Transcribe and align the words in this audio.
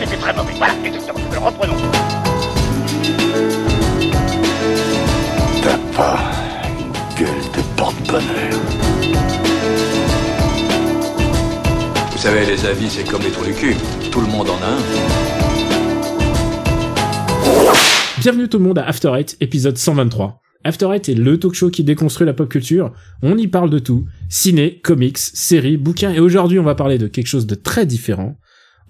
c'était 0.00 0.16
très 0.16 0.32
mauvais. 0.34 0.52
Voilà, 0.56 0.74
exactement. 0.84 1.18
Reprenons. 1.44 1.76
T'as 5.62 5.78
pas 5.96 6.18
une 6.78 6.92
gueule 7.18 7.44
de 7.54 7.62
porte-bonheur. 7.76 8.60
Vous 12.12 12.18
savez, 12.18 12.46
les 12.46 12.64
avis, 12.66 12.88
c'est 12.88 13.04
comme 13.04 13.22
les 13.22 13.30
trous 13.30 13.44
du 13.44 13.52
cul. 13.52 13.76
Tout 14.10 14.20
le 14.20 14.26
monde 14.26 14.48
en 14.48 14.56
a 14.62 14.66
un. 14.66 14.80
Bienvenue 18.20 18.48
tout 18.48 18.58
le 18.58 18.64
monde 18.64 18.78
à 18.78 18.86
After 18.86 19.12
Eight, 19.16 19.36
épisode 19.40 19.78
123. 19.78 20.40
After 20.62 20.88
Eight 20.94 21.08
est 21.08 21.14
le 21.14 21.38
talk 21.38 21.54
show 21.54 21.70
qui 21.70 21.84
déconstruit 21.84 22.26
la 22.26 22.34
pop 22.34 22.48
culture. 22.48 22.92
On 23.22 23.38
y 23.38 23.46
parle 23.46 23.70
de 23.70 23.78
tout. 23.78 24.04
Ciné, 24.28 24.78
comics, 24.80 25.16
séries, 25.18 25.78
bouquins. 25.78 26.12
Et 26.12 26.20
aujourd'hui, 26.20 26.58
on 26.58 26.64
va 26.64 26.74
parler 26.74 26.98
de 26.98 27.06
quelque 27.06 27.26
chose 27.26 27.46
de 27.46 27.54
très 27.54 27.86
différent. 27.86 28.36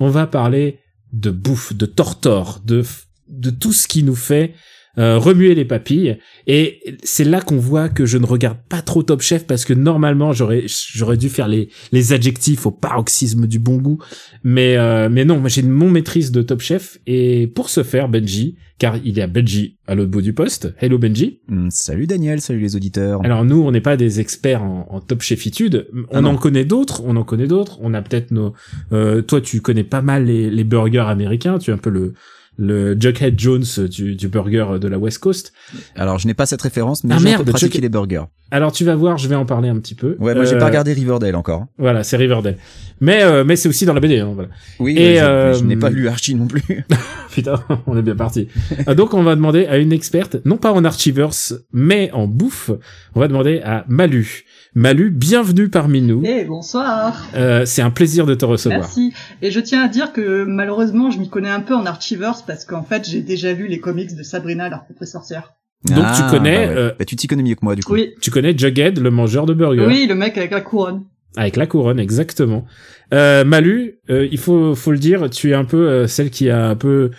On 0.00 0.08
va 0.08 0.26
parler 0.26 0.80
de 1.12 1.30
bouffe, 1.30 1.74
de 1.74 1.86
tortor, 1.86 2.60
de, 2.64 2.84
de 3.28 3.50
tout 3.50 3.72
ce 3.72 3.88
qui 3.88 4.02
nous 4.02 4.16
fait 4.16 4.54
euh, 4.98 5.18
remuer 5.18 5.54
les 5.54 5.64
papilles. 5.64 6.18
Et 6.46 6.80
c'est 7.04 7.24
là 7.24 7.40
qu'on 7.40 7.58
voit 7.58 7.88
que 7.88 8.06
je 8.06 8.18
ne 8.18 8.26
regarde 8.26 8.58
pas 8.68 8.82
trop 8.82 9.02
Top 9.02 9.22
Chef 9.22 9.46
parce 9.46 9.64
que 9.64 9.72
normalement 9.72 10.32
j'aurais 10.32 10.64
j'aurais 10.66 11.16
dû 11.16 11.28
faire 11.28 11.48
les 11.48 11.68
les 11.92 12.12
adjectifs 12.12 12.66
au 12.66 12.70
paroxysme 12.70 13.46
du 13.46 13.58
bon 13.58 13.76
goût. 13.76 13.98
Mais 14.42 14.76
euh, 14.76 15.08
mais 15.10 15.24
non, 15.24 15.38
moi 15.38 15.48
j'ai 15.48 15.62
mon 15.62 15.90
maîtrise 15.90 16.32
de 16.32 16.42
Top 16.42 16.60
Chef 16.60 16.98
et 17.06 17.46
pour 17.54 17.68
ce 17.70 17.82
faire 17.82 18.08
Benji, 18.08 18.56
car 18.78 18.96
il 19.04 19.16
y 19.16 19.20
a 19.20 19.26
Benji 19.26 19.76
à 19.86 19.94
l'autre 19.94 20.10
bout 20.10 20.22
du 20.22 20.32
poste. 20.32 20.74
Hello 20.80 20.98
Benji. 20.98 21.40
Mm, 21.48 21.68
salut 21.70 22.06
Daniel, 22.06 22.40
salut 22.40 22.60
les 22.60 22.76
auditeurs. 22.76 23.20
Alors 23.24 23.44
nous, 23.44 23.60
on 23.62 23.70
n'est 23.70 23.80
pas 23.80 23.96
des 23.96 24.20
experts 24.20 24.62
en, 24.62 24.86
en 24.90 25.00
Top 25.00 25.22
Chefitude. 25.22 25.86
On 26.10 26.16
Ah 26.16 26.18
en 26.18 26.22
non. 26.22 26.36
connaît 26.36 26.64
d'autres. 26.64 27.02
On 27.04 27.16
en 27.16 27.24
connaît 27.24 27.46
d'autres. 27.46 27.78
On 27.80 27.94
a 27.94 28.02
peut-être 28.02 28.30
nos. 28.32 28.54
euh, 28.92 29.22
toi, 29.22 29.40
tu 29.40 29.60
connais 29.60 29.84
pas 29.84 30.02
mal 30.02 30.24
les, 30.26 30.50
les 30.50 30.64
burgers 30.64 31.06
américains. 31.08 31.58
Tu 31.58 31.70
es 31.70 31.74
un 31.74 31.78
peu 31.78 31.90
le 31.90 32.14
le 32.62 32.94
Jughead 33.00 33.40
Jones 33.40 33.64
du, 33.90 34.14
du 34.16 34.28
burger 34.28 34.66
de 34.78 34.86
la 34.86 34.98
West 34.98 35.18
Coast. 35.18 35.52
Alors 35.96 36.18
je 36.18 36.26
n'ai 36.26 36.34
pas 36.34 36.44
cette 36.44 36.60
référence, 36.60 37.02
mais 37.04 37.14
Ah, 37.16 37.18
j'ai 37.18 37.32
pratiqué 37.42 37.78
Chuck- 37.78 37.80
les 37.82 37.88
burgers. 37.88 38.24
Alors 38.50 38.70
tu 38.72 38.84
vas 38.84 38.94
voir, 38.96 39.16
je 39.16 39.28
vais 39.28 39.34
en 39.36 39.46
parler 39.46 39.68
un 39.70 39.78
petit 39.78 39.94
peu. 39.94 40.16
Ouais, 40.18 40.34
moi 40.34 40.44
j'ai 40.44 40.56
Euh, 40.56 40.58
pas 40.58 40.66
regardé 40.66 40.92
Riverdale 40.92 41.36
encore. 41.36 41.66
Voilà, 41.78 42.02
c'est 42.04 42.16
Riverdale. 42.18 42.56
Mais 43.00 43.22
euh, 43.22 43.44
mais 43.44 43.56
c'est 43.56 43.68
aussi 43.68 43.86
dans 43.86 43.94
la 43.94 44.00
BD. 44.00 44.18
Hein, 44.18 44.32
voilà. 44.34 44.50
Oui, 44.78 44.92
Et, 44.92 44.94
mais 44.96 45.16
je, 45.16 45.22
euh, 45.22 45.54
je 45.54 45.64
n'ai 45.64 45.76
pas 45.76 45.88
lu 45.88 46.06
Archie 46.08 46.34
non 46.34 46.46
plus. 46.46 46.62
Putain, 47.34 47.62
on 47.86 47.96
est 47.96 48.02
bien 48.02 48.16
parti. 48.16 48.48
Ah, 48.86 48.94
Donc 48.94 49.14
on 49.14 49.22
va 49.22 49.34
demander 49.36 49.66
à 49.66 49.78
une 49.78 49.92
experte, 49.92 50.36
non 50.44 50.56
pas 50.56 50.72
en 50.72 50.84
Archiverse, 50.84 51.54
mais 51.72 52.10
en 52.12 52.26
bouffe. 52.26 52.70
On 53.14 53.20
va 53.20 53.28
demander 53.28 53.60
à 53.64 53.84
Malu. 53.88 54.44
Malu, 54.74 55.10
bienvenue 55.10 55.68
parmi 55.68 56.00
nous. 56.02 56.22
Eh 56.24 56.44
bonsoir. 56.44 57.26
Euh, 57.34 57.64
c'est 57.66 57.82
un 57.82 57.90
plaisir 57.90 58.26
de 58.26 58.34
te 58.34 58.44
recevoir. 58.44 58.80
Merci. 58.80 59.12
Et 59.42 59.50
je 59.50 59.60
tiens 59.60 59.82
à 59.82 59.88
dire 59.88 60.12
que 60.12 60.44
malheureusement, 60.44 61.10
je 61.10 61.18
m'y 61.18 61.28
connais 61.28 61.48
un 61.50 61.60
peu 61.60 61.74
en 61.74 61.86
Archiverse 61.86 62.42
parce 62.42 62.64
qu'en 62.64 62.82
fait, 62.82 63.08
j'ai 63.08 63.20
déjà 63.22 63.52
lu 63.52 63.66
les 63.68 63.78
comics 63.80 64.14
de 64.16 64.22
Sabrina 64.22 64.68
la 64.68 64.78
propre 64.78 65.04
sorcière. 65.04 65.52
Donc, 65.84 66.04
tu 66.14 66.22
connais, 66.30 66.66
Bah, 66.66 66.72
ouais. 66.72 66.78
euh, 66.78 66.92
Bah, 66.98 67.04
tu 67.06 67.16
t'y 67.16 67.26
connais 67.26 67.42
mieux 67.42 67.54
que 67.54 67.60
moi 67.64 67.74
du 67.74 67.82
coup. 67.82 67.94
Oui. 67.94 68.10
Tu 68.20 68.30
connais 68.30 68.56
Jughead, 68.56 68.98
le 68.98 69.10
mangeur 69.10 69.46
de 69.46 69.54
burgers 69.54 69.86
Oui, 69.86 70.06
le 70.06 70.14
mec 70.14 70.36
avec 70.36 70.50
la 70.50 70.60
couronne. 70.60 71.04
Avec 71.36 71.56
la 71.56 71.66
couronne, 71.66 72.00
exactement. 72.00 72.66
Euh, 73.14 73.44
Malu, 73.44 74.00
euh, 74.10 74.26
il 74.30 74.38
faut, 74.38 74.74
faut 74.74 74.90
le 74.90 74.98
dire, 74.98 75.30
tu 75.30 75.50
es 75.50 75.54
un 75.54 75.64
peu 75.64 75.88
euh, 75.88 76.06
celle 76.06 76.30
qui 76.30 76.50
a 76.50 76.68
un 76.68 76.76
peu 76.76 77.10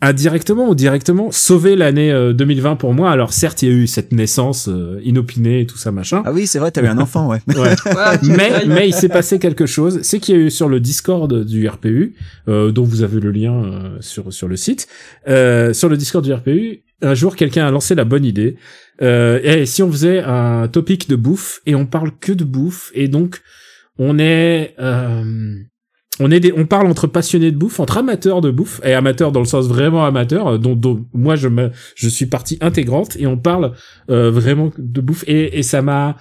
indirectement 0.00 0.68
ou 0.68 0.74
directement 0.74 1.30
sauvé 1.30 1.76
l'année 1.76 2.12
euh, 2.12 2.32
2020 2.32 2.76
pour 2.76 2.94
moi. 2.94 3.10
Alors 3.10 3.32
certes, 3.32 3.62
il 3.62 3.68
y 3.68 3.72
a 3.72 3.74
eu 3.74 3.86
cette 3.86 4.12
naissance 4.12 4.68
euh, 4.68 5.00
inopinée 5.02 5.60
et 5.60 5.66
tout 5.66 5.78
ça 5.78 5.92
machin. 5.92 6.22
Ah 6.24 6.32
oui, 6.32 6.46
c'est 6.46 6.58
vrai, 6.58 6.70
t'as 6.70 6.82
eu 6.82 6.86
un 6.86 6.98
enfant, 6.98 7.28
ouais. 7.28 7.40
Mais 8.22 8.66
mais 8.66 8.88
il 8.88 8.94
s'est 8.94 9.08
passé 9.08 9.38
quelque 9.38 9.66
chose, 9.66 10.00
c'est 10.02 10.20
qu'il 10.20 10.34
y 10.34 10.38
a 10.38 10.40
eu 10.42 10.50
sur 10.50 10.68
le 10.68 10.80
Discord 10.80 11.44
du 11.44 11.68
RPU, 11.68 12.14
euh, 12.48 12.70
dont 12.70 12.84
vous 12.84 13.02
avez 13.02 13.20
le 13.20 13.30
lien 13.30 13.64
euh, 13.64 13.96
sur 14.00 14.32
sur 14.32 14.48
le 14.48 14.56
site, 14.56 14.88
euh, 15.28 15.72
sur 15.72 15.88
le 15.88 15.96
Discord 15.96 16.24
du 16.24 16.32
RPU, 16.32 16.84
un 17.02 17.14
jour 17.14 17.36
quelqu'un 17.36 17.66
a 17.66 17.70
lancé 17.70 17.94
la 17.94 18.04
bonne 18.04 18.24
idée. 18.24 18.56
Euh, 19.02 19.40
et 19.42 19.66
si 19.66 19.82
on 19.82 19.90
faisait 19.90 20.20
un 20.20 20.68
topic 20.68 21.08
de 21.08 21.16
bouffe 21.16 21.60
et 21.66 21.74
on 21.74 21.86
parle 21.86 22.12
que 22.20 22.32
de 22.32 22.44
bouffe 22.44 22.90
et 22.94 23.08
donc 23.08 23.40
on 23.98 24.18
est 24.18 24.74
euh, 24.78 25.54
on 26.20 26.30
est 26.30 26.40
des, 26.40 26.52
on 26.52 26.66
parle 26.66 26.86
entre 26.86 27.06
passionnés 27.06 27.50
de 27.50 27.56
bouffe, 27.56 27.80
entre 27.80 27.98
amateurs 27.98 28.40
de 28.40 28.50
bouffe 28.50 28.80
et 28.84 28.94
amateurs 28.94 29.32
dans 29.32 29.40
le 29.40 29.46
sens 29.46 29.66
vraiment 29.66 30.04
amateur, 30.04 30.46
euh, 30.46 30.58
dont, 30.58 30.76
dont 30.76 31.04
moi 31.12 31.34
je 31.34 31.48
me, 31.48 31.70
je 31.96 32.08
suis 32.08 32.26
partie 32.26 32.56
intégrante 32.60 33.16
et 33.18 33.26
on 33.26 33.36
parle 33.36 33.72
euh, 34.10 34.30
vraiment 34.30 34.70
de 34.78 35.00
bouffe 35.00 35.24
et, 35.26 35.58
et 35.58 35.62
ça 35.62 35.82
m'a 35.82 36.16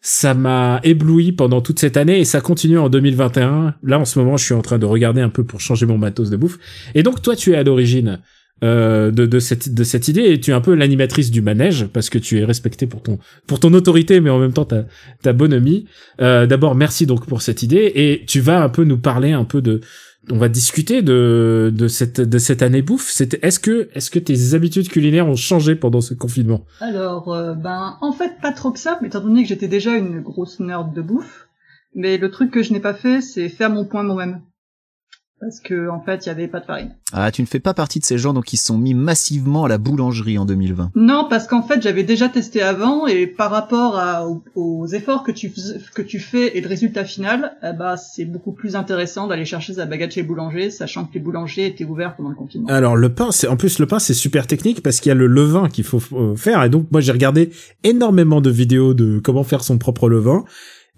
ça 0.00 0.32
m'a 0.32 0.80
ébloui 0.84 1.32
pendant 1.32 1.60
toute 1.60 1.80
cette 1.80 1.96
année 1.96 2.20
et 2.20 2.24
ça 2.24 2.40
continue 2.40 2.78
en 2.78 2.88
2021. 2.88 3.74
Là 3.82 3.98
en 3.98 4.04
ce 4.04 4.18
moment, 4.18 4.36
je 4.36 4.44
suis 4.44 4.54
en 4.54 4.62
train 4.62 4.78
de 4.78 4.86
regarder 4.86 5.20
un 5.20 5.28
peu 5.28 5.44
pour 5.44 5.60
changer 5.60 5.86
mon 5.86 5.98
matos 5.98 6.30
de 6.30 6.36
bouffe. 6.36 6.58
Et 6.94 7.02
donc 7.02 7.20
toi, 7.20 7.34
tu 7.34 7.52
es 7.52 7.56
à 7.56 7.64
l'origine 7.64 8.20
euh, 8.64 9.10
de, 9.10 9.26
de 9.26 9.38
cette 9.38 9.72
de 9.72 9.84
cette 9.84 10.08
idée 10.08 10.22
et 10.22 10.40
tu 10.40 10.50
es 10.50 10.54
un 10.54 10.60
peu 10.60 10.74
l'animatrice 10.74 11.30
du 11.30 11.42
manège 11.42 11.86
parce 11.86 12.10
que 12.10 12.18
tu 12.18 12.38
es 12.38 12.44
respectée 12.44 12.86
pour 12.86 13.02
ton 13.02 13.18
pour 13.46 13.60
ton 13.60 13.72
autorité, 13.72 14.20
mais 14.20 14.30
en 14.30 14.38
même 14.38 14.52
temps 14.52 14.64
ta 14.64 14.84
ta 15.22 15.32
bonhomie. 15.32 15.86
Euh, 16.20 16.46
D'abord, 16.46 16.74
merci 16.74 17.06
donc 17.06 17.26
pour 17.26 17.42
cette 17.42 17.62
idée 17.62 17.92
et 17.94 18.24
tu 18.26 18.40
vas 18.40 18.62
un 18.62 18.68
peu 18.68 18.84
nous 18.84 18.98
parler 18.98 19.32
un 19.32 19.44
peu 19.44 19.62
de 19.62 19.80
on 20.30 20.38
va 20.38 20.48
discuter 20.48 21.02
de 21.02 21.72
de 21.74 21.88
cette 21.88 22.20
de 22.20 22.38
cette 22.38 22.62
année 22.62 22.82
bouffe. 22.82 23.20
Est-ce 23.42 23.58
que 23.60 23.88
est-ce 23.94 24.10
que 24.10 24.18
tes 24.18 24.54
habitudes 24.54 24.88
culinaires 24.88 25.28
ont 25.28 25.36
changé 25.36 25.74
pendant 25.74 26.00
ce 26.00 26.14
confinement? 26.14 26.64
Alors, 26.80 27.32
euh, 27.32 27.54
ben, 27.54 27.96
en 28.00 28.12
fait, 28.12 28.40
pas 28.42 28.52
trop 28.52 28.72
que 28.72 28.78
ça, 28.80 28.98
mais 29.00 29.08
étant 29.08 29.20
donné 29.20 29.42
que 29.42 29.48
j'étais 29.48 29.68
déjà 29.68 29.94
une 29.94 30.20
grosse 30.20 30.60
nerd 30.60 30.94
de 30.94 31.02
bouffe. 31.02 31.48
Mais 31.94 32.18
le 32.18 32.30
truc 32.30 32.50
que 32.50 32.62
je 32.62 32.72
n'ai 32.72 32.80
pas 32.80 32.94
fait, 32.94 33.20
c'est 33.20 33.48
faire 33.48 33.70
mon 33.70 33.86
point 33.86 34.02
moi-même. 34.02 34.42
Parce 35.40 35.60
que, 35.60 35.88
en 35.88 36.00
fait, 36.00 36.26
il 36.26 36.28
y 36.28 36.32
avait 36.32 36.48
pas 36.48 36.58
de 36.58 36.64
farine. 36.64 36.94
Ah, 37.12 37.30
tu 37.30 37.42
ne 37.42 37.46
fais 37.46 37.60
pas 37.60 37.72
partie 37.72 38.00
de 38.00 38.04
ces 38.04 38.18
gens 38.18 38.32
donc 38.34 38.44
qui 38.46 38.56
se 38.56 38.64
sont 38.66 38.76
mis 38.76 38.92
massivement 38.92 39.64
à 39.64 39.68
la 39.68 39.78
boulangerie 39.78 40.36
en 40.36 40.44
2020. 40.44 40.90
Non, 40.96 41.26
parce 41.30 41.46
qu'en 41.46 41.62
fait, 41.62 41.80
j'avais 41.80 42.02
déjà 42.02 42.28
testé 42.28 42.60
avant 42.60 43.06
et 43.06 43.28
par 43.28 43.50
rapport 43.52 43.96
à, 43.96 44.26
aux, 44.26 44.42
aux 44.56 44.86
efforts 44.88 45.22
que 45.22 45.30
tu, 45.30 45.48
fais- 45.48 45.78
que 45.94 46.02
tu 46.02 46.18
fais 46.18 46.56
et 46.58 46.60
le 46.60 46.66
résultat 46.68 47.04
final, 47.04 47.56
eh 47.62 47.72
ben, 47.72 47.96
c'est 47.96 48.24
beaucoup 48.24 48.50
plus 48.52 48.74
intéressant 48.74 49.28
d'aller 49.28 49.44
chercher 49.44 49.74
sa 49.74 49.86
baguette 49.86 50.12
chez 50.12 50.22
le 50.22 50.26
boulanger, 50.26 50.70
sachant 50.70 51.04
que 51.04 51.14
les 51.14 51.20
boulangers 51.20 51.66
étaient 51.66 51.84
ouverts 51.84 52.16
pendant 52.16 52.30
le 52.30 52.34
confinement. 52.36 52.68
Alors 52.68 52.96
le 52.96 53.08
pain, 53.14 53.30
c'est 53.30 53.46
en 53.46 53.56
plus 53.56 53.78
le 53.78 53.86
pain 53.86 54.00
c'est 54.00 54.14
super 54.14 54.46
technique 54.48 54.82
parce 54.82 54.98
qu'il 54.98 55.10
y 55.10 55.12
a 55.12 55.14
le 55.14 55.28
levain 55.28 55.68
qu'il 55.68 55.84
faut 55.84 56.02
euh, 56.12 56.34
faire 56.34 56.64
et 56.64 56.68
donc 56.68 56.88
moi 56.90 57.00
j'ai 57.00 57.12
regardé 57.12 57.50
énormément 57.84 58.40
de 58.40 58.50
vidéos 58.50 58.92
de 58.92 59.20
comment 59.22 59.44
faire 59.44 59.62
son 59.62 59.78
propre 59.78 60.08
levain 60.08 60.44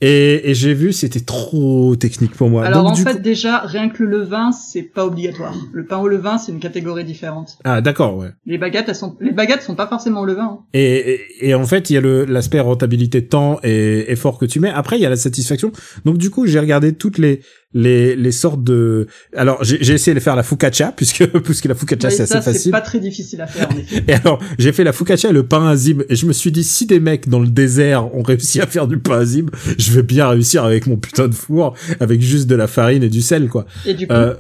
et, 0.01 0.51
et 0.51 0.55
j'ai 0.55 0.75
vu 0.75 0.93
c'était 0.93 1.21
trop 1.21 1.95
technique 1.97 2.33
pour 2.35 2.49
moi. 2.49 2.65
Alors 2.65 2.83
donc, 2.85 2.93
en 2.93 2.95
du 2.95 3.03
fait, 3.03 3.15
coup- 3.15 3.19
déjà, 3.21 3.59
rien 3.61 3.89
que 3.89 4.03
le 4.03 4.11
levain, 4.21 4.51
c'est 4.53 4.83
pas 4.83 5.05
obligatoire. 5.07 5.55
Le 5.73 5.85
pain 5.85 5.99
au 5.99 6.09
levain, 6.09 6.39
c'est 6.39 6.53
une 6.53 6.61
catégorie 6.61 7.05
différente. 7.05 7.59
ah 7.65 7.81
d'accord 7.81 8.17
ouais. 8.17 8.29
Les 8.47 8.59
baguettes, 8.59 8.87
elles 8.89 8.95
sont, 8.95 9.17
les 9.21 9.33
baguettes 9.33 9.63
sont 9.63 9.75
pas 9.75 9.87
forcément 9.87 10.21
au 10.21 10.25
levain. 10.25 10.45
hein. 10.45 10.59
Et, 10.75 11.13
et, 11.41 11.49
et 11.49 11.55
en 11.55 11.65
fait 11.65 11.91
il 11.91 11.95
y 11.95 11.97
a 11.97 12.01
le 12.01 12.25
l'aspect 12.25 12.61
rentabilité 12.61 13.27
temps 13.27 13.59
et 13.63 14.11
effort 14.11 14.39
que 14.39 14.47
tu 14.47 14.61
mets. 14.61 14.71
Après 14.71 14.97
il 14.99 15.03
y 15.03 15.07
a 15.07 15.11
la 15.11 15.17
satisfaction. 15.17 15.73
Donc 16.05 16.19
du 16.19 16.31
coup 16.31 16.47
j'ai 16.47 16.59
regardé 16.61 16.93
toutes 16.95 17.19
les 17.19 17.41
les 17.73 18.17
les 18.17 18.33
sortes 18.33 18.65
de. 18.65 19.07
Alors 19.37 19.63
j'ai 19.63 19.79
j'ai 19.83 19.95
essayé 19.95 20.15
de 20.15 20.21
faire 20.21 20.35
la 20.37 20.43
focaccia 20.43 20.93
puisque 20.97 21.27
puisque 21.43 21.67
la 21.67 21.75
focaccia 21.75 22.11
c'est 22.11 22.27
ça, 22.27 22.39
assez 22.39 22.45
c'est 22.45 22.53
facile. 22.53 22.73
pas 22.73 22.81
très 22.81 22.99
difficile 22.99 23.41
à 23.41 23.47
faire, 23.47 23.69
en 23.71 23.77
effet. 23.79 24.05
Et 24.09 24.13
alors, 24.15 24.41
j'ai 24.59 24.73
fait 24.73 24.85
la 24.85 24.93
focaccia 24.93 25.31
et 25.31 25.33
le 25.33 25.47
pain 25.47 25.67
azim. 25.69 26.03
Et 26.09 26.17
je 26.17 26.27
me 26.27 26.33
suis 26.33 26.51
dit, 26.53 26.65
si 26.65 26.87
des 26.87 27.01
mecs 27.01 27.29
dans 27.29 27.41
le 27.41 27.49
désert 27.49 28.15
ont 28.15 28.23
réussi 28.23 28.61
à 28.61 28.67
faire 28.67 28.87
du 28.89 28.99
pain 28.99 29.19
azim, 29.21 29.47
je 29.79 29.93
vais 29.93 30.03
bien 30.03 30.29
réussir 30.29 30.65
avec 30.65 30.87
mon 30.87 30.97
putain 30.97 31.29
de 31.29 31.35
four, 31.35 31.75
avec 32.01 32.21
juste 32.21 32.47
de 32.49 32.55
la 32.57 32.67
farine 32.67 33.03
et 33.03 33.09
du 33.09 33.23
sel, 33.23 33.49
quoi. 33.49 33.67
Et 33.87 33.95
du 33.95 34.07
coup, 34.07 34.13
Euh, 34.13 34.35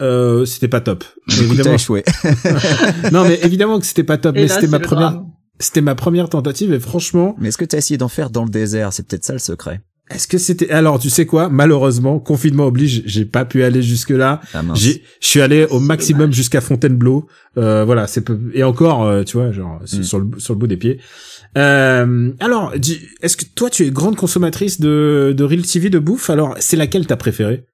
euh, 0.00 0.44
c'était 0.44 0.68
pas 0.68 0.80
top. 0.80 1.04
Évidemment. 1.40 1.74
échoué. 1.74 2.02
non, 3.12 3.22
mais 3.24 3.38
évidemment 3.42 3.78
que 3.78 3.86
c'était 3.86 4.02
pas 4.04 4.18
top. 4.18 4.36
et 4.36 4.42
mais 4.42 4.48
c'était 4.48 4.62
c'est 4.62 4.66
ma 4.68 4.80
première, 4.80 5.22
c'était 5.60 5.80
ma 5.80 5.94
première 5.94 6.28
tentative 6.28 6.72
et 6.72 6.80
franchement, 6.80 7.36
Mais 7.38 7.48
est-ce 7.48 7.58
que 7.58 7.64
t'as 7.64 7.78
essayé 7.78 7.98
d'en 7.98 8.08
faire 8.08 8.30
dans 8.30 8.42
le 8.44 8.50
désert? 8.50 8.92
C'est 8.92 9.06
peut-être 9.06 9.24
ça 9.24 9.32
le 9.32 9.38
secret. 9.38 9.80
Est-ce 10.14 10.26
que 10.28 10.38
c'était, 10.38 10.70
alors, 10.70 10.98
tu 10.98 11.10
sais 11.10 11.26
quoi? 11.26 11.48
Malheureusement, 11.48 12.18
confinement 12.18 12.66
oblige, 12.66 13.02
j'ai 13.06 13.24
pas 13.24 13.44
pu 13.44 13.62
aller 13.64 13.82
jusque 13.82 14.10
là. 14.10 14.40
Ah 14.54 14.62
je 14.74 14.90
suis 15.20 15.40
allé 15.40 15.66
au 15.70 15.80
maximum 15.80 16.32
jusqu'à 16.32 16.60
Fontainebleau. 16.60 17.26
Euh, 17.58 17.84
voilà, 17.84 18.06
c'est 18.06 18.22
peu, 18.22 18.38
et 18.54 18.62
encore, 18.64 19.04
euh, 19.04 19.24
tu 19.24 19.36
vois, 19.36 19.52
genre 19.52 19.80
sur- 19.84 19.98
Mm. 19.98 20.02
sur 20.04 20.18
le 20.20 20.30
sur 20.38 20.54
le 20.54 20.58
bout 20.58 20.66
des 20.66 20.76
pieds. 20.76 20.98
Euh, 21.58 22.30
alors, 22.40 22.72
dis- 22.78 23.00
est-ce 23.20 23.36
que 23.36 23.44
toi, 23.44 23.68
tu 23.70 23.84
es 23.86 23.90
grande 23.90 24.16
consommatrice 24.16 24.80
de 24.80 25.34
de 25.36 25.44
Real 25.44 25.62
TV 25.62 25.90
de 25.90 25.98
bouffe? 25.98 26.30
Alors, 26.30 26.54
c'est 26.60 26.76
laquelle 26.76 27.06
t'as 27.06 27.16
préférée? 27.16 27.64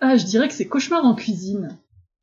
Ah, 0.00 0.16
je 0.16 0.24
dirais 0.24 0.46
que 0.48 0.54
c'est 0.54 0.66
cauchemar 0.66 1.04
en 1.04 1.14
cuisine. 1.14 1.68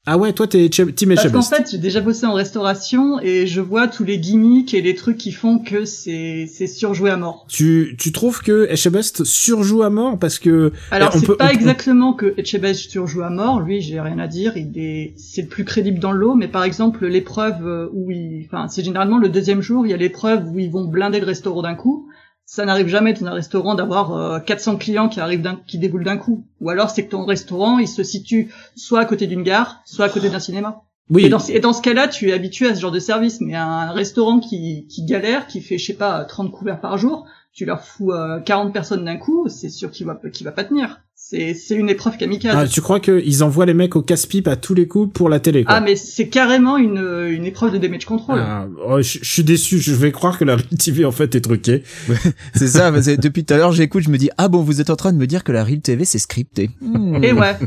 Ah 0.07 0.19
ouais, 0.19 0.33
toi, 0.33 0.45
t'es 0.45 0.69
Team 0.69 1.15
Parce 1.15 1.31
qu'en 1.31 1.41
fait, 1.41 1.69
j'ai 1.71 1.79
déjà 1.79 1.99
bossé 1.99 2.27
en 2.27 2.33
restauration 2.33 3.19
et 3.21 3.47
je 3.47 3.59
vois 3.59 3.87
tous 3.87 4.03
les 4.03 4.19
gimmicks 4.19 4.75
et 4.75 4.81
les 4.81 4.93
trucs 4.93 5.17
qui 5.17 5.31
font 5.31 5.57
que 5.57 5.85
c'est 5.85 6.47
c'est 6.51 6.67
surjoué 6.67 7.09
à 7.09 7.17
mort. 7.17 7.45
Tu 7.49 7.95
tu 7.97 8.11
trouves 8.11 8.41
que 8.41 8.67
Etchebest 8.69 9.23
surjoue 9.23 9.81
à 9.81 9.89
mort 9.89 10.19
parce 10.19 10.37
que 10.37 10.71
Alors 10.91 11.11
on 11.15 11.19
c'est 11.19 11.35
pas 11.35 11.47
on 11.47 11.49
exactement 11.49 12.13
que 12.13 12.35
Etchebest 12.37 12.91
surjoue 12.91 13.23
à 13.23 13.31
mort, 13.31 13.61
lui 13.61 13.81
j'ai 13.81 13.99
rien 13.99 14.19
à 14.19 14.27
dire, 14.27 14.57
il 14.57 14.77
est 14.77 15.13
c'est 15.17 15.41
le 15.41 15.47
plus 15.47 15.65
crédible 15.65 15.97
dans 15.97 16.11
l'eau, 16.11 16.35
mais 16.35 16.47
par 16.47 16.63
exemple 16.63 17.07
l'épreuve 17.07 17.65
euh, 17.65 17.89
où 17.91 18.11
il, 18.11 18.45
enfin 18.45 18.67
c'est 18.67 18.83
généralement 18.83 19.17
le 19.17 19.29
deuxième 19.29 19.61
jour, 19.61 19.87
il 19.87 19.89
y 19.89 19.93
a 19.93 19.97
l'épreuve 19.97 20.51
où 20.51 20.59
ils 20.59 20.69
vont 20.69 20.85
blinder 20.85 21.19
le 21.19 21.25
restaurant 21.25 21.63
d'un 21.63 21.75
coup. 21.75 22.07
Ça 22.45 22.63
n'arrive 22.63 22.88
jamais 22.88 23.13
dans 23.13 23.25
un 23.25 23.33
restaurant 23.33 23.74
d'avoir 23.74 24.13
euh, 24.13 24.39
400 24.39 24.77
clients 24.77 25.09
qui 25.09 25.19
arrivent 25.19 25.42
d'un, 25.42 25.59
qui 25.68 25.80
déboulent 25.80 26.03
d'un 26.03 26.18
coup. 26.18 26.45
Ou 26.62 26.69
alors 26.69 26.89
c'est 26.92 27.06
que 27.06 27.12
ton 27.12 27.25
restaurant, 27.25 27.80
il 27.80 27.88
se 27.88 28.03
situe 28.03 28.53
soit 28.75 29.00
à 29.00 29.06
côté 29.06 29.25
d'une 29.27 29.44
gare, 29.44 29.81
soit 29.86 30.06
à 30.06 30.09
côté 30.09 30.30
d'un 30.30 30.39
cinéma. 30.39 30.83
Oui. 31.09 31.25
Et 31.25 31.30
dans, 31.30 31.39
et 31.39 31.59
dans 31.59 31.74
ce 31.74 31.81
cas-là, 31.81 32.07
tu 32.07 32.30
es 32.30 32.33
habitué 32.33 32.68
à 32.68 32.75
ce 32.75 32.81
genre 32.81 32.92
de 32.92 33.00
service. 33.00 33.42
Mais 33.42 33.56
un 33.56 33.92
restaurant 33.92 34.39
qui, 34.39 34.88
qui 34.88 35.06
galère, 35.06 35.47
qui 35.47 35.62
fait, 35.62 35.77
je 35.77 35.86
sais 35.86 35.94
pas, 35.94 36.24
30 36.25 36.51
couverts 36.51 36.81
par 36.81 36.97
jour, 36.97 37.27
tu 37.53 37.65
leur 37.65 37.83
fous 37.83 38.12
euh, 38.12 38.39
40 38.39 38.74
personnes 38.74 39.06
d'un 39.06 39.18
coup, 39.18 39.48
c'est 39.48 39.69
sûr 39.69 39.89
qu'il 39.91 40.06
va, 40.06 40.19
qu'il 40.31 40.45
va 40.45 40.51
pas 40.51 40.63
tenir. 40.63 41.01
C'est, 41.27 41.56
c'est 41.56 41.74
une 41.74 41.89
épreuve 41.89 42.18
kamikaze. 42.18 42.54
Ah, 42.56 42.68
tu 42.68 42.81
crois 42.81 43.00
qu'ils 43.00 43.44
envoient 43.44 43.66
les 43.66 43.74
mecs 43.74 43.95
au 43.95 44.04
casse-pipe 44.04 44.48
à 44.48 44.56
tous 44.56 44.75
les 44.75 44.88
coups 44.88 45.12
pour 45.12 45.27
la 45.27 45.39
télé, 45.39 45.63
quoi. 45.63 45.74
Ah, 45.74 45.81
mais 45.81 45.95
c'est 45.95 46.27
carrément 46.27 46.77
une, 46.77 47.00
une 47.31 47.45
épreuve 47.45 47.74
de 47.74 47.80
damage 47.80 48.06
control. 48.06 48.39
Ah, 48.39 48.68
oh, 48.88 49.01
je 49.01 49.18
je 49.24 49.27
suis 49.31 49.44
déçu, 49.44 49.80
je 49.80 49.95
vais 49.95 50.12
croire 50.12 50.38
que 50.38 50.45
la 50.45 50.56
Real 50.56 50.68
TV 50.77 51.04
en 51.04 51.12
fait 51.12 51.33
est 51.33 51.42
truquée. 51.42 51.81
C'est 52.54 52.68
ça, 52.68 52.92
depuis 52.92 53.44
tout 53.44 53.56
à 53.56 53.57
l'heure, 53.57 53.72
j'écoute, 53.72 54.04
je 54.04 54.10
me 54.10 54.19
dis, 54.19 54.30
ah 54.38 54.50
bon, 54.50 54.62
vous 54.62 54.81
êtes 54.81 54.92
en 54.92 54.95
train 54.95 55.13
de 55.13 55.18
me 55.18 55.25
dire 55.25 55.44
que 55.44 55.51
la 55.51 55.63
Real 55.63 55.81
TV, 55.81 56.06
c'est 56.06 56.19
scripté. 56.19 56.69
Hmm. 56.81 57.24
Et 57.24 57.33
ouais. 57.33 57.57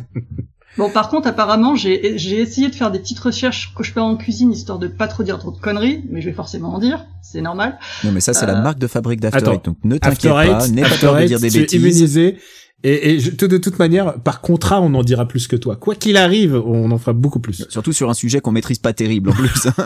Bon, 0.76 0.88
par 0.88 1.08
contre, 1.08 1.26
apparemment, 1.26 1.74
j'ai 1.74 2.16
j'ai 2.16 2.40
essayé 2.40 2.68
de 2.68 2.74
faire 2.76 2.92
des 2.92 3.00
petites 3.00 3.18
recherches 3.18 3.74
que 3.76 3.82
je 3.82 3.90
fais 3.92 3.98
en 3.98 4.16
cuisine, 4.16 4.52
histoire 4.52 4.78
de 4.78 4.86
pas 4.86 5.08
trop 5.08 5.24
dire 5.24 5.36
trop 5.40 5.50
de 5.50 5.58
conneries, 5.58 6.04
mais 6.10 6.20
je 6.20 6.26
vais 6.30 6.32
forcément 6.36 6.72
en 6.74 6.78
dire, 6.78 7.04
c'est 7.22 7.40
normal. 7.40 7.76
Non, 8.04 8.12
mais 8.12 8.20
ça, 8.20 8.32
c'est 8.34 8.46
la 8.46 8.56
Euh, 8.60 8.62
marque 8.62 8.78
de 8.78 8.86
fabrique 8.86 9.18
d'After. 9.18 9.50
Eight, 9.50 9.64
donc 9.64 9.78
ne 9.82 9.96
t'inquiète 9.98 10.30
After 10.32 10.50
pas, 10.52 10.68
n'aie 10.68 10.82
pas 10.82 10.96
peur 11.00 11.16
de 11.16 11.24
dire 11.24 11.40
des 11.40 11.50
tu 11.50 11.56
es 11.58 11.60
bêtises. 11.62 11.80
immunisé. 11.82 12.36
Et, 12.84 13.10
et 13.14 13.18
je- 13.20 13.30
de, 13.34 13.58
toute 13.58 13.78
manière, 13.78 14.20
par 14.20 14.40
contrat, 14.40 14.80
on 14.80 14.94
en 14.94 15.02
dira 15.02 15.26
plus 15.26 15.48
que 15.48 15.56
toi. 15.56 15.76
Quoi 15.76 15.94
qu'il 15.96 16.16
arrive, 16.16 16.54
on 16.54 16.90
en 16.90 16.98
fera 16.98 17.12
beaucoup 17.12 17.40
plus. 17.40 17.66
Surtout 17.68 17.92
sur 17.92 18.08
un 18.08 18.14
sujet 18.14 18.40
qu'on 18.40 18.52
maîtrise 18.52 18.78
pas 18.78 18.92
terrible 18.92 19.30
en 19.30 19.32
plus. 19.34 19.66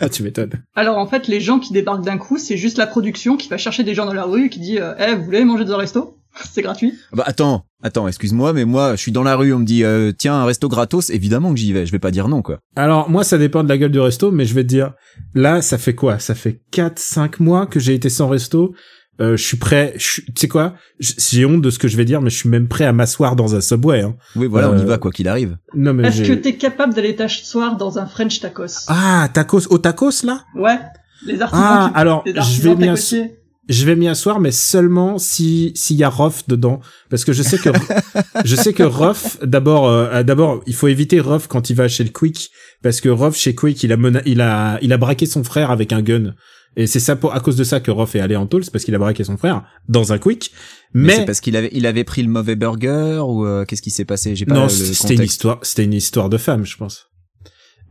Ah, 0.00 0.08
tu 0.08 0.22
m'étonnes. 0.22 0.50
Alors 0.74 0.98
en 0.98 1.06
fait, 1.06 1.28
les 1.28 1.40
gens 1.40 1.58
qui 1.58 1.72
débarquent 1.72 2.04
d'un 2.04 2.18
coup, 2.18 2.38
c'est 2.38 2.56
juste 2.56 2.76
la 2.78 2.86
production 2.86 3.36
qui 3.36 3.48
va 3.48 3.56
chercher 3.56 3.84
des 3.84 3.94
gens 3.94 4.04
dans 4.06 4.14
la 4.14 4.24
rue 4.24 4.46
et 4.46 4.48
qui 4.50 4.60
dit 4.60 4.78
euh, 4.78 4.94
Eh, 4.98 5.14
vous 5.14 5.24
voulez 5.24 5.44
manger 5.44 5.64
dans 5.64 5.74
un 5.74 5.78
resto? 5.78 6.18
C'est 6.50 6.62
gratuit. 6.62 6.94
bah 7.12 7.24
attends, 7.26 7.66
attends, 7.82 8.08
excuse-moi, 8.08 8.54
mais 8.54 8.64
moi, 8.64 8.96
je 8.96 9.00
suis 9.02 9.12
dans 9.12 9.22
la 9.22 9.36
rue, 9.36 9.52
on 9.52 9.58
me 9.58 9.66
dit, 9.66 9.84
euh, 9.84 10.12
tiens, 10.16 10.34
un 10.34 10.44
resto 10.46 10.66
gratos, 10.66 11.10
évidemment 11.10 11.52
que 11.52 11.58
j'y 11.60 11.74
vais, 11.74 11.84
je 11.84 11.92
vais 11.92 11.98
pas 11.98 12.10
dire 12.10 12.26
non, 12.28 12.40
quoi. 12.40 12.58
Alors, 12.74 13.10
moi, 13.10 13.22
ça 13.22 13.36
dépend 13.36 13.62
de 13.62 13.68
la 13.68 13.76
gueule 13.76 13.90
du 13.92 14.00
resto, 14.00 14.30
mais 14.32 14.46
je 14.46 14.54
vais 14.54 14.62
te 14.62 14.68
dire, 14.68 14.94
là, 15.34 15.60
ça 15.60 15.76
fait 15.76 15.94
quoi? 15.94 16.18
Ça 16.18 16.34
fait 16.34 16.62
4, 16.70 16.98
5 16.98 17.38
mois 17.40 17.66
que 17.66 17.78
j'ai 17.80 17.92
été 17.92 18.08
sans 18.08 18.28
resto. 18.28 18.72
Euh, 19.20 19.36
je 19.36 19.42
suis 19.44 19.58
prêt, 19.58 19.92
je 19.96 20.02
suis- 20.04 20.24
tu 20.24 20.32
sais 20.36 20.48
quoi? 20.48 20.74
J'ai 20.98 21.44
honte 21.44 21.60
de 21.60 21.68
ce 21.70 21.78
que 21.78 21.86
je 21.86 21.96
vais 21.98 22.04
dire, 22.06 22.22
mais 22.22 22.30
je 22.30 22.36
suis 22.36 22.48
même 22.48 22.66
prêt 22.66 22.84
à 22.86 22.92
m'asseoir 22.92 23.36
dans 23.36 23.54
un 23.54 23.60
subway, 23.60 24.00
hein. 24.00 24.16
Oui, 24.36 24.46
voilà, 24.46 24.70
on 24.70 24.78
y 24.78 24.82
Euh, 24.82 24.86
va, 24.86 24.96
quoi 24.98 25.10
qu'il 25.10 25.28
arrive. 25.28 25.58
Non, 25.74 25.92
mais 25.92 26.08
Est-ce 26.08 26.22
que 26.22 26.32
t'es 26.32 26.56
capable 26.56 26.94
d'aller 26.94 27.14
t'asseoir 27.14 27.76
dans 27.76 27.98
un 27.98 28.06
French 28.06 28.40
tacos? 28.40 28.86
Ah, 28.88 29.28
tacos, 29.32 29.66
au 29.70 29.78
tacos, 29.78 30.24
là? 30.24 30.44
Ouais. 30.56 30.78
Les 31.26 31.40
artisans. 31.42 31.62
Ah, 31.64 31.90
qui- 31.92 32.00
alors, 32.00 32.22
les 32.26 32.32
je 32.40 32.62
vais 32.62 32.74
m'y 32.74 32.86
tacotiers. 32.86 33.38
Je 33.68 33.84
vais 33.86 33.94
m'y 33.94 34.08
asseoir, 34.08 34.40
mais 34.40 34.50
seulement 34.50 35.18
si 35.18 35.70
s'il 35.76 35.96
y 35.96 36.02
a 36.02 36.08
Ruff 36.10 36.48
dedans, 36.48 36.80
parce 37.10 37.24
que 37.24 37.32
je 37.32 37.44
sais 37.44 37.58
que 37.58 37.68
je 38.44 38.56
sais 38.56 38.72
que 38.72 38.82
Ruff, 38.82 39.38
d'abord, 39.44 39.88
euh, 39.88 40.24
d'abord, 40.24 40.62
il 40.66 40.74
faut 40.74 40.88
éviter 40.88 41.20
Ruff 41.20 41.46
quand 41.46 41.70
il 41.70 41.76
va 41.76 41.86
chez 41.86 42.02
le 42.02 42.10
Quick, 42.10 42.50
parce 42.82 43.00
que 43.00 43.08
Ruff 43.08 43.36
chez 43.36 43.54
Quick, 43.54 43.80
il 43.84 43.92
a 43.92 43.96
mena- 43.96 44.22
il 44.26 44.40
a 44.40 44.78
il 44.82 44.92
a 44.92 44.96
braqué 44.96 45.26
son 45.26 45.44
frère 45.44 45.70
avec 45.70 45.92
un 45.92 46.02
gun, 46.02 46.34
et 46.76 46.86
c'est 46.86 47.00
ça 47.00 47.16
pour 47.16 47.34
à 47.34 47.40
cause 47.40 47.56
de 47.56 47.64
ça 47.64 47.80
que 47.80 47.90
Ruff 47.90 48.14
est 48.14 48.20
allé 48.20 48.36
en 48.36 48.46
tôle, 48.46 48.64
c'est 48.64 48.70
parce 48.70 48.84
qu'il 48.84 48.94
a 48.94 48.98
braqué 48.98 49.24
son 49.24 49.36
frère 49.36 49.64
dans 49.88 50.12
un 50.12 50.18
Quick. 50.18 50.52
Mais, 50.94 51.06
Mais, 51.06 51.16
c'est 51.16 51.24
parce 51.24 51.40
qu'il 51.40 51.56
avait, 51.56 51.70
il 51.72 51.86
avait 51.86 52.04
pris 52.04 52.22
le 52.22 52.28
mauvais 52.28 52.56
burger 52.56 53.20
ou 53.26 53.46
euh, 53.46 53.64
qu'est-ce 53.64 53.82
qui 53.82 53.90
s'est 53.90 54.04
passé? 54.04 54.36
J'ai 54.36 54.46
pas 54.46 54.54
non, 54.54 54.68
c'était 54.68 55.14
une 55.14 55.22
histoire, 55.22 55.58
c'était 55.62 55.84
une 55.84 55.94
histoire 55.94 56.28
de 56.28 56.38
femme, 56.38 56.64
je 56.64 56.76
pense. 56.76 57.08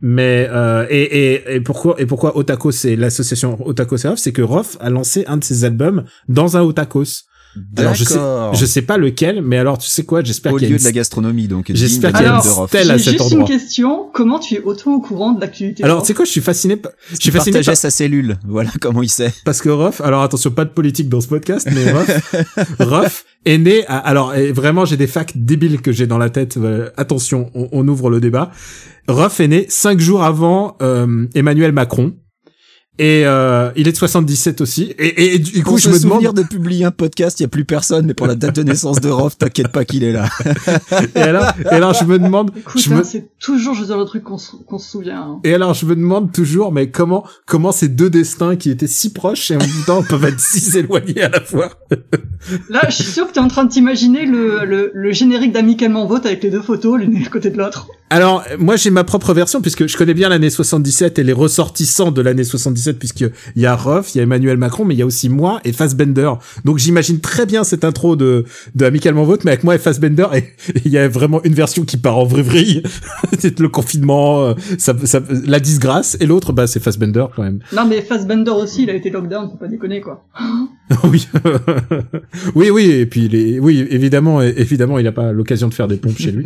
Mais 0.00 0.48
euh, 0.50 0.84
et, 0.90 1.02
et, 1.02 1.54
et 1.54 1.60
pourquoi 1.60 1.94
et 2.00 2.06
pourquoi 2.06 2.36
Otakos 2.36 2.72
c'est 2.72 2.96
l'association 2.96 3.56
Otakos 3.64 3.98
et 4.04 4.08
Ruff, 4.08 4.18
c'est 4.18 4.32
que 4.32 4.42
Ruff 4.42 4.76
a 4.80 4.90
lancé 4.90 5.24
un 5.28 5.36
de 5.36 5.44
ses 5.44 5.64
albums 5.64 6.04
dans 6.28 6.56
un 6.56 6.62
Otakos. 6.62 7.24
Alors, 7.76 7.94
je 7.94 8.04
sais-. 8.04 8.18
Je 8.54 8.64
sais 8.66 8.82
pas 8.82 8.96
lequel, 8.96 9.42
mais 9.42 9.58
alors 9.58 9.78
tu 9.78 9.88
sais 9.88 10.04
quoi, 10.04 10.22
j'espère 10.22 10.52
Au 10.52 10.56
qu'il 10.56 10.64
y 10.64 10.66
a 10.66 10.70
lieu 10.70 10.76
une 10.76 10.80
de 10.80 10.84
la 10.84 10.92
gastronomie, 10.92 11.48
donc. 11.48 11.70
J'espère 11.74 12.12
qu'il 12.12 12.22
y 12.24 12.28
a 12.28 12.34
une 12.36 12.66
stèle 12.68 12.90
à 12.90 12.96
J'ai 12.96 13.04
cet 13.04 13.12
juste 13.14 13.24
endroit. 13.24 13.40
une 13.40 13.46
question. 13.46 14.08
Comment 14.12 14.38
tu 14.38 14.54
es 14.54 14.60
autant 14.62 14.94
au 14.94 15.00
courant 15.00 15.32
de 15.32 15.40
l'actualité 15.40 15.84
Alors 15.84 15.98
Ruff 15.98 16.06
tu 16.06 16.08
sais 16.08 16.14
quoi, 16.14 16.24
je 16.24 16.30
suis 16.30 16.40
fasciné 16.40 16.76
par- 16.76 16.92
je 17.10 17.16
suis 17.16 17.30
fasciné 17.30 17.52
partageait 17.52 17.72
par- 17.72 17.76
sa 17.76 17.90
cellule. 17.90 18.38
Voilà 18.46 18.70
comment 18.80 19.02
il 19.02 19.08
sait. 19.08 19.32
parce 19.44 19.60
que 19.60 19.68
Ruff, 19.68 20.00
alors 20.00 20.22
attention, 20.22 20.50
pas 20.50 20.64
de 20.64 20.70
politique 20.70 21.08
dans 21.08 21.20
ce 21.20 21.28
podcast, 21.28 21.68
mais 21.74 21.90
Ruff, 21.92 22.44
Ruff 22.80 23.24
est 23.44 23.58
né 23.58 23.84
à, 23.86 23.98
alors 23.98 24.34
et 24.34 24.52
vraiment 24.52 24.84
j'ai 24.84 24.96
des 24.96 25.06
facts 25.06 25.32
débiles 25.36 25.80
que 25.82 25.92
j'ai 25.92 26.06
dans 26.06 26.18
la 26.18 26.30
tête, 26.30 26.56
euh, 26.56 26.90
attention, 26.96 27.50
on, 27.54 27.68
on 27.72 27.86
ouvre 27.88 28.08
le 28.10 28.20
débat. 28.20 28.50
Ruff 29.08 29.40
est 29.40 29.48
né 29.48 29.66
cinq 29.68 29.98
jours 30.00 30.22
avant 30.22 30.76
euh, 30.80 31.26
Emmanuel 31.34 31.72
Macron. 31.72 32.14
Et 32.98 33.22
euh, 33.24 33.70
il 33.74 33.88
est 33.88 33.92
de 33.92 33.96
77 33.96 34.60
aussi. 34.60 34.94
Et, 34.98 35.34
et 35.34 35.38
du 35.38 35.62
coup, 35.64 35.70
Pour 35.70 35.78
je 35.78 35.88
me 35.88 35.98
demande. 35.98 36.12
souvenir 36.12 36.34
de 36.34 36.42
publier 36.42 36.84
un 36.84 36.90
podcast, 36.90 37.40
il 37.40 37.44
y 37.44 37.46
a 37.46 37.48
plus 37.48 37.64
personne, 37.64 38.04
mais 38.06 38.12
pour 38.12 38.26
la 38.26 38.34
date 38.34 38.54
de 38.54 38.62
naissance 38.62 39.00
de 39.00 39.08
Roth, 39.08 39.38
t'inquiète 39.38 39.68
pas 39.68 39.86
qu'il 39.86 40.04
est 40.04 40.12
là. 40.12 40.28
Et 41.16 41.18
alors, 41.20 41.46
et 41.64 41.66
alors, 41.68 41.94
je 41.94 42.04
me 42.04 42.18
demande. 42.18 42.50
Écoute, 42.54 42.82
hein, 42.90 42.96
me- 42.96 43.02
c'est 43.02 43.30
toujours 43.40 43.74
je 43.74 43.80
veux 43.80 43.86
dire 43.86 43.96
le 43.98 44.04
truc 44.04 44.24
qu'on 44.24 44.36
se, 44.36 44.56
qu'on 44.56 44.78
se 44.78 44.90
souvient. 44.90 45.20
hein. 45.22 45.40
Et 45.42 45.54
alors, 45.54 45.72
je 45.72 45.86
me 45.86 45.96
demande 45.96 46.32
toujours, 46.32 46.70
mais 46.70 46.90
comment, 46.90 47.24
comment 47.46 47.72
ces 47.72 47.88
deux 47.88 48.10
destins 48.10 48.56
qui 48.56 48.70
étaient 48.70 48.86
si 48.86 49.10
proches 49.12 49.50
et 49.50 49.56
en 49.56 49.60
même 49.60 49.68
temps 49.86 50.02
peuvent 50.02 50.24
être 50.26 50.38
si 50.40 50.76
éloignés 50.78 51.22
à 51.22 51.30
la 51.30 51.40
fois. 51.40 51.70
Là, 52.68 52.82
je 52.90 52.94
suis 53.02 53.04
sûr 53.10 53.26
que 53.26 53.32
t'es 53.32 53.40
en 53.40 53.48
train 53.48 53.64
de 53.64 53.70
t'imaginer 53.70 54.26
le, 54.26 54.64
le, 54.66 54.90
le 54.92 55.12
générique 55.12 55.52
d'Amicalement 55.52 56.06
Vote 56.06 56.26
avec 56.26 56.42
les 56.42 56.50
deux 56.50 56.62
photos, 56.62 56.98
l'une 57.00 57.16
à 57.24 57.28
côté 57.30 57.48
de 57.50 57.56
l'autre. 57.56 57.88
Alors, 58.12 58.44
moi, 58.58 58.76
j'ai 58.76 58.90
ma 58.90 59.04
propre 59.04 59.32
version 59.32 59.62
puisque 59.62 59.86
je 59.86 59.96
connais 59.96 60.12
bien 60.12 60.28
l'année 60.28 60.50
77 60.50 61.18
et 61.18 61.24
les 61.24 61.32
ressortissants 61.32 62.10
de 62.10 62.20
l'année 62.20 62.44
77 62.44 62.98
puisque 62.98 63.24
il 63.56 63.62
y 63.62 63.64
a 63.64 63.74
Ruff, 63.74 64.14
il 64.14 64.18
y 64.18 64.20
a 64.20 64.24
Emmanuel 64.24 64.58
Macron, 64.58 64.84
mais 64.84 64.94
il 64.94 64.98
y 64.98 65.02
a 65.02 65.06
aussi 65.06 65.30
moi 65.30 65.60
et 65.64 65.72
Fassbender. 65.72 66.30
Donc, 66.66 66.76
j'imagine 66.76 67.20
très 67.20 67.46
bien 67.46 67.64
cette 67.64 67.84
intro 67.84 68.14
de, 68.14 68.44
de 68.74 68.84
Amicalement 68.84 69.24
Vote, 69.24 69.46
mais 69.46 69.52
avec 69.52 69.64
moi 69.64 69.76
et 69.76 69.78
Fassbender 69.78 70.26
et 70.34 70.44
il 70.84 70.92
y 70.92 70.98
a 70.98 71.08
vraiment 71.08 71.42
une 71.42 71.54
version 71.54 71.86
qui 71.86 71.96
part 71.96 72.18
en 72.18 72.26
vrille 72.26 72.82
c'est 73.38 73.58
le 73.58 73.70
confinement, 73.70 74.42
euh, 74.42 74.54
ça, 74.76 74.94
ça, 75.04 75.22
la 75.46 75.58
disgrâce 75.58 76.18
et 76.20 76.26
l'autre, 76.26 76.52
bah, 76.52 76.66
c'est 76.66 76.80
Fassbender 76.80 77.24
quand 77.34 77.44
même. 77.44 77.60
Non, 77.74 77.86
mais 77.88 78.02
Fassbender 78.02 78.50
aussi, 78.50 78.82
il 78.82 78.90
a 78.90 78.94
été 78.94 79.08
lockdown, 79.08 79.48
faut 79.48 79.56
pas 79.56 79.68
déconner, 79.68 80.02
quoi. 80.02 80.26
oui, 81.04 81.26
oui, 82.54 82.68
oui, 82.68 82.90
et 82.90 83.06
puis 83.06 83.28
les, 83.28 83.58
oui, 83.58 83.86
évidemment, 83.88 84.42
évidemment, 84.42 84.98
il 84.98 85.04
n'a 85.04 85.12
pas 85.12 85.32
l'occasion 85.32 85.68
de 85.68 85.74
faire 85.74 85.88
des 85.88 85.96
pompes 85.96 86.18
chez 86.18 86.32
lui. 86.32 86.44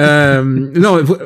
euh, 0.00 0.42
non, 0.76 0.91
vous- 1.00 1.16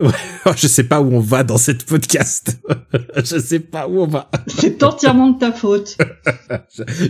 je 0.56 0.68
sais 0.68 0.84
pas 0.84 1.00
où 1.00 1.12
on 1.12 1.20
va 1.20 1.42
dans 1.44 1.56
cette 1.56 1.84
podcast. 1.84 2.60
je 3.16 3.38
sais 3.38 3.58
pas 3.58 3.88
où 3.88 4.00
on 4.00 4.06
va. 4.06 4.30
C'est 4.46 4.82
entièrement 4.82 5.30
de 5.30 5.38
ta 5.38 5.50
faute. 5.52 5.96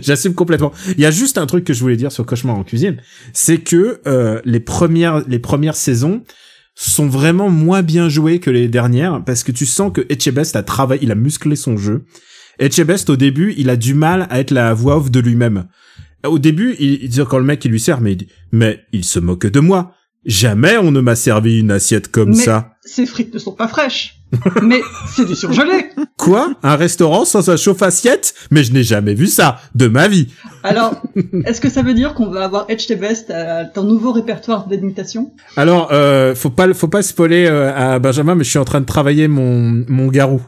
J'assume 0.01 0.33
complètement. 0.33 0.71
Il 0.87 0.99
y 0.99 1.05
a 1.05 1.11
juste 1.11 1.37
un 1.37 1.45
truc 1.45 1.65
que 1.65 1.73
je 1.73 1.81
voulais 1.81 1.97
dire 1.97 2.11
sur 2.11 2.25
Cauchemar 2.25 2.55
en 2.55 2.63
cuisine, 2.63 2.97
c'est 3.33 3.59
que 3.59 4.01
euh, 4.07 4.41
les 4.45 4.59
premières, 4.59 5.27
les 5.27 5.39
premières 5.39 5.75
saisons 5.75 6.23
sont 6.75 7.07
vraiment 7.07 7.49
moins 7.49 7.81
bien 7.83 8.09
jouées 8.09 8.39
que 8.39 8.49
les 8.49 8.67
dernières 8.67 9.23
parce 9.23 9.43
que 9.43 9.51
tu 9.51 9.65
sens 9.65 9.91
que 9.93 10.01
Etchebest 10.09 10.55
a 10.55 10.63
travaillé, 10.63 11.03
il 11.03 11.11
a 11.11 11.15
musclé 11.15 11.55
son 11.55 11.77
jeu. 11.77 12.05
Etchebest 12.59 13.09
au 13.09 13.15
début, 13.15 13.53
il 13.57 13.69
a 13.69 13.75
du 13.75 13.93
mal 13.93 14.27
à 14.29 14.39
être 14.39 14.51
la 14.51 14.73
voix 14.73 14.97
off 14.97 15.11
de 15.11 15.19
lui-même. 15.19 15.67
Au 16.25 16.39
début, 16.39 16.75
il, 16.79 17.03
il 17.03 17.09
dit 17.09 17.21
quand 17.29 17.37
le 17.37 17.45
mec 17.45 17.63
il 17.63 17.71
lui 17.71 17.79
sert, 17.79 18.01
mais 18.01 18.13
il 18.13 18.17
dit, 18.17 18.27
mais 18.51 18.81
il 18.91 19.05
se 19.05 19.19
moque 19.19 19.45
de 19.47 19.59
moi. 19.59 19.93
Jamais 20.25 20.77
on 20.77 20.91
ne 20.91 20.99
m'a 20.99 21.15
servi 21.15 21.59
une 21.59 21.71
assiette 21.71 22.09
comme 22.09 22.29
Mais- 22.29 22.35
ça. 22.43 22.71
Ces 22.85 23.05
frites 23.05 23.33
ne 23.33 23.39
sont 23.39 23.51
pas 23.53 23.67
fraîches. 23.67 24.15
mais 24.61 24.81
c'est 25.15 25.25
du 25.25 25.35
surgelé. 25.35 25.85
Quoi? 26.17 26.53
Un 26.63 26.75
restaurant 26.75 27.23
sans 27.25 27.49
un 27.49 27.55
chauffe-assiette? 27.57 28.33
Mais 28.51 28.63
je 28.63 28.73
n'ai 28.73 28.83
jamais 28.83 29.13
vu 29.13 29.27
ça 29.27 29.59
de 29.75 29.87
ma 29.87 30.07
vie. 30.07 30.27
Alors, 30.63 31.01
est-ce 31.45 31.61
que 31.61 31.69
ça 31.69 31.81
veut 31.83 31.93
dire 31.93 32.13
qu'on 32.15 32.29
va 32.29 32.43
avoir 32.45 32.65
Edge 32.67 32.85
the 32.87 32.99
Best 32.99 33.31
à 33.31 33.65
ton 33.65 33.83
nouveau 33.83 34.11
répertoire 34.11 34.67
d'imitation 34.67 35.31
Alors, 35.55 35.89
euh, 35.91 36.35
faut 36.35 36.49
pas, 36.49 36.71
faut 36.73 36.87
pas 36.87 37.01
spoiler 37.01 37.45
euh, 37.47 37.73
à 37.75 37.99
Benjamin, 37.99 38.35
mais 38.35 38.43
je 38.43 38.49
suis 38.49 38.59
en 38.59 38.65
train 38.65 38.81
de 38.81 38.85
travailler 38.85 39.27
mon 39.27 39.83
mon 39.87 40.07
garou. 40.07 40.41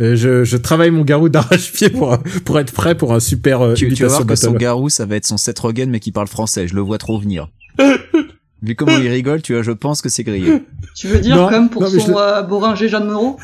Euh, 0.00 0.14
je, 0.14 0.44
je 0.44 0.56
travaille 0.56 0.90
mon 0.90 1.02
garou 1.04 1.28
d'arrache-pied 1.30 1.90
pour 1.90 2.16
pour 2.44 2.58
être 2.60 2.72
prêt 2.72 2.94
pour 2.94 3.12
un 3.14 3.20
super 3.20 3.60
euh, 3.62 3.74
Tu, 3.74 3.92
tu 3.92 4.02
vas 4.04 4.08
voir 4.08 4.26
que 4.26 4.36
son 4.36 4.52
garou, 4.52 4.88
ça 4.90 5.06
va 5.06 5.16
être 5.16 5.26
son 5.26 5.36
Seth 5.38 5.58
Rogen, 5.58 5.90
mais 5.90 6.00
qui 6.00 6.12
parle 6.12 6.28
français. 6.28 6.68
Je 6.68 6.74
le 6.74 6.80
vois 6.82 6.98
trop 6.98 7.18
venir. 7.18 7.48
Vu 8.62 8.74
comment 8.74 8.96
il 8.98 9.08
rigole, 9.08 9.40
tu 9.40 9.52
vois, 9.54 9.62
je 9.62 9.70
pense 9.70 10.02
que 10.02 10.08
c'est 10.08 10.24
grillé. 10.24 10.62
Tu 10.96 11.06
veux 11.06 11.20
dire 11.20 11.36
Non, 11.36 11.48
comme 11.48 11.70
pour 11.70 11.82
non, 11.82 11.88
son 11.88 11.98
je- 12.00 12.12
euh, 12.16 12.42
Boringer 12.42 12.88
Jeanne 12.88 13.06
Moreau 13.08 13.38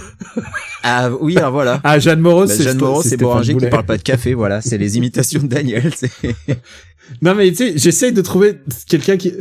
Ah 0.82 1.10
oui, 1.20 1.36
alors 1.38 1.52
voilà. 1.52 1.80
Ah, 1.84 1.98
Jeanne 2.00 2.20
Moreau, 2.20 2.46
Bah, 2.46 2.52
c'est 2.52 2.64
Jeanne 2.64 2.78
Moreau, 2.78 3.02
c'est 3.02 3.16
Boranger 3.16 3.54
qui 3.54 3.66
parle 3.66 3.86
pas 3.86 3.96
de 3.96 4.02
café, 4.02 4.34
voilà. 4.34 4.60
C'est 4.60 4.76
les 4.78 4.96
imitations 4.96 5.40
de 5.42 5.46
Daniel. 5.46 5.92
c'est- 5.94 6.10
Non 7.20 7.34
mais 7.34 7.50
tu 7.50 7.56
sais, 7.56 7.72
j'essaye 7.76 8.12
de 8.14 8.22
trouver 8.22 8.60
quelqu'un 8.88 9.18
qui, 9.18 9.34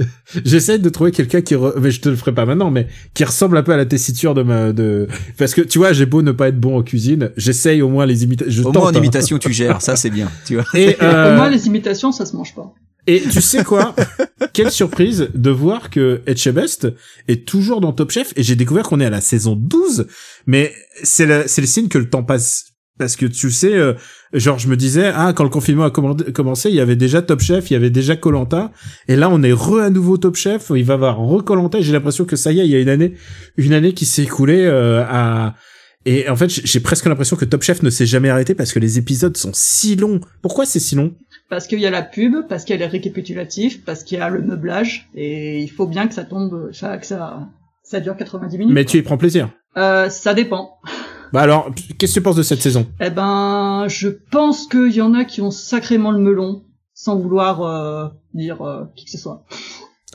j'essaye 0.43 0.79
de 0.79 0.89
trouver 0.89 1.11
quelqu'un 1.11 1.39
qui, 1.39 1.55
re- 1.55 1.73
mais 1.79 1.91
je 1.91 2.01
te 2.01 2.09
le 2.09 2.17
ferai 2.17 2.33
pas 2.33 2.45
maintenant, 2.45 2.69
mais 2.71 2.87
qui 3.13 3.23
ressemble 3.23 3.55
un 3.55 3.63
peu 3.63 3.71
à 3.71 3.77
la 3.77 3.85
tessiture 3.85 4.33
de 4.33 4.43
ma, 4.43 4.73
de, 4.73 5.07
parce 5.37 5.53
que 5.53 5.61
tu 5.61 5.77
vois, 5.77 5.93
j'ai 5.93 6.05
beau 6.05 6.21
ne 6.21 6.33
pas 6.33 6.49
être 6.49 6.59
bon 6.59 6.77
en 6.77 6.83
cuisine, 6.83 7.31
j'essaye 7.37 7.81
au 7.81 7.87
moins 7.87 8.05
les 8.05 8.25
imitations. 8.25 8.65
Au 8.65 8.73
moins 8.73 8.87
en 8.89 8.91
imitation, 8.91 9.37
tu 9.39 9.53
gères. 9.53 9.81
Ça, 9.81 9.95
c'est 9.95 10.09
bien, 10.09 10.29
tu 10.45 10.55
vois. 10.55 10.65
Et, 10.73 10.97
euh, 11.01 11.31
Au 11.33 11.37
moins, 11.37 11.49
les 11.49 11.65
imitations, 11.67 12.11
ça 12.11 12.25
se 12.25 12.35
mange 12.35 12.53
pas. 12.53 12.73
Et 13.07 13.21
tu 13.21 13.41
sais 13.41 13.63
quoi? 13.63 13.95
Quelle 14.53 14.71
surprise 14.71 15.29
de 15.33 15.49
voir 15.49 15.89
que 15.89 16.21
Etchebest 16.25 16.87
est 17.27 17.47
toujours 17.47 17.81
dans 17.81 17.93
Top 17.93 18.11
Chef 18.11 18.33
et 18.35 18.43
j'ai 18.43 18.55
découvert 18.55 18.83
qu'on 18.83 18.99
est 18.99 19.05
à 19.05 19.09
la 19.09 19.21
saison 19.21 19.55
12 19.55 20.07
mais 20.45 20.73
c'est 21.03 21.25
le 21.25 21.43
c'est 21.47 21.61
le 21.61 21.67
signe 21.67 21.87
que 21.87 21.97
le 21.97 22.09
temps 22.09 22.23
passe 22.23 22.65
parce 22.97 23.15
que 23.15 23.25
tu 23.25 23.51
sais 23.51 23.73
euh, 23.73 23.93
Genre, 24.33 24.57
je 24.57 24.67
me 24.67 24.75
disais, 24.75 25.11
ah, 25.13 25.31
quand 25.35 25.43
le 25.43 25.51
confinement 25.51 25.83
a 25.83 25.91
commencé, 25.91 26.69
il 26.69 26.75
y 26.75 26.79
avait 26.79 26.95
déjà 26.95 27.21
Top 27.21 27.39
Chef, 27.39 27.69
il 27.69 27.73
y 27.73 27.75
avait 27.75 27.91
déjà 27.91 28.15
Colanta, 28.15 28.71
et 29.07 29.15
là, 29.15 29.29
on 29.29 29.43
est 29.43 29.53
re 29.53 29.77
à 29.77 29.91
nouveau 29.91 30.17
Top 30.17 30.35
Chef. 30.35 30.71
Il 30.75 30.83
va 30.83 30.95
avoir 30.95 31.19
re 31.19 31.43
Colanta. 31.43 31.79
J'ai 31.81 31.93
l'impression 31.93 32.25
que 32.25 32.35
ça 32.35 32.51
y 32.51 32.59
est, 32.59 32.65
il 32.65 32.71
y 32.71 32.75
a 32.75 32.79
une 32.79 32.89
année, 32.89 33.13
une 33.57 33.73
année 33.73 33.93
qui 33.93 34.05
s'est 34.05 34.23
écoulée 34.23 34.65
euh, 34.65 35.03
à. 35.07 35.53
Et 36.05 36.27
en 36.27 36.35
fait, 36.35 36.49
j'ai 36.49 36.79
presque 36.79 37.05
l'impression 37.05 37.37
que 37.37 37.45
Top 37.45 37.61
Chef 37.61 37.83
ne 37.83 37.89
s'est 37.89 38.07
jamais 38.07 38.29
arrêté 38.29 38.55
parce 38.55 38.73
que 38.73 38.79
les 38.79 38.97
épisodes 38.97 39.37
sont 39.37 39.51
si 39.53 39.95
longs. 39.95 40.19
Pourquoi 40.41 40.65
c'est 40.65 40.79
si 40.79 40.95
long? 40.95 41.13
Parce 41.53 41.67
qu'il 41.67 41.79
y 41.79 41.85
a 41.85 41.91
la 41.91 42.01
pub, 42.01 42.47
parce 42.49 42.63
qu'il 42.63 42.75
y 42.75 42.81
a 42.81 42.83
les 42.83 42.87
récapitulatifs, 42.91 43.85
parce 43.85 44.03
qu'il 44.03 44.17
y 44.17 44.21
a 44.21 44.27
le 44.27 44.41
meublage, 44.41 45.07
et 45.13 45.61
il 45.61 45.69
faut 45.69 45.85
bien 45.85 46.07
que 46.07 46.15
ça 46.15 46.23
tombe, 46.23 46.71
ça, 46.73 46.97
que 46.97 47.05
ça, 47.05 47.47
ça 47.83 47.99
dure 47.99 48.17
90 48.17 48.57
minutes. 48.57 48.73
Mais 48.73 48.85
tu 48.85 48.97
y 48.97 49.03
prends 49.03 49.19
plaisir. 49.19 49.51
Euh, 49.77 50.09
ça 50.09 50.33
dépend. 50.33 50.79
Bah 51.31 51.41
alors, 51.41 51.69
qu'est-ce 51.99 52.13
que 52.13 52.19
tu 52.19 52.23
penses 52.23 52.37
de 52.37 52.41
cette 52.41 52.63
saison? 52.63 52.87
Eh 52.99 53.11
ben, 53.11 53.85
je 53.87 54.07
pense 54.09 54.65
qu'il 54.65 54.93
y 54.95 55.01
en 55.03 55.13
a 55.13 55.25
qui 55.25 55.41
ont 55.41 55.51
sacrément 55.51 56.09
le 56.09 56.17
melon, 56.17 56.63
sans 56.95 57.19
vouloir 57.19 57.61
euh, 57.61 58.07
dire 58.33 58.63
euh, 58.63 58.85
qui 58.95 59.05
que 59.05 59.11
ce 59.11 59.19
soit. 59.19 59.45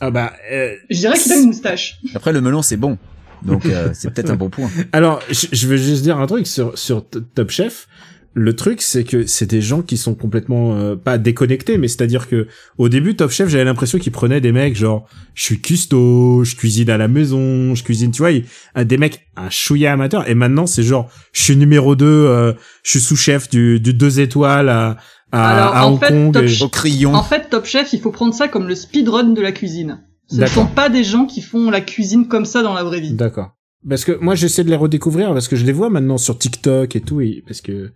Ah 0.01 0.11
bah. 0.11 0.33
euh, 0.51 0.75
Je 0.91 0.99
dirais 0.99 1.17
qu'il 1.17 1.33
a 1.33 1.37
une 1.37 1.47
moustache. 1.47 2.01
Après, 2.17 2.33
le 2.33 2.41
melon, 2.41 2.63
c'est 2.63 2.77
bon. 2.77 2.99
Donc, 3.43 3.65
euh, 3.67 3.91
c'est 3.95 4.13
peut-être 4.13 4.31
un 4.31 4.37
bon 4.45 4.51
point. 4.51 4.71
Alors, 4.93 5.21
je, 5.31 5.47
je 5.53 5.69
veux 5.69 5.77
juste 5.77 6.03
dire 6.03 6.19
un 6.19 6.27
truc 6.27 6.49
sur 6.49 6.77
sur 6.77 7.05
Top 7.09 7.51
Chef. 7.51 7.87
Le 8.35 8.55
truc, 8.55 8.83
c'est 8.83 9.05
que 9.05 9.27
c'est 9.27 9.47
des 9.51 9.61
gens 9.63 9.83
qui 9.83 9.97
sont 9.97 10.15
complètement 10.15 10.75
euh, 10.77 10.95
pas 10.95 11.19
déconnectés, 11.19 11.77
mais 11.79 11.89
c'est-à-dire 11.89 12.29
que 12.29 12.47
au 12.77 12.89
début, 12.89 13.17
Top 13.17 13.31
Chef, 13.31 13.49
j'avais 13.49 13.65
l'impression 13.65 13.99
qu'ils 13.99 14.13
prenaient 14.13 14.41
des 14.41 14.53
mecs 14.53 14.77
genre, 14.77 15.09
je 15.35 15.43
suis 15.45 15.61
custo, 15.61 16.45
je 16.45 16.55
cuisine 16.55 16.91
à 16.91 16.99
la 16.99 17.09
maison, 17.09 17.75
je 17.75 17.83
cuisine, 17.83 18.11
tu 18.13 18.19
vois, 18.23 18.31
euh, 18.77 18.85
des 18.85 18.97
mecs 18.99 19.27
un 19.37 19.51
chouïa 19.51 19.93
amateur. 19.93 20.29
Et 20.29 20.35
maintenant, 20.35 20.67
c'est 20.67 20.83
genre, 20.85 21.11
je 21.33 21.43
suis 21.43 21.57
numéro 21.57 21.97
2, 21.97 22.05
euh, 22.07 22.53
je 22.85 22.91
suis 22.93 23.01
sous-chef 23.01 23.49
du 23.51 23.81
du 23.81 23.95
deux 23.95 24.21
étoiles 24.21 24.69
à 24.69 24.99
à, 25.33 25.49
Alors, 25.59 25.77
à 25.77 25.87
en 25.87 25.93
Hong 25.93 26.01
fait, 26.01 26.09
Kong. 26.09 26.33
Top 26.33 26.43
et- 26.45 26.49
Chef- 26.49 26.63
Au 26.63 26.69
crayon. 26.69 27.15
En 27.15 27.23
fait, 27.23 27.49
Top 27.51 27.67
Chef, 27.67 27.93
il 27.93 28.01
faut 28.01 28.13
prendre 28.13 28.33
ça 28.33 28.49
comme 28.49 28.67
le 28.69 28.75
speedrun 28.75 29.25
de 29.35 29.41
la 29.43 29.53
cuisine. 29.53 30.03
Ce 30.31 30.37
ne 30.41 30.47
sont 30.47 30.67
pas 30.67 30.89
des 30.91 31.05
gens 31.05 31.27
qui 31.27 31.41
font 31.43 31.71
la 31.71 31.81
cuisine 31.81 32.29
comme 32.29 32.45
ça 32.45 32.63
dans 32.63 32.75
la 32.75 32.85
vraie 32.85 33.01
vie. 33.01 33.13
D'accord. 33.15 33.51
Parce 33.89 34.05
que 34.05 34.13
moi 34.21 34.35
j'essaie 34.35 34.65
de 34.65 34.71
les 34.71 34.77
redécouvrir 34.77 35.33
parce 35.33 35.49
que 35.49 35.57
je 35.57 35.65
les 35.65 35.73
vois 35.73 35.89
maintenant 35.91 36.19
sur 36.19 36.37
TikTok 36.37 36.95
et 36.97 37.01
tout 37.01 37.21
et 37.23 37.43
parce 37.47 37.61
que 37.63 37.93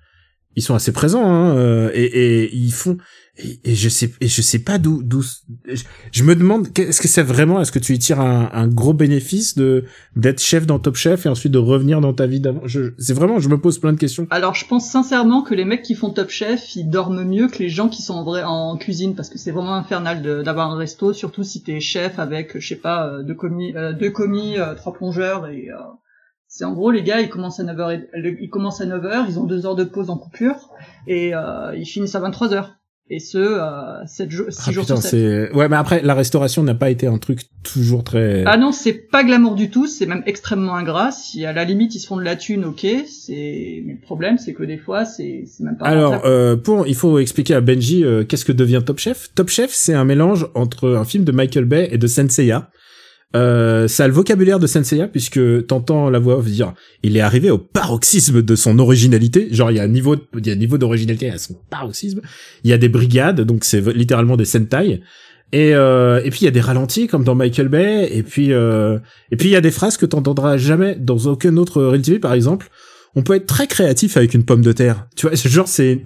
ils 0.57 0.63
sont 0.63 0.75
assez 0.75 0.93
présents 0.93 1.25
hein, 1.25 1.57
euh, 1.57 1.91
et, 1.95 2.05
et 2.05 2.55
ils 2.55 2.73
font 2.73 2.97
et, 3.39 3.61
et 3.65 3.75
je 3.75 3.89
sais 3.89 4.13
et 4.21 4.29
je 4.29 4.43
sais 4.43 4.59
pas 4.59 4.77
d'où 4.77 5.03
d'où 5.03 5.23
je, 5.23 5.83
je 6.13 6.23
me 6.23 6.35
demande 6.37 6.69
est-ce 6.79 7.01
que 7.01 7.09
c'est 7.09 7.23
vraiment? 7.23 7.63
Est-ce 7.63 7.73
que 7.73 7.79
tu 7.79 7.95
y 7.95 7.99
tires 7.99 8.21
un, 8.21 8.51
un 8.53 8.69
gros 8.69 8.93
bénéfice 8.93 9.57
de 9.57 9.85
d'être 10.17 10.41
chef 10.41 10.67
dans 10.67 10.79
Top 10.79 10.97
Chef 10.97 11.25
et 11.25 11.31
ensuite 11.31 11.53
de 11.53 11.59
revenir 11.59 12.03
dans 12.03 12.13
ta 12.13 12.27
vie 12.27 12.41
d'avant? 12.41 12.61
C'est 12.99 13.15
vraiment 13.15 13.39
je 13.41 13.49
me 13.49 13.57
pose 13.59 13.79
plein 13.79 13.95
de 13.95 13.99
questions. 13.99 14.27
Alors, 14.29 14.55
je 14.55 14.67
pense 14.67 14.91
sincèrement 14.91 15.43
que 15.43 15.55
les 15.55 15.65
mecs 15.65 15.83
qui 15.83 15.95
font 15.95 16.11
Top 16.11 16.29
Chef, 16.29 16.77
ils 16.77 16.91
dorment 16.91 17.25
mieux 17.25 17.49
que 17.49 17.59
les 17.59 17.71
gens 17.71 17.89
qui 17.89 18.03
sont 18.03 18.15
en 18.15 18.25
vrai 18.25 18.43
en 18.45 18.77
cuisine 18.77 19.15
parce 19.15 19.31
que 19.31 19.39
c'est 19.39 19.51
vraiment 19.51 19.77
infernal 19.77 20.21
de- 20.21 20.43
d'avoir 20.43 20.71
un 20.71 20.77
resto, 20.77 21.15
surtout 21.15 21.43
si 21.43 21.63
t'es 21.63 21.81
chef 21.81 22.19
avec, 22.19 22.59
je 22.59 22.69
sais 22.69 22.77
pas, 22.77 23.09
euh, 23.09 23.23
deux 23.23 23.35
commis, 23.35 23.75
euh, 23.77 23.95
deux 23.95 24.11
commis, 24.11 24.59
euh, 24.59 24.75
trois 24.75 24.93
plongeurs 24.93 25.49
et 25.49 25.71
euh, 25.71 25.79
c'est 26.55 26.65
en 26.67 26.73
gros 26.75 26.91
les 26.91 27.03
gars 27.03 27.21
ils 27.23 27.31
commencent 27.31 27.61
à 27.61 27.65
9h 27.65 27.91
et- 27.95 28.09
le- 28.21 28.43
ils 28.43 28.51
commencent 28.51 28.83
à 28.83 28.87
9h, 28.87 29.25
ils 29.29 29.39
ont 29.39 29.45
deux 29.45 29.65
heures 29.65 29.75
de 29.75 29.85
pause 29.85 30.11
en 30.11 30.19
coupure 30.19 30.69
et 31.07 31.35
euh, 31.35 31.75
ils 31.75 31.87
finissent 31.87 32.15
à 32.15 32.21
23h. 32.21 32.67
Et 33.11 33.19
ce, 33.19 33.37
euh, 33.37 34.07
7 34.07 34.31
jours, 34.31 34.47
6 34.49 34.59
ah 34.69 34.71
jours 34.73 34.85
putain 34.85 34.97
sur 34.97 35.03
7. 35.03 35.11
c'est 35.11 35.53
ouais 35.55 35.69
mais 35.69 35.77
après 35.77 36.01
la 36.03 36.15
restauration 36.15 36.63
n'a 36.63 36.75
pas 36.75 36.89
été 36.89 37.07
un 37.07 37.19
truc 37.19 37.41
toujours 37.63 38.05
très 38.05 38.45
Ah 38.47 38.57
non, 38.57 38.71
c'est 38.73 38.93
pas 38.95 39.25
glamour 39.25 39.55
du 39.55 39.71
tout, 39.71 39.87
c'est 39.87 40.07
même 40.07 40.23
extrêmement 40.25 40.77
ingrat. 40.77 41.11
Si 41.11 41.45
à 41.45 41.53
la 41.53 41.65
limite 41.65 41.95
ils 41.95 41.99
se 42.01 42.07
font 42.07 42.17
de 42.17 42.23
la 42.23 42.37
thune, 42.37 42.65
ok, 42.65 42.87
c'est. 43.09 43.83
Mais 43.85 43.95
le 43.95 44.01
problème, 44.01 44.39
c'est 44.39 44.55
que 44.55 44.63
des 44.63 44.79
fois, 44.79 45.05
c'est 45.05 45.45
c'est 45.47 45.63
même 45.65 45.77
pas. 45.77 45.87
Alors, 45.87 46.23
euh, 46.25 46.57
pour, 46.57 46.87
il 46.87 46.95
faut 46.95 47.19
expliquer 47.19 47.55
à 47.55 47.61
Benji 47.61 48.03
euh, 48.05 48.25
qu'est-ce 48.25 48.45
que 48.45 48.53
devient 48.53 48.81
Top 48.87 48.99
Chef? 48.99 49.29
Top 49.35 49.49
Chef, 49.49 49.73
c'est 49.73 49.95
un 49.95 50.05
mélange 50.05 50.47
entre 50.55 50.89
un 50.91 51.05
film 51.05 51.25
de 51.25 51.33
Michael 51.33 51.65
Bay 51.67 51.89
et 51.93 51.99
de 51.99 52.07
Senseiya. 52.07 52.71
Euh, 53.35 53.89
ça 53.89 54.05
a 54.05 54.09
le 54.09 54.13
vocabulaire 54.13 54.59
de 54.59 54.67
Senseiya 54.67 55.09
puisque 55.09 55.67
t'entends 55.67 56.11
la 56.11 56.19
voix 56.19 56.43
dire 56.43 56.75
il 57.03 57.17
est 57.17 57.21
arrivé 57.21 57.51
au 57.51 57.59
paroxysme 57.59 58.43
de 58.43 58.55
son 58.55 58.79
originalité. 58.79 59.49
Genre 59.51 59.71
il 59.71 59.77
y 59.79 59.81
a 59.81 59.85
un 59.85 59.89
niveau 59.89 60.17
il 60.37 60.47
y 60.47 60.51
a 60.51 60.53
un 60.53 60.57
niveau 60.57 60.79
d'originalité 60.79 61.31
à 61.31 61.39
son 61.39 61.55
paroxysme. 61.71 62.21
Il 62.65 62.71
y 62.71 62.73
a 62.73 62.79
des 62.79 62.89
brigades 62.89 63.41
donc 63.41 63.65
c'est 63.65 63.81
littéralement 63.95 64.37
des 64.37 64.45
sentai. 64.45 65.01
Et 65.53 65.75
euh, 65.75 66.23
et 66.25 66.31
puis 66.31 66.41
il 66.43 66.45
y 66.45 66.49
a 66.49 66.53
des 66.53 66.61
ralentis 66.61 67.07
comme 67.07 67.25
dans 67.25 67.35
Michael 67.35 67.69
Bay. 67.69 68.09
Et 68.13 68.23
puis 68.23 68.53
euh, 68.53 68.99
et 69.31 69.37
puis 69.37 69.49
il 69.49 69.53
y 69.53 69.57
a 69.57 69.61
des 69.63 69.71
phrases 69.71 69.97
que 69.97 70.07
t'entendras 70.07 70.59
jamais 70.59 70.97
dans 70.97 71.19
aucun 71.27 71.57
autre 71.57 71.83
reality 71.83 72.11
TV 72.11 72.19
par 72.19 72.35
exemple. 72.35 72.69
On 73.15 73.23
peut 73.23 73.35
être 73.35 73.47
très 73.47 73.67
créatif 73.67 74.17
avec 74.17 74.35
une 74.35 74.45
pomme 74.45 74.63
de 74.63 74.73
terre. 74.73 75.07
Tu 75.17 75.27
vois 75.27 75.37
ce 75.37 75.49
genre 75.49 75.69
c'est 75.69 76.03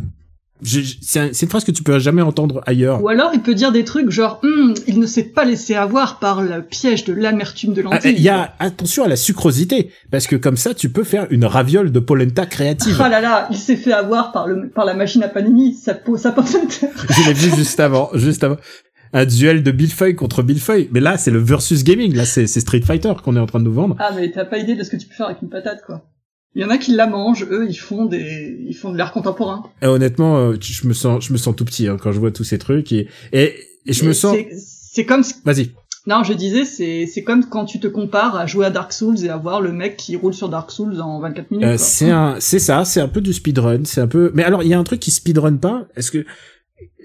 c'est 0.63 1.21
un- 1.21 1.29
c'est 1.33 1.47
une 1.47 1.51
phrase 1.51 1.65
que 1.65 1.71
tu 1.71 1.83
peux 1.83 1.99
jamais 1.99 2.23
entendre 2.23 2.63
ailleurs 2.67 3.03
Ou 3.03 3.09
alors 3.09 3.31
il 3.35 3.41
peut 3.41 3.55
dire 3.55 3.73
des 3.73 3.85
trucs 3.85 4.11
genre 4.11 4.41
Hum, 4.43 4.75
il 4.87 4.99
ne 4.99 5.07
s'est 5.07 5.25
pas 5.25 5.45
laissé 5.45 5.75
avoir 5.75 6.19
par 6.19 6.43
le 6.43 6.63
piège 6.63 7.05
de 7.05 7.13
l'amertume 7.13 7.75
de 7.75 7.83
Ah, 7.87 7.95
lentilles. 7.95 8.15
Il 8.17 8.23
y 8.23 8.29
a 8.29 8.55
attention 8.59 9.05
à 9.05 9.09
la 9.09 9.17
sucrosité 9.17 9.91
parce 10.11 10.27
que 10.27 10.37
comme 10.37 10.57
ça 10.57 10.73
tu 10.75 10.89
peux 10.89 11.05
faire 11.05 11.27
une 11.31 11.45
raviole 11.45 11.93
de 11.93 12.01
polenta 12.01 12.47
créative. 12.47 12.97
Ah 13.01 13.09
là 13.09 13.21
là, 13.21 13.49
il 13.51 13.57
s'est 13.59 13.77
fait 13.77 13.93
avoir 13.93 14.33
par 14.33 14.47
le 14.47 14.69
par 14.71 14.85
la 14.85 14.95
machine 14.95 15.23
à 15.23 15.29
panini, 15.29 15.75
sa 15.75 15.95
peau, 15.95 16.17
sa 16.17 16.33
pomme 16.33 16.45
de 16.47 16.73
terre. 16.75 16.91
Je 17.11 17.27
l'ai 17.29 17.35
vu 17.35 17.55
juste 17.57 17.79
avant, 17.81 18.11
juste 18.15 18.43
avant. 18.45 18.57
Un 19.13 19.25
duel 19.25 19.63
de 19.63 19.71
Billefeuille 19.71 20.15
contre 20.17 20.43
Billefeuille. 20.43 20.89
Mais 20.93 21.01
là, 21.01 21.17
c'est 21.17 21.31
le 21.31 21.39
versus 21.39 21.85
gaming. 21.85 22.15
Là, 22.15 22.25
c'est 22.27 22.47
Street 22.49 22.81
Fighter 22.81 23.13
qu'on 23.25 23.37
est 23.37 23.41
en 23.41 23.47
train 23.47 23.61
de 23.61 23.65
nous 23.65 23.73
vendre. 23.73 23.97
Ah 23.99 24.11
mais 24.15 24.31
t'as 24.31 24.45
pas 24.45 24.59
idée 24.59 24.75
de 24.75 24.83
ce 24.83 24.91
que 24.91 24.97
tu 24.97 25.07
peux 25.07 25.15
faire 25.15 25.27
avec 25.27 25.41
une 25.43 25.49
patate 25.49 25.83
quoi. 25.87 26.03
Il 26.57 26.63
y 26.63 26.65
en 26.65 26.71
a 26.71 26.79
qui 26.79 26.93
la 26.93 27.07
mangent, 27.07 27.47
eux 27.51 27.67
ils 27.69 27.75
font 27.79 28.07
des 28.07 28.59
ils 28.67 28.75
font 28.75 28.91
de 28.91 28.97
l'art 28.97 29.13
contemporain. 29.13 29.63
Et 29.83 29.87
honnêtement, 29.87 30.39
euh, 30.39 30.57
je 30.59 30.89
me 30.89 30.95
sens, 30.95 31.23
je 31.27 31.33
me 31.35 31.39
sens 31.39 31.55
tout 31.55 31.67
petit 31.67 31.87
hein, 31.87 31.99
quand 32.03 32.13
je 32.13 32.19
vois 32.19 32.31
tous 32.31 32.45
ces 32.45 32.57
trucs 32.59 32.93
et 32.93 33.09
et, 33.33 33.55
et 33.85 33.93
je 33.93 34.05
me 34.07 34.15
sens. 34.15 34.35
c'est- 34.57 35.05
comme 35.05 35.23
Vas-y. 35.45 35.73
Non, 36.07 36.23
je 36.25 36.33
disais, 36.33 36.65
c'est 36.65 37.05
c'est 37.07 37.23
comme 37.25 37.45
quand 37.45 37.67
tu 37.67 37.79
te 37.79 37.87
compares 37.89 38.37
à 38.37 38.47
jouer 38.47 38.65
à 38.65 38.71
Dark 38.71 38.93
Souls 38.95 39.23
et 39.25 39.29
à 39.29 39.37
voir 39.37 39.61
le 39.61 39.71
mec 39.73 39.99
qui 39.99 40.17
roule 40.17 40.33
sur 40.33 40.49
Dark 40.49 40.71
Souls 40.71 40.99
en 41.03 41.21
24 41.21 41.51
minutes. 41.51 41.67
Euh, 41.67 41.75
c'est 41.77 42.11
un, 42.11 42.37
c'est 42.39 42.59
ça, 42.61 42.87
c'est 42.87 43.01
un 43.03 43.09
peu 43.09 43.21
du 43.21 43.35
speedrun, 43.35 43.85
c'est 43.85 44.01
un 44.01 44.07
peu. 44.09 44.31
Mais 44.33 44.43
alors, 44.45 44.63
il 44.63 44.69
y 44.71 44.75
a 44.75 44.79
un 44.79 44.85
truc 44.85 45.01
qui 45.01 45.11
speedrun 45.11 45.57
pas? 45.57 45.87
Est-ce 45.97 46.11
que, 46.11 46.25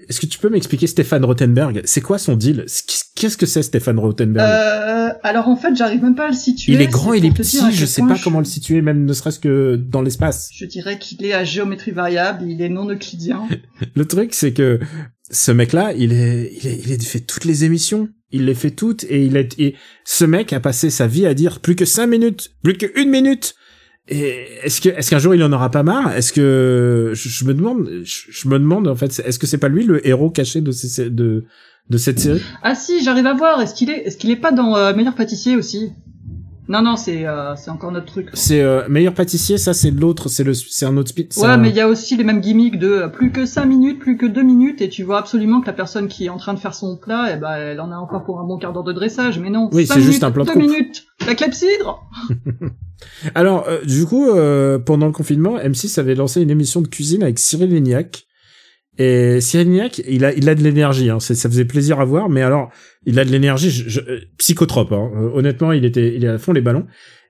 est-ce 0.08 0.20
que 0.20 0.26
tu 0.26 0.38
peux 0.38 0.48
m'expliquer 0.48 0.86
Stéphane 0.86 1.24
Rothenberg? 1.24 1.82
C'est 1.84 2.00
quoi 2.00 2.18
son 2.18 2.36
deal? 2.36 2.64
Qu'est-ce 3.14 3.36
que 3.36 3.46
c'est 3.46 3.62
Stéphane 3.62 3.98
Rothenberg? 3.98 4.48
Euh, 4.48 5.10
alors 5.22 5.48
en 5.48 5.56
fait, 5.56 5.74
j'arrive 5.76 6.02
même 6.02 6.14
pas 6.14 6.26
à 6.26 6.28
le 6.28 6.34
situer. 6.34 6.72
Il 6.72 6.80
est 6.80 6.86
grand, 6.86 7.12
il 7.12 7.24
est 7.24 7.30
petit, 7.34 7.58
je 7.72 7.86
sais 7.86 8.02
pas 8.02 8.16
comment 8.22 8.38
le 8.38 8.44
situer, 8.44 8.82
même 8.82 9.04
ne 9.04 9.12
serait-ce 9.12 9.38
que 9.38 9.76
dans 9.76 10.02
l'espace. 10.02 10.50
Je 10.54 10.64
dirais 10.66 10.98
qu'il 10.98 11.24
est 11.24 11.32
à 11.32 11.44
géométrie 11.44 11.90
variable, 11.92 12.44
il 12.48 12.60
est 12.62 12.68
non 12.68 12.88
euclidien. 12.90 13.48
Le 13.94 14.04
truc, 14.06 14.34
c'est 14.34 14.52
que 14.52 14.80
ce 15.30 15.52
mec-là, 15.52 15.92
il 15.96 16.12
est, 16.12 16.52
il 16.60 16.66
est, 16.68 16.80
il 16.84 16.92
est- 16.92 16.96
il 17.02 17.06
fait 17.06 17.20
toutes 17.20 17.44
les 17.44 17.64
émissions. 17.64 18.08
Il 18.34 18.46
les 18.46 18.54
fait 18.54 18.70
toutes 18.70 19.04
et 19.04 19.24
il 19.26 19.36
est, 19.36 19.58
et 19.58 19.74
ce 20.06 20.24
mec 20.24 20.52
a 20.54 20.60
passé 20.60 20.88
sa 20.88 21.06
vie 21.06 21.26
à 21.26 21.34
dire 21.34 21.60
plus 21.60 21.76
que 21.76 21.84
cinq 21.84 22.06
minutes, 22.06 22.52
plus 22.62 22.78
que 22.78 22.86
une 22.98 23.10
minute. 23.10 23.54
Et 24.08 24.46
est-ce 24.64 24.80
que, 24.80 24.88
est-ce 24.88 25.10
qu'un 25.10 25.18
jour 25.20 25.34
il 25.34 25.42
en 25.44 25.52
aura 25.52 25.70
pas 25.70 25.82
marre? 25.82 26.12
Est-ce 26.16 26.32
que 26.32 27.12
je, 27.14 27.28
je 27.28 27.44
me 27.44 27.54
demande, 27.54 27.88
je, 28.02 28.22
je 28.30 28.48
me 28.48 28.58
demande 28.58 28.88
en 28.88 28.96
fait, 28.96 29.22
est-ce 29.24 29.38
que 29.38 29.46
c'est 29.46 29.58
pas 29.58 29.68
lui 29.68 29.84
le 29.84 30.06
héros 30.06 30.30
caché 30.30 30.60
de 30.60 30.72
ces, 30.72 31.08
de 31.10 31.44
de 31.90 31.98
cette 31.98 32.18
série? 32.20 32.42
Ah 32.62 32.74
si, 32.74 33.02
j'arrive 33.04 33.26
à 33.26 33.34
voir. 33.34 33.60
Est-ce 33.60 33.74
qu'il 33.74 33.90
est, 33.90 33.98
est-ce 34.06 34.16
qu'il 34.16 34.30
est 34.30 34.36
pas 34.36 34.52
dans 34.52 34.76
euh, 34.76 34.94
Meilleur 34.94 35.14
pâtissier 35.14 35.56
aussi? 35.56 35.92
Non, 36.68 36.80
non, 36.80 36.96
c'est 36.96 37.26
euh, 37.26 37.54
c'est 37.56 37.70
encore 37.70 37.90
notre 37.92 38.06
truc. 38.06 38.28
C'est 38.34 38.60
euh, 38.62 38.88
meilleur 38.88 39.14
pâtissier, 39.14 39.58
ça 39.58 39.74
c'est 39.74 39.90
l'autre, 39.90 40.28
c'est 40.28 40.44
le, 40.44 40.54
c'est 40.54 40.86
un 40.86 40.96
autre 40.96 41.10
speed. 41.10 41.32
Ouais, 41.36 41.46
un- 41.48 41.56
mais 41.56 41.70
il 41.70 41.76
y 41.76 41.80
a 41.80 41.88
aussi 41.88 42.16
les 42.16 42.22
mêmes 42.24 42.40
gimmicks 42.40 42.78
de 42.78 42.88
euh, 42.88 43.08
plus 43.08 43.30
que 43.32 43.46
5 43.46 43.66
minutes, 43.66 43.98
plus 43.98 44.16
que 44.16 44.26
2 44.26 44.42
minutes, 44.42 44.80
et 44.80 44.88
tu 44.88 45.02
vois 45.02 45.18
absolument 45.18 45.60
que 45.60 45.66
la 45.66 45.72
personne 45.72 46.06
qui 46.08 46.26
est 46.26 46.28
en 46.28 46.38
train 46.38 46.54
de 46.54 46.60
faire 46.60 46.74
son 46.74 46.96
plat, 46.96 47.30
eh 47.34 47.36
ben, 47.36 47.52
elle 47.56 47.80
en 47.80 47.90
a 47.90 47.96
encore 47.96 48.24
pour 48.24 48.40
un 48.40 48.44
bon 48.44 48.58
quart 48.58 48.72
d'heure 48.72 48.84
de 48.84 48.92
dressage, 48.92 49.38
mais 49.40 49.50
non. 49.50 49.70
Oui, 49.72 49.86
c'est 49.86 50.00
juste 50.00 50.22
un 50.24 50.30
plan 50.30 50.44
de 50.44 50.48
deux 50.48 50.54
coupe. 50.54 50.62
minutes, 50.62 51.04
la 51.26 51.34
clepsydre 51.34 52.04
Alors, 53.34 53.66
euh, 53.68 53.82
du 53.84 54.04
coup, 54.06 54.30
euh, 54.30 54.78
pendant 54.78 55.06
le 55.06 55.12
confinement, 55.12 55.58
M6 55.58 55.98
avait 55.98 56.14
lancé 56.14 56.40
une 56.40 56.50
émission 56.50 56.80
de 56.80 56.88
cuisine 56.88 57.22
avec 57.22 57.38
Cyril 57.38 57.70
Lignac. 57.70 58.26
Et 58.98 59.40
Cyril 59.40 59.68
Lignac, 59.68 60.02
il 60.06 60.24
a, 60.24 60.34
il 60.34 60.48
a 60.48 60.54
de 60.54 60.62
l'énergie. 60.62 61.10
Hein. 61.10 61.20
Ça 61.20 61.48
faisait 61.48 61.64
plaisir 61.64 62.00
à 62.00 62.04
voir. 62.04 62.28
Mais 62.28 62.42
alors, 62.42 62.70
il 63.06 63.18
a 63.18 63.24
de 63.24 63.30
l'énergie 63.30 63.86
euh, 64.08 64.20
psychotrope. 64.38 64.92
Hein. 64.92 65.10
Euh, 65.16 65.30
honnêtement, 65.34 65.72
il 65.72 65.84
était, 65.84 66.14
il 66.14 66.24
est 66.24 66.28
à 66.28 66.38
fond 66.38 66.52
les 66.52 66.60
ballons. 66.60 66.86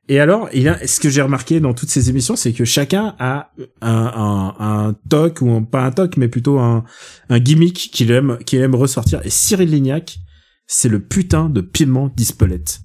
Et 0.08 0.18
alors, 0.18 0.48
ce 0.52 0.98
que 0.98 1.08
j'ai 1.08 1.22
remarqué 1.22 1.60
dans 1.60 1.74
toutes 1.74 1.88
ces 1.88 2.10
émissions, 2.10 2.34
c'est 2.34 2.52
que 2.52 2.64
chacun 2.64 3.14
a 3.20 3.52
un, 3.80 4.54
un, 4.58 4.96
toc 5.08 5.40
ou 5.42 5.60
pas 5.60 5.84
un 5.84 5.92
toc, 5.92 6.16
mais 6.16 6.26
plutôt 6.26 6.58
un, 6.58 6.82
un 7.28 7.38
gimmick 7.38 7.90
qu'il 7.92 8.10
aime, 8.10 8.38
qu'il 8.44 8.60
aime 8.60 8.74
ressortir. 8.74 9.20
Et 9.24 9.30
Cyril 9.30 9.70
Lignac, 9.70 10.18
c'est 10.66 10.88
le 10.88 10.98
putain 10.98 11.48
de 11.48 11.60
piment 11.60 12.12
d'Ispelette 12.16 12.80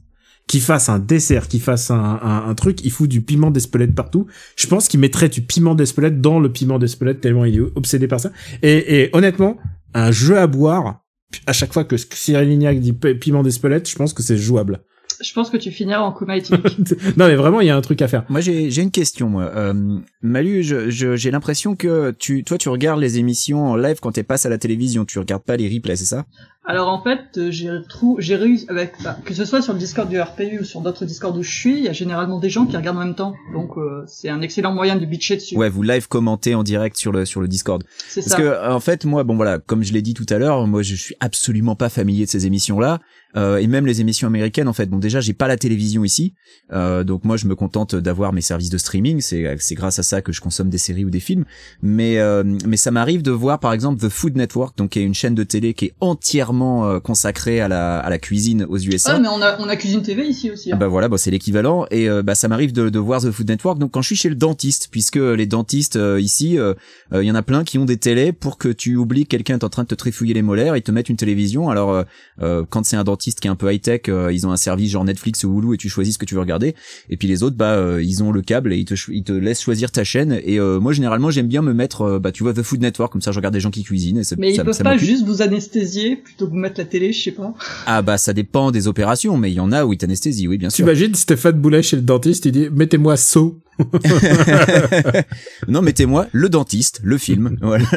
qu'il 0.47 0.61
fasse 0.61 0.87
un 0.89 0.99
dessert, 0.99 1.47
qu'il 1.47 1.61
fasse 1.61 1.91
un, 1.91 2.19
un, 2.21 2.49
un 2.49 2.55
truc, 2.55 2.83
il 2.85 2.91
fout 2.91 3.09
du 3.09 3.21
piment 3.21 3.51
d'Espelette 3.51 3.93
partout. 3.93 4.27
Je 4.55 4.67
pense 4.67 4.87
qu'il 4.87 4.99
mettrait 4.99 5.29
du 5.29 5.41
piment 5.41 5.75
d'Espelette 5.75 6.21
dans 6.21 6.39
le 6.39 6.51
piment 6.51 6.79
d'Espelette 6.79 7.19
tellement 7.21 7.45
il 7.45 7.55
est 7.57 7.61
obsédé 7.75 8.07
par 8.07 8.19
ça. 8.19 8.31
Et, 8.63 9.01
et 9.01 9.09
honnêtement, 9.13 9.57
un 9.93 10.11
jeu 10.11 10.37
à 10.37 10.47
boire, 10.47 11.01
à 11.45 11.53
chaque 11.53 11.73
fois 11.73 11.83
que 11.83 11.95
Cyril 11.97 12.47
Lignac 12.49 12.79
dit 12.79 12.93
piment 12.93 13.43
d'Espelette, 13.43 13.89
je 13.89 13.95
pense 13.95 14.13
que 14.13 14.23
c'est 14.23 14.37
jouable. 14.37 14.79
Je 15.19 15.33
pense 15.33 15.49
que 15.49 15.57
tu 15.57 15.71
finiras 15.71 16.01
en 16.01 16.11
coma 16.11 16.37
éthylique. 16.37 16.77
non 17.17 17.27
mais 17.27 17.35
vraiment, 17.35 17.59
il 17.59 17.65
y 17.65 17.71
a 17.71 17.75
un 17.75 17.81
truc 17.81 18.03
à 18.03 18.07
faire. 18.07 18.23
Moi, 18.29 18.39
j'ai 18.39 18.69
j'ai 18.69 18.83
une 18.83 18.91
question. 18.91 19.27
Moi, 19.29 19.51
euh, 19.55 19.97
Malu, 20.21 20.61
je- 20.61 20.91
je- 20.91 21.15
j'ai 21.15 21.31
l'impression 21.31 21.75
que 21.75 22.11
tu, 22.11 22.43
toi, 22.43 22.59
tu 22.59 22.69
regardes 22.69 22.99
les 22.99 23.17
émissions 23.17 23.65
en 23.65 23.75
live 23.75 23.97
quand 23.99 24.15
elles 24.19 24.25
passent 24.25 24.45
à 24.45 24.49
la 24.49 24.59
télévision. 24.59 25.05
Tu 25.05 25.17
regardes 25.17 25.43
pas 25.43 25.57
les 25.57 25.67
replays, 25.73 25.95
c'est 25.95 26.05
ça? 26.05 26.25
Alors 26.69 26.89
en 26.89 27.01
fait, 27.01 27.38
euh, 27.38 27.50
j'ai 27.50 28.36
réussi 28.36 28.65
avec 28.67 28.95
bah, 29.01 29.17
que 29.24 29.33
ce 29.33 29.45
soit 29.45 29.62
sur 29.62 29.71
le 29.71 29.79
Discord 29.79 30.09
du 30.09 30.19
RPU 30.19 30.59
ou 30.59 30.63
sur 30.65 30.81
d'autres 30.81 31.05
Discords 31.05 31.38
où 31.38 31.41
je 31.41 31.50
suis, 31.50 31.77
il 31.77 31.86
y 31.86 31.88
a 31.88 31.93
généralement 31.93 32.39
des 32.39 32.50
gens 32.50 32.65
qui 32.65 32.75
regardent 32.75 32.97
en 32.97 33.05
même 33.05 33.15
temps. 33.15 33.36
Donc 33.53 33.77
euh, 33.77 34.03
c'est 34.05 34.27
un 34.27 34.41
excellent 34.41 34.74
moyen 34.74 34.97
de 34.97 35.05
bitcher 35.05 35.38
dessus. 35.38 35.55
Ouais, 35.55 35.69
vous 35.69 35.81
live 35.81 36.09
commentez 36.09 36.55
en 36.55 36.63
direct 36.63 36.97
sur 36.97 37.13
le 37.13 37.24
sur 37.24 37.39
le 37.39 37.47
Discord. 37.47 37.86
c'est 38.09 38.19
Parce 38.19 38.31
ça. 38.31 38.38
que 38.38 38.69
en 38.69 38.81
fait, 38.81 39.05
moi, 39.05 39.24
bon 39.24 39.38
voilà, 39.38 39.59
comme 39.59 39.81
je 39.81 39.93
l'ai 39.93 40.01
dit 40.01 40.13
tout 40.13 40.25
à 40.29 40.38
l'heure, 40.38 40.67
moi, 40.67 40.83
je 40.83 40.95
suis 40.95 41.15
absolument 41.21 41.77
pas 41.77 41.88
familier 41.88 42.25
de 42.25 42.29
ces 42.29 42.45
émissions-là. 42.45 43.00
Euh, 43.38 43.57
et 43.57 43.67
même 43.67 43.86
les 43.86 44.01
émissions 44.01 44.27
américaines 44.27 44.67
en 44.67 44.74
fait 44.74 44.86
bon 44.86 44.97
déjà 44.97 45.19
j'ai 45.19 45.33
pas 45.33 45.47
la 45.47 45.57
télévision 45.57 46.03
ici 46.03 46.33
euh, 46.71 47.03
donc 47.03 47.24
moi 47.24 47.38
je 47.38 47.45
me 47.45 47.55
contente 47.55 47.93
d'avoir 47.93 48.33
mes 48.33 48.41
services 48.41 48.69
de 48.69 48.77
streaming 48.77 49.19
c'est 49.19 49.57
c'est 49.59 49.75
grâce 49.75 50.00
à 50.00 50.03
ça 50.03 50.21
que 50.21 50.31
je 50.31 50.41
consomme 50.41 50.69
des 50.69 50.77
séries 50.79 51.05
ou 51.05 51.09
des 51.09 51.19
films 51.19 51.43
mais 51.81 52.17
euh, 52.17 52.43
mais 52.65 52.77
ça 52.77 52.89
m'arrive 52.89 53.21
de 53.21 53.31
voir 53.31 53.59
par 53.59 53.74
exemple 53.74 54.01
The 54.01 54.09
Food 54.09 54.38
Network 54.38 54.77
donc 54.77 54.91
qui 54.91 55.00
est 55.00 55.03
une 55.03 55.13
chaîne 55.13 55.36
de 55.36 55.43
télé 55.43 55.74
qui 55.74 55.86
est 55.86 55.93
entièrement 56.00 56.56
euh, 56.61 56.99
consacrée 56.99 57.59
à 57.61 57.67
la 57.67 57.99
à 57.99 58.09
la 58.09 58.17
cuisine 58.17 58.65
aux 58.69 58.77
USA 58.77 59.13
Ah 59.15 59.19
mais 59.19 59.27
on 59.27 59.41
a 59.41 59.57
on 59.59 59.67
a 59.69 59.75
Cuisine 59.75 60.01
TV 60.01 60.25
ici 60.27 60.51
aussi. 60.51 60.71
ah 60.71 60.75
hein. 60.75 60.77
bah 60.77 60.87
voilà, 60.87 61.07
bah 61.07 61.17
c'est 61.17 61.31
l'équivalent 61.31 61.85
et 61.91 62.09
euh, 62.09 62.23
bah 62.23 62.35
ça 62.35 62.47
m'arrive 62.47 62.73
de, 62.73 62.89
de 62.89 62.99
voir 62.99 63.21
The 63.21 63.31
Food 63.31 63.49
Network. 63.49 63.79
Donc 63.79 63.91
quand 63.91 64.01
je 64.01 64.07
suis 64.07 64.15
chez 64.15 64.29
le 64.29 64.35
dentiste, 64.35 64.89
puisque 64.91 65.15
les 65.17 65.45
dentistes 65.45 65.95
euh, 65.95 66.19
ici, 66.19 66.51
il 66.53 66.59
euh, 66.59 66.73
euh, 67.13 67.23
y 67.23 67.31
en 67.31 67.35
a 67.35 67.41
plein 67.41 67.63
qui 67.63 67.77
ont 67.77 67.85
des 67.85 67.97
télés 67.97 68.31
pour 68.33 68.57
que 68.57 68.69
tu 68.69 68.95
oublies 68.95 69.23
que 69.23 69.29
quelqu'un 69.29 69.55
est 69.59 69.63
en 69.63 69.69
train 69.69 69.83
de 69.83 69.87
te 69.87 69.95
trifouiller 69.95 70.33
les 70.33 70.41
molaires, 70.41 70.75
ils 70.77 70.81
te 70.81 70.91
mettent 70.91 71.09
une 71.09 71.17
télévision. 71.17 71.69
Alors 71.69 71.91
euh, 71.91 72.03
euh, 72.41 72.63
quand 72.69 72.85
c'est 72.85 72.97
un 72.97 73.03
dentiste 73.03 73.39
qui 73.39 73.47
est 73.47 73.51
un 73.51 73.55
peu 73.55 73.71
high 73.71 73.81
tech, 73.81 74.01
ils 74.07 74.47
ont 74.47 74.51
un 74.51 74.57
service 74.57 74.91
genre 74.91 75.03
Netflix 75.05 75.43
ou 75.43 75.59
Hulu 75.59 75.75
et 75.75 75.77
tu 75.77 75.89
choisis 75.89 76.15
ce 76.15 76.19
que 76.19 76.25
tu 76.25 76.35
veux 76.35 76.41
regarder. 76.41 76.75
Et 77.09 77.17
puis 77.17 77.27
les 77.27 77.43
autres, 77.43 77.55
bah 77.55 77.73
euh, 77.73 78.01
ils 78.03 78.23
ont 78.23 78.31
le 78.31 78.41
câble 78.41 78.73
et 78.73 78.77
ils 78.77 78.85
te 78.85 78.95
ils 79.11 79.23
te 79.23 79.31
laissent 79.31 79.61
choisir 79.61 79.91
ta 79.91 80.03
chaîne. 80.03 80.39
Et 80.43 80.59
euh, 80.59 80.79
moi 80.79 80.93
généralement 80.93 81.31
j'aime 81.31 81.47
bien 81.47 81.61
me 81.61 81.73
mettre, 81.73 82.01
euh, 82.01 82.19
bah 82.19 82.31
tu 82.31 82.43
vois 82.43 82.53
The 82.53 82.61
Food 82.63 82.81
Network 82.81 83.11
comme 83.11 83.21
ça 83.21 83.31
je 83.31 83.37
regarde 83.37 83.53
des 83.53 83.59
gens 83.59 83.71
qui 83.71 83.83
cuisinent 83.83 84.17
et 84.17 84.23
mais 84.37 84.53
ça, 84.53 84.61
ils 84.61 84.65
peuvent 84.65 84.73
ça 84.73 84.83
pas 84.83 84.97
juste 84.97 85.25
vous 85.25 85.41
anesthésier 85.41 86.15
plutôt 86.15 86.46
que 86.47 86.51
vous 86.51 86.57
mettre 86.57 86.79
la 86.79 86.85
télé, 86.85 87.13
je 87.13 87.23
sais 87.23 87.31
pas. 87.31 87.53
Ah 87.85 88.01
bah 88.01 88.17
ça 88.17 88.33
dépend 88.33 88.71
des 88.71 88.87
opérations, 88.87 89.37
mais 89.37 89.51
il 89.51 89.55
y 89.55 89.59
en 89.59 89.71
a 89.71 89.85
où 89.85 89.93
ils 89.93 89.97
t'anesthésient, 89.97 90.49
oui 90.49 90.57
bien 90.57 90.69
sûr. 90.69 90.85
T'imagines 90.85 91.15
Stéphane 91.15 91.59
Boulet 91.59 91.83
chez 91.83 91.95
le 91.95 92.01
dentiste, 92.01 92.45
il 92.45 92.51
dit 92.51 92.67
mettez-moi 92.71 93.17
saut. 93.17 93.59
non, 95.67 95.81
mettez-moi 95.81 96.27
le 96.31 96.49
dentiste, 96.49 96.99
le 97.03 97.17
film. 97.17 97.57
voilà. 97.61 97.85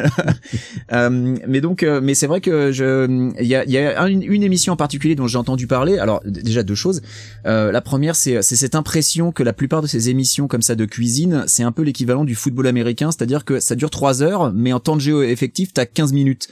Euh, 0.93 1.37
mais 1.47 1.61
donc, 1.61 1.83
euh, 1.83 2.01
mais 2.03 2.13
c'est 2.13 2.27
vrai 2.27 2.41
que 2.41 2.71
je, 2.71 3.31
il 3.39 3.47
y 3.47 3.55
a, 3.55 3.63
il 3.63 3.71
y 3.71 3.77
a 3.77 4.07
une, 4.09 4.23
une 4.23 4.43
émission 4.43 4.73
en 4.73 4.75
particulier 4.75 5.15
dont 5.15 5.27
j'ai 5.27 5.37
entendu 5.37 5.67
parler. 5.67 5.99
Alors 5.99 6.21
déjà 6.25 6.63
deux 6.63 6.75
choses. 6.75 7.01
Euh, 7.45 7.71
la 7.71 7.81
première, 7.81 8.15
c'est 8.15 8.41
c'est 8.41 8.57
cette 8.57 8.75
impression 8.75 9.31
que 9.31 9.41
la 9.41 9.53
plupart 9.53 9.81
de 9.81 9.87
ces 9.87 10.09
émissions 10.09 10.47
comme 10.47 10.61
ça 10.61 10.75
de 10.75 10.85
cuisine, 10.85 11.45
c'est 11.47 11.63
un 11.63 11.71
peu 11.71 11.83
l'équivalent 11.83 12.25
du 12.25 12.35
football 12.35 12.67
américain, 12.67 13.09
c'est-à-dire 13.11 13.45
que 13.45 13.59
ça 13.59 13.75
dure 13.75 13.89
trois 13.89 14.21
heures, 14.21 14.51
mais 14.53 14.73
en 14.73 14.81
temps 14.81 14.97
de 14.97 15.01
jeu 15.01 15.23
effectif, 15.29 15.73
t'as 15.73 15.85
15 15.85 16.11
minutes. 16.11 16.49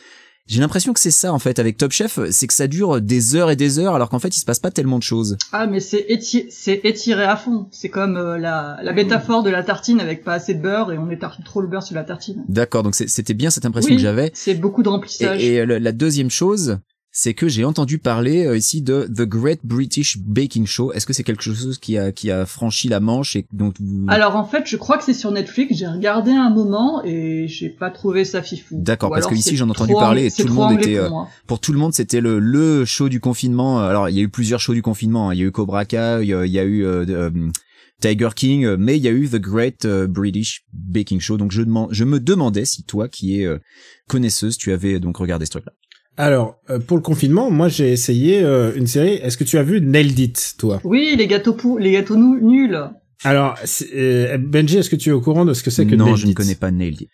J'ai 0.50 0.62
l'impression 0.62 0.94
que 0.94 1.00
c'est 1.00 1.12
ça 1.12 1.32
en 1.32 1.38
fait 1.38 1.60
avec 1.60 1.78
Top 1.78 1.92
Chef, 1.92 2.20
c'est 2.32 2.48
que 2.48 2.54
ça 2.56 2.66
dure 2.68 3.00
des 3.02 3.36
heures 3.36 3.52
et 3.52 3.56
des 3.56 3.78
heures, 3.78 3.94
alors 3.94 4.10
qu'en 4.10 4.18
fait 4.18 4.36
il 4.36 4.40
se 4.40 4.46
passe 4.46 4.58
pas 4.60 4.72
tellement 4.72 4.98
de 4.98 5.04
choses. 5.04 5.38
Ah 5.52 5.68
mais 5.68 5.80
c'est 5.80 6.06
éti- 6.10 6.48
c'est 6.50 6.82
étiré 6.86 7.24
à 7.24 7.36
fond. 7.36 7.68
C'est 7.72 7.90
comme 7.90 8.18
euh, 8.18 8.38
la 8.40 8.80
la 8.82 8.92
métaphore 8.94 9.44
de 9.44 9.52
la 9.52 9.62
tartine 9.64 10.00
avec 10.00 10.24
pas 10.24 10.34
assez 10.34 10.56
de 10.56 10.62
beurre 10.62 10.92
et 10.92 10.98
on 10.98 11.10
étare 11.12 11.38
trop 11.46 11.62
le 11.62 11.68
beurre 11.68 11.84
sur 11.84 11.94
la 11.96 12.04
tartine. 12.04 12.44
D'accord, 12.50 12.82
donc 12.82 12.96
c'était 12.96 13.36
bien 13.36 13.52
cette 13.52 13.66
impression 13.68 13.92
Oui, 13.92 13.98
que 13.98 14.02
j'avais. 14.02 14.32
C'est 14.34 14.56
beaucoup 14.56 14.82
de 14.82 14.90
remplissage. 14.90 15.44
et, 15.44 15.60
euh, 15.60 15.78
la 15.80 15.92
deuxième 15.92 16.32
chose, 16.32 16.80
c'est 17.22 17.34
que 17.34 17.50
j'ai 17.50 17.66
entendu 17.66 17.98
parler 17.98 18.46
euh, 18.46 18.56
ici 18.56 18.82
de 18.82 19.06
The 19.14 19.24
Great 19.24 19.60
British 19.66 20.18
Baking 20.20 20.66
Show. 20.66 20.94
Est-ce 20.94 21.06
que 21.06 21.12
c'est 21.12 21.26
quelque 21.26 21.44
chose 21.44 21.78
qui 21.78 21.98
a 21.98 22.14
qui 22.14 22.32
a 22.32 22.46
franchi 22.46 22.88
la 22.88 23.02
Manche 23.02 23.36
et 23.36 23.46
donc 23.52 23.76
vous... 23.82 24.06
Alors 24.08 24.38
en 24.38 24.46
fait, 24.46 24.64
je 24.68 24.78
crois 24.78 24.98
que 24.98 25.04
c'est 25.04 25.14
sur 25.14 25.32
Netflix. 25.32 25.78
J'ai 25.78 25.88
regardé 25.88 26.32
un 26.32 26.50
moment 26.50 27.04
et 27.04 27.48
j'ai 27.50 27.70
pas 27.70 27.92
trouvé 27.92 28.24
ça 28.24 28.42
fifou. 28.42 28.78
D'accord, 28.82 29.10
parce 29.10 29.28
que 29.28 29.36
ici, 29.36 29.58
j'en 29.58 29.68
ai 29.68 29.72
entendu 29.72 29.94
parler 29.94 30.28
et 30.28 30.32
tout 30.32 30.48
le 30.48 30.54
monde 30.54 30.80
était, 30.80 30.98
pour 30.98 31.22
euh, 31.22 31.26
pour 31.46 31.60
tout 31.60 31.74
le 31.74 31.80
monde, 31.80 31.94
c'était 31.94 32.22
le 32.22 32.40
le 32.40 32.86
show 32.86 33.10
du 33.10 33.20
confinement. 33.20 33.80
Alors 33.80 34.08
il 34.08 34.16
y 34.16 34.20
a 34.20 34.24
eu 34.24 34.30
plusieurs 34.30 34.62
shows 34.62 34.74
du 34.74 34.82
confinement. 34.82 35.30
hein. 35.30 35.34
Il 35.34 35.40
y 35.40 35.44
a 35.44 35.46
eu 35.46 35.52
Cobra 35.52 35.84
Kai, 35.84 36.20
il 36.22 36.28
y 36.30 36.34
a, 36.34 36.46
il 36.46 36.52
y 36.52 36.60
a 36.60 36.64
eu 36.64 36.86
euh, 36.86 37.06
euh, 37.10 37.32
Tiger 38.02 38.30
King, 38.34 38.64
euh, 38.64 38.78
mais 38.80 38.96
il 38.96 39.04
y 39.04 39.10
a 39.10 39.12
eu 39.12 39.28
The 39.28 39.42
Great 39.42 39.84
euh, 39.84 40.08
British 40.08 40.64
Baking 40.72 41.20
Show. 41.20 41.36
Donc 41.38 41.52
je 41.52 41.64
je 41.92 42.04
me 42.06 42.20
demandais 42.22 42.64
si 42.64 42.84
toi, 42.84 43.10
qui 43.10 43.42
es 43.42 43.46
euh, 43.46 43.60
connaisseuse, 44.08 44.58
tu 44.58 44.72
avais 44.72 45.02
donc 45.02 45.18
regardé 45.18 45.46
ce 45.46 45.52
truc-là. 45.52 45.74
Alors, 46.20 46.60
euh, 46.70 46.80
pour 46.80 46.98
le 46.98 47.02
confinement, 47.02 47.50
moi 47.50 47.70
j'ai 47.70 47.94
essayé 47.94 48.44
euh, 48.44 48.74
une 48.76 48.88
série. 48.88 49.14
Est-ce 49.14 49.38
que 49.38 49.46
tu 49.46 49.58
as 49.58 49.64
vu 49.64 49.80
Nailed 49.80 50.20
It, 50.20 50.56
toi? 50.58 50.82
Oui, 50.84 51.16
les 51.18 51.28
gâteaux 51.28 51.54
pou- 51.54 51.78
les 51.78 51.94
gâteaux 51.94 52.18
nuls. 52.18 52.78
Alors, 53.24 53.56
euh, 53.96 54.38
Benji, 54.38 54.78
est-ce 54.78 54.90
que 54.90 54.98
tu 54.98 55.10
es 55.10 55.12
au 55.14 55.22
courant 55.22 55.46
de 55.46 55.54
ce 55.54 55.64
que 55.64 55.70
c'est 55.72 55.86
que 55.86 55.96
non, 55.96 56.06
Nailed 56.08 56.20
je 56.20 56.26
ne 56.26 56.32
It? 56.32 56.38
connais 56.38 56.56
pas 56.56 56.72
Nailed 56.72 57.02
It. 57.02 57.10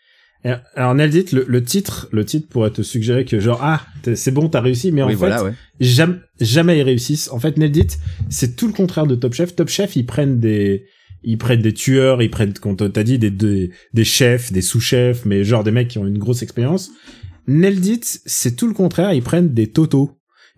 Alors, 0.76 0.96
Nailed 0.96 1.14
It, 1.14 1.32
le, 1.34 1.46
le 1.48 1.64
titre, 1.64 2.10
le 2.12 2.26
titre 2.26 2.48
pourrait 2.50 2.72
te 2.72 2.82
suggérer 2.82 3.26
que 3.26 3.40
genre 3.40 3.60
ah, 3.62 3.82
c'est 4.16 4.32
bon, 4.32 4.50
t'as 4.50 4.62
réussi, 4.62 4.92
mais 4.92 5.04
en 5.04 5.10
fait, 5.10 5.14
voilà, 5.16 5.44
ouais. 5.44 5.54
jamais, 5.80 6.16
jamais 6.40 6.80
ils 6.80 6.84
réussissent. 6.84 7.30
En 7.32 7.40
fait, 7.40 7.58
Nailed 7.58 7.76
It, 7.78 8.00
c'est 8.30 8.56
tout 8.56 8.66
le 8.66 8.74
contraire 8.74 9.06
de 9.06 9.14
Top 9.14 9.34
Chef. 9.34 9.56
Top 9.56 9.70
Chef, 9.70 9.96
ils 9.96 10.06
prennent 10.08 10.40
des, 10.40 10.86
ils 11.24 11.38
prennent 11.38 11.62
des 11.62 11.74
tueurs, 11.74 12.24
ils 12.24 12.32
prennent, 12.32 12.54
comme 12.54 12.76
t'as 12.76 13.04
dit, 13.04 13.20
des, 13.20 13.30
des, 13.30 13.70
des 13.94 14.04
chefs, 14.04 14.52
des 14.52 14.62
sous-chefs, 14.62 15.26
mais 15.26 15.44
genre 15.44 15.64
des 15.64 15.72
mecs 15.72 15.90
qui 15.90 16.00
ont 16.00 16.08
une 16.08 16.18
grosse 16.18 16.42
expérience. 16.42 16.90
Nailed 17.48 17.86
It, 17.86 18.22
c'est 18.26 18.56
tout 18.56 18.68
le 18.68 18.74
contraire, 18.74 19.14
ils 19.14 19.24
prennent 19.24 19.54
des 19.54 19.68
totos. 19.68 20.12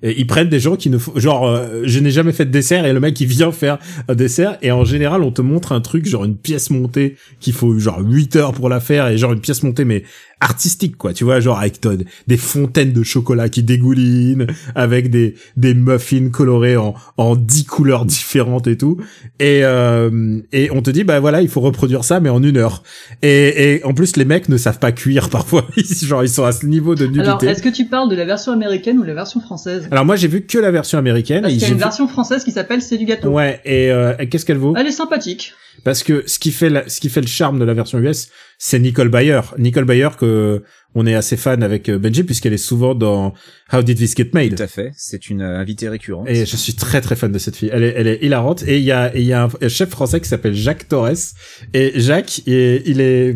Et 0.03 0.19
ils 0.19 0.27
prennent 0.27 0.49
des 0.49 0.59
gens 0.59 0.75
qui 0.75 0.91
ne 0.91 0.99
font, 0.99 1.17
genre, 1.17 1.47
euh, 1.47 1.81
je 1.85 1.99
n'ai 1.99 2.11
jamais 2.11 2.31
fait 2.31 2.45
de 2.45 2.51
dessert 2.51 2.85
et 2.85 2.93
le 2.93 2.99
mec 2.99 3.19
il 3.19 3.25
vient 3.25 3.51
faire 3.51 3.79
un 4.07 4.13
dessert 4.13 4.59
et 4.61 4.71
en 4.71 4.85
général 4.85 5.23
on 5.23 5.31
te 5.31 5.41
montre 5.41 5.71
un 5.71 5.81
truc 5.81 6.05
genre 6.05 6.23
une 6.23 6.37
pièce 6.37 6.69
montée 6.69 7.15
qu'il 7.39 7.53
faut 7.53 7.79
genre 7.79 7.99
8 7.99 8.35
heures 8.35 8.53
pour 8.53 8.69
la 8.69 8.79
faire 8.79 9.07
et 9.07 9.17
genre 9.17 9.33
une 9.33 9.41
pièce 9.41 9.63
montée 9.63 9.85
mais 9.85 10.03
artistique 10.39 10.97
quoi. 10.97 11.13
Tu 11.13 11.23
vois 11.23 11.39
genre 11.39 11.59
avec 11.59 11.79
des 12.27 12.37
fontaines 12.37 12.93
de 12.93 13.03
chocolat 13.03 13.49
qui 13.49 13.63
dégoulinent 13.63 14.47
avec 14.75 15.09
des 15.09 15.35
des 15.55 15.73
muffins 15.73 16.29
colorés 16.29 16.77
en 16.77 16.93
en 17.17 17.35
10 17.35 17.65
couleurs 17.65 18.05
différentes 18.05 18.67
et 18.67 18.77
tout. 18.77 18.97
Et 19.39 19.61
euh, 19.63 20.39
et 20.53 20.69
on 20.71 20.81
te 20.81 20.91
dit 20.91 21.03
bah 21.03 21.19
voilà 21.19 21.41
il 21.41 21.49
faut 21.49 21.61
reproduire 21.61 22.03
ça 22.03 22.19
mais 22.19 22.29
en 22.29 22.41
une 22.43 22.57
heure. 22.57 22.83
Et 23.21 23.73
et 23.77 23.83
en 23.83 23.93
plus 23.93 24.15
les 24.17 24.25
mecs 24.25 24.49
ne 24.49 24.57
savent 24.57 24.79
pas 24.79 24.91
cuire 24.91 25.29
parfois. 25.31 25.65
Genre 25.75 26.23
ils 26.23 26.29
sont 26.29 26.45
à 26.45 26.51
ce 26.51 26.65
niveau 26.65 26.95
de 26.95 27.05
Alors, 27.05 27.37
nullité 27.37 27.47
est-ce 27.47 27.63
que 27.63 27.69
tu 27.69 27.85
parles 27.85 28.09
de 28.09 28.15
la 28.15 28.25
version 28.25 28.51
américaine 28.51 28.99
ou 28.99 29.03
la 29.03 29.13
version 29.13 29.39
française? 29.41 29.87
Alors 29.91 30.05
moi 30.05 30.15
j'ai 30.15 30.27
vu 30.27 30.41
que 30.41 30.57
la 30.59 30.71
version 30.71 30.97
américaine 30.97 31.41
Parce 31.41 31.53
qu'il 31.53 31.61
y 31.61 31.65
a 31.65 31.69
une 31.69 31.73
vu- 31.75 31.79
version 31.79 32.07
française 32.07 32.43
qui 32.43 32.51
s'appelle 32.51 32.81
C'est 32.81 32.97
du 32.97 33.05
gâteau. 33.05 33.29
ouais 33.29 33.59
et, 33.65 33.91
euh, 33.91 34.13
qu'est-ce 34.29 34.45
qu'elle 34.45 34.57
vaut? 34.57 34.73
Elle 34.77 34.87
est 34.87 34.91
sympathique. 34.91 35.53
Parce 35.83 36.01
que 36.03 36.23
ce 36.25 36.39
qui 36.39 36.51
fait 36.51 36.69
la- 36.69 36.89
ce 36.89 36.99
qui 36.99 37.09
fait 37.09 37.21
le 37.21 37.27
charme 37.27 37.59
de 37.59 37.63
la 37.65 37.73
version 37.73 37.99
US, 37.99 38.29
c'est 38.57 38.79
Nicole 38.79 39.09
Bayer. 39.09 39.41
Nicole 39.57 39.85
Bayer 39.85 40.09
que 40.17 40.63
on 40.95 41.05
est 41.05 41.13
assez 41.13 41.37
fan 41.37 41.61
avec 41.61 41.89
euh, 41.89 41.99
Benji 41.99 42.23
puisqu'elle 42.23 42.53
est 42.53 42.57
souvent 42.57 42.95
dans 42.95 43.33
How 43.71 43.83
Did 43.83 43.97
This 43.97 44.15
Get 44.15 44.31
Made. 44.33 44.55
Tout 44.55 44.63
à 44.63 44.67
fait. 44.67 44.91
C'est 44.95 45.29
une 45.29 45.41
euh, 45.41 45.59
invitée 45.59 45.89
récurrente. 45.89 46.27
Et 46.27 46.45
je 46.45 46.55
suis 46.57 46.73
très 46.73 47.01
très 47.01 47.15
fan 47.15 47.31
de 47.31 47.37
cette 47.37 47.55
fille. 47.55 47.69
Elle 47.71 47.83
est, 47.83 47.93
elle 47.95 48.07
est 48.07 48.19
hilarante. 48.23 48.63
Et 48.63 48.77
il 48.77 48.83
y 48.83 48.91
a, 48.91 49.15
il 49.15 49.23
y 49.23 49.33
a 49.33 49.43
un, 49.43 49.49
un 49.61 49.69
chef 49.69 49.89
français 49.89 50.19
qui 50.19 50.27
s'appelle 50.27 50.55
Jacques 50.55 50.87
Torres. 50.87 51.35
Et 51.73 51.99
Jacques, 51.99 52.39
il 52.47 52.53
est, 52.53 52.81
il 52.85 52.99
est, 52.99 53.35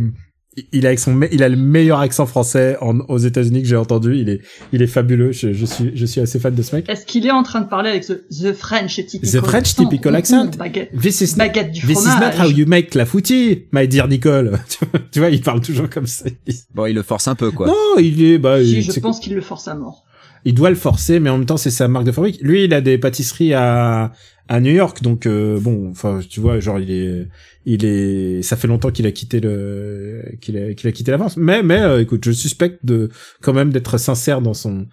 il 0.71 0.86
a, 0.86 0.89
avec 0.89 1.00
son, 1.00 1.19
il 1.32 1.43
a 1.43 1.50
le 1.50 1.56
meilleur 1.56 2.00
accent 2.00 2.26
français 2.26 2.78
en, 2.82 3.00
aux 3.00 3.17
États-Unis 3.17 3.62
que 3.62 3.67
j'ai 3.67 3.76
entendu. 3.76 4.17
Il 4.17 4.30
est, 4.30 4.41
il 4.74 4.82
est 4.82 4.88
fabuleux. 4.88 5.32
Je, 5.32 5.54
je 5.54 5.65
suis, 5.65 5.91
je 5.95 6.06
suis 6.06 6.21
assez 6.21 6.39
fan 6.39 6.54
de 6.54 6.62
ce 6.62 6.76
mec. 6.76 6.89
Est-ce 6.89 7.06
qu'il 7.06 7.26
est 7.26 7.32
en 7.32 7.43
train 7.43 7.62
de 7.62 7.67
parler 7.67 7.89
avec 7.89 8.04
ce 8.04 8.13
The 8.13 8.54
French 8.54 8.95
typical 9.06 9.41
The 9.41 9.45
French 9.45 9.76
typical 9.76 10.15
accent. 10.15 10.52
Baguette, 10.58 10.91
This 11.00 11.21
is, 11.21 11.36
baguette 11.36 11.71
du 11.71 11.82
this 11.82 12.02
is 12.02 12.19
not 12.19 12.41
how 12.41 12.50
you 12.50 12.65
make 12.67 12.95
la 12.95 13.06
footy, 13.06 13.65
my 13.71 13.88
dear 13.88 14.08
Nicole. 14.08 14.60
Tu 15.12 15.19
vois, 15.19 15.30
il 15.30 15.41
parle 15.41 15.62
toujours 15.62 15.89
comme 15.89 16.08
ça. 16.08 16.26
Bon, 16.74 16.86
il 16.86 16.95
le 16.95 17.04
force 17.04 17.28
un 17.28 17.36
peu, 17.36 17.52
quoi. 17.52 17.67
Non, 17.67 17.97
il 18.00 18.24
est, 18.24 18.38
bah, 18.38 18.63
Si, 18.63 18.78
il, 18.78 18.82
je 18.82 19.00
pense 19.00 19.19
qu'il 19.19 19.36
le 19.36 19.41
force 19.41 19.67
à 19.67 19.76
mort. 19.76 20.06
Il 20.45 20.54
doit 20.54 20.69
le 20.69 20.75
forcer, 20.75 21.19
mais 21.19 21.30
en 21.30 21.38
même 21.38 21.45
temps, 21.45 21.58
c'est 21.58 21.71
sa 21.71 21.88
marque 21.88 22.06
de 22.06 22.12
fabrique. 22.12 22.39
Lui, 22.41 22.63
il 22.63 22.73
a 22.73 22.82
des 22.82 22.97
pâtisseries 22.97 23.54
à, 23.54 24.12
à 24.47 24.60
New 24.60 24.71
York, 24.71 25.01
donc, 25.01 25.25
euh, 25.25 25.60
bon, 25.60 25.89
enfin, 25.89 26.19
tu 26.27 26.39
vois, 26.39 26.60
genre, 26.60 26.80
il 26.80 26.91
est, 26.91 27.27
il 27.65 27.86
est, 27.86 28.41
ça 28.41 28.56
fait 28.56 28.67
longtemps 28.67 28.91
qu'il 28.91 29.06
a 29.06 29.12
quitté 29.12 29.39
le, 29.39 30.23
qu'il 30.41 30.58
a, 30.58 30.73
qu'il 30.73 30.88
a 30.88 30.91
quitté 30.91 31.12
l'avance. 31.12 31.38
Mais, 31.38 31.63
mais, 31.63 31.82
euh, 31.82 32.01
écoute, 32.01 32.25
je 32.25 32.32
suspecte 32.32 32.86
de, 32.86 33.10
quand 33.41 33.54
même 33.54 33.71
d'être 33.71 33.97
sincère 33.97 34.41
dans 34.41 34.54
son, 34.54 34.88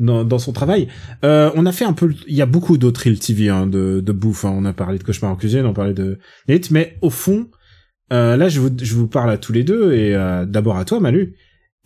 dans, 0.00 0.24
dans 0.24 0.38
son 0.38 0.52
travail. 0.52 0.88
Euh, 1.24 1.50
on 1.54 1.66
a 1.66 1.72
fait 1.72 1.84
un 1.84 1.92
peu, 1.92 2.12
il 2.26 2.34
y 2.34 2.42
a 2.42 2.46
beaucoup 2.46 2.78
d'autres 2.78 3.02
Real 3.04 3.18
TV, 3.18 3.48
hein, 3.48 3.66
de, 3.66 4.00
de 4.00 4.12
bouffe, 4.12 4.44
hein. 4.44 4.52
On 4.54 4.64
a 4.64 4.72
parlé 4.72 4.98
de 4.98 5.04
Cauchemar 5.04 5.30
en 5.30 5.36
cuisine, 5.36 5.66
on 5.66 5.74
parlait 5.74 5.94
de 5.94 6.18
mais 6.70 6.96
au 7.02 7.10
fond, 7.10 7.48
euh, 8.12 8.36
là, 8.36 8.48
je 8.48 8.60
vous, 8.60 8.70
je 8.80 8.94
vous 8.94 9.06
parle 9.06 9.30
à 9.30 9.38
tous 9.38 9.52
les 9.52 9.62
deux, 9.62 9.92
et 9.92 10.14
euh, 10.14 10.44
d'abord 10.44 10.76
à 10.76 10.84
toi, 10.84 10.98
Malu. 11.00 11.36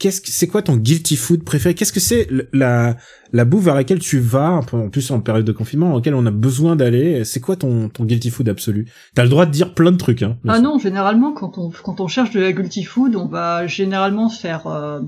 Qu'est-ce 0.00 0.20
que 0.20 0.30
c'est 0.30 0.48
quoi 0.48 0.60
ton 0.60 0.76
guilty 0.76 1.16
food 1.16 1.44
préféré? 1.44 1.74
Qu'est-ce 1.74 1.92
que 1.92 2.00
c'est 2.00 2.26
la 2.52 2.96
la 3.32 3.44
bouffe 3.44 3.64
vers 3.64 3.76
laquelle 3.76 4.00
tu 4.00 4.18
vas 4.18 4.60
en 4.72 4.88
plus 4.90 5.10
en 5.12 5.20
période 5.20 5.44
de 5.44 5.52
confinement, 5.52 5.94
auquel 5.94 6.14
on 6.14 6.26
a 6.26 6.32
besoin 6.32 6.74
d'aller? 6.74 7.24
C'est 7.24 7.40
quoi 7.40 7.54
ton 7.56 7.88
ton 7.88 8.04
guilty 8.04 8.30
food 8.30 8.48
absolu? 8.48 8.90
T'as 9.14 9.22
le 9.22 9.28
droit 9.28 9.46
de 9.46 9.52
dire 9.52 9.72
plein 9.72 9.92
de 9.92 9.96
trucs, 9.96 10.22
hein. 10.22 10.36
Ah 10.48 10.60
non, 10.60 10.78
généralement, 10.78 11.32
quand 11.32 11.58
on, 11.58 11.70
quand 11.70 12.00
on 12.00 12.08
cherche 12.08 12.32
de 12.32 12.40
la 12.40 12.52
guilty 12.52 12.82
food, 12.82 13.14
on 13.14 13.26
va 13.26 13.68
généralement 13.68 14.28
faire 14.28 14.66
euh, 14.66 15.00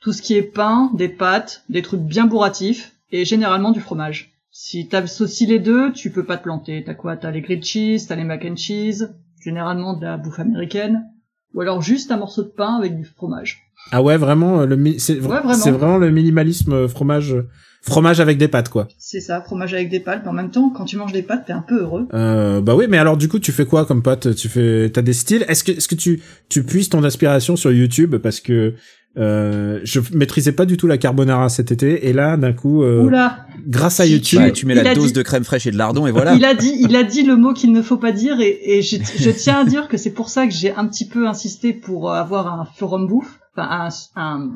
tout 0.00 0.12
ce 0.12 0.20
qui 0.20 0.34
est 0.34 0.42
pain, 0.42 0.90
des 0.94 1.08
pâtes, 1.08 1.64
des 1.70 1.82
trucs 1.82 2.02
bien 2.02 2.26
bourratifs, 2.26 2.92
et 3.10 3.24
généralement 3.24 3.70
du 3.70 3.80
fromage. 3.80 4.34
Si 4.50 4.88
t'associes 4.88 5.46
les 5.46 5.58
deux, 5.58 5.92
tu 5.92 6.10
peux 6.10 6.24
pas 6.24 6.36
te 6.36 6.42
planter. 6.42 6.84
T'as 6.84 6.94
quoi? 6.94 7.16
T'as 7.16 7.30
les 7.30 7.40
grilled 7.40 7.64
cheese, 7.64 8.06
t'as 8.06 8.16
les 8.16 8.24
mac 8.24 8.44
and 8.44 8.56
cheese, 8.56 9.08
généralement 9.42 9.94
de 9.94 10.04
la 10.04 10.16
bouffe 10.16 10.38
américaine, 10.38 11.04
ou 11.54 11.62
alors 11.62 11.80
juste 11.80 12.10
un 12.10 12.18
morceau 12.18 12.42
de 12.42 12.48
pain 12.48 12.76
avec 12.76 12.96
du 12.96 13.04
fromage. 13.04 13.65
Ah 13.92 14.02
ouais, 14.02 14.16
vraiment, 14.16 14.60
euh, 14.62 14.66
le 14.66 14.76
mi- 14.76 14.98
c'est 14.98 15.14
Ouais, 15.14 15.20
vraiment. 15.20 15.54
c'est 15.54 15.70
vraiment 15.70 15.98
le 15.98 16.10
minimalisme 16.10 16.72
euh, 16.72 16.88
fromage, 16.88 17.32
euh, 17.34 17.46
fromage 17.82 18.18
avec 18.20 18.36
des 18.36 18.48
pâtes 18.48 18.68
quoi. 18.68 18.88
C'est 18.98 19.20
ça, 19.20 19.40
fromage 19.40 19.72
avec 19.74 19.88
des 19.90 20.00
pâtes. 20.00 20.22
Mais 20.24 20.30
en 20.30 20.34
même 20.34 20.50
temps, 20.50 20.70
quand 20.70 20.84
tu 20.84 20.96
manges 20.96 21.12
des 21.12 21.22
pâtes, 21.22 21.44
t'es 21.46 21.52
un 21.52 21.62
peu 21.66 21.80
heureux. 21.82 22.08
Euh, 22.14 22.60
bah 22.60 22.74
oui, 22.74 22.86
mais 22.88 22.98
alors 22.98 23.16
du 23.16 23.28
coup, 23.28 23.38
tu 23.38 23.52
fais 23.52 23.64
quoi 23.64 23.84
comme 23.86 24.02
pâte? 24.02 24.34
Tu 24.34 24.48
fais, 24.48 24.90
t'as 24.92 25.02
des 25.02 25.12
styles? 25.12 25.44
Est-ce 25.48 25.62
que, 25.64 25.72
est-ce 25.72 25.86
que 25.88 25.94
tu, 25.94 26.20
tu 26.48 26.64
puisses 26.64 26.88
ton 26.90 27.04
inspiration 27.04 27.54
sur 27.56 27.70
YouTube? 27.72 28.16
Parce 28.16 28.40
que 28.40 28.74
euh, 29.18 29.80
je 29.84 30.00
maîtrisais 30.12 30.52
pas 30.52 30.66
du 30.66 30.76
tout 30.76 30.86
la 30.86 30.98
carbonara 30.98 31.48
cet 31.48 31.72
été 31.72 32.08
et 32.08 32.12
là, 32.12 32.36
d'un 32.36 32.52
coup, 32.52 32.82
euh, 32.82 33.02
Oula, 33.02 33.46
grâce 33.66 33.98
à 34.00 34.04
Tu- 34.04 34.10
YouTube, 34.10 34.52
tu 34.52 34.66
mets 34.66 34.74
il 34.74 34.82
la 34.82 34.90
a 34.90 34.94
dose 34.94 35.06
dit- 35.06 35.12
de 35.14 35.22
crème 35.22 35.42
fraîche 35.44 35.66
et 35.66 35.70
de 35.70 35.78
lardon 35.78 36.06
et 36.06 36.10
voilà. 36.10 36.34
il 36.34 36.44
a 36.44 36.52
dit, 36.54 36.76
il 36.80 36.94
a 36.96 37.02
dit 37.02 37.22
le 37.22 37.36
mot 37.36 37.54
qu'il 37.54 37.72
ne 37.72 37.80
faut 37.80 37.96
pas 37.96 38.12
dire 38.12 38.40
et, 38.40 38.58
et 38.78 38.82
je, 38.82 38.96
je 39.18 39.30
tiens 39.30 39.60
à 39.60 39.64
dire 39.64 39.88
que 39.88 39.96
c'est 39.96 40.10
pour 40.10 40.28
ça 40.28 40.46
que 40.46 40.52
j'ai 40.52 40.70
un 40.74 40.86
petit 40.86 41.08
peu 41.08 41.26
insisté 41.28 41.72
pour 41.72 42.12
avoir 42.12 42.46
un 42.60 42.66
forum 42.76 43.06
bouffe, 43.06 43.38
un, 43.58 43.88
un, 44.16 44.50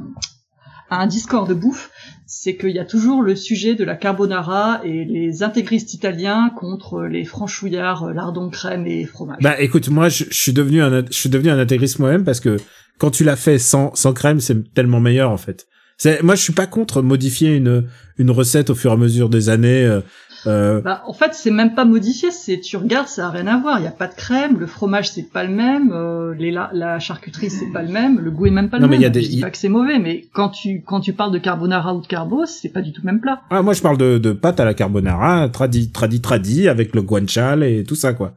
un 0.91 1.07
Discord 1.07 1.49
de 1.49 1.55
bouffe. 1.55 1.91
C'est 2.27 2.57
qu'il 2.57 2.71
y 2.71 2.79
a 2.79 2.85
toujours 2.85 3.23
le 3.23 3.35
sujet 3.37 3.75
de 3.75 3.85
la 3.85 3.97
carbonara 3.97 4.81
et 4.85 5.05
les 5.05 5.43
intégristes 5.43 5.95
italiens 5.95 6.51
contre 6.57 7.03
les 7.03 7.25
franchouillards 7.25 8.05
euh, 8.05 8.13
lardon 8.13 8.51
crème 8.51 8.87
et 8.87 9.05
fromage. 9.05 9.39
Bah 9.41 9.61
écoute, 9.61 9.89
moi 9.89 10.09
je, 10.09 10.25
suis 10.31 10.53
devenu 10.53 10.83
un 10.83 11.05
je 11.07 11.13
suis 11.13 11.31
devenu 11.31 11.51
un 11.51 11.59
intégriste 11.59 11.99
moi-même 11.99 12.25
parce 12.25 12.41
que 12.41 12.57
quand 12.99 13.11
tu 13.11 13.25
l'as 13.25 13.37
fait 13.37 13.59
sans 13.59 13.95
sans 13.95 14.13
crème, 14.13 14.41
c'est 14.41 14.73
tellement 14.75 15.01
meilleur 15.01 15.31
en 15.31 15.37
fait. 15.37 15.67
Moi 16.23 16.35
je 16.35 16.43
suis 16.43 16.53
pas 16.53 16.67
contre 16.67 17.03
modifier 17.03 17.55
une 17.55 17.89
une 18.17 18.31
recette 18.31 18.71
au 18.71 18.75
fur 18.75 18.91
et 18.91 18.95
à 18.95 18.97
mesure 18.97 19.29
des 19.29 19.49
années 19.49 20.01
euh, 20.46 20.81
Bah, 20.81 21.03
en 21.07 21.12
fait, 21.12 21.35
c'est 21.35 21.50
même 21.50 21.74
pas 21.74 21.85
modifié. 21.85 22.31
C'est 22.31 22.61
tu 22.61 22.76
regardes, 22.76 23.09
ça 23.09 23.26
a 23.26 23.31
rien 23.31 23.46
à 23.46 23.59
voir. 23.59 23.79
Il 23.79 23.85
y 23.85 23.88
a 23.88 23.90
pas 23.92 24.07
de 24.07 24.14
crème, 24.14 24.59
le 24.59 24.66
fromage 24.66 25.11
c'est 25.11 25.31
pas 25.31 25.44
le 25.44 25.50
même, 25.55 25.90
euh, 25.92 26.35
les 26.38 26.50
la, 26.50 26.70
la 26.72 26.98
charcuterie 26.98 27.50
c'est 27.50 27.72
pas 27.72 27.83
le 27.83 27.88
même, 27.88 28.18
le 28.20 28.31
goût 28.31 28.46
est 28.46 28.50
même 28.50 28.68
pas 28.70 28.79
Non, 28.79 28.87
le 28.87 28.90
mais 28.90 28.96
même. 28.96 29.00
il 29.00 29.05
y 29.05 29.07
a 29.07 29.11
des- 29.11 29.22
Je 29.22 29.29
dis 29.31 29.40
pas 29.40 29.50
que 29.50 29.59
c'est 29.59 29.68
mauvais, 29.68 29.98
mais 29.98 30.24
quand 30.33 30.48
tu 30.50 30.83
quand 30.87 31.00
tu 31.00 31.12
parles 31.12 31.33
de 31.33 31.38
carbonara 31.38 31.94
ou 31.94 32.00
de 32.00 32.07
carbo, 32.07 32.44
c'est 32.46 32.68
pas 32.70 32.81
du 32.83 32.92
tout 32.92 33.00
le 33.05 33.07
même 33.12 33.20
plat. 33.20 33.40
ah, 33.50 33.62
moi 33.62 33.74
je 33.74 33.83
parle 33.83 33.98
de 33.98 34.18
de 34.18 34.33
pâte 34.33 34.61
à 34.61 34.64
la 34.64 34.74
carbonara, 34.74 35.48
tradi 35.48 35.90
tradi 35.90 36.20
tradi 36.20 36.68
avec 36.68 36.94
le 36.94 37.03
guanciale 37.03 37.62
et 37.62 37.85
tout 37.85 37.94
ça 37.96 38.12
quoi. 38.12 38.35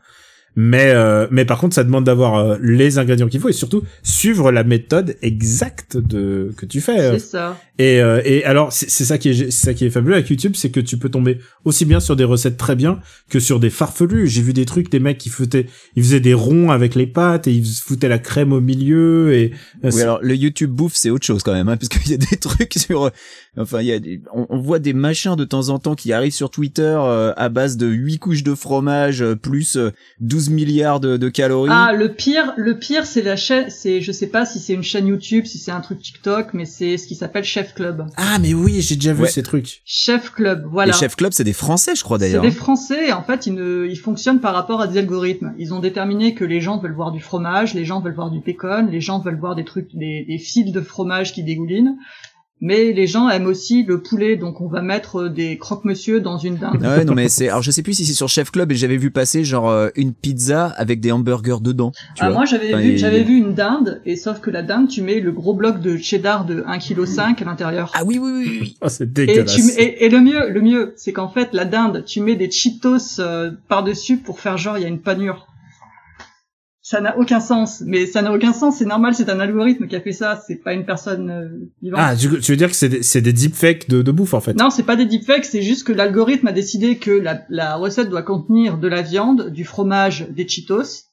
Mais 0.56 0.92
euh, 0.94 1.28
mais 1.32 1.46
par 1.46 1.58
contre 1.58 1.74
ça 1.74 1.84
demande 1.84 2.04
d'avoir 2.04 2.36
euh, 2.36 2.58
les 2.62 3.00
ingrédients 3.00 3.28
qu'il 3.28 3.40
faut 3.40 3.50
et 3.50 3.54
surtout 3.54 3.82
suivre 4.04 4.52
la 4.52 4.64
méthode 4.64 5.16
exacte 5.24 5.98
de 5.98 6.54
que 6.56 6.66
tu 6.68 6.80
fais. 6.80 7.00
euh. 7.00 7.14
C'est 7.18 7.26
ça. 7.32 7.60
Et, 7.80 8.00
euh, 8.02 8.22
et 8.24 8.44
alors, 8.44 8.72
c'est 8.72 8.88
ça 9.04 9.18
qui 9.18 9.30
est, 9.30 9.34
c'est 9.50 9.66
ça 9.66 9.74
qui 9.74 9.84
est 9.86 9.90
fabuleux 9.90 10.14
avec 10.14 10.30
YouTube, 10.30 10.54
c'est 10.56 10.70
que 10.70 10.80
tu 10.80 10.98
peux 10.98 11.10
tomber 11.10 11.40
aussi 11.66 11.86
bien 11.86 12.00
sur 12.00 12.16
des 12.16 12.24
recettes 12.24 12.56
très 12.58 12.76
bien 12.76 13.00
que 13.32 13.40
sur 13.40 13.60
des 13.60 13.72
farfelus. 13.72 14.28
J'ai 14.28 14.44
vu 14.44 14.54
des 14.54 14.66
trucs, 14.66 14.92
des 14.92 15.00
mecs 15.00 15.18
qui 15.18 15.30
faisaient, 15.30 15.66
ils 15.96 16.04
faisaient 16.04 16.20
des 16.20 16.36
ronds 16.36 16.70
avec 16.70 16.94
les 16.94 17.08
pâtes 17.08 17.48
et 17.48 17.52
ils 17.52 17.66
foutaient 17.66 18.10
la 18.10 18.20
crème 18.20 18.54
au 18.54 18.62
milieu 18.62 19.34
et. 19.34 19.54
euh, 19.84 19.90
Oui, 19.92 20.02
alors 20.04 20.20
le 20.22 20.36
YouTube 20.36 20.70
bouffe, 20.70 20.94
c'est 20.94 21.10
autre 21.10 21.26
chose 21.26 21.42
quand 21.42 21.54
même, 21.54 21.68
hein, 21.68 21.78
parce 21.80 21.90
qu'il 21.90 22.12
y 22.12 22.14
a 22.14 22.18
des 22.18 22.38
trucs 22.38 22.74
sur, 22.76 23.06
euh, 23.06 23.10
enfin, 23.58 23.82
il 23.82 23.88
y 23.88 23.92
a, 23.92 24.00
des, 24.00 24.22
on, 24.34 24.46
on 24.50 24.60
voit 24.60 24.80
des 24.80 24.94
machins 24.94 25.36
de 25.36 25.44
temps 25.46 25.70
en 25.70 25.80
temps 25.80 25.96
qui 25.96 26.12
arrivent 26.14 26.34
sur 26.34 26.50
Twitter 26.50 26.82
euh, 27.00 27.34
à 27.38 27.50
base 27.50 27.78
de 27.78 27.88
8 27.88 28.20
couches 28.20 28.44
de 28.44 28.56
fromage 28.56 29.22
euh, 29.22 29.36
plus 29.36 29.78
euh, 29.78 29.92
12 30.22 30.50
milliards 30.50 31.00
de, 31.00 31.18
de 31.18 31.30
calories. 31.30 31.70
Ah, 31.72 31.92
le 31.94 32.14
pire, 32.14 32.54
le 32.58 32.78
pire, 32.80 33.06
c'est 33.06 33.22
la 33.22 33.36
chaîne. 33.36 33.70
C'est, 33.70 34.02
je 34.02 34.12
sais 34.12 34.28
pas 34.28 34.46
si 34.46 34.60
c'est 34.60 34.74
une 34.74 34.84
chaîne 34.84 35.08
YouTube, 35.08 35.46
si 35.46 35.58
c'est 35.58 35.72
un 35.72 35.82
truc 35.82 36.00
TikTok, 36.02 36.54
mais 36.54 36.66
c'est 36.66 36.98
ce 36.98 37.08
qui 37.08 37.16
s'appelle 37.16 37.44
Chef 37.44 37.74
Club. 37.74 38.06
Ah 38.18 38.38
mais 38.40 38.54
oui, 38.54 38.82
j'ai 38.82 38.96
déjà 38.96 39.14
vu 39.14 39.24
Ouais. 39.24 39.30
ces 39.30 39.44
trucs. 39.44 39.82
Chef 39.86 40.32
Club, 40.32 40.66
voilà. 40.70 40.92
Les 40.92 40.98
Chef 40.98 41.16
Club, 41.16 41.32
c'est 41.34 41.44
des 41.44 41.54
Français, 41.54 41.96
je 41.96 42.04
crois 42.04 42.18
C'est 42.20 42.26
d'ailleurs. 42.26 42.42
des 42.42 42.50
hein. 42.50 42.52
Français, 42.52 43.10
et 43.10 43.14
en 43.14 43.24
fait, 43.24 43.46
ils, 43.48 43.54
ne, 43.54 43.88
ils 43.90 43.96
fonctionnent 44.00 44.40
par 44.42 44.54
rapport 44.54 44.82
à 44.82 44.88
des 44.88 44.98
algorithmes. 44.98 45.54
Ils 45.58 45.74
ont 45.74 45.80
déterminé 45.80 46.34
que 46.34 46.44
les 46.46 46.60
gens 46.62 46.78
veulent 46.80 46.94
voir 46.96 47.12
du 47.12 47.20
fromage, 47.22 47.74
les 47.74 47.86
gens 47.86 48.00
veulent 48.02 48.16
voir 48.16 48.32
du 48.32 48.40
bacon, 48.40 48.90
les 48.90 49.02
gens 49.02 49.20
veulent 49.20 49.40
voir 49.40 49.56
des 49.56 49.64
trucs, 49.66 49.96
des, 49.96 50.26
des 50.28 50.38
fils 50.38 50.72
de 50.72 50.82
fromage 50.82 51.34
qui 51.34 51.44
dégoulinent. 51.44 51.98
Mais 52.66 52.94
les 52.94 53.08
gens 53.08 53.28
aiment 53.28 53.48
aussi 53.48 53.84
le 53.84 54.02
poulet, 54.02 54.38
donc 54.38 54.62
on 54.62 54.68
va 54.68 54.82
mettre 54.82 55.28
des 55.28 55.58
croque-monsieur 55.58 56.22
dans 56.22 56.38
une 56.38 56.56
dinde. 56.56 56.80
Ah 56.82 56.96
ouais, 56.98 57.04
non 57.04 57.14
mais 57.14 57.28
c'est, 57.28 57.50
alors 57.50 57.62
je 57.62 57.72
sais 57.72 57.84
plus 57.84 57.94
si 57.94 58.06
c'est 58.06 58.14
sur 58.14 58.30
Chef 58.30 58.52
Club 58.52 58.72
et 58.72 58.76
j'avais 58.76 58.96
vu 58.96 59.12
passer 59.12 59.44
genre 59.44 59.70
euh, 59.70 59.90
une 59.98 60.14
pizza 60.14 60.68
avec 60.78 61.02
des 61.02 61.12
hamburgers 61.12 61.58
dedans. 61.62 61.92
Tu 62.16 62.24
Ah, 62.24 62.28
vois. 62.28 62.38
moi 62.38 62.46
j'avais 62.46 62.74
Enfin, 62.74 62.82
vu, 62.82 62.98
j'avais 62.98 63.24
vu 63.24 63.36
une 63.38 63.54
dinde, 63.54 64.02
et 64.06 64.16
sauf 64.16 64.40
que 64.40 64.50
la 64.50 64.62
dinde, 64.62 64.88
tu 64.88 65.02
mets 65.02 65.20
le 65.20 65.34
gros 65.34 65.54
bloc 65.54 65.82
de 65.82 65.98
cheddar 65.98 66.46
de 66.46 66.62
1,5 66.62 67.36
kg 67.36 67.42
à 67.42 67.46
l'intérieur. 67.46 67.92
Ah 67.96 68.04
oui, 68.06 68.18
oui, 68.18 68.32
oui, 68.34 68.58
oui. 68.62 68.78
Ah 68.82 68.88
c'est 68.88 69.04
Et, 69.04 69.08
dégueulasse. 69.08 69.54
tu, 69.56 69.64
mets- 69.64 69.74
et, 69.74 70.06
et 70.06 70.10
le 70.10 70.22
mieux, 70.22 70.50
le 70.50 70.62
mieux, 70.62 70.94
c'est 70.96 71.12
qu'en 71.12 71.28
fait, 71.28 71.50
la 71.52 71.66
dinde, 71.66 72.06
tu 72.06 72.22
mets 72.22 72.36
des 72.38 72.50
Cheetos 72.50 73.20
euh, 73.20 73.52
par-dessus 73.68 74.16
pour 74.18 74.40
faire 74.40 74.58
genre 74.58 74.78
il 74.78 74.84
y 74.84 74.86
a 74.86 74.90
une 74.90 75.02
panure. 75.02 75.48
Ça 76.86 77.00
n'a 77.00 77.18
aucun 77.18 77.40
sens, 77.40 77.82
mais 77.86 78.06
ça 78.06 78.22
n'a 78.22 78.34
aucun 78.34 78.52
sens, 78.52 78.80
c'est 78.80 78.86
normal, 78.86 79.16
c'est 79.16 79.30
un 79.30 79.40
algorithme 79.40 79.88
qui 79.88 79.96
a 79.96 80.02
fait 80.02 80.12
ça, 80.12 80.44
c'est 80.46 80.58
pas 80.58 80.74
une 80.74 80.86
personne 80.86 81.30
euh, 81.30 81.48
vivante. 81.82 82.02
Ah, 82.04 82.14
tu, 82.14 82.28
veux 82.28 82.58
dire 82.58 82.70
que 82.70 82.76
c'est 82.76 82.90
des, 82.90 83.04
c'est 83.04 83.22
des 83.22 83.32
deepfakes 83.32 83.88
de, 83.88 84.02
de 84.02 84.12
bouffe 84.12 84.34
en 84.34 84.42
fait? 84.42 84.54
Non, 84.54 84.70
c'est 84.70 84.84
pas 84.84 84.98
des 84.98 85.06
deepfakes, 85.06 85.46
c'est 85.46 85.62
juste 85.62 85.88
que 85.88 85.94
l'algorithme 85.94 86.48
a 86.48 86.52
décidé 86.52 86.98
que 86.98 87.12
la, 87.12 87.46
la 87.48 87.78
recette 87.78 88.10
doit 88.10 88.22
contenir 88.22 88.78
de 88.78 88.90
la 88.90 89.02
viande, 89.02 89.50
du 89.50 89.64
fromage, 89.64 90.28
des 90.30 90.46
Cheetos. 90.46 91.06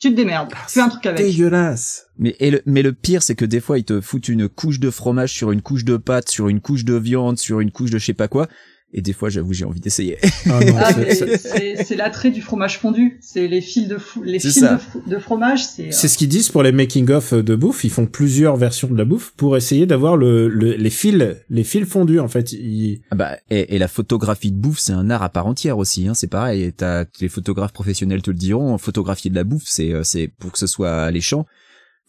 Tu 0.00 0.10
te 0.10 0.16
démerdes, 0.16 0.52
fais 0.66 0.80
un 0.80 0.88
truc 0.88 1.06
avec. 1.06 1.24
Dégueulasse. 1.24 2.06
Mais, 2.18 2.34
et 2.40 2.50
le, 2.50 2.62
mais 2.66 2.82
le 2.82 2.92
pire, 2.92 3.22
c'est 3.22 3.36
que 3.36 3.44
des 3.44 3.60
fois, 3.60 3.78
ils 3.78 3.84
te 3.84 4.00
foutent 4.00 4.28
une 4.28 4.48
couche 4.48 4.80
de 4.80 4.90
fromage 4.90 5.32
sur 5.32 5.52
une 5.52 5.62
couche 5.62 5.84
de 5.84 5.96
pâte, 5.96 6.28
sur 6.28 6.48
une 6.48 6.60
couche 6.60 6.84
de 6.84 6.94
viande, 6.94 7.38
sur 7.38 7.60
une 7.60 7.70
couche 7.70 7.92
de 7.92 7.98
je 7.98 8.06
sais 8.06 8.14
pas 8.14 8.26
quoi. 8.26 8.48
Et 8.96 9.02
des 9.02 9.12
fois, 9.12 9.28
j'avoue, 9.28 9.52
j'ai 9.52 9.64
envie 9.64 9.80
d'essayer. 9.80 10.18
Ah 10.48 10.60
Ah, 10.78 10.92
c'est- 10.92 11.96
l'attrait 11.96 12.30
du 12.30 12.40
fromage 12.42 12.78
fondu, 12.78 13.18
c'est 13.20 13.48
les 13.48 13.60
fils 13.60 13.88
de 13.88 13.98
fou- 13.98 14.22
les 14.22 14.38
fils 14.38 14.64
de, 15.06 15.18
fromage, 15.18 15.64
c'est 15.66 15.86
euh, 15.88 15.90
C'est 15.90 16.06
ce 16.06 16.16
qu'ils 16.16 16.28
disent 16.28 16.48
pour 16.48 16.62
les 16.62 16.70
making 16.70 17.10
of 17.10 17.34
de 17.34 17.56
bouffe. 17.56 17.82
Ils 17.82 17.90
font 17.90 18.06
plusieurs 18.06 18.56
versions 18.56 18.86
de 18.88 18.96
la 18.96 19.04
bouffe 19.04 19.32
pour 19.36 19.56
essayer 19.56 19.86
d'avoir 19.86 20.16
le, 20.16 20.48
le- 20.48 20.74
les 20.74 20.90
fils, 20.90 21.20
les 21.50 21.64
fils 21.64 21.84
fondus 21.86 22.20
en 22.20 22.28
fait. 22.28 22.52
Ils- 22.52 23.00
Ah 23.10 23.16
bah, 23.16 23.36
et, 23.50 23.74
et 23.74 23.78
la 23.78 23.88
photographie 23.88 24.52
de 24.52 24.56
bouffe, 24.56 24.78
c'est 24.78 24.92
un 24.92 25.10
art 25.10 25.24
à 25.24 25.28
part 25.28 25.46
entière 25.48 25.78
aussi. 25.78 26.06
Hein, 26.06 26.14
c'est 26.14 26.28
pareil. 26.28 26.72
T'as 26.76 27.04
les 27.20 27.28
photographes 27.28 27.72
professionnels 27.72 28.22
te 28.22 28.30
le 28.30 28.36
diront. 28.36 28.78
Photographier 28.78 29.28
de 29.30 29.34
la 29.36 29.44
bouffe, 29.44 29.64
c'est 29.66 29.92
euh, 29.92 30.04
c'est 30.04 30.28
pour 30.38 30.52
que 30.52 30.58
ce 30.58 30.68
soit 30.68 31.02
alléchant. 31.02 31.46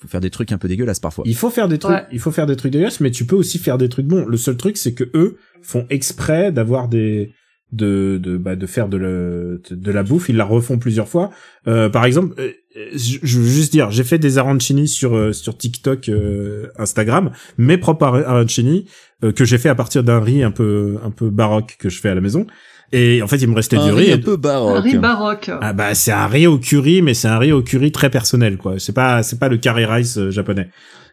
Faut 0.06 0.12
faire 0.12 0.22
des 0.22 0.30
trucs 0.30 0.52
un 0.52 0.58
peu 0.58 0.68
dégueulasses 0.68 1.00
parfois. 1.00 1.24
Il 1.28 1.36
faut 1.36 1.50
faire 1.50 1.68
des 1.68 1.78
trucs, 1.80 1.96
Ouais. 1.96 2.06
il 2.12 2.20
faut 2.20 2.32
faire 2.32 2.46
des 2.46 2.56
trucs 2.56 2.72
dégueulasses, 2.72 3.00
mais 3.00 3.12
tu 3.12 3.26
peux 3.26 3.36
aussi 3.36 3.58
faire 3.60 3.78
des 3.78 3.89
trucs 3.89 4.06
bons. 4.06 4.26
Le 4.26 4.38
seul 4.38 4.56
truc, 4.58 4.78
c'est 4.78 4.94
que 4.94 5.06
eux 5.15 5.38
font 5.62 5.86
exprès 5.89 6.52
d'avoir 6.52 6.88
des 6.88 7.34
de 7.72 8.20
de 8.22 8.38
bah, 8.38 8.56
de 8.56 8.65
faire 8.68 8.88
de 8.88 8.98
la 8.98 9.58
de 9.72 9.91
la 9.91 10.04
bouffe. 10.04 10.30
Ils 10.30 10.36
la 10.38 10.46
refont 10.46 10.78
plusieurs 10.78 11.08
fois. 11.10 11.32
Euh, 11.68 11.89
par 11.89 12.06
exemple, 12.06 12.36
euh, 12.39 12.52
je 12.94 13.18
je 13.24 13.39
veux 13.39 13.48
juste 13.48 13.72
dire, 13.72 13.89
j'ai 13.89 14.04
fait 14.04 14.20
des 14.20 14.38
arancini 14.38 14.88
sur 14.88 15.15
euh, 15.15 15.34
sur 15.34 15.58
TikTok, 15.58 16.08
euh, 16.10 16.68
Instagram, 16.78 17.32
mes 17.58 17.78
propres 17.78 18.06
ar- 18.06 18.15
arancini 18.30 18.86
euh, 19.24 19.32
que 19.32 19.46
j'ai 19.46 19.58
fait 19.58 19.70
à 19.70 19.76
partir 19.76 20.04
d'un 20.04 20.20
riz 20.20 20.44
un 20.44 20.52
peu 20.52 20.98
un 21.04 21.10
peu 21.12 21.30
baroque 21.32 21.76
que 21.80 21.89
je 21.89 22.00
fais 22.00 22.10
à 22.10 22.15
la 22.15 22.22
maison. 22.22 22.46
Et 22.91 23.21
en 23.21 23.28
fait, 23.28 23.38
il 23.38 23.48
me 23.48 23.56
restait 23.56 23.78
un 23.78 23.86
du 23.86 23.91
riz 23.91 24.06
riz. 24.06 24.13
un 24.13 24.17
peu 24.19 24.34
un 24.34 24.38
baroque. 24.38 24.84
riz 24.84 24.98
baroque. 24.98 25.52
ah 25.62 25.74
bah 25.74 25.95
c'est 25.95 26.12
un 26.12 26.28
riz 26.28 26.48
au 26.48 26.58
curry, 26.58 27.02
mais 27.02 27.13
c'est 27.13 27.28
un 27.28 27.38
riz 27.39 27.52
au 27.52 27.62
curry 27.62 27.91
très 27.91 28.10
personnel 28.10 28.58
quoi. 28.58 28.76
C'est 28.78 28.93
pas 28.93 29.24
c'est 29.24 29.39
pas 29.39 29.50
le 29.50 29.58
curry 29.58 29.86
rice 29.86 30.17
euh, 30.17 30.32
japonais. 30.32 30.69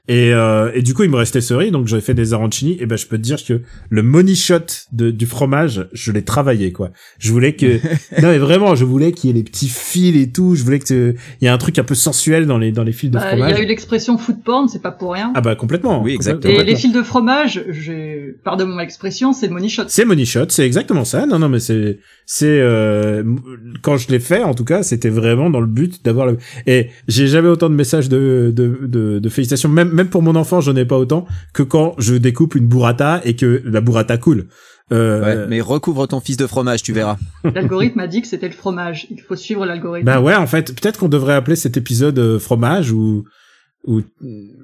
Et 0.08 0.34
euh, 0.34 0.72
et 0.74 0.82
du 0.82 0.94
coup 0.94 1.04
il 1.04 1.10
me 1.10 1.16
restait 1.16 1.40
ce 1.40 1.54
riz, 1.54 1.70
donc 1.70 1.86
j'avais 1.86 2.02
fait 2.02 2.12
des 2.14 2.32
arancini. 2.32 2.76
Et 2.80 2.86
ben 2.86 2.96
je 2.98 3.06
peux 3.06 3.18
te 3.18 3.22
dire 3.22 3.36
que 3.44 3.60
le 3.88 4.02
money 4.02 4.34
shot 4.34 4.58
de, 4.90 5.12
du 5.12 5.26
fromage, 5.26 5.86
je 5.92 6.10
l'ai 6.10 6.24
travaillé 6.24 6.72
quoi. 6.72 6.90
Je 7.20 7.30
voulais 7.30 7.54
que 7.54 7.76
non 8.20 8.28
mais 8.28 8.38
vraiment, 8.38 8.74
je 8.74 8.84
voulais 8.84 9.12
qu'il 9.12 9.28
y 9.28 9.32
ait 9.32 9.36
les 9.36 9.44
petits 9.44 9.68
fils 9.68 10.16
et 10.16 10.32
tout. 10.32 10.56
Je 10.56 10.64
voulais 10.64 10.80
que 10.80 10.86
tu- 10.86 11.16
il 11.40 11.44
y 11.44 11.46
ait 11.46 11.50
un 11.50 11.58
truc 11.58 11.78
un 11.78 11.84
peu 11.84 11.94
sensuel 11.94 12.46
dans 12.46 12.58
les 12.58 12.72
dans 12.72 12.82
les 12.82 12.90
fils 12.90 13.10
de 13.10 13.14
Bah, 13.18 13.26
Il 13.32 13.38
y 13.38 13.40
fromage. 13.42 13.58
a 13.58 13.62
eu 13.62 13.66
l'expression 13.66 14.18
food 14.18 14.42
porn, 14.42 14.68
c'est 14.68 14.82
pas 14.82 14.90
pour 14.90 15.12
rien. 15.12 15.30
Ah 15.36 15.40
bah 15.40 15.54
complètement. 15.54 16.02
Oui, 16.02 16.14
exactement. 16.14 16.52
Et 16.52 16.56
complètement. 16.56 16.74
les 16.74 16.80
fils 16.80 16.92
de 16.92 17.02
fromage, 17.04 17.64
j'ai, 17.70 18.34
pardon 18.42 18.66
mon 18.66 18.80
expression, 18.80 19.32
c'est 19.32 19.46
le 19.46 19.52
money 19.54 19.68
shot. 19.68 19.84
C'est 19.86 20.04
money 20.04 20.24
shot, 20.24 20.46
c'est 20.48 20.66
exactement 20.66 21.04
ça. 21.04 21.26
Non, 21.26 21.38
non, 21.38 21.48
mais 21.48 21.60
c'est, 21.60 22.00
c'est 22.26 22.58
euh, 22.60 23.22
quand 23.82 23.98
je 23.98 24.08
l'ai 24.08 24.18
fait, 24.18 24.42
en 24.42 24.54
tout 24.54 24.64
cas, 24.64 24.82
c'était 24.82 25.10
vraiment 25.10 25.48
dans 25.48 25.60
le 25.60 25.66
but 25.68 26.04
d'avoir 26.04 26.26
le. 26.26 26.38
Et 26.66 26.88
j'ai 27.06 27.28
jamais 27.28 27.48
autant 27.48 27.70
de 27.70 27.76
messages 27.76 28.08
de 28.08 28.52
de, 28.52 28.80
de, 28.82 29.20
de 29.20 29.28
félicitations, 29.28 29.68
même 29.68 29.91
même 29.92 30.08
pour 30.08 30.22
mon 30.22 30.34
enfant, 30.36 30.60
j'en 30.60 30.74
ai 30.76 30.84
pas 30.84 30.98
autant 30.98 31.26
que 31.52 31.62
quand 31.62 31.94
je 31.98 32.14
découpe 32.14 32.54
une 32.54 32.66
burrata 32.66 33.20
et 33.24 33.36
que 33.36 33.62
la 33.64 33.80
burrata 33.80 34.16
coule. 34.18 34.46
Euh, 34.92 35.22
Ouais, 35.42 35.46
mais 35.48 35.60
recouvre 35.60 36.06
ton 36.06 36.20
fils 36.20 36.36
de 36.36 36.46
fromage, 36.46 36.82
tu 36.82 36.92
verras. 36.92 37.16
L'algorithme 37.54 38.00
a 38.00 38.06
dit 38.08 38.20
que 38.20 38.26
c'était 38.28 38.48
le 38.48 38.54
fromage. 38.54 39.06
Il 39.10 39.20
faut 39.22 39.36
suivre 39.36 39.64
l'algorithme. 39.64 40.04
Bah 40.04 40.20
ouais, 40.20 40.34
en 40.34 40.46
fait, 40.46 40.74
peut-être 40.78 40.98
qu'on 40.98 41.08
devrait 41.08 41.34
appeler 41.34 41.56
cet 41.56 41.76
épisode 41.76 42.18
euh, 42.18 42.38
fromage 42.38 42.90
ou 42.92 43.24
ou 43.84 44.00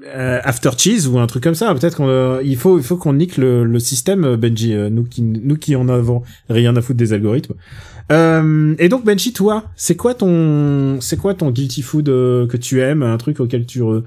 euh, 0.07 0.39
after 0.45 0.71
cheese 0.79 1.09
ou 1.09 1.19
un 1.19 1.27
truc 1.27 1.43
comme 1.43 1.55
ça. 1.55 1.75
Peut-être 1.75 1.97
qu'on 1.97 2.09
euh, 2.09 2.41
il 2.45 2.57
faut 2.57 2.79
il 2.79 2.85
faut 2.85 2.97
qu'on 2.97 3.15
nique 3.15 3.37
le, 3.37 3.65
le 3.65 3.79
système 3.81 4.37
Benji, 4.37 4.75
euh, 4.75 4.91
nous 4.91 5.05
qui 5.05 5.23
nous 5.23 5.57
qui 5.57 5.75
en 5.77 5.89
avons 5.89 6.23
rien 6.51 6.77
à 6.77 6.81
foutre 6.83 6.99
des 6.99 7.13
algorithmes. 7.15 7.55
Euh, 8.13 8.75
et 8.79 8.89
donc 8.89 9.05
Benji, 9.05 9.33
toi, 9.33 9.65
c'est 9.77 9.97
quoi 9.97 10.15
ton 10.15 10.99
c'est 11.01 11.17
quoi 11.17 11.35
ton 11.35 11.51
guilty 11.51 11.83
food 11.83 12.09
euh, 12.09 12.47
que 12.47 12.57
tu 12.57 12.81
aimes, 12.81 13.03
un 13.03 13.17
truc 13.19 13.41
auquel 13.41 13.67
tu 13.67 13.81
re- 13.83 14.03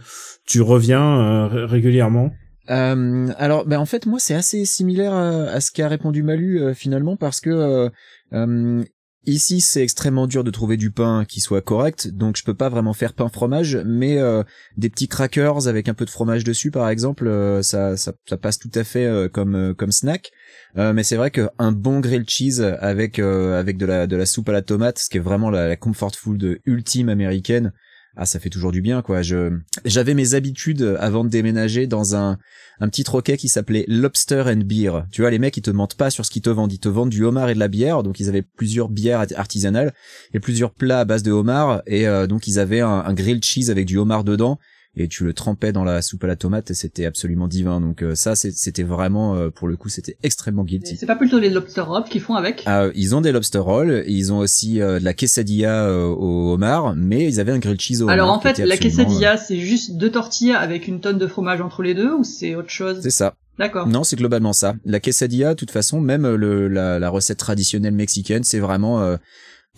tu 0.52 0.62
reviens 0.62 1.02
euh, 1.02 1.48
ré- 1.48 1.66
régulièrement? 1.66 2.32
Euh, 2.70 3.28
alors, 3.38 3.66
ben 3.66 3.80
en 3.80 3.86
fait, 3.86 4.06
moi, 4.06 4.20
c'est 4.20 4.36
assez 4.36 4.66
similaire 4.66 5.14
à, 5.14 5.30
à 5.44 5.62
ce 5.62 5.72
qu'a 5.72 5.88
répondu 5.88 6.24
Malu 6.24 6.62
euh, 6.62 6.74
finalement 6.74 7.16
parce 7.16 7.42
que 7.42 7.50
euh, 7.50 7.90
euh, 8.34 8.84
ici, 9.26 9.62
c'est 9.62 9.82
extrêmement 9.82 10.28
dur 10.28 10.44
de 10.44 10.52
trouver 10.52 10.78
du 10.78 10.92
pain 10.92 11.26
qui 11.26 11.40
soit 11.42 11.62
correct, 11.62 12.10
donc 12.10 12.38
je 12.38 12.44
peux 12.44 12.54
pas 12.54 12.70
vraiment 12.70 12.94
faire 12.94 13.14
pain 13.14 13.30
fromage, 13.30 13.78
mais 13.86 14.20
euh, 14.20 14.44
des 14.78 14.90
petits 14.90 15.08
crackers 15.08 15.68
avec 15.68 15.90
un 15.90 15.94
peu 15.94 16.06
de 16.06 16.10
fromage 16.10 16.44
dessus, 16.44 16.70
par 16.70 16.90
exemple, 16.90 17.28
euh, 17.28 17.62
ça, 17.62 17.98
ça, 17.98 18.14
ça 18.28 18.38
passe 18.38 18.60
tout 18.60 18.72
à 18.76 18.84
fait 18.84 19.06
euh, 19.06 19.28
comme 19.30 19.56
euh, 19.56 19.74
comme 19.74 19.92
snack. 19.92 20.32
Euh, 20.78 20.94
mais 20.94 21.04
c'est 21.04 21.18
vrai 21.18 21.32
qu'un 21.32 21.72
bon 21.72 22.00
grilled 22.00 22.30
cheese 22.30 22.62
avec 22.62 23.20
euh, 23.20 23.60
avec 23.60 23.78
de 23.78 23.86
la 23.86 24.06
de 24.08 24.16
la 24.16 24.26
soupe 24.26 24.50
à 24.50 24.54
la 24.54 24.62
tomate, 24.62 25.00
ce 25.00 25.10
qui 25.10 25.18
est 25.18 25.22
vraiment 25.22 25.50
la, 25.50 25.68
la 25.68 25.76
comfort 25.78 26.16
food 26.16 26.60
ultime 26.66 27.10
américaine, 27.10 27.74
ah 28.18 28.26
ça 28.26 28.40
fait 28.40 28.50
toujours 28.50 28.72
du 28.72 28.82
bien 28.82 29.02
quoi. 29.02 29.22
Je 29.22 29.58
j'avais 29.86 30.14
mes 30.14 30.34
habitudes 30.34 30.98
avant 31.00 31.24
de 31.24 31.30
déménager 31.30 31.88
dans 31.88 32.16
un 32.16 32.38
un 32.80 32.90
petit 32.90 33.04
troquet 33.04 33.38
qui 33.38 33.48
s'appelait 33.48 33.86
Lobster 33.88 34.44
and 34.48 34.64
Beer. 34.66 34.92
Tu 35.12 35.22
vois 35.22 35.32
les 35.32 35.40
mecs 35.40 35.56
ils 35.58 35.62
te 35.62 35.72
mentent 35.72 35.96
pas 35.96 36.10
sur 36.10 36.26
ce 36.26 36.32
qu'ils 36.32 36.42
te 36.42 36.50
vendent, 36.50 36.74
ils 36.74 36.80
te 36.80 36.90
vendent 36.90 37.10
du 37.10 37.24
homard 37.24 37.50
et 37.50 37.54
de 37.54 37.60
la 37.60 37.68
bière. 37.68 38.04
Donc 38.04 38.20
ils 38.20 38.28
avaient 38.30 38.42
plusieurs 38.42 38.90
bières 38.90 39.20
art- 39.22 39.28
artisanales 39.36 39.94
et 40.34 40.40
plusieurs 40.40 40.72
plats 40.74 41.02
à 41.02 41.06
base 41.06 41.24
de 41.24 41.32
homard 41.32 41.82
et 41.88 42.08
euh, 42.08 42.28
donc 42.28 42.48
ils 42.48 42.60
avaient 42.60 42.82
un, 42.82 42.90
un 43.06 43.14
grilled 43.14 43.44
cheese 43.46 43.70
avec 43.70 43.86
du 43.86 43.98
homard 43.98 44.24
dedans 44.24 44.58
et 44.96 45.08
tu 45.08 45.24
le 45.24 45.34
trempais 45.34 45.72
dans 45.72 45.84
la 45.84 46.02
soupe 46.02 46.24
à 46.24 46.28
la 46.28 46.36
tomate 46.36 46.72
et 46.72 46.74
c'était 46.74 47.06
absolument 47.06 47.48
divin. 47.48 47.80
Donc 47.80 48.04
euh, 48.04 48.16
ça 48.16 48.36
c'était 48.36 48.84
vraiment 48.84 49.36
euh, 49.36 49.50
pour 49.50 49.68
le 49.68 49.78
coup 49.78 49.90
c'était 49.90 50.18
extrêmement 50.24 50.64
guilty. 50.64 50.98
C'est 50.98 51.06
pas 51.06 51.16
plutôt 51.16 51.40
les 51.40 51.50
lobster 51.50 51.82
rolls 51.82 52.04
qu'ils 52.10 52.22
font 52.22 52.36
avec? 52.36 52.64
Ah, 52.66 52.88
ils 52.94 53.16
ont 53.16 53.22
des 53.22 53.32
lobster 53.32 53.60
rolls, 53.60 54.04
ils 54.08 54.34
ont 54.34 54.40
aussi 54.40 54.82
euh, 54.82 55.00
de 55.00 55.06
la 55.06 55.14
quesadilla 55.14 55.86
euh, 55.86 56.08
au 56.08 56.54
homard, 56.54 56.96
mais 56.96 57.26
ils 57.26 57.40
avaient 57.40 57.54
un 57.54 57.60
grilled 57.60 57.80
cheese 57.80 58.02
au 58.02 58.10
Alors 58.10 58.28
homard 58.28 58.38
en 58.38 58.42
fait, 58.42 58.58
la 58.58 58.74
absolument, 58.74 58.74
euh, 58.74 58.78
quesadilla, 58.78 59.38
c'est 59.38 59.60
juste 59.60 59.98
deux 59.98 60.12
tortillas 60.12 60.60
avec 60.60 60.88
une 60.88 61.00
tonne 61.00 61.18
de 61.18 61.28
fromage 61.28 61.62
entre 61.62 61.84
les 61.84 61.94
deux 61.94 62.14
ou 62.14 62.24
c'est 62.24 62.56
autre 62.56 62.70
chose? 62.70 63.00
C'est 63.02 63.12
ça. 63.12 63.36
D'accord. 63.60 63.88
Non, 63.88 64.04
c'est 64.04 64.16
globalement 64.16 64.54
ça. 64.54 64.76
La 64.86 65.00
quesadilla, 65.00 65.50
de 65.50 65.60
toute 65.60 65.72
façon, 65.72 66.02
même 66.02 66.26
euh, 66.26 66.36
le, 66.36 66.68
la, 66.68 67.00
la 67.00 67.10
recette 67.10 67.38
traditionnelle 67.38 67.94
mexicaine, 67.94 68.44
c'est 68.44 68.60
vraiment 68.60 69.02
euh, 69.02 69.18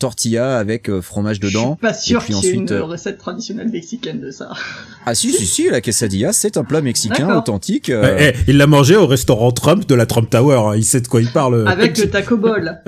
tortilla 0.00 0.58
avec 0.58 0.88
euh, 0.90 1.00
fromage 1.00 1.36
Je 1.40 1.48
dedans. 1.48 1.74
suis 1.76 1.80
pas 1.80 1.94
sûr 1.94 2.24
qu'il 2.24 2.34
y 2.34 2.36
ait 2.36 2.38
ensuite, 2.38 2.54
une 2.54 2.72
euh, 2.72 2.82
recette 2.84 3.18
traditionnelle 3.18 3.68
mexicaine 3.70 4.20
de 4.20 4.30
ça. 4.30 4.50
Ah 5.06 5.14
si, 5.14 5.32
si, 5.32 5.46
si, 5.46 5.70
la 5.70 5.80
quesadilla, 5.80 6.32
c'est 6.32 6.56
un 6.56 6.64
plat 6.64 6.80
mexicain 6.80 7.36
authentique. 7.36 7.90
euh, 7.90 8.16
Eh, 8.18 8.32
eh, 8.36 8.50
il 8.50 8.56
l'a 8.56 8.66
mangé 8.66 8.96
au 8.96 9.06
restaurant 9.06 9.52
Trump 9.52 9.86
de 9.88 9.94
la 9.94 10.06
Trump 10.06 10.28
Tower. 10.28 10.56
hein. 10.56 10.76
Il 10.76 10.84
sait 10.84 11.00
de 11.00 11.08
quoi 11.08 11.20
il 11.20 11.30
parle. 11.30 11.66
Avec 11.68 11.96
le 12.02 12.10
taco 12.10 12.36
ball. 12.36 12.82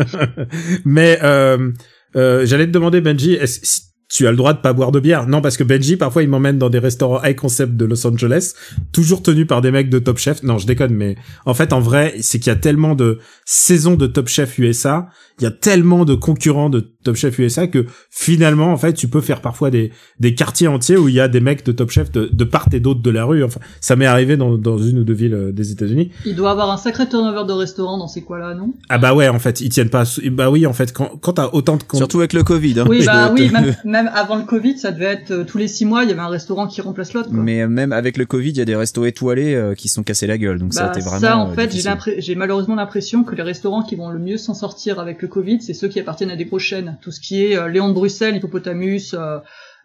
Mais 0.84 1.18
euh, 1.22 1.70
euh, 2.16 2.44
j'allais 2.46 2.66
te 2.66 2.72
demander, 2.72 3.00
Benji, 3.00 3.34
est-ce 3.34 3.60
si 3.62 3.82
tu 4.08 4.26
as 4.26 4.30
le 4.30 4.36
droit 4.36 4.52
de 4.52 4.58
pas 4.58 4.72
boire 4.72 4.92
de 4.92 5.00
bière 5.00 5.26
Non, 5.26 5.40
parce 5.40 5.56
que 5.56 5.64
Benji, 5.64 5.96
parfois, 5.96 6.22
il 6.22 6.28
m'emmène 6.28 6.58
dans 6.58 6.70
des 6.70 6.78
restaurants 6.78 7.22
high 7.24 7.34
concept 7.34 7.76
de 7.76 7.84
Los 7.84 8.06
Angeles, 8.06 8.54
toujours 8.92 9.22
tenus 9.22 9.46
par 9.46 9.60
des 9.60 9.70
mecs 9.70 9.90
de 9.90 9.98
Top 9.98 10.18
Chef. 10.18 10.42
Non, 10.42 10.58
je 10.58 10.66
déconne, 10.66 10.94
mais 10.94 11.16
en 11.44 11.54
fait, 11.54 11.72
en 11.72 11.80
vrai, 11.80 12.14
c'est 12.20 12.38
qu'il 12.38 12.48
y 12.48 12.54
a 12.54 12.58
tellement 12.58 12.94
de 12.94 13.18
saisons 13.44 13.96
de 13.96 14.06
Top 14.06 14.28
Chef 14.28 14.58
USA, 14.58 15.08
il 15.38 15.44
y 15.44 15.46
a 15.46 15.50
tellement 15.50 16.04
de 16.04 16.14
concurrents 16.14 16.70
de 16.70 16.80
Top 16.80 17.16
Chef 17.16 17.38
USA 17.38 17.66
que 17.66 17.84
finalement, 18.10 18.72
en 18.72 18.76
fait, 18.76 18.94
tu 18.94 19.08
peux 19.08 19.20
faire 19.20 19.40
parfois 19.40 19.70
des 19.70 19.92
des 20.18 20.34
quartiers 20.34 20.68
entiers 20.68 20.96
où 20.96 21.08
il 21.08 21.14
y 21.14 21.20
a 21.20 21.28
des 21.28 21.40
mecs 21.40 21.64
de 21.64 21.72
Top 21.72 21.90
Chef 21.90 22.10
de, 22.10 22.30
de 22.32 22.44
part 22.44 22.68
et 22.72 22.80
d'autre 22.80 23.02
de 23.02 23.10
la 23.10 23.24
rue. 23.24 23.44
Enfin, 23.44 23.60
ça 23.80 23.96
m'est 23.96 24.06
arrivé 24.06 24.36
dans 24.36 24.56
dans 24.56 24.78
une 24.78 25.00
ou 25.00 25.04
deux 25.04 25.12
villes 25.14 25.34
euh, 25.34 25.52
des 25.52 25.72
États-Unis. 25.72 26.10
Il 26.24 26.36
doit 26.36 26.52
avoir 26.52 26.70
un 26.70 26.76
sacré 26.76 27.08
turnover 27.08 27.46
de 27.46 27.52
restaurants 27.52 27.98
dans 27.98 28.08
ces 28.08 28.22
coins-là, 28.22 28.54
non? 28.54 28.72
Ah 28.88 28.98
bah 28.98 29.14
ouais, 29.14 29.28
en 29.28 29.38
fait, 29.38 29.60
ils 29.60 29.68
tiennent 29.68 29.90
pas. 29.90 30.04
Bah 30.30 30.50
oui, 30.50 30.66
en 30.66 30.72
fait, 30.72 30.92
quand 30.92 31.18
quand 31.20 31.34
t'as 31.34 31.50
autant 31.52 31.76
de 31.76 31.82
Surtout 31.92 32.18
avec 32.18 32.32
le 32.32 32.42
Covid. 32.42 32.80
Hein, 32.80 32.84
Oui, 32.88 33.02
bah 33.06 33.32
oui, 33.34 33.50
même, 33.52 33.74
même 33.84 33.95
avant 34.12 34.36
le 34.36 34.42
Covid, 34.44 34.76
ça 34.78 34.92
devait 34.92 35.06
être 35.06 35.30
euh, 35.30 35.44
tous 35.44 35.56
les 35.56 35.68
six 35.68 35.86
mois, 35.86 36.04
il 36.04 36.10
y 36.10 36.12
avait 36.12 36.20
un 36.20 36.28
restaurant 36.28 36.66
qui 36.66 36.82
remplace 36.82 37.14
l'autre. 37.14 37.30
quoi. 37.30 37.38
Mais 37.38 37.66
même 37.66 37.92
avec 37.92 38.18
le 38.18 38.26
Covid, 38.26 38.50
il 38.50 38.56
y 38.58 38.60
a 38.60 38.66
des 38.66 38.76
restos 38.76 39.06
étoilés 39.06 39.54
euh, 39.54 39.74
qui 39.74 39.88
sont 39.88 40.02
cassés 40.02 40.26
la 40.26 40.36
gueule, 40.36 40.58
donc 40.58 40.74
ça 40.74 40.82
a 40.82 40.84
Bah, 40.88 40.92
été 40.92 41.00
vraiment. 41.00 41.20
ça, 41.20 41.38
en 41.38 41.50
euh, 41.50 41.54
fait, 41.54 41.62
j'ai 41.62 41.66
difficile. 41.68 41.90
l'impré- 41.90 42.14
j'ai 42.20 42.34
malheureusement 42.34 42.74
l'impression 42.74 43.24
que 43.24 43.34
les 43.34 43.42
restaurants 43.42 43.82
qui 43.82 43.96
vont 43.96 44.10
le 44.10 44.18
mieux 44.18 44.36
s'en 44.36 44.52
sortir 44.54 45.00
avec 45.00 45.22
le 45.22 45.28
Covid, 45.28 45.62
c'est 45.62 45.72
ceux 45.74 45.88
qui 45.88 45.98
appartiennent 45.98 46.30
à 46.30 46.36
des 46.36 46.44
grosses 46.44 46.62
chaînes. 46.62 46.98
Tout 47.00 47.10
ce 47.12 47.20
qui 47.20 47.42
est 47.44 47.56
euh, 47.56 47.68
Léon 47.68 47.88
de 47.88 47.94
Bruxelles, 47.94 48.36
Hippopotamus, 48.36 49.14
euh, 49.14 49.38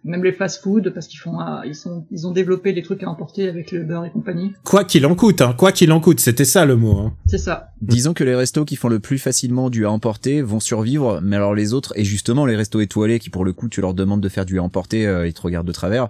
même 0.04 0.24
les 0.24 0.32
fast-food, 0.32 0.92
parce 0.94 1.08
qu'ils 1.08 1.20
font, 1.20 1.40
ah, 1.40 1.62
ils 1.66 1.76
sont, 1.76 2.06
ils 2.12 2.26
ont 2.26 2.32
développé 2.32 2.74
des 2.74 2.82
trucs 2.82 3.04
à 3.04 3.10
emporter 3.10 3.48
avec 3.48 3.72
le 3.72 3.84
beurre 3.84 4.06
et 4.06 4.12
compagnie. 4.12 4.54
quoi 4.64 4.84
qu'il 4.84 5.06
en 5.06 5.16
coûte, 5.16 5.42
hein, 5.42 5.54
quoi 5.58 5.72
qu'il 5.72 5.92
en 5.92 6.00
coûte, 6.00 6.20
c'était 6.20 6.46
ça 6.46 6.66
le 6.66 6.76
mot. 6.76 6.98
Hein. 6.98 7.14
C'est 7.28 7.38
ça. 7.38 7.70
Disons 7.82 8.14
que 8.14 8.24
les 8.24 8.36
restos 8.36 8.66
qui 8.66 8.76
font 8.76 8.90
le 8.90 9.00
plus 9.00 9.20
facilement 9.20 9.70
du 9.70 9.86
à 9.86 9.92
emporter 9.92 10.42
vont 10.42 10.60
survivre, 10.60 11.20
mais 11.22 11.36
alors 11.36 11.54
les 11.54 11.74
autres, 11.74 11.94
et 11.96 12.04
justement 12.04 12.46
les 12.46 12.56
restos 12.56 12.82
étoilés 12.82 13.20
qui 13.20 13.30
pour 13.30 13.46
le 13.46 13.54
coup 13.54 13.70
tu 13.70 13.82
leur 13.82 13.94
demandes 13.94 14.22
de 14.22 14.30
faire 14.30 14.46
du 14.46 14.60
à 14.60 14.64
emporter, 14.64 15.06
euh, 15.06 15.28
ils 15.28 15.34
te 15.34 15.42
regardent 15.42 15.68
de 15.68 15.72
travers, 15.72 16.10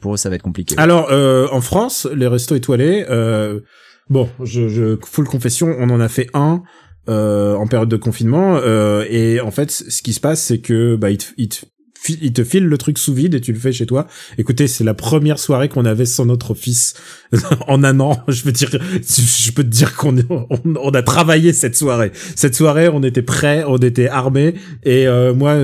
pour 0.00 0.14
eux 0.14 0.16
ça 0.16 0.30
va 0.30 0.36
être 0.36 0.42
compliqué. 0.42 0.74
Alors, 0.78 1.08
euh, 1.10 1.46
en 1.52 1.60
France, 1.60 2.08
les 2.12 2.26
restos 2.26 2.56
étoilés, 2.56 3.06
euh, 3.08 3.60
bon, 4.10 4.28
je, 4.42 4.68
je 4.68 4.98
full 5.04 5.26
confession, 5.26 5.76
on 5.78 5.90
en 5.90 6.00
a 6.00 6.08
fait 6.08 6.28
un 6.34 6.62
euh, 7.08 7.54
en 7.54 7.66
période 7.66 7.88
de 7.88 7.96
confinement, 7.96 8.56
euh, 8.56 9.04
et 9.08 9.40
en 9.40 9.50
fait, 9.50 9.70
ce 9.70 10.02
qui 10.02 10.12
se 10.12 10.20
passe, 10.20 10.42
c'est 10.42 10.58
que 10.58 10.94
bah, 10.96 11.10
il 11.10 11.18
te, 11.18 11.26
il 11.38 11.48
te 11.48 11.64
il 12.08 12.32
te 12.32 12.44
file 12.44 12.64
le 12.66 12.78
truc 12.78 12.98
sous 12.98 13.14
vide 13.14 13.34
et 13.34 13.40
tu 13.40 13.52
le 13.52 13.58
fais 13.58 13.72
chez 13.72 13.86
toi. 13.86 14.06
Écoutez, 14.38 14.68
c'est 14.68 14.84
la 14.84 14.94
première 14.94 15.38
soirée 15.38 15.68
qu'on 15.68 15.84
avait 15.84 16.06
sans 16.06 16.26
notre 16.26 16.54
fils 16.54 16.94
en 17.68 17.84
un 17.84 18.00
an. 18.00 18.22
Je 18.28 18.42
veux 18.44 18.52
dire, 18.52 18.70
je 18.70 19.50
peux 19.52 19.62
te 19.64 19.68
dire 19.68 19.94
qu'on 19.96 20.16
on, 20.30 20.46
on 20.64 20.90
a 20.90 21.02
travaillé 21.02 21.52
cette 21.52 21.76
soirée. 21.76 22.12
Cette 22.36 22.54
soirée, 22.54 22.88
on 22.88 23.02
était 23.02 23.22
prêts, 23.22 23.64
on 23.66 23.78
était 23.78 24.08
armés, 24.08 24.54
et 24.84 25.06
euh, 25.06 25.34
moi, 25.34 25.56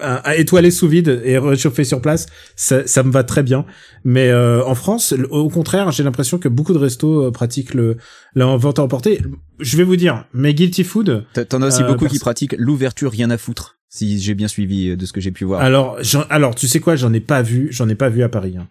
à, 0.00 0.36
étoiler 0.36 0.70
sous 0.70 0.88
vide 0.88 1.20
et 1.24 1.38
réchauffer 1.38 1.84
sur 1.84 2.00
place, 2.00 2.26
ça, 2.56 2.86
ça 2.86 3.02
me 3.02 3.12
va 3.12 3.24
très 3.24 3.42
bien. 3.42 3.64
Mais 4.04 4.28
euh, 4.30 4.64
en 4.64 4.74
France, 4.74 5.14
au 5.30 5.48
contraire, 5.48 5.92
j'ai 5.92 6.02
l'impression 6.02 6.38
que 6.38 6.48
beaucoup 6.48 6.72
de 6.72 6.78
restos 6.78 7.26
euh, 7.26 7.30
pratiquent 7.30 7.74
le 7.74 7.96
la 8.34 8.46
vente 8.56 8.78
à 8.78 8.82
emporter. 8.82 9.20
Je 9.60 9.76
vais 9.76 9.84
vous 9.84 9.96
dire, 9.96 10.24
mes 10.34 10.54
guilty 10.54 10.84
food. 10.84 11.24
T'en- 11.48 11.62
as 11.62 11.66
aussi 11.66 11.82
Euh, 11.82 11.86
beaucoup 11.86 12.06
qui 12.06 12.18
pratiquent 12.18 12.56
l'ouverture 12.58 13.10
rien 13.12 13.30
à 13.30 13.38
foutre, 13.38 13.78
si 13.94 14.18
j'ai 14.18 14.34
bien 14.34 14.48
suivi 14.48 14.88
euh, 14.88 14.96
de 14.96 15.04
ce 15.04 15.12
que 15.12 15.20
j'ai 15.20 15.32
pu 15.32 15.44
voir. 15.44 15.60
Alors, 15.60 15.98
alors, 16.30 16.54
tu 16.54 16.66
sais 16.66 16.80
quoi, 16.80 16.96
j'en 16.96 17.12
ai 17.12 17.20
pas 17.20 17.42
vu, 17.42 17.68
j'en 17.70 17.88
ai 17.90 17.94
pas 17.94 18.08
vu 18.08 18.22
à 18.22 18.30
Paris. 18.30 18.56
hein. 18.58 18.66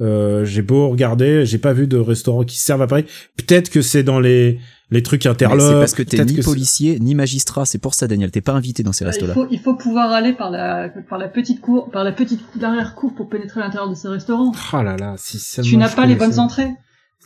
Euh, 0.00 0.44
j'ai 0.44 0.62
beau 0.62 0.88
regarder, 0.88 1.46
j'ai 1.46 1.58
pas 1.58 1.72
vu 1.72 1.86
de 1.86 1.96
restaurants 1.96 2.42
qui 2.42 2.58
servent 2.58 2.82
à 2.82 2.88
Paris. 2.88 3.04
Peut-être 3.36 3.70
que 3.70 3.80
c'est 3.80 4.02
dans 4.02 4.18
les 4.18 4.58
les 4.90 5.02
trucs 5.02 5.26
interlopes. 5.26 5.60
c'est 5.60 5.72
parce 5.74 5.94
que 5.94 6.02
t'es 6.02 6.24
ni 6.24 6.34
que 6.34 6.42
policier 6.42 6.98
ni 6.98 7.14
magistrat, 7.14 7.64
c'est 7.64 7.78
pour 7.78 7.94
ça 7.94 8.08
Daniel, 8.08 8.32
t'es 8.32 8.40
pas 8.40 8.52
invité 8.52 8.82
dans 8.82 8.92
ces 8.92 9.04
Il 9.04 9.08
restos-là. 9.08 9.34
faut, 9.34 9.46
il 9.50 9.60
faut 9.60 9.76
pouvoir 9.76 10.10
aller 10.10 10.32
par 10.32 10.50
la, 10.50 10.88
par 11.08 11.18
la 11.18 11.28
petite 11.28 11.60
cour, 11.60 11.90
par 11.92 12.02
la 12.02 12.10
petite 12.12 12.40
l'arrière-cour 12.60 13.14
pour 13.14 13.28
pénétrer 13.28 13.60
à 13.60 13.64
l'intérieur 13.64 13.88
de 13.88 13.94
ces 13.94 14.08
restaurants. 14.08 14.52
Oh 14.72 14.82
là 14.82 14.96
là, 14.96 15.14
si 15.16 15.38
seulement 15.38 15.70
Tu 15.70 15.76
n'as 15.76 15.88
pas 15.88 16.06
les 16.06 16.16
bonnes 16.16 16.38
entrées. 16.40 16.70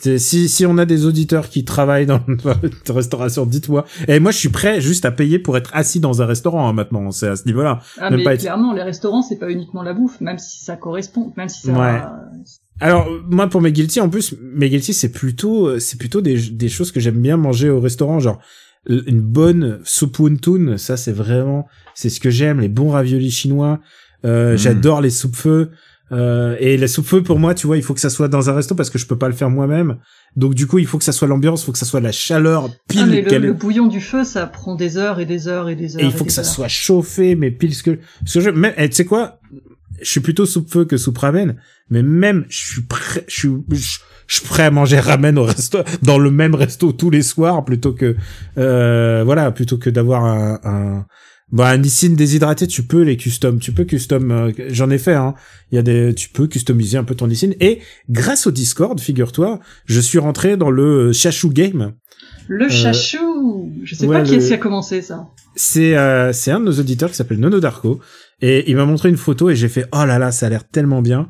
Si, 0.01 0.49
si 0.49 0.65
on 0.65 0.79
a 0.79 0.85
des 0.85 1.07
auditeurs 1.07 1.49
qui 1.49 1.65
travaillent 1.65 2.07
dans 2.07 2.21
la 2.45 2.55
restauration, 2.95 3.47
dites-moi. 3.47 3.85
Et 4.07 4.21
moi, 4.21 4.31
je 4.31 4.39
suis 4.39 4.49
prêt 4.49 4.81
juste 4.81 5.05
à 5.05 5.11
payer 5.11 5.39
pour 5.39 5.57
être 5.57 5.71
assis 5.75 5.99
dans 6.01 6.23
un 6.23 6.27
restaurant 6.27 6.69
hein, 6.69 6.73
maintenant. 6.73 7.11
C'est 7.11 7.27
à 7.29 7.37
ce 7.37 7.45
niveau-là. 7.47 7.81
Ah, 7.99 8.11
Même 8.11 8.19
mais 8.21 8.25
pas 8.25 8.35
être- 8.35 8.41
clairement, 8.41 8.73
les 8.73 8.83
restaurants, 8.83 9.23
c'est 9.23 9.39
pas 9.39 9.51
uniquement 9.51 9.83
la 9.83 9.95
bouffe, 9.95 10.21
même 10.21 10.39
si 10.39 10.65
ça 10.65 10.77
correspond, 10.77 11.33
même 11.37 11.49
si 11.49 11.67
ça. 11.67 11.73
Ouais. 11.73 12.01
Alors 12.81 13.09
moi, 13.29 13.49
pour 13.49 13.61
mes 13.61 13.73
guilty, 13.73 14.01
en 14.01 14.09
plus, 14.09 14.35
mes 14.41 14.71
guilty, 14.71 14.95
c'est 14.95 15.11
plutôt, 15.11 15.67
euh, 15.67 15.79
c'est 15.81 15.99
plutôt 15.99 16.21
des, 16.21 16.39
des 16.41 16.69
choses 16.69 16.93
que 16.93 17.01
j'aime 17.01 17.21
bien 17.21 17.37
manger 17.37 17.69
au 17.71 17.81
restaurant, 17.81 18.21
genre 18.21 18.39
une 18.89 19.21
bonne 19.21 19.81
soupe 19.83 20.19
wonton. 20.21 20.77
Ça, 20.79 20.97
c'est 20.97 21.13
vraiment, 21.13 21.67
c'est 21.95 22.09
ce 22.09 22.21
que 22.21 22.31
j'aime. 22.31 22.61
Les 22.61 22.69
bons 22.69 22.91
raviolis 22.91 23.31
chinois. 23.33 23.81
Euh, 24.25 24.55
Mm. 24.55 24.59
J'adore 24.59 25.01
les 25.01 25.11
soupes 25.11 25.37
feu. 25.37 25.71
Euh, 26.11 26.57
et 26.59 26.77
les 26.77 26.89
soupes 26.89 27.07
feu 27.07 27.23
pour 27.23 27.39
moi, 27.39 27.55
tu 27.55 27.67
vois, 27.67 27.77
il 27.77 27.83
faut 27.83 27.95
que 27.95 28.01
ça 28.01 28.11
soit 28.11 28.29
dans 28.29 28.49
un 28.49 28.55
resto 28.55 28.75
parce 28.75 28.91
que 28.91 28.99
je 28.99 29.07
peux 29.07 29.19
pas 29.19 29.29
le 29.29 29.35
faire 29.35 29.51
moi-même. 29.51 29.99
Donc 30.37 30.55
du 30.55 30.67
coup, 30.67 30.79
il 30.79 30.87
faut 30.87 30.99
que 30.99 31.05
ça 31.05 31.13
soit 31.13 31.29
l'ambiance, 31.29 31.63
il 31.63 31.67
faut 31.67 31.73
que 31.73 31.79
ça 31.79 31.87
soit 31.87 32.01
la 32.01 32.13
chaleur 32.13 32.71
pile 32.89 33.01
Ah, 33.03 33.07
mais 33.07 33.39
le, 33.39 33.53
bouillon 33.53 33.87
du 33.87 34.01
feu, 34.01 34.25
ça 34.25 34.47
prend 34.47 34.75
des 34.75 34.97
heures 34.97 35.21
et 35.21 35.27
des 35.27 35.49
heures 35.49 35.69
et 35.69 35.77
des 35.77 35.97
heures. 35.97 36.03
et 36.03 36.07
il 36.07 36.13
faut 36.13 36.25
que 36.25 36.33
ça 36.33 36.43
heures. 36.43 36.47
soit 36.47 36.69
chauffé, 36.69 37.35
mais 37.35 37.51
pile 37.51 37.75
ce 37.75 37.83
que, 37.83 37.99
ce 38.25 38.39
que 38.39 38.45
je, 38.45 38.51
même, 38.51 38.75
eh, 38.77 38.89
tu 38.89 38.97
sais 38.97 39.05
quoi, 39.05 39.41
je 40.01 40.11
suis 40.11 40.21
plutôt 40.21 40.47
soupe 40.47 40.71
feu 40.71 40.85
que 40.85 40.97
soupe 40.97 41.19
ramen, 41.19 41.57
mais 41.91 42.03
même, 42.03 42.45
je 42.49 42.59
suis 42.59 42.83
prêt, 42.83 43.25
je 43.29 43.35
suis, 43.35 43.51
je, 43.71 43.99
je 44.27 44.37
suis 44.37 44.47
prêt 44.47 44.65
à 44.65 44.71
manger 44.71 45.01
ramen 45.01 45.39
au 45.39 45.45
resto, 45.45 45.79
dans 46.03 46.19
le 46.19 46.31
même 46.31 46.55
resto 46.55 46.93
tous 46.93 47.11
les 47.11 47.23
soirs, 47.23 47.65
plutôt 47.65 47.93
que, 47.93 48.17
euh, 48.59 49.23
voilà, 49.25 49.51
plutôt 49.51 49.79
que 49.79 49.91
d'avoir 49.91 50.25
un, 50.25 50.61
un, 50.65 51.07
bah, 51.53 51.69
un 51.71 51.79
Nissin 51.79 52.11
déshydraté, 52.11 52.67
tu 52.67 52.83
peux 52.83 53.03
les 53.03 53.17
custom, 53.17 53.59
tu 53.59 53.73
peux 53.73 53.85
custom, 53.85 54.31
euh, 54.31 54.53
j'en 54.71 54.91
ai 54.91 54.99
fait, 54.99 55.15
hein. 55.15 55.35
Il 55.73 55.77
y 55.77 55.79
a 55.79 55.83
des, 55.83 56.15
tu 56.15 56.29
peux 56.29 56.47
customiser 56.47 56.99
un 56.99 57.05
peu 57.05 57.15
ton 57.15 57.27
Nissin. 57.27 57.51
Et 57.61 57.81
grâce 58.11 58.47
au 58.47 58.51
Discord, 58.51 58.99
figure-toi, 59.01 59.61
je 59.87 60.01
suis 60.01 60.19
rentré 60.19 60.57
dans 60.57 60.71
le 60.71 61.13
Chachou 61.13 61.51
Game. 61.51 61.93
Le 62.49 62.69
chachou 62.69 63.73
Je 63.85 63.95
sais 63.95 64.05
Euh, 64.05 64.09
ouais, 64.09 64.19
pas 64.19 64.23
qui 64.25 64.33
le- 64.33 64.39
est-ce 64.39 64.49
qui 64.49 64.55
a 64.55 64.59
commencé 64.59 65.03
ça. 65.03 65.27
c'est 65.55 65.97
euh, 65.97 66.33
c'est 66.33 66.51
un 66.51 66.61
de 66.61 66.65
nos 66.65 66.73
auditeurs 66.81 67.11
qui 67.11 67.17
s'appelle 67.17 67.39
Nono 67.39 67.61
Darko 67.61 68.01
et 68.41 68.71
il 68.71 68.77
m'a 68.77 68.87
montré 68.87 69.09
une 69.11 69.17
photo 69.19 69.51
et 69.51 69.57
j'ai 69.57 69.69
fait 69.69 69.87
oh 69.93 70.05
là 70.07 70.19
là 70.19 70.33
ça 70.33 70.47
a 70.47 70.49
l'air 70.49 70.67
tellement 70.67 71.03
bien 71.03 71.29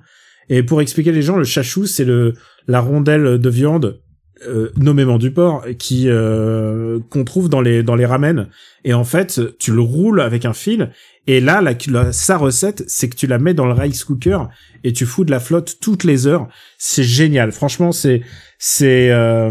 et 0.48 0.62
pour 0.62 0.80
expliquer 0.80 1.10
les 1.12 1.22
gens 1.22 1.36
le 1.36 1.44
chachou 1.44 1.86
c'est 1.86 2.04
le 2.04 2.34
la 2.68 2.80
rondelle 2.80 3.38
de 3.38 3.50
viande 3.50 4.00
euh, 4.46 4.70
nommément 4.76 5.18
du 5.18 5.32
porc 5.32 5.64
qui 5.78 6.04
euh, 6.08 6.98
qu'on 7.10 7.24
trouve 7.24 7.48
dans 7.48 7.60
les 7.60 7.82
dans 7.82 7.96
les 7.96 8.06
ramen. 8.06 8.48
Et 8.84 8.94
en 8.94 9.04
fait 9.04 9.40
tu 9.58 9.72
le 9.72 9.80
roules 9.80 10.20
avec 10.20 10.44
un 10.44 10.52
fil 10.52 10.90
et 11.26 11.40
là 11.40 11.60
la, 11.60 12.12
sa 12.12 12.36
recette 12.36 12.84
c'est 12.86 13.08
que 13.08 13.16
tu 13.16 13.26
la 13.26 13.38
mets 13.38 13.54
dans 13.54 13.66
le 13.66 13.72
rice 13.72 14.04
cooker 14.04 14.48
et 14.84 14.92
tu 14.92 15.06
fous 15.06 15.24
de 15.24 15.30
la 15.30 15.40
flotte 15.40 15.78
toutes 15.80 16.04
les 16.04 16.26
heures. 16.26 16.48
C'est 16.78 17.02
génial. 17.02 17.52
Franchement 17.52 17.92
c'est 17.92 18.22
c'est 18.58 19.10
euh, 19.10 19.50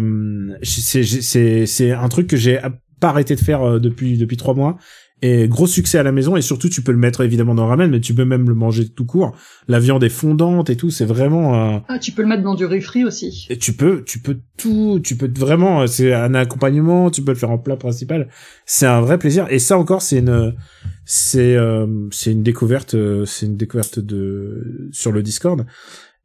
c'est 0.63 1.03
c'est 1.03 1.65
c'est 1.65 1.91
un 1.91 2.07
truc 2.09 2.27
que 2.27 2.37
j'ai 2.37 2.59
pas 2.99 3.09
arrêté 3.09 3.35
de 3.35 3.41
faire 3.41 3.63
euh, 3.63 3.79
depuis 3.79 4.17
depuis 4.17 4.37
trois 4.37 4.53
mois 4.53 4.77
et 5.21 5.47
gros 5.47 5.65
succès 5.65 5.97
à 5.97 6.03
la 6.03 6.11
maison 6.11 6.35
et 6.35 6.41
surtout 6.41 6.69
tu 6.69 6.83
peux 6.83 6.91
le 6.91 6.97
mettre 6.99 7.21
évidemment 7.21 7.55
dans 7.55 7.63
le 7.63 7.69
ramen 7.69 7.89
mais 7.89 7.99
tu 7.99 8.13
peux 8.13 8.25
même 8.25 8.47
le 8.47 8.53
manger 8.53 8.87
tout 8.87 9.05
court 9.05 9.35
la 9.67 9.79
viande 9.79 10.03
est 10.03 10.09
fondante 10.09 10.69
et 10.69 10.75
tout 10.77 10.91
c'est 10.91 11.05
vraiment 11.05 11.75
euh, 11.75 11.79
Ah, 11.87 11.97
tu 11.97 12.11
peux 12.11 12.21
le 12.21 12.27
mettre 12.27 12.43
dans 12.43 12.53
du 12.53 12.65
riz 12.65 12.81
frit 12.81 13.03
aussi. 13.03 13.47
et 13.49 13.57
tu 13.57 13.73
peux, 13.73 14.03
tu 14.03 14.19
peux 14.19 14.37
tout, 14.57 14.99
tu 15.03 15.15
peux 15.15 15.29
vraiment, 15.35 15.81
euh, 15.81 15.87
c'est 15.87 16.13
un 16.13 16.33
accompagnement, 16.35 17.09
tu 17.09 17.23
peux 17.23 17.31
le 17.31 17.37
faire 17.37 17.51
en 17.51 17.57
plat 17.57 17.77
principal. 17.77 18.29
C'est 18.65 18.85
un 18.85 19.01
vrai 19.01 19.17
plaisir. 19.17 19.47
Et 19.49 19.59
ça 19.59 19.77
encore, 19.77 20.01
c'est 20.01 20.19
une, 20.19 20.53
c'est, 21.05 21.55
euh, 21.55 21.87
c'est 22.11 22.31
une 22.31 22.43
découverte, 22.43 22.93
euh, 22.95 23.25
c'est 23.25 23.45
une 23.45 23.57
découverte 23.57 23.99
de 23.99 24.89
sur 24.91 25.11
le 25.11 25.23
Discord. 25.23 25.65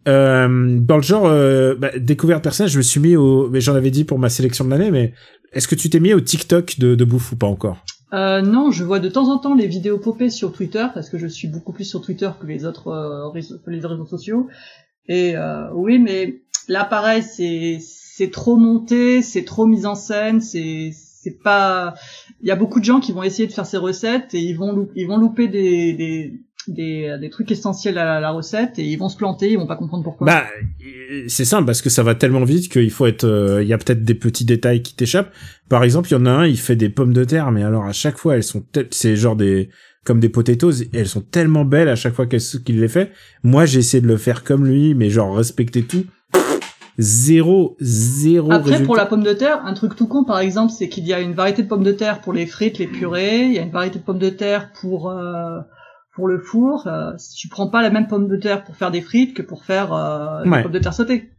Euh, 0.08 0.78
dans 0.80 0.96
le 0.96 1.02
genre 1.02 1.26
euh, 1.26 1.76
bah, 1.76 1.90
découverte 1.98 2.42
personnelle, 2.42 2.70
je 2.70 2.78
me 2.78 2.82
suis 2.82 3.00
mis 3.00 3.16
au, 3.16 3.48
mais 3.50 3.60
j'en 3.60 3.74
avais 3.74 3.90
dit 3.90 4.04
pour 4.04 4.18
ma 4.18 4.28
sélection 4.28 4.64
de 4.64 4.70
l'année, 4.70 4.90
mais 4.90 5.12
est-ce 5.52 5.68
que 5.68 5.74
tu 5.76 5.90
t'es 5.90 6.00
mis 6.00 6.12
au 6.14 6.20
TikTok 6.20 6.78
de, 6.78 6.94
de 6.94 7.04
bouffe 7.04 7.32
ou 7.32 7.36
pas 7.36 7.46
encore? 7.46 7.84
Euh, 8.12 8.42
non, 8.42 8.70
je 8.70 8.84
vois 8.84 8.98
de 8.98 9.08
temps 9.08 9.28
en 9.28 9.38
temps 9.38 9.54
les 9.54 9.66
vidéos 9.66 9.98
popées 9.98 10.28
sur 10.28 10.52
Twitter 10.52 10.86
parce 10.92 11.08
que 11.08 11.16
je 11.16 11.26
suis 11.26 11.48
beaucoup 11.48 11.72
plus 11.72 11.84
sur 11.84 12.02
Twitter 12.02 12.30
que 12.38 12.46
les 12.46 12.66
autres 12.66 12.88
euh, 12.88 13.28
réseaux, 13.28 13.56
les 13.66 13.80
sociaux. 14.06 14.48
Et 15.06 15.36
euh, 15.36 15.72
oui, 15.72 15.98
mais 15.98 16.42
là, 16.68 16.84
pareil, 16.84 17.22
c'est 17.22 17.78
c'est 17.80 18.30
trop 18.30 18.56
monté, 18.56 19.22
c'est 19.22 19.44
trop 19.44 19.66
mis 19.66 19.86
en 19.86 19.94
scène, 19.94 20.40
c'est 20.40 20.90
c'est 20.92 21.42
pas. 21.42 21.94
Il 22.42 22.48
y 22.48 22.50
a 22.50 22.56
beaucoup 22.56 22.80
de 22.80 22.84
gens 22.84 23.00
qui 23.00 23.12
vont 23.12 23.22
essayer 23.22 23.48
de 23.48 23.52
faire 23.52 23.66
ces 23.66 23.78
recettes 23.78 24.34
et 24.34 24.40
ils 24.40 24.56
vont 24.56 24.88
ils 24.94 25.06
vont 25.06 25.16
louper 25.16 25.48
des 25.48 26.42
des, 26.68 27.16
des 27.20 27.30
trucs 27.30 27.50
essentiels 27.50 27.98
à 27.98 28.20
la, 28.20 28.30
recette 28.30 28.78
et 28.78 28.84
ils 28.84 28.96
vont 28.96 29.08
se 29.08 29.16
planter, 29.16 29.50
ils 29.50 29.58
vont 29.58 29.66
pas 29.66 29.76
comprendre 29.76 30.04
pourquoi. 30.04 30.26
Bah, 30.26 30.44
euh, 30.84 31.24
c'est 31.28 31.44
simple 31.44 31.66
parce 31.66 31.82
que 31.82 31.90
ça 31.90 32.02
va 32.02 32.14
tellement 32.14 32.44
vite 32.44 32.70
qu'il 32.70 32.90
faut 32.90 33.06
être. 33.06 33.24
euh, 33.24 33.62
Il 33.62 33.68
y 33.68 33.72
a 33.72 33.78
peut-être 33.78 34.04
des 34.04 34.14
petits 34.14 34.44
détails 34.44 34.82
qui 34.82 34.94
t'échappent. 34.94 35.32
Par 35.68 35.84
exemple, 35.84 36.08
il 36.08 36.12
y 36.12 36.16
en 36.16 36.26
a 36.26 36.30
un, 36.30 36.46
il 36.46 36.58
fait 36.58 36.76
des 36.76 36.88
pommes 36.88 37.12
de 37.12 37.24
terre, 37.24 37.50
mais 37.50 37.62
alors 37.62 37.84
à 37.84 37.92
chaque 37.92 38.18
fois, 38.18 38.36
elles 38.36 38.42
sont 38.42 38.64
c'est 38.90 39.16
genre 39.16 39.36
des 39.36 39.68
comme 40.04 40.18
des 40.18 40.28
potatoes, 40.28 40.82
et 40.82 40.98
elles 40.98 41.08
sont 41.08 41.20
tellement 41.20 41.64
belles 41.64 41.88
à 41.88 41.94
chaque 41.94 42.14
fois 42.14 42.26
qu'il 42.26 42.80
les 42.80 42.88
fait. 42.88 43.12
Moi, 43.44 43.66
j'ai 43.66 43.78
essayé 43.78 44.00
de 44.00 44.08
le 44.08 44.16
faire 44.16 44.42
comme 44.42 44.66
lui, 44.66 44.94
mais 44.94 45.10
genre 45.10 45.36
respecter 45.36 45.82
tout. 45.84 46.04
Zéro, 46.98 47.76
zéro 47.80 48.52
Après, 48.52 48.72
résultat. 48.72 48.86
pour 48.86 48.96
la 48.96 49.06
pomme 49.06 49.22
de 49.22 49.32
terre, 49.32 49.64
un 49.64 49.72
truc 49.74 49.96
tout 49.96 50.06
con, 50.06 50.24
par 50.24 50.40
exemple, 50.40 50.72
c'est 50.76 50.88
qu'il 50.88 51.06
y 51.06 51.12
a 51.12 51.20
une 51.20 51.32
variété 51.32 51.62
de 51.62 51.68
pommes 51.68 51.84
de 51.84 51.92
terre 51.92 52.20
pour 52.20 52.32
les 52.32 52.46
frites, 52.46 52.78
les 52.78 52.86
purées. 52.86 53.42
Il 53.44 53.52
y 53.52 53.58
a 53.58 53.62
une 53.62 53.70
variété 53.70 53.98
de 53.98 54.04
pommes 54.04 54.18
de 54.18 54.28
terre 54.28 54.72
pour 54.80 55.08
euh, 55.10 55.58
pour 56.14 56.28
le 56.28 56.38
four. 56.38 56.86
Euh, 56.86 57.12
tu 57.38 57.48
prends 57.48 57.68
pas 57.68 57.82
la 57.82 57.90
même 57.90 58.06
pomme 58.06 58.28
de 58.28 58.36
terre 58.36 58.64
pour 58.64 58.76
faire 58.76 58.90
des 58.90 59.00
frites 59.00 59.34
que 59.34 59.42
pour 59.42 59.64
faire 59.64 59.92
euh, 59.92 60.42
Ouais. 60.44 60.58
des 60.58 60.62
pommes 60.64 60.72
de 60.72 60.78
terre 60.78 60.94
sautées. 60.94 61.30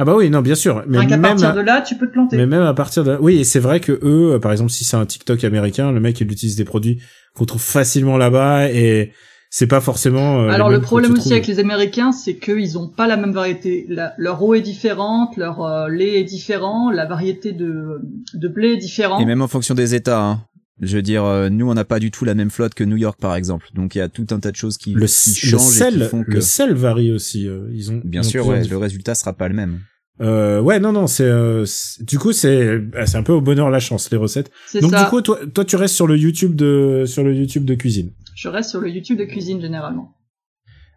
Ah 0.00 0.04
bah 0.04 0.14
oui, 0.16 0.30
non, 0.30 0.42
bien 0.42 0.54
sûr. 0.54 0.84
Mais 0.86 1.04
même, 1.06 1.20
partir 1.22 1.54
de 1.54 1.60
là, 1.60 1.80
tu 1.80 1.96
peux 1.96 2.06
te 2.06 2.12
planter. 2.12 2.36
mais 2.36 2.46
même 2.46 2.62
à 2.62 2.72
partir 2.74 3.02
de, 3.02 3.16
oui, 3.20 3.38
et 3.40 3.44
c'est 3.44 3.58
vrai 3.58 3.80
que 3.80 3.90
eux, 4.02 4.34
euh, 4.34 4.38
par 4.38 4.52
exemple, 4.52 4.70
si 4.70 4.84
c'est 4.84 4.96
un 4.96 5.04
TikTok 5.04 5.42
américain, 5.42 5.90
le 5.90 5.98
mec 5.98 6.20
il 6.20 6.30
utilise 6.30 6.54
des 6.54 6.64
produits 6.64 7.00
qu'on 7.34 7.46
trouve 7.46 7.60
facilement 7.62 8.16
là-bas 8.16 8.70
et 8.70 9.12
c'est 9.50 9.66
pas 9.66 9.80
forcément. 9.80 10.42
euh, 10.42 10.50
Alors 10.50 10.68
le 10.70 10.80
problème 10.80 11.12
aussi 11.12 11.20
trouves. 11.22 11.32
avec 11.32 11.46
les 11.48 11.58
Américains, 11.58 12.12
c'est 12.12 12.36
qu'ils 12.36 12.78
ont 12.78 12.86
pas 12.88 13.08
la 13.08 13.16
même 13.16 13.32
variété. 13.32 13.86
La- 13.88 14.12
leur 14.18 14.40
eau 14.40 14.54
est 14.54 14.60
différente, 14.60 15.36
leur 15.36 15.62
euh, 15.64 15.88
lait 15.88 16.20
est 16.20 16.24
différent, 16.24 16.90
la 16.92 17.06
variété 17.06 17.50
de, 17.52 18.00
de 18.34 18.48
blé 18.48 18.74
est 18.74 18.76
différente. 18.76 19.20
Et 19.20 19.24
même 19.24 19.42
en 19.42 19.48
fonction 19.48 19.74
des 19.74 19.96
États. 19.96 20.20
Hein. 20.22 20.42
Je 20.80 20.96
veux 20.96 21.02
dire, 21.02 21.24
euh, 21.24 21.48
nous, 21.48 21.68
on 21.68 21.74
n'a 21.74 21.84
pas 21.84 21.98
du 21.98 22.10
tout 22.10 22.24
la 22.24 22.34
même 22.34 22.50
flotte 22.50 22.74
que 22.74 22.84
New 22.84 22.96
York, 22.96 23.18
par 23.20 23.34
exemple. 23.34 23.66
Donc, 23.74 23.94
il 23.94 23.98
y 23.98 24.00
a 24.00 24.08
tout 24.08 24.26
un 24.30 24.38
tas 24.38 24.50
de 24.50 24.56
choses 24.56 24.78
qui, 24.78 24.92
le, 24.92 25.06
qui 25.06 25.30
le 25.46 25.58
changent 25.58 25.80
et 25.80 25.90
qui 25.90 25.98
sel, 25.98 26.08
font 26.08 26.22
que, 26.24 26.30
le 26.30 26.40
sel 26.40 26.74
varie 26.74 27.10
aussi. 27.12 27.48
euh, 27.48 27.68
ils 27.72 27.90
ont 27.90 28.00
bien 28.04 28.22
ils 28.22 28.26
ont 28.26 28.30
sûr, 28.30 28.46
ouais, 28.46 28.64
le 28.64 28.76
résultat 28.76 29.14
sera 29.14 29.32
pas 29.32 29.48
le 29.48 29.54
même. 29.54 29.80
Euh, 30.20 30.60
ouais, 30.60 30.80
non, 30.80 30.92
non, 30.92 31.06
c'est 31.06 31.22
euh, 31.24 31.64
du 32.00 32.18
coup 32.18 32.32
c'est 32.32 32.78
bah, 32.78 33.06
c'est 33.06 33.16
un 33.16 33.22
peu 33.22 33.32
au 33.32 33.40
bonheur 33.40 33.70
la 33.70 33.78
chance 33.78 34.10
les 34.10 34.16
recettes. 34.16 34.50
C'est 34.66 34.80
Donc 34.80 34.90
ça. 34.90 35.04
du 35.04 35.10
coup, 35.10 35.20
toi, 35.22 35.38
toi, 35.54 35.64
tu 35.64 35.76
restes 35.76 35.94
sur 35.94 36.08
le 36.08 36.16
YouTube 36.16 36.56
de 36.56 37.04
sur 37.06 37.22
le 37.22 37.32
YouTube 37.34 37.64
de 37.64 37.76
cuisine. 37.76 38.10
Je 38.34 38.48
reste 38.48 38.70
sur 38.70 38.80
le 38.80 38.88
YouTube 38.90 39.16
de 39.18 39.24
cuisine 39.24 39.60
généralement. 39.60 40.14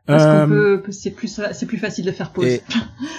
Parce 0.08 0.24
Euh, 0.24 0.44
qu'on 0.44 0.50
peut, 0.82 0.92
c'est 0.92 1.12
plus, 1.12 1.40
c'est 1.54 1.66
plus 1.66 1.78
facile 1.78 2.06
de 2.06 2.12
faire 2.12 2.32
pause. 2.32 2.46
Et, 2.46 2.62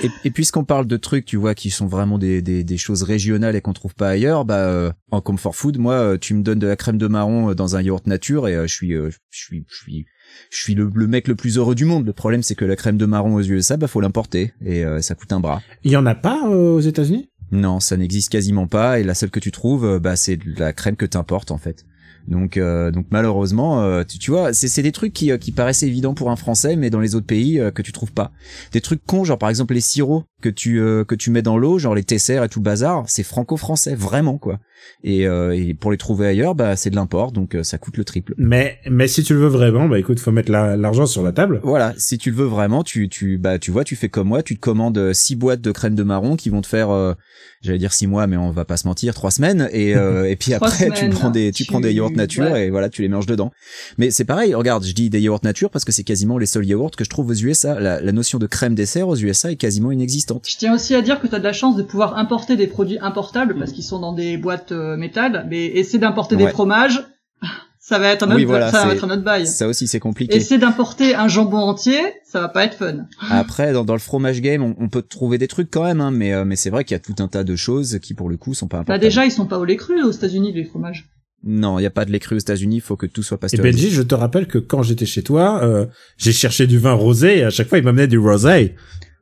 et, 0.02 0.10
et 0.24 0.30
puisqu'on 0.30 0.64
parle 0.64 0.86
de 0.86 0.96
trucs, 0.96 1.24
tu 1.24 1.36
vois, 1.36 1.54
qui 1.54 1.70
sont 1.70 1.86
vraiment 1.86 2.18
des, 2.18 2.42
des, 2.42 2.64
des 2.64 2.76
choses 2.76 3.02
régionales 3.04 3.54
et 3.56 3.60
qu'on 3.60 3.72
trouve 3.72 3.94
pas 3.94 4.08
ailleurs, 4.08 4.44
bah 4.44 4.56
euh, 4.56 4.90
en 5.10 5.20
comfort 5.20 5.54
food, 5.54 5.78
moi, 5.78 5.94
euh, 5.94 6.18
tu 6.18 6.34
me 6.34 6.42
donnes 6.42 6.58
de 6.58 6.66
la 6.66 6.76
crème 6.76 6.98
de 6.98 7.06
marron 7.06 7.50
euh, 7.50 7.54
dans 7.54 7.76
un 7.76 7.82
yaourt 7.82 8.06
nature 8.06 8.48
et 8.48 8.56
euh, 8.56 8.66
je 8.66 8.74
suis, 8.74 8.94
euh, 8.94 9.10
je 9.30 9.38
suis, 9.44 9.64
je 9.68 9.76
suis, 9.76 10.06
je 10.50 10.56
suis 10.58 10.74
le, 10.74 10.90
le 10.92 11.06
mec 11.06 11.28
le 11.28 11.36
plus 11.36 11.56
heureux 11.56 11.74
du 11.74 11.84
monde. 11.84 12.04
Le 12.04 12.12
problème, 12.12 12.42
c'est 12.42 12.54
que 12.56 12.64
la 12.64 12.76
crème 12.76 12.96
de 12.98 13.06
marron 13.06 13.34
aux 13.36 13.42
USA, 13.42 13.76
bah 13.76 13.86
faut 13.86 14.00
l'importer 14.00 14.52
et 14.64 14.84
euh, 14.84 15.00
ça 15.00 15.14
coûte 15.14 15.32
un 15.32 15.40
bras. 15.40 15.62
Il 15.84 15.92
y 15.92 15.96
en 15.96 16.04
a 16.06 16.14
pas 16.16 16.40
euh, 16.48 16.74
aux 16.74 16.80
États-Unis? 16.80 17.28
Non, 17.52 17.80
ça 17.80 17.96
n'existe 17.96 18.30
quasiment 18.32 18.66
pas 18.66 18.98
et 18.98 19.04
la 19.04 19.14
seule 19.14 19.30
que 19.30 19.38
tu 19.40 19.52
trouves, 19.52 19.84
euh, 19.84 19.98
bah 20.00 20.16
c'est 20.16 20.36
de 20.36 20.58
la 20.58 20.72
crème 20.72 20.96
que 20.96 21.06
t'importes 21.06 21.50
en 21.50 21.58
fait. 21.58 21.84
Donc, 22.28 22.56
euh, 22.56 22.90
donc 22.90 23.06
malheureusement, 23.10 23.82
euh, 23.82 24.04
tu, 24.04 24.18
tu 24.18 24.30
vois, 24.30 24.52
c'est 24.52 24.68
c'est 24.68 24.82
des 24.82 24.92
trucs 24.92 25.12
qui, 25.12 25.30
euh, 25.32 25.38
qui 25.38 25.52
paraissent 25.52 25.82
évidents 25.82 26.14
pour 26.14 26.30
un 26.30 26.36
Français, 26.36 26.76
mais 26.76 26.88
dans 26.90 27.00
les 27.00 27.14
autres 27.14 27.26
pays 27.26 27.58
euh, 27.60 27.70
que 27.70 27.82
tu 27.82 27.92
trouves 27.92 28.12
pas. 28.12 28.30
Des 28.72 28.80
trucs 28.80 29.04
cons, 29.04 29.24
genre 29.24 29.38
par 29.38 29.48
exemple 29.48 29.74
les 29.74 29.80
sirops 29.80 30.24
que 30.40 30.48
tu 30.48 30.80
euh, 30.80 31.04
que 31.04 31.14
tu 31.14 31.30
mets 31.30 31.42
dans 31.42 31.58
l'eau, 31.58 31.78
genre 31.78 31.94
les 31.94 32.04
tessers 32.04 32.42
et 32.44 32.48
tout 32.48 32.60
le 32.60 32.64
bazar, 32.64 33.04
c'est 33.06 33.22
franco-français 33.22 33.94
vraiment 33.94 34.38
quoi. 34.38 34.58
Et, 35.04 35.28
euh, 35.28 35.54
et 35.56 35.74
pour 35.74 35.92
les 35.92 35.96
trouver 35.96 36.26
ailleurs, 36.26 36.56
bah 36.56 36.74
c'est 36.74 36.90
de 36.90 36.96
l'import, 36.96 37.30
donc 37.30 37.54
euh, 37.54 37.62
ça 37.62 37.78
coûte 37.78 37.96
le 37.96 38.04
triple. 38.04 38.34
Mais 38.36 38.78
mais 38.90 39.06
si 39.06 39.22
tu 39.22 39.32
le 39.32 39.38
veux 39.40 39.46
vraiment, 39.48 39.88
bah 39.88 39.98
écoute, 39.98 40.18
faut 40.18 40.32
mettre 40.32 40.50
la- 40.50 40.76
l'argent 40.76 41.06
sur 41.06 41.22
la 41.22 41.30
table. 41.30 41.60
Voilà, 41.62 41.94
si 41.98 42.18
tu 42.18 42.30
le 42.30 42.36
veux 42.36 42.46
vraiment, 42.46 42.82
tu 42.82 43.08
tu 43.08 43.38
bah 43.38 43.58
tu 43.60 43.70
vois, 43.70 43.84
tu 43.84 43.94
fais 43.94 44.08
comme 44.08 44.26
moi, 44.28 44.42
tu 44.42 44.56
te 44.56 44.60
commandes 44.60 45.12
six 45.12 45.36
boîtes 45.36 45.60
de 45.60 45.70
crème 45.70 45.94
de 45.94 46.02
marron 46.02 46.34
qui 46.34 46.50
vont 46.50 46.60
te 46.62 46.66
faire, 46.66 46.90
euh, 46.90 47.14
j'allais 47.60 47.78
dire 47.78 47.92
six 47.92 48.08
mois, 48.08 48.26
mais 48.26 48.36
on 48.36 48.50
va 48.50 48.64
pas 48.64 48.76
se 48.76 48.88
mentir, 48.88 49.14
trois 49.14 49.30
semaines, 49.30 49.68
et 49.72 49.94
euh, 49.94 50.28
et 50.28 50.34
puis 50.34 50.52
après 50.66 50.90
tu 50.96 51.08
prends 51.10 51.30
des 51.30 51.52
tu, 51.52 51.62
tu- 51.64 51.70
prends 51.70 51.80
des 51.80 51.92
yaourts 51.92 52.11
nature 52.16 52.50
ouais. 52.50 52.66
et 52.66 52.70
voilà, 52.70 52.88
tu 52.88 53.02
les 53.02 53.08
mélanges 53.08 53.26
dedans. 53.26 53.50
Mais 53.98 54.10
c'est 54.10 54.24
pareil, 54.24 54.54
regarde, 54.54 54.84
je 54.84 54.92
dis 54.92 55.10
des 55.10 55.20
yaourts 55.20 55.40
nature 55.42 55.70
parce 55.70 55.84
que 55.84 55.92
c'est 55.92 56.04
quasiment 56.04 56.38
les 56.38 56.46
seuls 56.46 56.66
yaourts 56.66 56.90
que 56.92 57.04
je 57.04 57.10
trouve 57.10 57.28
aux 57.30 57.34
USA. 57.34 57.78
La, 57.80 58.00
la 58.00 58.12
notion 58.12 58.38
de 58.38 58.46
crème 58.46 58.74
dessert 58.74 59.08
aux 59.08 59.16
USA 59.16 59.50
est 59.52 59.56
quasiment 59.56 59.90
inexistante. 59.92 60.46
Je 60.48 60.56
tiens 60.56 60.74
aussi 60.74 60.94
à 60.94 61.02
dire 61.02 61.20
que 61.20 61.26
tu 61.26 61.34
as 61.34 61.38
de 61.38 61.44
la 61.44 61.52
chance 61.52 61.76
de 61.76 61.82
pouvoir 61.82 62.16
importer 62.18 62.56
des 62.56 62.66
produits 62.66 62.98
importables 63.00 63.56
parce 63.58 63.72
qu'ils 63.72 63.84
sont 63.84 64.00
dans 64.00 64.12
des 64.12 64.36
boîtes 64.36 64.72
euh, 64.72 64.96
métal, 64.96 65.46
mais 65.50 65.66
essayer 65.66 65.98
d'importer 65.98 66.36
des 66.36 66.48
fromages, 66.48 67.02
ça 67.80 67.98
va 67.98 68.08
être 68.08 68.22
un 68.22 68.26
autre, 68.28 68.36
Oui, 68.36 68.44
voilà, 68.44 68.70
ça 68.70 68.86
va 68.86 68.94
être 68.94 69.04
un 69.04 69.10
autre 69.10 69.22
bail. 69.24 69.46
Ça 69.46 69.66
aussi 69.66 69.88
c'est 69.88 69.98
compliqué. 70.00 70.36
Essayer 70.36 70.58
d'importer 70.58 71.14
un 71.14 71.28
jambon 71.28 71.58
entier, 71.58 71.98
ça 72.24 72.40
va 72.40 72.48
pas 72.48 72.64
être 72.64 72.76
fun. 72.76 73.06
Après, 73.30 73.72
dans, 73.72 73.84
dans 73.84 73.94
le 73.94 73.98
fromage 73.98 74.40
game, 74.40 74.62
on, 74.62 74.74
on 74.78 74.88
peut 74.88 75.02
trouver 75.02 75.38
des 75.38 75.48
trucs 75.48 75.70
quand 75.70 75.84
même, 75.84 76.00
hein, 76.00 76.10
mais 76.12 76.32
euh, 76.32 76.44
mais 76.44 76.56
c'est 76.56 76.70
vrai 76.70 76.84
qu'il 76.84 76.94
y 76.94 76.96
a 76.96 77.00
tout 77.00 77.16
un 77.18 77.28
tas 77.28 77.44
de 77.44 77.56
choses 77.56 77.98
qui 78.00 78.14
pour 78.14 78.28
le 78.28 78.36
coup 78.36 78.54
sont 78.54 78.68
pas 78.68 78.78
Bah 78.78 78.80
importantes. 78.82 79.00
déjà, 79.02 79.24
ils 79.24 79.32
sont 79.32 79.46
pas 79.46 79.58
au 79.58 79.64
lait 79.64 79.76
cru 79.76 80.02
aux 80.02 80.10
États-Unis 80.12 80.52
les 80.52 80.64
fromages. 80.64 81.08
Non, 81.44 81.78
il 81.78 81.82
y 81.82 81.86
a 81.86 81.90
pas 81.90 82.04
de 82.04 82.12
lait 82.12 82.20
cru 82.20 82.36
aux 82.36 82.38
États-Unis, 82.38 82.76
il 82.76 82.80
faut 82.80 82.96
que 82.96 83.06
tout 83.06 83.22
soit 83.22 83.36
Et 83.36 83.40
pasteurisé. 83.40 83.72
Benji, 83.72 83.90
je 83.90 84.02
te 84.02 84.14
rappelle 84.14 84.46
que 84.46 84.58
quand 84.58 84.82
j'étais 84.82 85.06
chez 85.06 85.22
toi, 85.22 85.60
euh, 85.62 85.86
j'ai 86.16 86.32
cherché 86.32 86.66
du 86.66 86.78
vin 86.78 86.92
rosé 86.92 87.38
et 87.38 87.44
à 87.44 87.50
chaque 87.50 87.68
fois 87.68 87.78
il 87.78 87.84
m'amenait 87.84 88.06
du 88.06 88.18
rosé. 88.18 88.74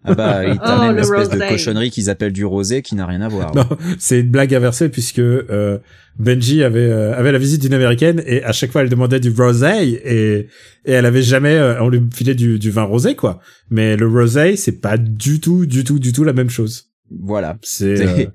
Ah 0.04 0.14
bah, 0.14 0.44
ils 0.44 0.52
Oh, 0.62 0.64
t'amènent 0.64 0.92
le 0.92 0.96
l'espèce 0.98 1.28
de 1.28 1.38
cochonnerie 1.38 1.90
qu'ils 1.90 2.08
appellent 2.10 2.32
du 2.32 2.44
rosé 2.44 2.82
qui 2.82 2.94
n'a 2.94 3.06
rien 3.06 3.20
à 3.20 3.28
voir. 3.28 3.54
Non, 3.54 3.66
c'est 3.98 4.20
une 4.20 4.30
blague 4.30 4.54
inversée 4.54 4.88
puisque 4.88 5.18
euh, 5.18 5.78
Benji 6.18 6.62
avait 6.62 6.80
euh, 6.80 7.16
avait 7.16 7.32
la 7.32 7.38
visite 7.38 7.62
d'une 7.62 7.74
américaine 7.74 8.22
et 8.26 8.42
à 8.42 8.52
chaque 8.52 8.72
fois 8.72 8.82
elle 8.82 8.88
demandait 8.88 9.20
du 9.20 9.30
rosé 9.30 9.68
et 10.04 10.48
et 10.84 10.92
elle 10.92 11.06
avait 11.06 11.22
jamais 11.22 11.54
euh, 11.54 11.82
on 11.82 11.88
lui 11.88 12.00
filait 12.14 12.34
du 12.34 12.58
du 12.58 12.70
vin 12.70 12.82
rosé 12.82 13.14
quoi. 13.14 13.40
Mais 13.70 13.96
le 13.96 14.08
rosé 14.08 14.56
c'est 14.56 14.80
pas 14.80 14.96
du 14.96 15.40
tout 15.40 15.66
du 15.66 15.84
tout 15.84 15.98
du 15.98 16.12
tout 16.12 16.24
la 16.24 16.32
même 16.32 16.50
chose. 16.50 16.90
Voilà. 17.10 17.58
C'est 17.62 18.30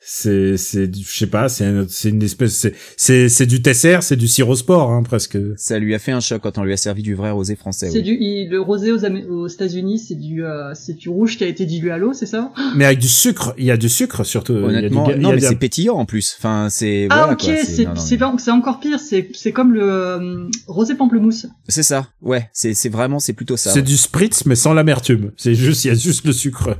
C'est- 0.00 0.56
c'est 0.56 0.88
je 0.94 1.18
sais 1.18 1.26
pas 1.26 1.48
c'est 1.48 1.64
un- 1.64 1.84
c'est 1.88 2.10
une 2.10 2.22
espèce 2.22 2.54
c'est 2.54 2.72
c'est 2.96 3.28
c'est 3.28 3.46
du 3.46 3.62
tesser 3.62 3.98
c'est 4.00 4.14
du 4.16 4.28
sirop 4.28 4.54
sport 4.54 4.92
hein, 4.92 5.02
presque. 5.02 5.36
Ça 5.56 5.78
lui 5.80 5.92
a 5.92 5.98
fait 5.98 6.12
un 6.12 6.20
choc 6.20 6.40
quand 6.42 6.56
on 6.56 6.62
lui 6.62 6.72
a 6.72 6.76
servi 6.76 7.02
du 7.02 7.14
vrai 7.16 7.32
rosé 7.32 7.56
français. 7.56 7.90
C'est 7.90 7.98
oui. 7.98 8.04
du, 8.04 8.16
il- 8.20 8.48
le 8.48 8.60
rosé 8.60 8.92
aux, 8.92 9.04
aux 9.04 9.48
États-Unis, 9.48 9.98
c'est 9.98 10.14
du, 10.14 10.44
euh, 10.44 10.72
c'est 10.74 10.94
du 10.96 11.08
rouge 11.08 11.36
qui 11.36 11.42
a 11.42 11.48
été 11.48 11.66
dilué 11.66 11.90
à 11.90 11.98
l'eau, 11.98 12.12
c'est 12.12 12.26
ça? 12.26 12.52
Mais 12.76 12.84
avec 12.84 13.00
du 13.00 13.08
sucre, 13.08 13.54
il 13.58 13.64
y 13.64 13.72
a 13.72 13.76
du 13.76 13.88
sucre 13.88 14.22
surtout. 14.24 14.52
Il 14.54 14.60
y 14.60 14.64
a 14.64 14.68
du 14.68 14.76
Honnêtement, 14.78 15.08
ga- 15.08 15.14
il 15.16 15.18
y 15.18 15.22
non 15.22 15.30
a 15.30 15.32
mais 15.34 15.40
du- 15.40 15.46
c'est 15.46 15.56
pétillant 15.56 15.96
en 15.96 16.06
plus. 16.06 16.36
Enfin, 16.38 16.68
c'est 16.70 17.08
Ah 17.10 17.16
voilà 17.18 17.32
ok, 17.32 17.40
quoi. 17.44 17.56
c'est 17.64 17.84
non, 17.84 18.32
non, 18.32 18.38
c'est 18.38 18.50
encore 18.52 18.78
pire, 18.78 19.00
c'est 19.00 19.28
c'est 19.34 19.52
comme 19.52 19.74
le 19.74 19.82
euh, 19.82 20.46
rosé 20.68 20.94
pamplemousse. 20.94 21.46
C'est 21.68 21.82
ça. 21.82 22.06
Ouais, 22.22 22.48
c'est 22.52 22.72
c'est 22.72 22.88
vraiment 22.88 23.18
c'est 23.18 23.32
plutôt 23.32 23.56
ça. 23.56 23.70
C'est 23.72 23.80
ouais. 23.80 23.82
du 23.84 23.96
spritz 23.96 24.46
mais 24.46 24.54
sans 24.54 24.74
l'amertume. 24.74 25.32
C'est 25.36 25.54
juste 25.56 25.84
il 25.84 25.88
y 25.88 25.90
a 25.90 25.94
juste 25.94 26.24
le 26.24 26.32
sucre. 26.32 26.76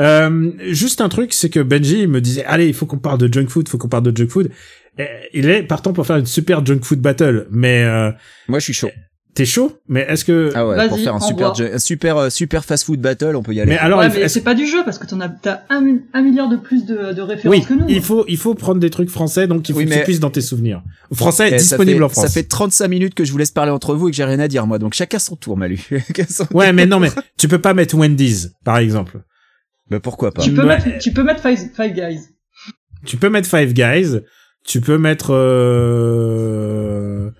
Euh, 0.00 0.52
juste 0.70 1.00
un 1.00 1.08
truc, 1.08 1.32
c'est 1.32 1.50
que 1.50 1.60
Benji 1.60 2.06
me 2.06 2.20
disait 2.20 2.44
allez, 2.44 2.66
il 2.66 2.74
faut 2.74 2.86
qu'on 2.86 2.98
parle 2.98 3.18
de 3.18 3.32
junk 3.32 3.46
food, 3.48 3.66
il 3.66 3.70
faut 3.70 3.78
qu'on 3.78 3.88
parle 3.88 4.04
de 4.04 4.16
junk 4.16 4.28
food. 4.28 4.50
Et 4.98 5.06
il 5.32 5.48
est 5.48 5.62
partant 5.62 5.92
pour 5.92 6.06
faire 6.06 6.16
une 6.16 6.26
super 6.26 6.64
junk 6.64 6.80
food 6.82 7.00
battle, 7.00 7.46
mais 7.50 7.82
euh, 7.84 8.10
Moi, 8.48 8.58
je 8.58 8.64
suis 8.64 8.74
chaud. 8.74 8.90
T'es 9.34 9.46
chaud? 9.46 9.78
Mais 9.88 10.02
est-ce 10.10 10.26
que 10.26 10.52
Ah 10.54 10.68
ouais, 10.68 10.88
pour 10.88 10.98
faire 10.98 11.14
un 11.14 11.20
super, 11.20 11.54
un 11.58 11.78
super, 11.78 12.16
euh, 12.18 12.28
super 12.28 12.66
fast 12.66 12.84
food 12.84 13.00
battle, 13.00 13.34
on 13.34 13.42
peut 13.42 13.54
y 13.54 13.62
aller. 13.62 13.70
Mais 13.70 13.78
alors, 13.78 14.00
ouais, 14.00 14.10
mais 14.10 14.28
c'est 14.28 14.42
pas 14.42 14.52
du 14.54 14.66
jeu 14.66 14.82
parce 14.84 14.98
que 14.98 15.06
t'en 15.06 15.18
as, 15.22 15.30
t'as 15.30 15.60
un, 15.70 15.80
mi- 15.80 16.02
un 16.12 16.20
milliard 16.20 16.50
de 16.50 16.56
plus 16.56 16.84
de, 16.84 17.14
de 17.14 17.22
références 17.22 17.56
oui, 17.58 17.64
que 17.64 17.72
nous. 17.72 17.86
il 17.88 18.02
faut 18.02 18.26
il 18.28 18.36
faut 18.36 18.54
prendre 18.54 18.78
des 18.78 18.90
trucs 18.90 19.08
français, 19.08 19.46
donc 19.46 19.66
il 19.70 19.72
faut 19.72 19.78
Oui, 19.78 19.86
que 19.86 19.94
tu 19.94 20.00
puisses 20.02 20.20
dans 20.20 20.28
tes 20.28 20.42
souvenirs. 20.42 20.82
Français 21.14 21.48
Eh, 21.50 21.56
disponible 21.56 22.00
fait- 22.00 22.04
en 22.04 22.08
France. 22.10 22.26
Ça 22.26 22.30
fait 22.30 22.42
35 22.42 22.88
minutes 22.88 23.14
que 23.14 23.24
je 23.24 23.32
vous 23.32 23.38
laisse 23.38 23.50
parler 23.52 23.70
entre 23.72 23.94
vous 23.94 24.08
et 24.08 24.10
que 24.10 24.16
j'ai 24.18 24.24
rien 24.24 24.38
à 24.38 24.48
dire, 24.48 24.66
moi. 24.66 24.78
Donc 24.78 24.92
chacun 24.92 25.18
son 25.18 25.34
tour, 25.34 25.56
Malu. 25.56 25.80
Ouais, 26.52 26.74
mais 26.74 26.84
non, 26.84 27.00
mais 27.00 27.08
tu 27.38 27.48
peux 27.48 27.58
pas 27.60 27.72
mettre 27.72 27.96
Wendy's, 27.96 28.50
par 28.66 28.76
exemple. 28.76 29.22
Bah, 29.92 30.00
pourquoi 30.00 30.32
pas? 30.32 30.42
Tu 30.42 30.52
peux 30.52 30.62
Ouais. 30.62 30.78
mettre, 30.84 30.98
tu 30.98 31.12
peux 31.12 31.22
mettre 31.22 31.40
Five, 31.42 31.58
Five 31.76 31.92
Guys. 31.92 32.20
Tu 33.06 33.16
peux 33.18 33.28
mettre 33.30 33.48
Five 33.48 33.72
Guys. 33.72 34.20
Tu 34.64 34.80
peux 34.80 34.96
mettre 34.98 35.32
euh... 35.32 37.30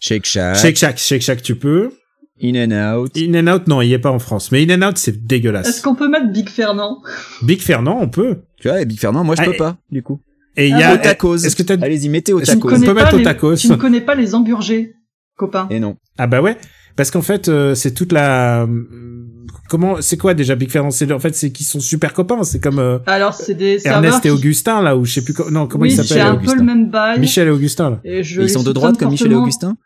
Shake 0.00 0.26
Shack, 0.26 0.56
Shake 0.56 0.76
Shack. 0.76 0.98
Shake 0.98 1.22
Shack, 1.22 1.42
tu 1.42 1.56
peux. 1.56 1.90
In 2.42 2.54
and 2.56 2.72
Out. 2.96 3.12
In 3.16 3.34
and 3.34 3.52
Out, 3.54 3.68
non, 3.68 3.82
il 3.82 3.88
y 3.88 3.92
est 3.92 3.98
pas 3.98 4.10
en 4.10 4.18
France. 4.18 4.50
Mais 4.50 4.64
In 4.68 4.80
and 4.82 4.88
Out, 4.88 4.96
c'est 4.98 5.12
Est-ce 5.12 5.20
dégueulasse. 5.20 5.80
qu'on 5.80 5.94
peut 5.94 6.08
mettre 6.08 6.32
Big 6.32 6.48
Fernand? 6.48 7.02
Big 7.42 7.60
Fernand, 7.60 7.98
on 8.00 8.08
peut. 8.08 8.38
Tu 8.60 8.68
vois, 8.68 8.80
et 8.80 8.84
Big 8.86 8.98
Fernand, 8.98 9.22
moi 9.22 9.36
je 9.36 9.42
Ah, 9.42 9.44
peux 9.46 9.54
et- 9.54 9.56
pas, 9.58 9.76
du 9.90 10.02
coup. 10.02 10.20
Et 10.56 10.68
il 10.68 10.74
Ah 10.74 10.80
y 10.80 10.82
a. 10.82 10.94
Au 10.94 10.96
tacos. 10.98 11.36
Est-ce 11.36 11.54
que 11.56 11.62
t'as 11.62 11.74
Allez-y, 11.80 12.08
mettez 12.08 12.32
au 12.32 12.40
Est-ce 12.40 12.50
Tu 12.52 12.56
ne 12.56 12.60
tacos. 12.62 12.74
connais 12.74 12.86
peut 12.86 12.94
pas 12.94 13.02
mettre 13.04 13.14
au 13.14 13.18
les- 13.18 13.24
tacos 13.24 13.56
Tu 13.56 13.68
ne 13.68 13.76
connais 13.76 14.00
pas 14.00 14.14
les 14.16 14.34
hamburgers, 14.34 14.92
copain. 15.36 15.66
Et 15.70 15.78
non. 15.78 15.96
Ah 16.18 16.26
bah 16.26 16.42
ouais, 16.42 16.56
parce 16.96 17.10
qu'en 17.10 17.22
fait 17.22 17.48
euh, 17.48 17.74
c'est 17.74 17.92
toute 17.94 18.12
la 18.12 18.66
comment 19.68 20.00
c'est 20.00 20.16
quoi 20.16 20.34
déjà 20.34 20.54
Big 20.54 20.70
Fernand 20.70 20.90
C'est 20.90 21.10
en 21.12 21.18
fait 21.18 21.34
c'est 21.34 21.50
qu'ils 21.52 21.66
sont 21.66 21.80
super 21.80 22.12
copains, 22.12 22.42
c'est 22.44 22.60
comme 22.60 22.78
euh, 22.78 22.98
Alors 23.06 23.34
c'est 23.34 23.54
des 23.54 23.80
Ernest 23.86 24.18
et 24.18 24.22
qui- 24.22 24.30
Augustin 24.30 24.82
là 24.82 24.96
ou 24.96 25.04
je 25.04 25.14
sais 25.14 25.24
plus 25.24 25.34
co- 25.34 25.50
non 25.50 25.66
comment 25.66 25.82
oui, 25.82 25.90
ils 25.92 25.96
c'est 25.96 26.04
s'appellent 26.04 26.26
un 26.26 26.34
Augustin 26.34 26.52
peu 26.54 26.58
le 26.60 26.64
même 26.66 26.90
bail. 26.90 27.20
Michel 27.20 27.48
et 27.48 27.50
Augustin 27.50 27.90
là. 27.90 28.00
Et 28.04 28.22
je 28.22 28.42
ils 28.42 28.50
sont 28.50 28.62
de 28.62 28.72
droite 28.72 28.98
comme 28.98 29.10
Michel 29.10 29.32
et. 29.32 29.34
Augustin? 29.34 29.76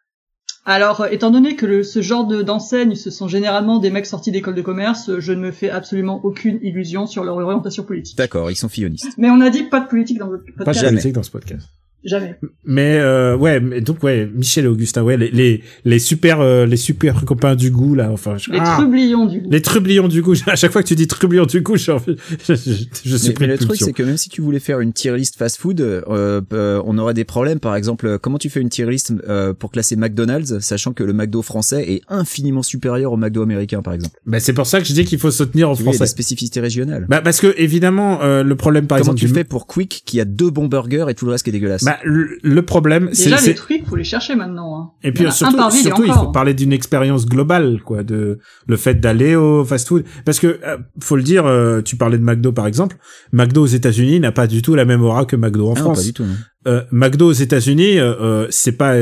Alors, 0.68 1.02
euh, 1.02 1.06
étant 1.12 1.30
donné 1.30 1.54
que 1.54 1.64
le, 1.64 1.84
ce 1.84 2.02
genre 2.02 2.26
de- 2.26 2.42
d'enseignes, 2.42 2.96
ce 2.96 3.08
sont 3.08 3.28
généralement 3.28 3.78
des 3.78 3.90
mecs 3.90 4.04
sortis 4.06 4.32
d'école 4.32 4.56
de 4.56 4.62
commerce, 4.62 5.12
je 5.20 5.32
ne 5.32 5.40
me 5.40 5.52
fais 5.52 5.70
absolument 5.70 6.20
aucune 6.24 6.58
illusion 6.60 7.06
sur 7.06 7.22
leur 7.22 7.36
orientation 7.36 7.84
politique. 7.84 8.18
D'accord, 8.18 8.50
ils 8.50 8.56
sont 8.56 8.68
fillonistes. 8.68 9.06
Mais 9.16 9.30
on 9.30 9.40
a 9.42 9.50
dit 9.50 9.62
pas 9.62 9.78
de 9.78 9.86
politique 9.86 10.18
dans 10.18 10.26
votre 10.26 10.42
Pas 10.44 10.50
de 10.50 10.56
podcast. 10.56 10.80
Jamais. 10.80 10.90
politique 10.94 11.12
dans 11.12 11.22
ce 11.22 11.30
podcast. 11.30 11.68
Jamais. 12.04 12.36
Mais 12.64 12.98
euh, 12.98 13.36
ouais, 13.36 13.58
mais 13.58 13.80
donc 13.80 14.02
ouais, 14.04 14.30
Michel 14.32 14.64
et 14.66 14.68
Augustin, 14.68 15.02
ouais, 15.02 15.16
les 15.16 15.28
les, 15.30 15.62
les 15.84 15.98
super 15.98 16.40
euh, 16.40 16.64
les 16.64 16.76
super 16.76 17.24
copains 17.24 17.56
du 17.56 17.70
goût 17.72 17.94
là, 17.96 18.10
enfin 18.12 18.36
je- 18.38 18.52
Les 18.52 18.58
ah, 18.60 18.76
trublions 18.78 19.26
du 19.26 19.40
goût. 19.40 19.48
les 19.50 19.60
trublions 19.60 20.06
du 20.06 20.22
goût. 20.22 20.34
À 20.46 20.54
chaque 20.54 20.70
fois 20.70 20.82
que 20.84 20.88
tu 20.88 20.94
dis 20.94 21.08
trublions 21.08 21.46
du 21.46 21.62
goût, 21.62 21.76
j'ai 21.76 21.90
envie, 21.92 22.14
je, 22.46 22.54
je, 22.54 22.72
je 23.04 23.16
suis 23.16 23.28
Mais, 23.28 23.34
pris 23.34 23.46
mais 23.48 23.54
de 23.56 23.60
le 23.60 23.66
truc, 23.66 23.76
c'est 23.80 23.92
que 23.92 24.02
même 24.04 24.16
si 24.18 24.28
tu 24.28 24.40
voulais 24.40 24.60
faire 24.60 24.78
une 24.80 24.92
tier 24.92 25.16
list 25.16 25.36
fast 25.36 25.56
food, 25.56 25.80
euh, 25.80 26.40
euh, 26.52 26.80
on 26.84 26.96
aurait 26.98 27.14
des 27.14 27.24
problèmes. 27.24 27.58
Par 27.58 27.74
exemple, 27.74 28.06
euh, 28.06 28.18
comment 28.18 28.38
tu 28.38 28.50
fais 28.50 28.60
une 28.60 28.68
tier 28.68 28.86
list 28.88 29.12
euh, 29.28 29.52
pour 29.52 29.72
classer 29.72 29.96
McDonald's, 29.96 30.60
sachant 30.60 30.92
que 30.92 31.02
le 31.02 31.12
McDo 31.12 31.42
français 31.42 31.90
est 31.90 32.02
infiniment 32.08 32.62
supérieur 32.62 33.12
au 33.12 33.16
McDo 33.16 33.42
américain, 33.42 33.82
par 33.82 33.94
exemple? 33.94 34.14
Bah 34.26 34.38
c'est 34.38 34.52
pour 34.52 34.66
ça 34.68 34.80
que 34.80 34.86
je 34.86 34.92
dis 34.92 35.04
qu'il 35.04 35.18
faut 35.18 35.32
se 35.32 35.42
tenir 35.42 35.70
au 35.70 35.74
Tu 35.74 35.82
vois, 35.82 35.90
il 35.90 35.94
y 35.94 35.96
a 35.96 35.98
français. 35.98 36.04
des 36.04 36.22
spécificités 36.22 36.60
régionales. 36.60 37.06
Bah 37.08 37.20
parce 37.20 37.40
que 37.40 37.52
évidemment 37.56 38.22
euh, 38.22 38.44
le 38.44 38.54
problème 38.54 38.86
par 38.86 38.98
comment 38.98 39.12
exemple 39.12 39.18
tu 39.20 39.26
du- 39.26 39.34
fais 39.34 39.44
pour 39.44 39.66
Quick 39.66 40.02
qui 40.06 40.20
a 40.20 40.24
deux 40.24 40.50
bons 40.50 40.68
burgers 40.68 41.06
et 41.08 41.14
tout 41.14 41.24
le 41.26 41.32
reste 41.32 41.42
qui 41.44 41.50
est 41.50 41.52
dégueulasse? 41.52 41.82
Bah, 41.86 41.96
le, 42.04 42.38
le 42.42 42.62
problème 42.62 43.08
c'est 43.12 43.24
Déjà, 43.24 43.38
c'est- 43.38 43.48
les 43.48 43.54
trucs, 43.54 43.86
faut 43.86 43.96
les 43.96 44.04
chercher 44.04 44.34
maintenant. 44.36 44.78
Hein. 44.78 44.90
Et 45.02 45.12
puis 45.12 45.30
surtout, 45.32 46.04
il 46.04 46.12
faut 46.12 46.30
parler 46.32 46.52
d'une 46.54 46.72
expérience 46.72 47.26
globale, 47.26 47.80
quoi, 47.84 48.02
de 48.02 48.38
le 48.66 48.76
fait 48.76 48.94
d'aller 49.00 49.34
au 49.36 49.64
fast-food. 49.64 50.04
Parce 50.24 50.38
que 50.38 50.58
euh, 50.64 50.76
faut 51.00 51.16
le 51.16 51.22
dire, 51.22 51.46
euh, 51.46 51.80
tu 51.82 51.96
parlais 51.96 52.18
de 52.18 52.22
McDo 52.24 52.52
par 52.52 52.66
exemple. 52.66 52.96
McDo 53.32 53.62
aux 53.62 53.66
États-Unis 53.66 54.20
n'a 54.20 54.32
pas 54.32 54.46
du 54.46 54.60
tout 54.62 54.74
la 54.74 54.84
même 54.84 55.02
aura 55.02 55.24
que 55.24 55.36
McDo 55.36 55.68
en 55.68 55.72
Ah 55.74 55.78
non, 55.78 55.84
France. 55.86 55.98
pas 55.98 56.04
du 56.04 56.12
tout. 56.12 56.24
Euh, 56.66 56.82
McDo 56.90 57.28
aux 57.28 57.32
États-Unis, 57.32 57.98
euh, 57.98 58.14
euh, 58.20 58.46
c'est 58.50 58.72
pas 58.72 58.94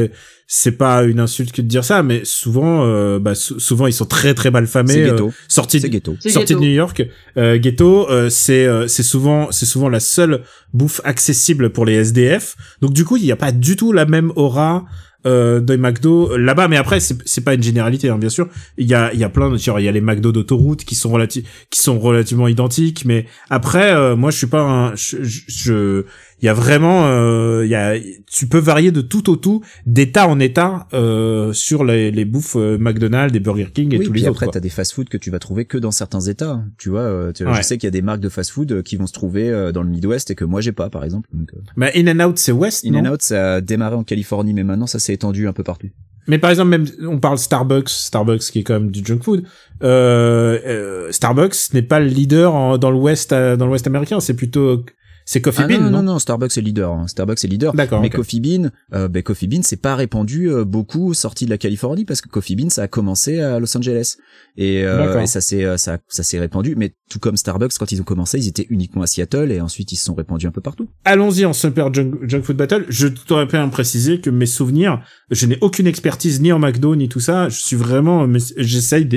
c'est 0.46 0.72
pas 0.72 1.02
une 1.04 1.20
insulte 1.20 1.52
que 1.52 1.62
de 1.62 1.66
dire 1.66 1.84
ça, 1.84 2.02
mais 2.02 2.20
souvent, 2.24 2.84
euh, 2.84 3.18
bah, 3.18 3.34
sou- 3.34 3.58
souvent 3.58 3.86
ils 3.86 3.94
sont 3.94 4.04
très 4.04 4.34
très 4.34 4.50
mal 4.50 4.66
famés, 4.66 4.92
C'est 4.92 5.02
euh, 5.04 5.10
ghetto. 5.12 5.32
sortis 5.48 5.80
C'est 5.80 5.88
de, 5.88 5.92
ghetto. 5.92 6.16
C'est 6.20 6.28
sortis 6.28 6.52
de 6.52 6.58
ghetto. 6.58 6.68
New 6.68 6.74
York. 6.74 7.02
Euh, 7.38 7.56
ghetto, 7.58 8.10
euh, 8.10 8.28
c'est 8.28 8.66
euh, 8.66 8.86
c'est 8.86 9.02
souvent 9.02 9.48
c'est 9.50 9.64
souvent 9.66 9.88
la 9.88 10.00
seule 10.00 10.42
bouffe 10.74 11.00
accessible 11.04 11.70
pour 11.70 11.86
les 11.86 11.94
SDF. 11.94 12.56
Donc 12.82 12.92
du 12.92 13.04
coup, 13.06 13.16
il 13.16 13.22
n'y 13.24 13.32
a 13.32 13.36
pas 13.36 13.52
du 13.52 13.76
tout 13.76 13.92
la 13.92 14.04
même 14.04 14.30
aura 14.36 14.84
euh, 15.26 15.60
des 15.60 15.78
McDo 15.78 16.36
là-bas. 16.36 16.68
Mais 16.68 16.76
après, 16.76 17.00
c'est 17.00 17.16
c'est 17.24 17.40
pas 17.42 17.54
une 17.54 17.62
généralité, 17.62 18.10
hein, 18.10 18.18
bien 18.18 18.28
sûr. 18.28 18.46
Il 18.76 18.86
y 18.86 18.92
a 18.92 19.10
il 19.14 19.18
y 19.18 19.24
a 19.24 19.30
plein 19.30 19.48
de 19.48 19.56
genre, 19.56 19.80
il 19.80 19.84
y 19.84 19.88
a 19.88 19.92
les 19.92 20.02
McDo 20.02 20.30
d'autoroute 20.32 20.84
qui 20.84 20.94
sont 20.94 21.10
relati- 21.16 21.44
qui 21.70 21.80
sont 21.80 21.98
relativement 21.98 22.48
identiques. 22.48 23.06
Mais 23.06 23.24
après, 23.48 23.94
euh, 23.94 24.14
moi, 24.14 24.30
je 24.30 24.36
suis 24.36 24.46
pas 24.46 24.60
un 24.60 24.94
je, 24.94 25.16
je- 25.22 25.40
je 25.48 26.04
il 26.44 26.46
y 26.46 26.50
a 26.50 26.52
vraiment 26.52 27.06
euh, 27.06 27.62
il 27.64 27.70
y 27.70 27.74
a 27.74 27.94
tu 28.30 28.46
peux 28.46 28.58
varier 28.58 28.90
de 28.92 29.00
tout 29.00 29.30
au 29.30 29.36
tout 29.36 29.62
d'état 29.86 30.28
en 30.28 30.38
état 30.40 30.86
euh, 30.92 31.54
sur 31.54 31.84
les, 31.84 32.10
les 32.10 32.26
bouffes 32.26 32.56
euh, 32.56 32.76
McDonald's, 32.78 33.32
des 33.32 33.40
Burger 33.40 33.68
King 33.72 33.94
et 33.94 33.98
Oui, 33.98 34.04
tous 34.04 34.10
puis 34.12 34.20
les 34.20 34.26
après, 34.26 34.44
autres. 34.44 34.44
quoi. 34.44 34.52
t'as 34.52 34.60
des 34.60 34.68
fast-food 34.68 35.08
que 35.08 35.16
tu 35.16 35.30
vas 35.30 35.38
trouver 35.38 35.64
que 35.64 35.78
dans 35.78 35.90
certains 35.90 36.20
États. 36.20 36.62
Tu 36.76 36.90
vois, 36.90 37.00
euh, 37.00 37.32
tu- 37.32 37.46
Ouais. 37.46 37.54
je 37.56 37.62
sais 37.62 37.78
qu'il 37.78 37.86
y 37.86 37.88
a 37.88 37.92
des 37.92 38.02
marques 38.02 38.20
de 38.20 38.28
fast-food 38.28 38.72
euh, 38.72 38.82
qui 38.82 38.96
vont 38.96 39.06
se 39.06 39.14
trouver 39.14 39.70
dans 39.72 39.82
le 39.82 39.88
Midwest 39.88 40.30
et 40.30 40.34
que 40.34 40.44
moi 40.44 40.60
j'ai 40.60 40.72
pas, 40.72 40.90
par 40.90 41.02
exemple. 41.02 41.28
Donc, 41.32 41.48
euh, 41.54 41.60
Mais 41.76 41.90
In 41.96 42.06
and 42.20 42.28
Out, 42.28 42.36
c'est 42.38 42.52
West, 42.52 42.84
In 42.86 42.90
non 42.90 43.08
and 43.08 43.12
Out, 43.14 43.22
ça 43.22 43.54
a 43.54 43.60
démarré 43.62 43.96
en 43.96 44.04
Californie, 44.04 44.52
mais 44.52 44.64
maintenant 44.64 44.86
ça 44.86 44.98
s'est 44.98 45.14
étendu 45.14 45.48
un 45.48 45.54
peu 45.54 45.62
partout. 45.64 45.88
Mais 46.28 46.38
par 46.38 46.50
exemple, 46.50 46.68
même 46.70 46.84
on 47.06 47.18
parle 47.20 47.38
Starbucks, 47.38 47.88
Starbucks 47.88 48.40
qui 48.52 48.58
est 48.58 48.62
quand 48.64 48.74
même 48.74 48.90
du 48.90 49.02
junk 49.02 49.20
food. 49.22 49.44
Euh, 49.82 50.58
euh, 50.66 51.12
Starbucks 51.12 51.72
n'est 51.74 51.82
pas 51.82 52.00
le 52.00 52.06
leader 52.06 52.54
en- 52.54 52.78
dans 52.78 52.90
l'Ouest, 52.90 53.30
dans 53.32 53.66
l'Ouest 53.66 53.86
américain. 53.86 54.20
C'est 54.20 54.34
plutôt 54.34 54.84
c'est 55.24 55.40
Coffee 55.40 55.62
Ah 55.64 55.68
Bean, 55.68 55.78
non, 55.80 55.90
non, 55.90 56.02
non, 56.02 56.12
non, 56.14 56.18
Starbucks 56.18 56.56
est 56.56 56.60
leader. 56.60 56.92
hein. 56.92 57.06
Starbucks 57.06 57.42
est 57.44 57.48
leader. 57.48 57.72
D'accord. 57.74 58.00
Mais. 58.00 58.10
Coffee 58.10 58.40
Bean, 58.40 58.70
euh, 58.92 59.08
ben, 59.08 59.22
Coffee 59.22 59.46
Bean, 59.48 59.60
c'est 59.62 59.80
pas 59.80 59.96
répandu 59.96 60.50
euh, 60.50 60.64
beaucoup 60.64 61.14
sorti 61.14 61.44
de 61.46 61.50
la 61.50 61.58
Californie 61.58 62.04
parce 62.04 62.20
que 62.20 62.28
Coffee 62.28 62.56
Bean, 62.56 62.70
ça 62.70 62.82
a 62.82 62.88
commencé 62.88 63.40
à 63.40 63.58
Los 63.58 63.76
Angeles 63.76 64.16
et, 64.56 64.84
euh, 64.84 65.20
et 65.20 65.26
ça 65.26 65.40
s'est 65.40 65.64
euh, 65.64 65.76
ça, 65.76 65.98
ça 66.08 66.22
s'est 66.22 66.38
répandu. 66.38 66.74
Mais 66.76 66.94
tout 67.10 67.18
comme 67.18 67.36
Starbucks, 67.36 67.72
quand 67.78 67.90
ils 67.92 68.00
ont 68.00 68.04
commencé, 68.04 68.38
ils 68.38 68.48
étaient 68.48 68.66
uniquement 68.70 69.02
à 69.02 69.06
Seattle 69.06 69.50
et 69.50 69.60
ensuite 69.60 69.92
ils 69.92 69.96
se 69.96 70.04
sont 70.04 70.14
répandus 70.14 70.46
un 70.46 70.50
peu 70.52 70.60
partout. 70.60 70.88
Allons-y 71.04 71.44
en 71.44 71.52
super 71.52 71.92
junk, 71.92 72.12
junk 72.22 72.42
food 72.42 72.56
battle. 72.56 72.84
Je 72.88 73.08
t'aurais 73.08 73.46
bien 73.46 73.66
précisé 73.68 74.20
que 74.20 74.30
mes 74.30 74.46
souvenirs, 74.46 75.02
je 75.30 75.46
n'ai 75.46 75.58
aucune 75.60 75.86
expertise 75.86 76.40
ni 76.40 76.52
en 76.52 76.58
McDo 76.58 76.96
ni 76.96 77.08
tout 77.08 77.20
ça. 77.20 77.48
Je 77.48 77.60
suis 77.60 77.76
vraiment, 77.76 78.26
mais 78.26 78.38
j'essaye 78.58 79.08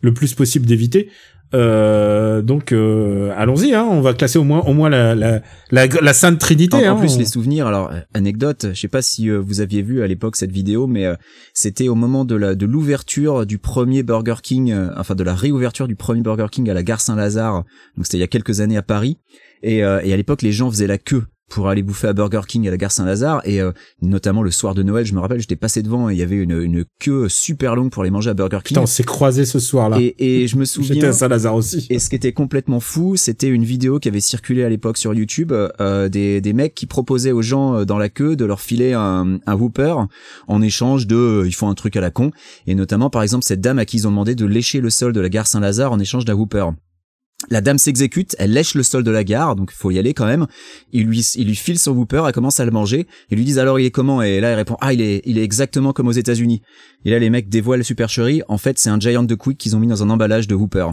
le 0.00 0.14
plus 0.14 0.34
possible 0.34 0.66
d'éviter. 0.66 1.10
Euh, 1.54 2.40
donc 2.42 2.72
euh, 2.72 3.32
allons-y, 3.36 3.74
hein, 3.74 3.86
on 3.90 4.00
va 4.00 4.14
classer 4.14 4.38
au 4.38 4.44
moins 4.44 4.60
au 4.60 4.72
moins 4.72 4.88
la 4.88 5.14
la 5.14 5.40
la, 5.70 5.86
la 5.86 6.12
sainte 6.14 6.38
trinité. 6.38 6.76
En, 6.76 6.92
en 6.92 6.96
hein, 6.96 7.00
plus, 7.00 7.14
on- 7.14 7.18
les 7.18 7.24
souvenirs. 7.26 7.66
Alors, 7.66 7.90
euh, 7.92 8.00
anecdote, 8.14 8.68
je 8.72 8.80
sais 8.80 8.88
pas 8.88 9.02
si 9.02 9.28
euh, 9.28 9.38
vous 9.38 9.60
aviez 9.60 9.82
vu 9.82 10.02
à 10.02 10.06
l'époque 10.06 10.36
cette 10.36 10.52
vidéo, 10.52 10.86
mais 10.86 11.04
euh, 11.06 11.14
c'était 11.52 11.88
au 11.88 11.94
moment 11.94 12.24
de 12.24 12.34
la 12.36 12.54
de 12.54 12.66
l'ouverture 12.66 13.44
du 13.46 13.58
premier 13.58 14.02
Burger 14.02 14.36
King, 14.42 14.74
enfin 14.96 15.14
de 15.14 15.22
la 15.24 15.34
réouverture 15.34 15.88
du 15.88 15.96
premier 15.96 16.22
Burger 16.22 16.46
King 16.50 16.70
à 16.70 16.74
la 16.74 16.82
gare 16.82 17.00
Saint-Lazare. 17.00 17.64
Donc 17.96 18.06
c'était 18.06 18.16
il 18.18 18.20
y 18.20 18.24
a 18.24 18.28
quelques 18.28 18.60
années 18.60 18.76
à 18.76 18.82
Paris. 18.82 19.18
Et, 19.62 19.84
euh, 19.84 20.00
et 20.02 20.12
à 20.12 20.16
l'époque, 20.16 20.42
les 20.42 20.50
gens 20.52 20.70
faisaient 20.70 20.88
la 20.88 20.98
queue 20.98 21.22
pour 21.52 21.68
aller 21.68 21.82
bouffer 21.82 22.08
à 22.08 22.12
Burger 22.14 22.40
King 22.48 22.66
à 22.66 22.70
la 22.70 22.76
gare 22.78 22.90
Saint-Lazare 22.90 23.42
et 23.44 23.60
euh, 23.60 23.72
notamment 24.00 24.42
le 24.42 24.50
soir 24.50 24.74
de 24.74 24.82
Noël, 24.82 25.04
je 25.04 25.14
me 25.14 25.20
rappelle, 25.20 25.38
j'étais 25.40 25.56
passé 25.56 25.82
devant 25.82 26.08
et 26.08 26.14
il 26.14 26.18
y 26.18 26.22
avait 26.22 26.36
une, 26.36 26.58
une 26.62 26.84
queue 26.98 27.28
super 27.28 27.76
longue 27.76 27.90
pour 27.90 28.02
aller 28.02 28.10
manger 28.10 28.30
à 28.30 28.34
Burger 28.34 28.58
King. 28.58 28.68
Putain, 28.74 28.80
on 28.82 28.86
s'est 28.86 29.02
croisés 29.04 29.44
ce 29.44 29.58
soir-là. 29.58 29.98
et, 30.00 30.14
et 30.18 30.46
je 30.46 30.56
me 30.56 30.64
J'étais 30.64 30.86
souviens 30.86 31.08
à 31.10 31.12
Saint-Lazare 31.12 31.54
aussi. 31.54 31.86
et 31.90 31.98
ce 31.98 32.08
qui 32.08 32.16
était 32.16 32.32
complètement 32.32 32.80
fou, 32.80 33.16
c'était 33.16 33.48
une 33.48 33.64
vidéo 33.64 33.98
qui 33.98 34.08
avait 34.08 34.20
circulé 34.20 34.64
à 34.64 34.68
l'époque 34.68 34.96
sur 34.96 35.12
YouTube, 35.12 35.52
euh, 35.52 36.08
des, 36.08 36.40
des 36.40 36.52
mecs 36.54 36.74
qui 36.74 36.86
proposaient 36.86 37.32
aux 37.32 37.42
gens 37.42 37.76
euh, 37.76 37.84
dans 37.84 37.98
la 37.98 38.08
queue 38.08 38.34
de 38.34 38.44
leur 38.44 38.60
filer 38.60 38.94
un, 38.94 39.38
un 39.46 39.54
Whooper 39.54 39.94
en 40.48 40.62
échange 40.62 41.06
de, 41.06 41.16
euh, 41.16 41.46
ils 41.46 41.54
font 41.54 41.68
un 41.68 41.74
truc 41.74 41.96
à 41.96 42.00
la 42.00 42.10
con, 42.10 42.30
et 42.66 42.74
notamment 42.74 43.10
par 43.10 43.22
exemple 43.22 43.44
cette 43.44 43.60
dame 43.60 43.78
à 43.78 43.84
qui 43.84 43.98
ils 43.98 44.06
ont 44.06 44.10
demandé 44.10 44.34
de 44.34 44.46
lécher 44.46 44.80
le 44.80 44.88
sol 44.90 45.12
de 45.12 45.20
la 45.20 45.28
gare 45.28 45.46
Saint-Lazare 45.46 45.92
en 45.92 45.98
échange 45.98 46.24
d'un 46.24 46.34
Whooper. 46.34 46.66
La 47.50 47.60
dame 47.60 47.78
s'exécute, 47.78 48.36
elle 48.38 48.52
lèche 48.52 48.74
le 48.74 48.82
sol 48.82 49.02
de 49.02 49.10
la 49.10 49.24
gare, 49.24 49.56
donc 49.56 49.72
faut 49.72 49.90
y 49.90 49.98
aller 49.98 50.14
quand 50.14 50.26
même. 50.26 50.46
Il 50.92 51.06
lui, 51.06 51.20
il 51.36 51.46
lui 51.46 51.56
file 51.56 51.78
son 51.78 51.92
Whooper, 51.92 52.22
elle 52.26 52.32
commence 52.32 52.60
à 52.60 52.64
le 52.64 52.70
manger. 52.70 53.06
Ils 53.30 53.36
lui 53.36 53.44
disent 53.44 53.58
alors 53.58 53.80
il 53.80 53.86
est 53.86 53.90
comment? 53.90 54.22
Et 54.22 54.40
là 54.40 54.50
elle 54.50 54.56
répond 54.56 54.76
ah 54.80 54.92
il 54.92 55.00
est, 55.00 55.22
il 55.24 55.38
est 55.38 55.44
exactement 55.44 55.92
comme 55.92 56.08
aux 56.08 56.12
États-Unis. 56.12 56.62
Et 57.04 57.10
là 57.10 57.18
les 57.18 57.30
mecs 57.30 57.48
dévoilent 57.48 57.78
la 57.78 57.84
supercherie. 57.84 58.42
En 58.48 58.58
fait 58.58 58.78
c'est 58.78 58.90
un 58.90 58.98
Giant 58.98 59.24
de 59.24 59.34
Quick 59.34 59.58
qu'ils 59.58 59.76
ont 59.76 59.80
mis 59.80 59.88
dans 59.88 60.02
un 60.02 60.10
emballage 60.10 60.46
de 60.46 60.54
Whooper. 60.54 60.90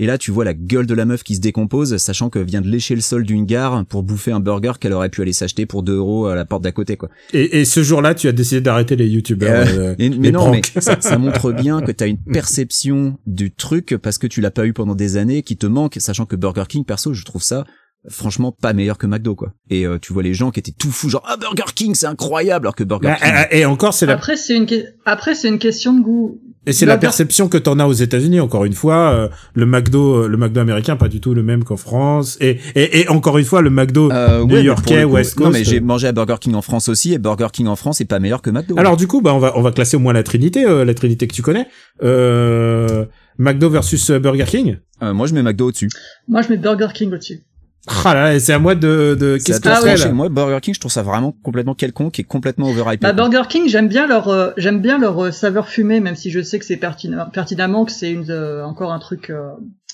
Et 0.00 0.06
là, 0.06 0.16
tu 0.16 0.30
vois 0.30 0.44
la 0.44 0.54
gueule 0.54 0.86
de 0.86 0.94
la 0.94 1.04
meuf 1.04 1.24
qui 1.24 1.34
se 1.34 1.40
décompose, 1.40 1.96
sachant 1.96 2.30
que 2.30 2.38
vient 2.38 2.60
de 2.60 2.68
lécher 2.68 2.94
le 2.94 3.00
sol 3.00 3.24
d'une 3.24 3.44
gare 3.44 3.84
pour 3.86 4.04
bouffer 4.04 4.30
un 4.30 4.38
burger 4.38 4.72
qu'elle 4.80 4.92
aurait 4.92 5.08
pu 5.08 5.22
aller 5.22 5.32
s'acheter 5.32 5.66
pour 5.66 5.82
2 5.82 5.96
euros 5.96 6.26
à 6.26 6.36
la 6.36 6.44
porte 6.44 6.62
d'à 6.62 6.70
côté, 6.70 6.96
quoi. 6.96 7.08
Et, 7.32 7.60
et 7.60 7.64
ce 7.64 7.82
jour-là, 7.82 8.14
tu 8.14 8.28
as 8.28 8.32
décidé 8.32 8.60
d'arrêter 8.60 8.94
les 8.94 9.08
youtubeurs. 9.08 9.66
euh, 9.68 9.94
mais 9.98 10.30
non, 10.30 10.52
mais 10.52 10.60
ça, 10.80 11.00
ça 11.00 11.18
montre 11.18 11.52
bien 11.52 11.82
que 11.82 11.90
t'as 11.90 12.06
une 12.06 12.18
perception 12.18 13.18
du 13.26 13.50
truc 13.50 13.96
parce 14.00 14.18
que 14.18 14.28
tu 14.28 14.40
l'as 14.40 14.52
pas 14.52 14.66
eu 14.66 14.72
pendant 14.72 14.94
des 14.94 15.16
années, 15.16 15.42
qui 15.42 15.56
te 15.56 15.66
manque, 15.66 15.96
sachant 15.98 16.26
que 16.26 16.36
Burger 16.36 16.64
King, 16.68 16.84
perso, 16.84 17.12
je 17.12 17.24
trouve 17.24 17.42
ça 17.42 17.64
franchement 18.08 18.52
pas 18.52 18.72
meilleur 18.72 18.98
que 18.98 19.06
McDo, 19.06 19.34
quoi. 19.34 19.52
Et 19.70 19.86
euh, 19.86 19.98
tu 20.00 20.12
vois 20.12 20.22
les 20.22 20.34
gens 20.34 20.50
qui 20.50 20.60
étaient 20.60 20.72
tout 20.78 20.90
fous, 20.90 21.08
genre 21.08 21.24
ah 21.26 21.36
Burger 21.36 21.72
King, 21.74 21.94
c'est 21.94 22.06
incroyable, 22.06 22.66
alors 22.66 22.76
que 22.76 22.84
Burger 22.84 23.14
Ah, 23.20 23.44
King. 23.44 23.58
Et 23.58 23.64
encore, 23.64 23.94
c'est 23.94 24.06
la. 24.06 24.14
Après, 24.14 24.36
c'est 24.36 24.56
une, 24.56 24.66
après, 25.04 25.34
c'est 25.34 25.48
une 25.48 25.58
question 25.58 25.92
de 25.94 26.02
goût. 26.02 26.40
Et 26.66 26.72
c'est 26.72 26.84
la 26.84 26.98
perception 26.98 27.48
que 27.48 27.56
t'en 27.56 27.78
as 27.78 27.86
aux 27.86 27.94
États-Unis. 27.94 28.40
Encore 28.40 28.66
une 28.66 28.74
fois, 28.74 29.10
euh, 29.14 29.28
le 29.54 29.64
McDo, 29.64 30.24
euh, 30.24 30.28
le 30.28 30.36
McDo 30.36 30.60
américain, 30.60 30.96
pas 30.96 31.08
du 31.08 31.18
tout 31.18 31.32
le 31.32 31.42
même 31.42 31.64
qu'en 31.64 31.78
France. 31.78 32.36
Et, 32.42 32.58
et, 32.74 33.00
et 33.00 33.08
encore 33.08 33.38
une 33.38 33.46
fois, 33.46 33.62
le 33.62 33.70
McDo 33.70 34.10
Euh, 34.12 34.44
new-yorkais, 34.44 35.04
West 35.04 35.34
Coast. 35.36 35.46
Non, 35.46 35.50
mais 35.58 35.64
j'ai 35.64 35.80
mangé 35.80 36.08
à 36.08 36.12
Burger 36.12 36.36
King 36.38 36.54
en 36.54 36.60
France 36.60 36.90
aussi, 36.90 37.14
et 37.14 37.18
Burger 37.18 37.46
King 37.54 37.68
en 37.68 37.76
France 37.76 38.02
est 38.02 38.04
pas 38.04 38.18
meilleur 38.18 38.42
que 38.42 38.50
McDo. 38.50 38.76
Alors 38.78 38.98
du 38.98 39.06
coup, 39.06 39.22
bah 39.22 39.32
on 39.32 39.38
va 39.38 39.56
on 39.56 39.62
va 39.62 39.72
classer 39.72 39.96
au 39.96 40.00
moins 40.00 40.12
la 40.12 40.22
Trinité, 40.22 40.66
euh, 40.66 40.84
la 40.84 40.92
Trinité 40.92 41.26
que 41.26 41.34
tu 41.34 41.40
connais. 41.40 41.68
Euh, 42.02 43.06
McDo 43.38 43.70
versus 43.70 44.10
Burger 44.10 44.44
King? 44.46 44.78
Euh, 45.02 45.14
moi, 45.14 45.26
je 45.26 45.34
mets 45.34 45.42
McDo 45.42 45.68
au-dessus. 45.68 45.88
Moi, 46.26 46.42
je 46.42 46.48
mets 46.48 46.56
Burger 46.56 46.88
King 46.92 47.12
au-dessus. 47.14 47.44
Ah 48.04 48.14
là, 48.14 48.32
là, 48.32 48.40
c'est 48.40 48.52
à 48.52 48.58
moi 48.58 48.74
de 48.74 49.16
de 49.18 49.36
C'est 49.38 49.44
qu'est-ce 49.46 49.60
que 49.60 49.68
Ah 49.68 49.80
trancher. 49.80 50.04
là 50.08 50.12
Moi, 50.12 50.28
Burger 50.28 50.58
King, 50.60 50.74
je 50.74 50.80
trouve 50.80 50.92
ça 50.92 51.02
vraiment 51.02 51.32
complètement 51.42 51.74
quelconque 51.74 52.18
et 52.20 52.24
complètement 52.24 52.68
overhyped. 52.68 53.00
Bah, 53.02 53.12
Burger 53.12 53.42
King, 53.48 53.68
j'aime 53.68 53.88
bien 53.88 54.06
leur, 54.06 54.28
euh, 54.28 54.50
j'aime 54.56 54.80
bien 54.80 54.98
leur 54.98 55.24
euh, 55.24 55.30
saveur 55.32 55.68
fumée, 55.68 56.00
même 56.00 56.14
si 56.16 56.30
je 56.30 56.40
sais 56.42 56.58
que 56.58 56.64
c'est 56.64 56.76
pertina- 56.76 57.30
pertinemment 57.30 57.84
que 57.84 57.92
c'est 57.92 58.10
une, 58.10 58.30
euh, 58.30 58.64
encore 58.64 58.92
un 58.92 58.98
truc 58.98 59.30
euh, 59.30 59.50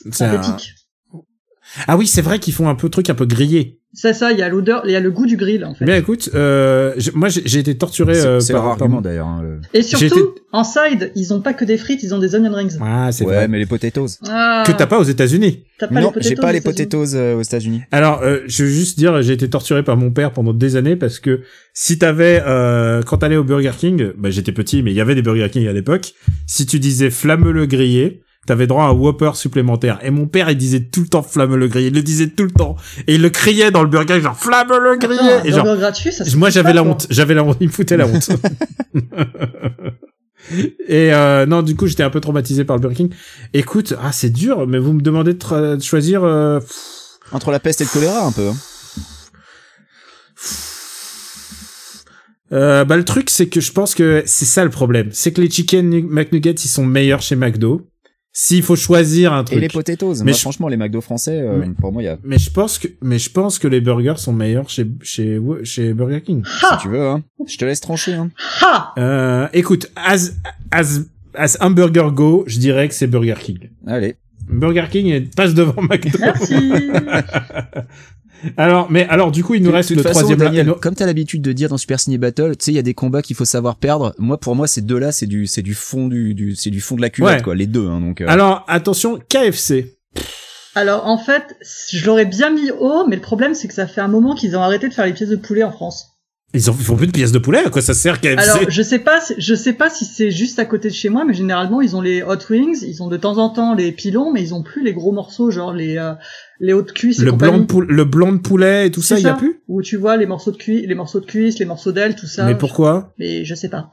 un- 0.07 0.13
synthétique. 0.13 0.75
Ah 1.87 1.97
oui, 1.97 2.07
c'est 2.07 2.23
vrai 2.23 2.39
qu'ils 2.39 2.53
font 2.55 2.69
un 2.69 2.75
peu 2.75 2.89
truc 2.89 3.09
un 3.11 3.15
peu 3.15 3.27
grillé. 3.27 3.81
C'est 3.97 4.13
ça, 4.13 4.33
il 4.33 4.39
y 4.39 4.43
a 4.43 4.49
l'odeur, 4.49 4.83
il 4.87 4.91
y 4.91 4.97
a 4.97 5.01
le 5.01 5.11
goût 5.13 5.25
du 5.25 5.37
grill 5.37 5.65
en 5.65 5.73
fait. 5.75 5.85
Bien 5.85 5.95
écoute, 5.97 6.29
euh, 6.35 6.95
moi 7.15 7.29
j'ai 7.29 7.43
j'ai 7.45 7.61
été 7.61 7.77
torturé 7.79 8.15
C'est 8.15 8.27
euh, 8.27 8.41
c'est 8.41 8.53
par, 8.53 8.67
argument 8.67 9.01
d'ailleurs. 9.01 9.29
hein, 9.29 9.41
le- 9.43 9.61
Et 9.73 9.83
surtout, 9.83 10.05
été- 10.07 10.21
en 10.53 10.65
side, 10.65 11.13
ils 11.15 11.33
ont 11.33 11.41
pas 11.41 11.55
que 11.55 11.65
des 11.65 11.77
frites, 11.79 12.03
ils 12.03 12.13
ont 12.13 12.19
des 12.19 12.35
onion 12.35 12.53
rings. 12.53 12.77
Ah, 12.81 13.13
c'est 13.13 13.25
Ouais, 13.25 13.35
vrai. 13.35 13.49
mais 13.49 13.59
les 13.59 13.67
potatoes. 13.67 14.09
Ah, 14.29 14.65
Que 14.67 14.73
t'as 14.73 14.87
pas 14.87 14.99
aux 14.99 15.05
États-Unis. 15.05 15.63
t'as 15.79 15.87
pas 15.87 15.95
non, 16.01 16.13
les 16.17 16.23
j'ai 16.23 16.35
potatoes 16.35 16.41
pas 16.43 16.49
aux 16.49 16.53
les 16.53 16.61
potatoes 16.61 17.15
euh, 17.15 17.37
aux 17.37 17.43
États-Unis. 17.43 17.83
Alors, 17.93 18.21
euh, 18.23 18.41
je 18.47 18.65
veux 18.65 18.71
juste 18.71 18.99
dire, 18.99 19.23
j'ai 19.23 19.33
été 19.35 19.49
torturé 19.49 19.85
par 19.85 19.97
mon 19.97 20.11
père 20.11 20.33
pendant 20.33 20.53
des 20.53 20.75
années 20.75 20.97
parce 20.97 21.21
que 21.21 21.43
si 21.73 21.97
t'avais, 21.99 22.43
euh, 22.47 23.01
quand 23.03 23.19
t'allais 23.19 23.37
au 23.37 23.45
Burger 23.45 23.73
King, 23.79 24.11
bah, 24.19 24.31
j'étais 24.31 24.53
petit, 24.53 24.83
mais 24.83 24.91
il 24.91 24.97
y 24.97 25.01
avait 25.01 25.15
des 25.15 25.23
Burger 25.23 25.49
King 25.51 25.69
à 25.69 25.73
l'époque. 25.73 26.15
Si 26.49 26.67
tu 26.67 26.81
disais 26.81 27.11
flamme 27.11 27.49
le 27.49 27.67
grillé, 27.67 28.23
t'avais 28.47 28.67
droit 28.67 28.85
à 28.85 28.89
un 28.89 28.93
Whopper 28.93 29.31
supplémentaire. 29.35 29.99
Et 30.03 30.11
mon 30.11 30.27
père, 30.27 30.51
il 30.51 30.57
disait 30.57 30.81
tout 30.81 31.01
le 31.03 31.09
temps 31.09 31.23
flamme 31.23 31.55
le 31.57 31.69
grillé. 31.69 31.89
Il 31.89 31.95
le 31.95 32.03
disait 32.03 32.29
tout 32.29 32.45
le 32.45 32.51
temps. 32.51 32.77
Et 33.07 33.15
il 33.17 33.23
le 33.23 33.31
criait 33.31 33.71
dans 33.71 33.83
le 33.83 33.89
Burger, 33.89 34.21
genre 34.21 34.37
flamme 34.37 34.69
le 34.71 34.97
grillé. 34.97 35.19
Attends, 35.33 35.45
et 35.45 35.51
genre, 35.53 35.77
gratuit, 35.77 36.13
ça 36.13 36.25
se 36.25 36.37
moi 36.37 36.51
j'avais 36.51 36.73
la 36.73 36.83
quoi. 36.83 36.91
honte. 36.93 37.07
J'avais 37.11 37.35
la 37.35 37.43
honte. 37.45 37.57
Il 37.61 37.69
me 37.69 37.73
foutait 37.73 37.97
la 37.97 38.07
honte. 38.07 38.29
Et 40.89 41.13
euh, 41.15 41.47
non, 41.47 41.63
du 41.63 41.75
coup, 41.75 41.87
j'étais 41.87 42.03
un 42.03 42.11
peu 42.11 42.21
traumatisé 42.21 42.65
par 42.65 42.77
le 42.77 42.83
Burger 42.83 42.97
King. 42.97 43.11
Écoute, 43.55 43.95
ah, 44.03 44.13
c'est 44.13 44.29
dur, 44.29 44.67
mais 44.67 44.79
vous 44.79 44.93
me 44.93 45.01
demandez 45.01 45.33
de, 45.33 45.39
tra- 45.39 45.77
de 45.77 45.83
choisir. 45.83 46.23
euh, 46.23 46.61
Entre 47.33 47.51
la 47.51 47.61
peste 47.61 47.81
et 47.81 47.85
le 47.85 47.91
choléra, 47.91 48.27
un 48.27 48.33
peu. 48.33 48.49
hein. 48.49 48.57
Euh, 52.53 52.85
bah 52.85 52.97
le 52.97 53.05
truc 53.05 53.31
c'est 53.31 53.49
que 53.49 53.61
je 53.61 53.73
pense 53.73 53.95
que 53.95 54.23
c'est 54.27 54.45
ça 54.45 54.63
le 54.65 54.71
problème, 54.71 55.09
c'est 55.13 55.33
que 55.33 55.41
les 55.41 55.51
chicken 55.51 55.89
nu- 55.89 56.03
McNuggets 56.03 56.53
ils 56.53 56.69
sont 56.69 56.85
meilleurs 56.85 57.23
chez 57.23 57.37
McDo. 57.37 57.89
S'il 58.37 58.65
faut 58.65 58.75
choisir 58.75 59.33
un 59.33 59.43
Et 59.43 59.45
truc. 59.45 59.61
les 59.61 59.69
potatoes. 59.69 60.17
Mais 60.19 60.25
Moi, 60.25 60.33
je- 60.33 60.41
franchement, 60.41 60.67
les 60.67 60.77
McDo 60.77 61.01
français, 61.01 61.41
euh, 61.41 61.59
Mais- 61.61 61.69
pour 61.81 61.93
moi, 61.93 62.03
il 62.03 62.07
y 62.07 62.09
a, 62.09 62.19
mais 62.25 62.37
je 62.37 62.51
pense 62.51 62.79
que 62.81 62.89
mais 63.01 63.21
je 63.21 63.31
pense 63.31 63.61
que 63.61 63.69
les 63.69 63.81
burgers 63.81 64.17
sont 64.17 64.33
meilleurs 64.33 64.69
chez 64.69 64.87
chez 65.03 65.41
chez 65.63 65.95
Burger 65.95 66.21
King. 66.21 66.43
Ha! 66.63 66.77
si 66.77 66.83
tu 66.83 66.89
veux, 66.89 67.07
hein. 67.07 67.23
Je 67.47 67.57
te 67.57 67.65
laisse 67.65 67.81
trancher, 67.81 68.15
hein. 68.15 68.31
Ha! 68.61 68.93
Euh, 68.99 69.47
écoute, 69.53 69.89
as 69.95 70.33
as 70.73 71.03
as 71.37 71.57
un 71.61 71.71
burger 71.71 72.09
go, 72.13 72.43
je 72.49 72.59
dirais 72.59 72.89
que 72.89 72.95
c'est 72.95 73.07
Burger 73.07 73.37
King. 73.41 73.71
Allez. 73.87 74.17
Burger 74.49 74.87
King 74.91 75.29
passe 75.37 75.55
devant 75.55 75.81
McDo. 75.83 76.19
Merci! 76.21 76.55
alors 78.57 78.91
mais 78.91 79.07
alors 79.09 79.31
du 79.31 79.43
coup 79.45 79.55
il 79.55 79.63
nous 79.63 79.71
reste 79.73 79.91
le 79.91 80.03
façon, 80.03 80.21
troisième 80.21 80.39
Daniel, 80.39 80.73
comme 80.81 80.95
t'as 80.95 81.07
l'habitude 81.07 81.43
de 81.43 81.53
dire 81.53 81.69
dans 81.69 81.77
Super 81.79 82.01
Ciné 82.01 82.19
Battle, 82.19 82.57
tu 82.57 82.65
sais, 82.67 82.73
il 82.73 82.75
y 82.75 82.79
a 82.79 82.83
des 82.83 82.95
combats 82.95 83.23
qu'il 83.23 83.37
faut 83.37 83.45
savoir 83.45 83.77
perdre. 83.77 84.15
Moi, 84.19 84.39
pour 84.39 84.55
moi, 84.57 84.67
ces 84.67 84.81
deux-là, 84.83 85.13
c'est 85.13 85.27
du, 85.27 85.47
c'est 85.47 85.63
du 85.63 85.75
fond 85.75 86.09
du, 86.09 86.35
du, 86.35 86.55
c'est 86.57 86.71
du 86.71 86.81
fond 86.81 86.97
de 86.97 87.01
la 87.03 87.11
culotte, 87.11 87.31
Ouais. 87.33 87.43
quoi. 87.43 87.55
Les 87.55 87.67
deux, 87.67 87.89
hein, 87.89 88.01
donc. 88.01 88.21
euh, 88.21 88.27
Alors 88.29 88.65
attention 88.69 89.19
KFC. 89.29 89.97
Alors, 90.77 91.07
en 91.07 91.19
fait, 91.19 91.57
je 91.93 92.05
l'aurais 92.05 92.25
bien 92.25 92.51
mis 92.51 92.71
haut, 92.73 93.07
mais 93.09 93.15
le 93.17 93.23
problème, 93.23 93.55
c'est 93.55 93.69
que 93.69 93.75
ça 93.75 93.87
fait 93.87 94.01
un 94.01 94.09
moment 94.09 94.35
qu'ils 94.35 94.57
ont 94.57 94.61
arrêté 94.63 94.89
de 94.89 94.95
faire 94.95 95.07
les 95.07 95.13
pièces 95.13 95.29
de 95.29 95.37
poulet 95.37 95.63
en 95.63 95.71
France. 95.71 96.14
Ils, 96.55 96.71
ont, 96.71 96.77
ils 96.79 96.85
font 96.85 96.97
plus 96.97 97.09
de 97.09 97.13
pièces 97.13 97.33
de 97.33 97.39
poulet, 97.39 97.59
à 97.59 97.71
quoi 97.71 97.83
ça 97.83 97.95
sert 97.95 98.21
KFC 98.21 98.39
Alors, 98.39 98.71
je 98.71 98.83
sais 98.83 99.01
pas, 99.01 99.19
je 99.37 99.55
sais 99.55 99.73
pas 99.73 99.91
si 99.91 100.05
c'est 100.05 100.31
juste 100.31 100.59
à 100.59 100.65
côté 100.65 100.89
de 100.89 100.95
chez 100.95 101.09
moi, 101.09 101.25
mais 101.25 101.35
généralement, 101.35 101.81
ils 101.81 101.97
ont 101.97 102.01
les 102.01 102.23
hot 102.23 102.39
wings, 102.49 102.83
ils 102.87 103.03
ont 103.03 103.09
de 103.09 103.17
temps 103.17 103.39
en 103.39 103.51
temps 103.51 103.75
les 103.75 103.93
pilons, 103.93 104.33
mais 104.33 104.41
ils 104.41 104.55
ont 104.55 104.63
plus 104.63 104.85
les 104.85 104.93
gros 104.93 105.13
morceaux, 105.13 105.51
genre 105.51 105.73
les, 105.73 105.99
euh, 105.99 106.13
les 106.61 106.73
hautes 106.73 106.93
cuisses 106.93 107.21
et 107.21 107.25
le 107.25 107.33
blanc 107.33 107.59
de 107.59 107.65
poulet, 107.65 107.87
le 107.93 108.05
blanc 108.05 108.33
de 108.33 108.39
poulet 108.39 108.87
et 108.87 108.91
tout 108.91 109.03
ça, 109.03 109.19
il 109.19 109.25
y 109.25 109.29
a 109.29 109.35
plus? 109.35 109.61
Où 109.69 109.83
tu 109.83 109.97
vois 109.97 110.17
les 110.17 110.27
morceaux 110.27 110.53
de 110.53 110.57
cuisse, 110.57 110.87
les 110.87 110.95
morceaux 110.95 111.21
de 111.21 111.27
cuisse, 111.27 111.59
les 111.59 111.65
morceaux 111.65 111.93
d'aile, 111.93 112.15
tout 112.15 112.27
ça. 112.27 112.45
Mais 112.47 112.57
pourquoi? 112.57 113.13
Mais 113.19 113.45
je 113.45 113.55
sais 113.55 113.69
pas. 113.69 113.91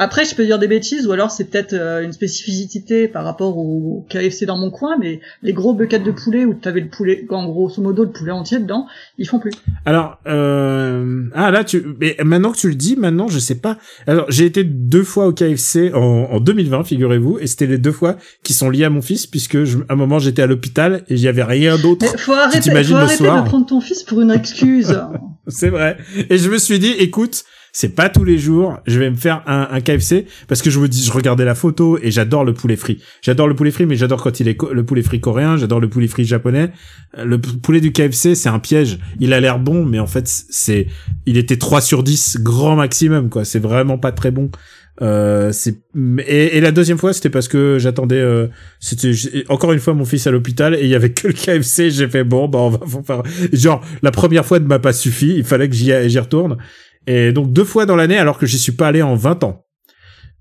Après, 0.00 0.24
je 0.24 0.34
peux 0.36 0.44
dire 0.44 0.60
des 0.60 0.68
bêtises, 0.68 1.06
ou 1.08 1.12
alors 1.12 1.32
c'est 1.32 1.50
peut-être 1.50 1.72
euh, 1.72 2.04
une 2.04 2.12
spécificité 2.12 3.08
par 3.08 3.24
rapport 3.24 3.58
au 3.58 4.06
KFC 4.08 4.46
dans 4.46 4.56
mon 4.56 4.70
coin, 4.70 4.96
mais 4.96 5.20
les 5.42 5.52
gros 5.52 5.74
buckets 5.74 6.04
de 6.04 6.12
poulet 6.12 6.44
où 6.44 6.54
t'avais 6.54 6.80
le 6.80 6.88
poulet, 6.88 7.26
en 7.30 7.46
grosso 7.46 7.82
modo 7.82 8.04
le 8.04 8.10
poulet 8.10 8.30
entier 8.30 8.60
dedans, 8.60 8.86
ils 9.18 9.26
font 9.26 9.40
plus. 9.40 9.50
Alors, 9.84 10.18
euh... 10.28 11.24
ah 11.34 11.50
là, 11.50 11.64
tu, 11.64 11.84
mais 12.00 12.16
maintenant 12.24 12.52
que 12.52 12.58
tu 12.58 12.68
le 12.68 12.76
dis, 12.76 12.94
maintenant, 12.96 13.26
je 13.26 13.40
sais 13.40 13.56
pas. 13.56 13.76
Alors, 14.06 14.26
j'ai 14.30 14.46
été 14.46 14.62
deux 14.62 15.02
fois 15.02 15.26
au 15.26 15.32
KFC 15.32 15.92
en, 15.92 16.28
en 16.30 16.40
2020, 16.40 16.84
figurez-vous, 16.84 17.40
et 17.40 17.48
c'était 17.48 17.66
les 17.66 17.78
deux 17.78 17.92
fois 17.92 18.16
qui 18.44 18.52
sont 18.52 18.70
liés 18.70 18.84
à 18.84 18.90
mon 18.90 19.02
fils, 19.02 19.26
puisque 19.26 19.64
je, 19.64 19.78
à 19.88 19.94
un 19.94 19.96
moment 19.96 20.20
j'étais 20.20 20.42
à 20.42 20.46
l'hôpital 20.46 21.02
et 21.08 21.14
il 21.14 21.20
y 21.20 21.28
avait 21.28 21.42
rien 21.42 21.76
d'autre. 21.76 22.06
Faut 22.18 22.32
arrêter, 22.34 22.70
faut 22.70 22.94
arrêter 22.94 23.24
de 23.24 23.48
prendre 23.48 23.66
ton 23.66 23.80
fils 23.80 24.04
pour 24.04 24.20
une 24.20 24.30
excuse. 24.30 24.96
C'est 25.48 25.70
vrai. 25.70 25.96
Et 26.30 26.38
je 26.38 26.48
me 26.50 26.58
suis 26.58 26.78
dit, 26.78 26.92
écoute, 26.98 27.44
c'est 27.72 27.94
pas 27.94 28.08
tous 28.08 28.24
les 28.24 28.38
jours, 28.38 28.78
je 28.86 28.98
vais 28.98 29.10
me 29.10 29.16
faire 29.16 29.42
un, 29.46 29.68
un 29.70 29.80
KFC 29.80 30.26
parce 30.46 30.62
que 30.62 30.70
je 30.70 30.78
me 30.80 30.88
dis, 30.88 31.04
je 31.04 31.12
regardais 31.12 31.44
la 31.44 31.54
photo 31.54 31.98
et 32.02 32.10
j'adore 32.10 32.44
le 32.44 32.54
poulet 32.54 32.76
frit. 32.76 32.98
J'adore 33.22 33.48
le 33.48 33.54
poulet 33.54 33.70
frit, 33.70 33.86
mais 33.86 33.96
j'adore 33.96 34.22
quand 34.22 34.40
il 34.40 34.48
est 34.48 34.58
le 34.72 34.84
poulet 34.84 35.02
frit 35.02 35.20
coréen, 35.20 35.56
j'adore 35.56 35.80
le 35.80 35.88
poulet 35.88 36.08
frit 36.08 36.24
japonais. 36.24 36.72
Euh, 37.16 37.24
Le 37.24 37.38
poulet 37.38 37.80
du 37.80 37.92
KFC, 37.92 38.34
c'est 38.34 38.48
un 38.48 38.58
piège. 38.58 38.98
Il 39.20 39.32
a 39.32 39.40
l'air 39.40 39.58
bon, 39.58 39.84
mais 39.84 39.98
en 39.98 40.06
fait, 40.06 40.26
c'est, 40.26 40.86
il 41.26 41.36
était 41.36 41.56
3 41.56 41.80
sur 41.80 42.02
10 42.02 42.38
grand 42.40 42.76
maximum, 42.76 43.28
quoi. 43.30 43.44
C'est 43.44 43.58
vraiment 43.60 43.98
pas 43.98 44.12
très 44.12 44.30
bon. 44.30 44.50
Euh, 45.00 45.52
c'est 45.52 45.76
et, 46.26 46.56
et 46.56 46.60
la 46.60 46.72
deuxième 46.72 46.98
fois 46.98 47.12
c'était 47.12 47.30
parce 47.30 47.46
que 47.46 47.78
j'attendais 47.78 48.18
euh, 48.18 48.48
c'était 48.80 49.12
encore 49.48 49.72
une 49.72 49.78
fois 49.78 49.94
mon 49.94 50.04
fils 50.04 50.26
à 50.26 50.32
l'hôpital 50.32 50.74
et 50.74 50.80
il 50.82 50.88
y 50.88 50.96
avait 50.96 51.12
que 51.12 51.28
le 51.28 51.34
KFC 51.34 51.90
j'ai 51.90 52.08
fait 52.08 52.24
bon 52.24 52.48
bah 52.48 52.58
on 52.58 52.70
va 52.70 52.80
faire 53.04 53.22
genre 53.52 53.80
la 54.02 54.10
première 54.10 54.44
fois 54.44 54.58
ne 54.58 54.66
m'a 54.66 54.80
pas 54.80 54.92
suffi 54.92 55.36
il 55.36 55.44
fallait 55.44 55.68
que 55.68 55.76
j'y 55.76 56.18
retourne 56.18 56.56
et 57.10 57.32
donc 57.32 57.52
deux 57.52 57.64
fois 57.64 57.86
dans 57.86 57.96
l'année 57.96 58.18
alors 58.18 58.38
que 58.38 58.46
j'y 58.46 58.58
suis 58.58 58.72
pas 58.72 58.88
allé 58.88 59.02
en 59.02 59.14
20 59.14 59.44
ans 59.44 59.64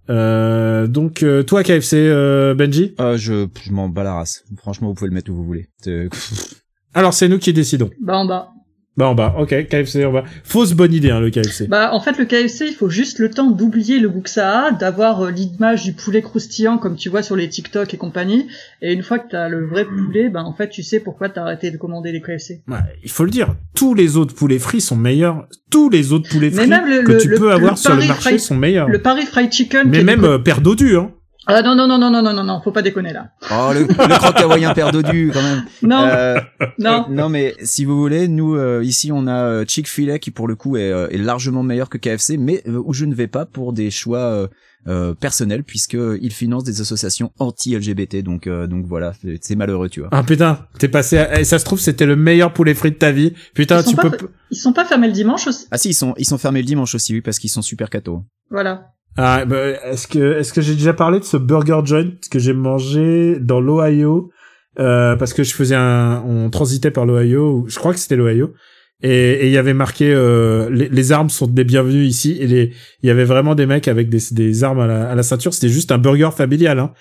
euh, 0.10 0.88
donc 0.88 1.22
euh, 1.24 1.44
toi 1.44 1.64
KFC 1.64 1.96
euh, 1.98 2.54
Benji? 2.56 2.96
Euh, 3.00 3.18
je, 3.18 3.48
je 3.62 3.72
m'en 3.72 3.90
bats 3.90 4.04
la 4.04 4.14
race. 4.14 4.44
Franchement, 4.58 4.88
vous 4.88 4.94
pouvez 4.94 5.10
le 5.10 5.14
mettre 5.14 5.30
où 5.32 5.36
vous 5.36 5.44
voulez. 5.44 5.68
C'est- 5.82 6.08
alors 6.94 7.14
c'est 7.14 7.28
nous 7.28 7.40
qui 7.40 7.52
décidons 7.54 7.90
bah 8.02 8.16
en 8.18 8.26
bas. 8.26 8.50
Bah 8.98 9.08
en 9.08 9.16
bas. 9.16 9.36
Ok 9.40 9.50
KFC 9.68 10.04
en 10.06 10.12
bas. 10.12 10.24
Fausse 10.44 10.74
bonne 10.74 10.94
idée 10.94 11.12
hein, 11.12 11.20
le 11.20 11.30
KFC 11.30 11.68
Bah 11.68 11.92
en 11.94 12.00
fait 12.00 12.18
le 12.18 12.26
KFC 12.26 12.66
il 12.68 12.74
faut 12.74 12.90
juste 12.90 13.20
le 13.20 13.30
temps 13.30 13.52
d'oublier 13.52 14.00
le 14.00 14.10
goût 14.10 14.22
que 14.22 14.30
ça 14.30 14.66
a, 14.66 14.72
d'avoir 14.72 15.22
euh, 15.22 15.32
l'image 15.32 15.84
du 15.84 15.94
poulet 15.94 16.22
croustillant 16.22 16.78
comme 16.78 16.96
tu 16.96 17.10
vois 17.10 17.22
sur 17.24 17.36
les 17.36 17.48
TikTok 17.48 17.94
et 17.94 17.98
compagnie, 17.98 18.48
et 18.82 18.94
une 18.94 19.04
fois 19.04 19.20
que 19.20 19.30
t'as 19.30 19.48
le 19.50 19.66
vrai 19.66 19.86
poulet, 19.86 20.30
bah 20.30 20.44
en 20.44 20.54
fait 20.54 20.70
tu 20.70 20.82
sais 20.84 21.00
pourquoi 21.00 21.30
t'as 21.30 21.44
arrêté 21.44 21.72
de 21.72 21.78
commander 21.78 22.12
les 22.12 22.22
KFC. 22.22 22.62
Ouais, 22.68 22.78
il 23.04 23.10
faut 23.12 23.24
le 23.24 23.30
dire. 23.32 23.56
Tous 23.76 23.94
les 23.94 24.18
autres 24.18 24.34
poulets 24.34 24.60
frits 24.60 24.82
sont 24.82 24.96
meilleurs. 24.96 25.48
Tous 25.70 25.90
les 25.90 26.12
autres 26.14 26.30
poulets 26.30 26.50
Mais 26.50 26.62
frits 26.62 26.70
même 26.70 26.88
le- 26.90 27.04
que 27.04 27.12
le- 27.14 27.18
tu 27.20 27.28
le- 27.28 27.38
peux 27.38 27.46
le 27.50 27.52
avoir 27.54 27.78
sur 27.78 27.96
le 27.96 28.06
marché 28.08 28.38
sont 28.40 28.56
meilleurs. 28.56 28.90
Le 28.90 29.02
Paris 29.02 29.26
Fried 29.26 29.52
Chicken. 29.52 29.88
mais 29.90 30.04
même 30.04 30.22
côté- 30.22 30.32
euh, 30.32 30.38
père 30.40 30.62
dodu 30.62 30.96
hein 30.98 31.12
Ah 31.50 31.62
non 31.62 31.76
non 31.76 31.88
non 31.88 31.98
non 31.98 32.10
non 32.12 32.22
non 32.22 32.34
non 32.34 32.44
non, 32.44 32.62
faut 32.62 32.72
pas 32.74 32.82
déconner 32.82 33.14
là. 33.14 33.30
Oh, 33.52 33.72
le, 33.74 33.82
le 33.82 34.18
croque 34.20 34.40
hawaïen 34.42 34.74
père 34.74 34.92
dodu, 34.92 35.32
quand 35.34 35.42
même. 35.42 35.64
Non 35.82 36.02
Euh, 36.04 36.40
non. 36.80 37.06
non 37.10 37.30
mais 37.30 37.56
si 37.64 37.86
vous 37.86 37.98
voulez, 37.98 38.28
nous 38.28 38.56
euh, 38.56 38.82
ici 38.84 39.12
on 39.14 39.28
a 39.28 39.44
euh, 39.44 39.66
Chick-fil-A 39.68 40.20
qui 40.20 40.32
pour 40.32 40.48
le 40.48 40.56
coup 40.56 40.76
est, 40.78 40.92
euh, 40.92 41.08
est 41.10 41.18
largement 41.18 41.64
meilleur 41.64 41.90
que 41.90 41.98
KFC, 41.98 42.38
mais 42.38 42.62
euh, 42.68 42.82
où 42.86 42.94
je 42.94 43.06
ne 43.06 43.16
vais 43.16 43.28
pas 43.28 43.46
pour 43.46 43.72
des 43.74 43.90
choix 43.92 44.20
euh, 44.20 44.48
euh, 44.90 45.14
personnels 45.14 45.64
puisque 45.64 45.98
il 46.22 46.32
finance 46.34 46.64
des 46.64 46.82
associations 46.82 47.32
anti-LGBT, 47.40 48.24
donc 48.24 48.48
euh, 48.48 48.68
donc 48.68 48.86
voilà, 48.86 49.14
c'est- 49.22 49.40
c'est 49.42 49.56
malheureux 49.56 49.90
tu 49.90 50.02
vois. 50.02 50.10
Ah 50.12 50.24
putain, 50.24 50.66
t'es 50.80 50.88
passé 50.90 51.18
à... 51.18 51.40
et 51.40 51.44
ça 51.46 51.60
se 51.60 51.66
trouve 51.66 51.80
c'était 51.80 52.06
le 52.06 52.16
meilleur 52.18 52.54
poulet 52.54 52.74
frit 52.74 52.92
de 52.92 52.96
ta 52.98 53.12
vie. 53.12 53.34
Putain, 53.54 53.82
Ils 53.82 53.86
tu 53.90 53.96
peux 53.96 54.12
Ils 54.52 54.58
sont 54.58 54.74
pas 54.74 54.86
fermés 54.86 55.08
le 55.08 55.14
dimanche 55.14 55.48
aussi? 55.48 55.66
Ah 55.72 55.78
si 55.78 55.90
ils 55.90 55.94
sont 55.94 56.14
ils 56.18 56.26
sont 56.26 56.38
fermés 56.38 56.60
le 56.60 56.66
dimanche 56.66 56.94
aussi 56.96 57.14
oui 57.14 57.22
parce 57.22 57.40
qu'ils 57.40 57.50
sont 57.50 57.62
super 57.62 57.90
cathos. 57.90 58.24
Voilà. 58.50 58.92
Ah 59.18 59.46
bah, 59.46 59.70
est-ce 59.86 60.08
que 60.08 60.38
est-ce 60.40 60.54
que 60.54 60.62
j'ai 60.62 60.74
déjà 60.74 60.94
parlé 60.94 61.20
de 61.20 61.24
ce 61.24 61.38
burger 61.38 61.82
joint 61.84 62.12
que 62.30 62.40
j'ai 62.40 62.54
mangé 62.54 63.38
dans 63.40 63.60
l'Ohio 63.60 64.32
euh, 64.80 65.16
parce 65.16 65.34
que 65.34 65.44
je 65.44 65.56
faisais 65.56 65.76
un 65.76 66.24
on 66.26 66.52
transitait 66.52 66.92
par 66.92 67.08
l'Ohio, 67.08 67.66
je 67.68 67.80
crois 67.80 67.94
que 67.94 68.00
c'était 68.00 68.16
l'Ohio. 68.16 68.54
Et 69.02 69.10
et 69.10 69.46
il 69.48 69.52
y 69.52 69.58
avait 69.58 69.74
marqué 69.74 70.14
euh, 70.14 70.70
les, 70.70 70.90
les 70.90 71.12
armes 71.12 71.30
sont 71.30 71.48
des 71.48 71.64
bienvenus 71.64 72.08
ici 72.08 72.38
et 72.40 72.48
les 72.48 72.74
il 73.02 73.08
y 73.08 73.10
avait 73.10 73.26
vraiment 73.26 73.56
des 73.56 73.66
mecs 73.66 73.88
avec 73.88 74.10
des, 74.10 74.20
des 74.32 74.64
armes 74.64 74.80
à 74.80 74.88
la, 74.88 75.10
à 75.10 75.16
la 75.16 75.24
ceinture, 75.24 75.54
c'était 75.54 75.70
juste 75.70 75.92
un 75.92 75.98
burger 75.98 76.30
familial 76.36 76.80
hein. 76.80 76.94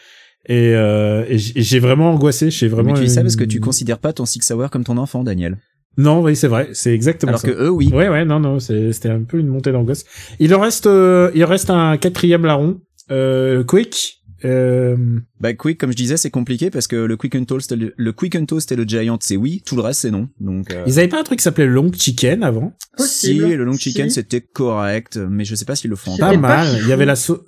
Et, 0.48 0.74
euh, 0.76 1.24
et 1.28 1.38
j'ai 1.38 1.80
vraiment 1.80 2.12
angoissé, 2.12 2.52
j'ai 2.52 2.68
vraiment 2.68 2.92
mais 2.92 2.98
tu 3.00 3.04
dis 3.06 3.10
ça 3.10 3.22
parce 3.22 3.34
que 3.34 3.42
tu 3.42 3.58
considères 3.58 3.98
pas 3.98 4.12
ton 4.12 4.26
Six 4.26 4.48
Hour 4.52 4.70
comme 4.70 4.84
ton 4.84 4.96
enfant 4.96 5.24
Daniel. 5.24 5.58
Non, 5.96 6.22
oui, 6.22 6.36
c'est 6.36 6.48
vrai, 6.48 6.68
c'est 6.72 6.92
exactement 6.92 7.30
Alors 7.30 7.40
ça. 7.40 7.48
que 7.48 7.52
eux 7.54 7.70
oui. 7.70 7.88
Ouais, 7.92 8.08
ouais, 8.08 8.24
non, 8.24 8.38
non, 8.40 8.58
c'est- 8.60 8.92
c'était 8.92 9.08
un 9.08 9.22
peu 9.22 9.38
une 9.38 9.48
montée 9.48 9.72
d'angoisse. 9.72 10.04
Il 10.38 10.54
en 10.54 10.60
reste, 10.60 10.86
euh, 10.86 11.30
il 11.34 11.42
en 11.44 11.48
reste 11.48 11.70
un 11.70 11.96
quatrième 11.96 12.44
larron, 12.44 12.80
euh, 13.10 13.64
Quick. 13.64 14.12
Euh, 14.44 14.96
Bah 15.40 15.54
quick, 15.54 15.78
comme 15.78 15.90
je 15.90 15.96
disais, 15.96 16.18
c'est 16.18 16.30
compliqué 16.30 16.68
parce 16.70 16.86
que 16.86 16.94
le 16.96 17.16
quick 17.16 17.34
and 17.34 17.44
toast, 17.46 17.72
le, 17.72 17.94
le 17.96 18.12
quick 18.12 18.36
and 18.36 18.44
toast 18.44 18.70
et 18.70 18.76
le 18.76 18.84
giant, 18.84 19.16
c'est 19.20 19.36
oui. 19.36 19.62
Tout 19.64 19.76
le 19.76 19.82
reste, 19.82 20.00
c'est 20.02 20.10
non. 20.10 20.28
Donc. 20.40 20.70
euh, 20.70 20.84
Ils 20.86 20.98
avaient 20.98 21.08
pas 21.08 21.18
un 21.18 21.22
truc 21.22 21.38
qui 21.38 21.42
s'appelait 21.42 21.66
long 21.66 21.90
chicken 21.90 22.42
avant? 22.42 22.74
Si 22.98 23.38
Possible. 23.38 23.54
le 23.54 23.64
long 23.64 23.72
chicken 23.76 24.10
Si. 24.10 24.16
c'était 24.16 24.42
correct, 24.42 25.16
mais 25.30 25.44
je 25.46 25.54
sais 25.54 25.64
pas 25.64 25.74
s'ils 25.74 25.88
le 25.90 25.96
font. 25.96 26.16
Pas 26.18 26.36
mal. 26.36 26.66
Il 26.82 26.86
y 26.88 26.92
avait 26.92 27.06
la 27.06 27.16
sauce. 27.16 27.40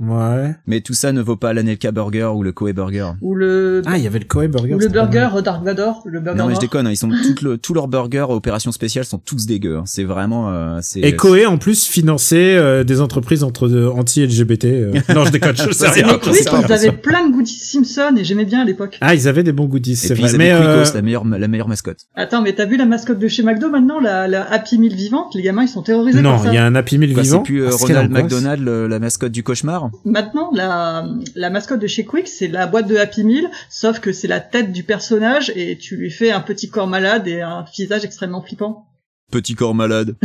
Ouais. 0.00 0.54
Mais 0.66 0.80
tout 0.80 0.92
ça 0.92 1.12
ne 1.12 1.22
vaut 1.22 1.36
pas 1.36 1.52
l'Anelka 1.52 1.92
Burger 1.92 2.30
ou 2.34 2.42
le 2.42 2.50
Koei 2.50 2.72
Burger. 2.72 3.10
Ou 3.22 3.34
le, 3.36 3.80
Ah, 3.86 3.96
il 3.96 4.02
y 4.02 4.06
avait 4.08 4.18
le 4.18 4.24
Koei 4.24 4.48
Burger. 4.48 4.74
ou 4.74 4.78
le 4.78 4.88
burger. 4.88 5.28
Dark 5.44 5.62
Vador, 5.64 6.02
le 6.06 6.18
burger 6.20 6.36
Non 6.38 6.48
mais 6.48 6.54
je 6.56 6.60
déconne, 6.60 6.86
hein, 6.86 6.90
ils 6.90 6.96
sont 6.96 7.10
le, 7.42 7.58
tous 7.58 7.74
leurs 7.74 7.86
burgers 7.86 8.26
opération 8.28 8.72
spéciale 8.72 9.04
sont 9.04 9.18
tous 9.18 9.46
dégueux. 9.46 9.76
hein. 9.78 9.82
C'est 9.86 10.02
vraiment 10.04 10.50
euh, 10.50 10.78
c'est 10.82 11.00
Et 11.00 11.14
Koei 11.14 11.46
en 11.46 11.58
plus 11.58 11.84
finançait 11.86 12.56
euh, 12.56 12.82
des 12.82 13.00
entreprises 13.00 13.44
entre 13.44 13.68
de- 13.68 13.86
anti-LGBT. 13.86 14.64
euh. 14.64 14.92
Non, 15.14 15.24
je 15.26 15.30
déconne, 15.30 15.56
je 15.56 15.70
sais 15.72 15.88
rien. 15.88 16.06
Mais 16.08 16.12
Ah, 16.46 16.62
pas 16.62 16.66
ils 16.66 16.72
avaient 16.72 16.92
plein 16.92 17.28
de 17.28 17.32
goodies 17.32 17.52
Simpson 17.52 18.14
et 18.16 18.24
j'aimais 18.24 18.44
bien 18.46 18.62
à 18.62 18.64
l'époque. 18.64 18.98
Ah, 19.00 19.14
ils 19.14 19.28
avaient 19.28 19.44
des 19.44 19.52
bons 19.52 19.66
goodies, 19.66 19.92
et 19.92 19.96
c'est 19.96 20.14
puis 20.14 20.22
vrai. 20.24 20.32
ils 20.32 20.38
Mais 20.38 20.50
avaient 20.50 20.64
euh, 20.66 20.84
la 20.92 21.02
meilleure 21.02 21.24
la 21.24 21.46
meilleure 21.48 21.68
mascotte. 21.68 22.00
Attends, 22.16 22.42
mais 22.42 22.52
t'as 22.54 22.66
vu 22.66 22.76
la 22.76 22.86
mascotte 22.86 23.18
de 23.20 23.28
chez 23.28 23.42
McDo 23.44 23.70
maintenant, 23.70 24.00
la, 24.00 24.26
la 24.26 24.42
Happy 24.52 24.76
Meal 24.78 24.94
vivante? 24.94 25.34
Les 25.36 25.42
gamins, 25.42 25.62
ils 25.62 25.68
sont 25.68 25.82
terrorisés 25.82 26.20
non, 26.20 26.38
il 26.46 26.54
y 26.54 26.56
a 26.58 26.64
un 26.66 26.74
Happy 26.74 26.98
Meal 26.98 27.10
vivant. 27.10 27.22
c'est 27.22 27.42
plus 27.44 27.62
euh, 27.62 27.70
Ronald. 27.70 28.10
McDonald 28.10 28.66
la 28.66 28.98
mascotte 28.98 29.30
du 29.32 29.42
cauchemar 29.44 29.83
Maintenant, 30.04 30.50
la, 30.54 31.06
la 31.34 31.50
mascotte 31.50 31.80
de 31.80 31.86
chez 31.86 32.04
Quick, 32.04 32.28
c'est 32.28 32.48
la 32.48 32.66
boîte 32.66 32.86
de 32.88 32.96
Happy 32.96 33.24
Meal, 33.24 33.48
sauf 33.70 34.00
que 34.00 34.12
c'est 34.12 34.28
la 34.28 34.40
tête 34.40 34.72
du 34.72 34.82
personnage 34.84 35.52
et 35.56 35.76
tu 35.78 35.96
lui 35.96 36.10
fais 36.10 36.30
un 36.30 36.40
petit 36.40 36.68
corps 36.68 36.86
malade 36.86 37.26
et 37.28 37.40
un 37.42 37.64
visage 37.76 38.04
extrêmement 38.04 38.42
flippant. 38.42 38.86
Petit 39.30 39.54
corps 39.54 39.74
malade. 39.74 40.16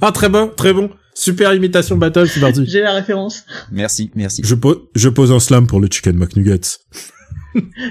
Ah, 0.00 0.12
très 0.12 0.28
bon, 0.28 0.50
très 0.54 0.72
bon. 0.72 0.90
Super 1.14 1.54
imitation 1.54 1.96
battle, 1.96 2.28
c'est 2.28 2.40
parti. 2.40 2.64
J'ai 2.66 2.80
la 2.82 2.92
référence. 2.92 3.44
Merci, 3.70 4.10
merci. 4.14 4.42
Je, 4.44 4.54
po- 4.54 4.90
je 4.94 5.08
pose 5.08 5.32
un 5.32 5.40
slam 5.40 5.66
pour 5.66 5.80
le 5.80 5.88
Chicken 5.90 6.16
McNuggets. 6.16 6.78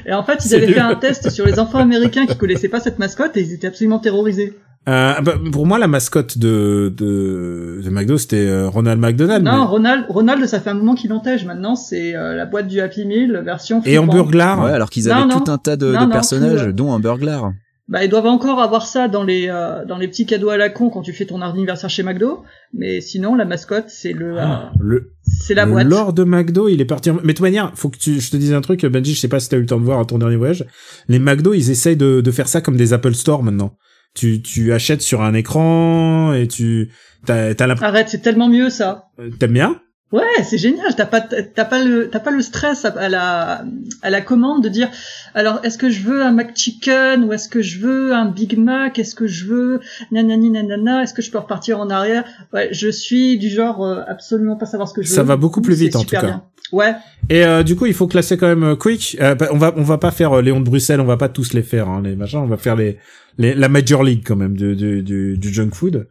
Et 0.06 0.14
en 0.14 0.24
fait, 0.24 0.40
ils 0.46 0.54
avaient 0.56 0.72
fait 0.72 0.80
un 0.80 0.96
test 0.96 1.30
sur 1.32 1.46
les 1.46 1.58
enfants 1.60 1.80
américains 1.80 2.26
qui 2.28 2.38
connaissaient 2.38 2.70
pas 2.70 2.80
cette 2.80 3.00
mascotte 3.00 3.36
et 3.38 3.42
ils 3.42 3.54
étaient 3.54 3.68
absolument 3.68 4.00
terrorisés. 4.00 4.54
Euh, 4.88 5.20
bah, 5.22 5.34
pour 5.52 5.66
moi, 5.66 5.80
la 5.80 5.88
mascotte 5.88 6.38
de, 6.38 6.94
de, 6.96 7.82
de 7.84 7.90
McDo, 7.90 8.18
c'était 8.18 8.46
euh, 8.48 8.70
Ronald 8.70 9.00
McDonald. 9.02 9.44
Non, 9.44 9.52
mais- 9.60 9.66
Ronald, 9.66 10.06
Ronald, 10.10 10.46
ça 10.46 10.60
fait 10.60 10.70
un 10.70 10.76
moment 10.76 10.94
qu'il 10.96 11.12
entège. 11.12 11.46
Maintenant, 11.46 11.76
c'est 11.76 12.16
euh, 12.16 12.36
la 12.36 12.46
boîte 12.46 12.68
du 12.68 12.80
Happy 12.80 13.06
Meal 13.06 13.42
version 13.44 13.82
Et 13.86 13.98
en 13.98 14.06
burglar. 14.06 14.64
Ouais, 14.64 14.72
alors 14.72 14.90
qu'ils 14.92 15.12
avaient 15.12 15.26
non. 15.26 15.40
tout 15.40 15.52
un 15.52 15.58
tas 15.58 15.76
de, 15.76 15.88
Non, 15.88 16.02
de 16.02 16.06
non, 16.06 16.12
personnages, 16.12 16.68
euh, 16.68 16.72
dont 16.72 16.94
un 16.94 17.00
burglar. 17.00 17.52
Bah, 17.88 18.04
ils 18.04 18.10
doivent 18.10 18.26
encore 18.26 18.60
avoir 18.62 18.86
ça 18.88 19.08
dans 19.08 19.24
les 19.24 19.48
euh, 19.48 19.86
dans 19.86 19.98
les 20.00 20.08
petits 20.08 20.26
cadeaux 20.26 20.50
à 20.50 20.58
la 20.58 20.70
con 20.70 20.90
quand 20.90 21.02
tu 21.04 21.14
fais 21.14 21.26
ton 21.26 21.42
anniversaire 21.42 21.90
chez 21.90 22.02
McDo. 22.02 22.44
Mais 22.74 23.00
sinon, 23.02 23.36
la 23.36 23.46
mascotte, 23.46 23.86
c'est 23.90 24.12
le 24.14 24.40
Ah, 24.40 24.72
euh, 24.74 24.78
le, 24.80 25.12
c'est 25.24 25.54
la 25.54 25.66
le 25.66 25.72
boîte. 25.72 25.88
lore 25.88 26.14
de 26.14 26.24
McDo, 26.24 26.68
il 26.68 26.82
est 26.82 26.86
parti. 26.86 27.12
En... 27.12 27.16
Mais 27.16 27.22
de 27.22 27.28
toute 27.34 27.42
manière, 27.42 27.72
faut 27.76 27.90
que 27.90 27.98
tu, 27.98 28.20
je 28.20 28.32
te 28.32 28.38
dise 28.38 28.54
un 28.54 28.62
truc, 28.62 28.84
Benji, 28.86 29.14
je 29.14 29.20
sais 29.20 29.28
pas 29.28 29.40
si 29.40 29.50
t'as 29.50 29.58
eu 29.58 29.62
le 29.62 29.66
temps 29.68 29.80
de 29.80 29.86
voir 29.86 30.00
à 30.00 30.06
ton 30.06 30.18
dernier 30.18 30.36
voyage. 30.36 30.66
Les 31.10 31.20
McDo, 31.20 31.54
ils 31.54 31.70
essayent 31.70 31.96
de, 31.98 32.22
de 32.22 32.32
faire 32.32 32.48
ça 32.48 32.60
comme 32.62 32.76
des 32.76 32.94
Apple 32.94 33.14
Store 33.16 33.42
maintenant. 33.44 33.76
Tu, 34.16 34.42
tu 34.42 34.74
achètes 34.74 35.02
sur 35.02 35.22
un 35.22 35.34
écran 35.34 36.34
et 36.34 36.48
tu, 36.48 36.90
t'as, 37.26 37.54
t'as 37.54 37.68
l'impression, 37.68 37.90
Arrête, 37.90 38.10
c'est 38.10 38.22
tellement 38.22 38.50
mieux 38.50 38.70
ça. 38.70 39.10
t'aimes 39.40 39.54
bien? 39.54 39.82
Ouais, 40.12 40.24
c'est 40.44 40.58
génial. 40.60 40.96
T'as 40.96 41.08
pas 41.08 41.20
t'as 41.20 41.66
pas 41.66 41.84
le 41.84 42.10
t'as 42.10 42.20
pas 42.20 42.32
le 42.32 42.42
stress 42.42 42.86
à, 42.86 42.90
à 42.90 43.10
la 43.10 43.66
à 44.04 44.10
la 44.10 44.22
commande 44.22 44.64
de 44.64 44.70
dire 44.70 44.90
alors 45.34 45.60
est-ce 45.64 45.78
que 45.78 45.90
je 45.90 46.04
veux 46.04 46.22
un 46.22 46.32
McChicken 46.32 47.24
ou 47.24 47.34
est-ce 47.34 47.50
que 47.50 47.62
je 47.62 47.80
veux 47.80 48.14
un 48.14 48.26
Big 48.28 48.58
Mac? 48.58 49.00
Est-ce 49.00 49.16
que 49.16 49.26
je 49.28 49.46
veux 49.46 49.82
nanani 50.12 50.52
nanana? 50.52 51.02
Est-ce 51.04 51.14
que 51.14 51.22
je 51.24 51.32
peux 51.32 51.40
repartir 51.40 51.80
en 51.80 51.90
arrière? 51.90 52.24
Ouais 52.54 52.70
je 52.72 52.88
suis 52.88 53.38
du 53.40 53.50
genre 53.50 53.84
euh, 53.84 54.02
absolument 54.08 54.56
pas 54.56 54.68
savoir 54.68 54.88
ce 54.88 54.94
que 54.94 55.02
je 55.02 55.10
veux 55.10 55.16
Ça 55.16 55.24
va 55.24 55.38
beaucoup 55.38 55.62
plus 55.62 55.76
vite, 55.76 55.96
en 55.96 56.04
tout 56.04 56.10
cas. 56.12 56.22
bien. 56.22 56.44
ouais 56.72 56.94
Et 57.30 57.44
euh, 57.44 57.64
du 57.64 57.76
coup, 57.76 57.88
il 57.88 57.94
faut 57.96 58.08
classer 58.08 58.38
quand 58.38 58.48
même 58.48 58.64
euh, 58.64 58.76
Quick. 58.76 59.18
Euh, 59.20 59.34
bah, 59.36 59.50
on 59.52 59.58
va 59.58 59.74
on 59.76 59.82
va 59.84 59.98
pas 59.98 60.12
faire 60.12 60.34
euh, 60.34 60.42
Léon 60.44 60.60
de 60.60 60.66
Bruxelles, 60.66 61.02
on 61.02 61.06
va 61.06 61.18
pas 61.18 61.30
tous 61.30 61.54
les 61.54 61.64
faire, 61.64 61.90
hein, 61.90 62.02
les 62.04 62.16
machins. 62.16 62.40
On 62.40 62.48
va 62.48 62.58
faire 62.58 62.76
les, 62.76 63.00
les 63.40 63.56
la 63.56 63.70
Major 63.70 64.04
League 64.04 64.24
quand 64.26 64.36
même 64.36 64.56
du 64.56 64.76
du, 64.76 65.02
du, 65.02 65.38
du 65.38 65.54
junk 65.54 65.72
food. 65.74 66.08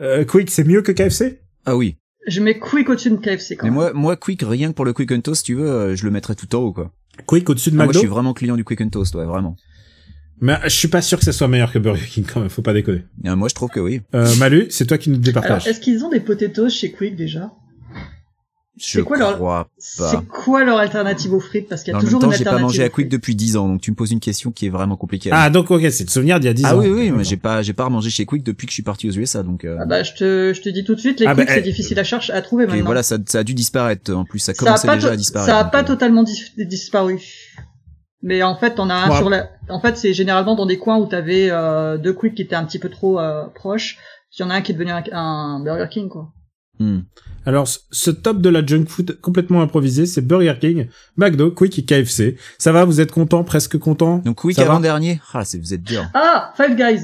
Euh, 0.00 0.24
Quick, 0.24 0.50
c'est 0.50 0.64
mieux 0.64 0.80
que 0.82 0.90
KFC 0.90 1.40
Ah 1.66 1.76
oui. 1.76 1.96
Je 2.26 2.40
mets 2.40 2.58
Quick 2.58 2.88
au-dessus 2.88 3.10
de 3.10 3.16
KFC 3.16 3.56
quand 3.56 3.64
Mais 3.66 3.70
même. 3.70 3.74
moi, 3.74 3.92
moi, 3.92 4.16
Quick, 4.16 4.42
rien 4.42 4.68
que 4.70 4.74
pour 4.74 4.84
le 4.84 4.92
Quick 4.92 5.12
and 5.12 5.20
Toast, 5.20 5.40
si 5.40 5.52
tu 5.52 5.54
veux, 5.54 5.68
euh, 5.70 5.96
je 5.96 6.04
le 6.04 6.10
mettrais 6.10 6.34
tout 6.34 6.54
en 6.54 6.58
haut, 6.60 6.72
quoi. 6.72 6.92
Quick 7.26 7.48
au-dessus 7.48 7.70
de 7.70 7.76
Ah, 7.76 7.84
moi, 7.84 7.84
je 7.86 7.88
McDo. 7.90 7.98
suis 8.00 8.08
vraiment 8.08 8.34
client 8.34 8.56
du 8.56 8.64
Quick 8.64 8.80
and 8.80 8.88
Toast, 8.90 9.14
ouais, 9.14 9.24
vraiment. 9.24 9.56
Mais 10.40 10.58
je 10.64 10.68
suis 10.68 10.88
pas 10.88 11.00
sûr 11.00 11.18
que 11.18 11.24
ça 11.24 11.32
soit 11.32 11.48
meilleur 11.48 11.72
que 11.72 11.78
Burger 11.78 12.04
King 12.06 12.24
quand 12.30 12.40
même. 12.40 12.50
Faut 12.50 12.60
pas 12.62 12.74
déconner. 12.74 13.04
Et, 13.24 13.28
euh, 13.30 13.36
moi, 13.36 13.48
je 13.48 13.54
trouve 13.54 13.70
que 13.70 13.80
oui. 13.80 14.02
Euh, 14.14 14.34
Malu, 14.36 14.66
c'est 14.70 14.84
toi 14.86 14.98
qui 14.98 15.08
nous 15.08 15.16
alors 15.16 15.24
départage. 15.24 15.66
est-ce 15.66 15.80
qu'ils 15.80 16.04
ont 16.04 16.10
des 16.10 16.20
potatoes 16.20 16.68
chez 16.68 16.92
Quick 16.92 17.16
déjà? 17.16 17.50
Je 18.78 19.00
quoi 19.00 19.16
leur- 19.16 19.36
crois 19.36 19.64
pas. 19.64 19.70
c'est 19.78 20.26
quoi 20.28 20.62
leur 20.64 20.78
alternative 20.78 21.32
aux 21.32 21.40
frites? 21.40 21.66
Parce 21.68 21.82
qu'il 21.82 21.92
y 21.92 21.94
a 21.94 21.96
En 21.96 22.00
même 22.00 22.04
toujours 22.06 22.20
temps, 22.20 22.26
une 22.26 22.32
j'ai 22.32 22.40
alternative 22.40 22.58
pas 22.58 22.66
mangé 22.66 22.82
à 22.84 22.88
Quick 22.90 23.08
depuis 23.08 23.34
10 23.34 23.56
ans, 23.56 23.68
donc 23.68 23.80
tu 23.80 23.90
me 23.90 23.96
poses 23.96 24.12
une 24.12 24.20
question 24.20 24.50
qui 24.52 24.66
est 24.66 24.68
vraiment 24.68 24.96
compliquée. 24.96 25.30
Ah 25.32 25.48
donc 25.48 25.70
ok, 25.70 25.80
c'est 25.90 26.04
le 26.04 26.10
souvenir 26.10 26.38
d'il 26.40 26.46
y 26.46 26.50
a 26.50 26.54
10 26.54 26.64
Ah 26.66 26.76
ans. 26.76 26.80
oui, 26.80 26.88
oui, 26.88 27.10
mais 27.10 27.24
j'ai 27.24 27.38
pas, 27.38 27.62
j'ai 27.62 27.72
pas 27.72 27.84
remangé 27.84 28.10
chez 28.10 28.26
Quick 28.26 28.42
depuis 28.42 28.66
que 28.66 28.70
je 28.70 28.74
suis 28.74 28.82
parti 28.82 29.08
aux 29.08 29.12
USA, 29.12 29.42
donc. 29.42 29.64
Euh... 29.64 29.78
Ah 29.80 29.86
bah 29.86 30.02
je 30.02 30.12
te 30.12 30.52
je 30.54 30.60
te 30.60 30.68
dis 30.68 30.84
tout 30.84 30.94
de 30.94 31.00
suite 31.00 31.20
les 31.20 31.26
Ah 31.26 31.34
Quick 31.34 31.46
bah, 31.46 31.52
c'est 31.54 31.60
eh, 31.60 31.62
difficile 31.62 31.98
à 31.98 32.04
chercher 32.04 32.34
à 32.34 32.42
trouver 32.42 32.64
et 32.64 32.66
maintenant. 32.66 32.84
voilà, 32.84 33.02
ça, 33.02 33.16
ça 33.26 33.38
a 33.38 33.44
dû 33.44 33.54
disparaître. 33.54 34.12
En 34.12 34.24
plus, 34.24 34.40
ça 34.40 34.52
ça 34.52 34.62
a 34.62 34.64
commençait 34.66 34.86
pas 34.88 34.94
déjà 34.96 35.08
à 35.12 35.16
disparaître. 35.16 35.50
ça 35.52 35.58
a 35.58 35.62
donc, 35.62 35.72
pas 35.72 35.80
euh, 35.82 35.84
totalement 35.86 36.22
dis- 36.22 36.52
disparu. 36.58 37.18
Mais 38.22 38.42
en 38.42 38.56
fait, 38.56 38.78
on 38.78 38.90
a 38.90 38.94
un 38.94 39.10
Ouais. 39.10 39.16
sur 39.16 39.30
la. 39.30 39.50
En 39.68 39.80
fait, 39.80 39.96
c'est 39.96 40.12
généralement 40.12 40.54
dans 40.54 40.66
des 40.66 40.78
coins 40.78 40.98
où 40.98 41.06
t'avais 41.06 41.48
euh, 41.50 41.96
deux 41.96 42.12
quick 42.12 42.34
qui 42.34 42.42
étaient 42.42 42.56
un 42.56 42.64
petit 42.64 42.78
peu 42.78 42.88
trop 42.90 43.18
euh, 43.20 43.46
proches. 43.54 43.96
Puis 44.30 44.40
il 44.40 44.42
y 44.42 44.44
en 44.44 44.50
a 44.50 44.54
un 44.56 44.60
qui 44.62 44.72
est 44.72 44.74
devenu 44.74 44.90
un, 44.90 45.02
un 45.12 45.60
Burger 45.60 45.86
King, 45.90 46.08
quoi. 46.08 46.32
Hmm. 46.78 47.00
Alors 47.44 47.68
ce- 47.68 48.10
top 48.10 48.40
de 48.40 48.48
la 48.48 48.64
junk 48.66 48.86
food 48.88 49.20
complètement 49.20 49.62
improvisé, 49.62 50.04
c'est 50.06 50.20
Burger 50.20 50.54
King, 50.60 50.88
McDo, 51.16 51.50
Quick 51.52 51.78
et 51.78 51.84
KFC. 51.84 52.36
Ça 52.58 52.72
va, 52.72 52.84
vous 52.84 53.00
êtes 53.00 53.12
content, 53.12 53.44
presque 53.44 53.78
content 53.78 54.18
Donc 54.24 54.36
Quick 54.40 54.56
Ça 54.56 54.64
va? 54.64 54.72
avant 54.72 54.80
dernier. 54.80 55.20
Ah, 55.32 55.44
c'est, 55.44 55.58
vous 55.58 55.72
êtes 55.72 55.82
dur. 55.82 56.04
Ah, 56.14 56.52
Five 56.56 56.74
Guys. 56.76 57.02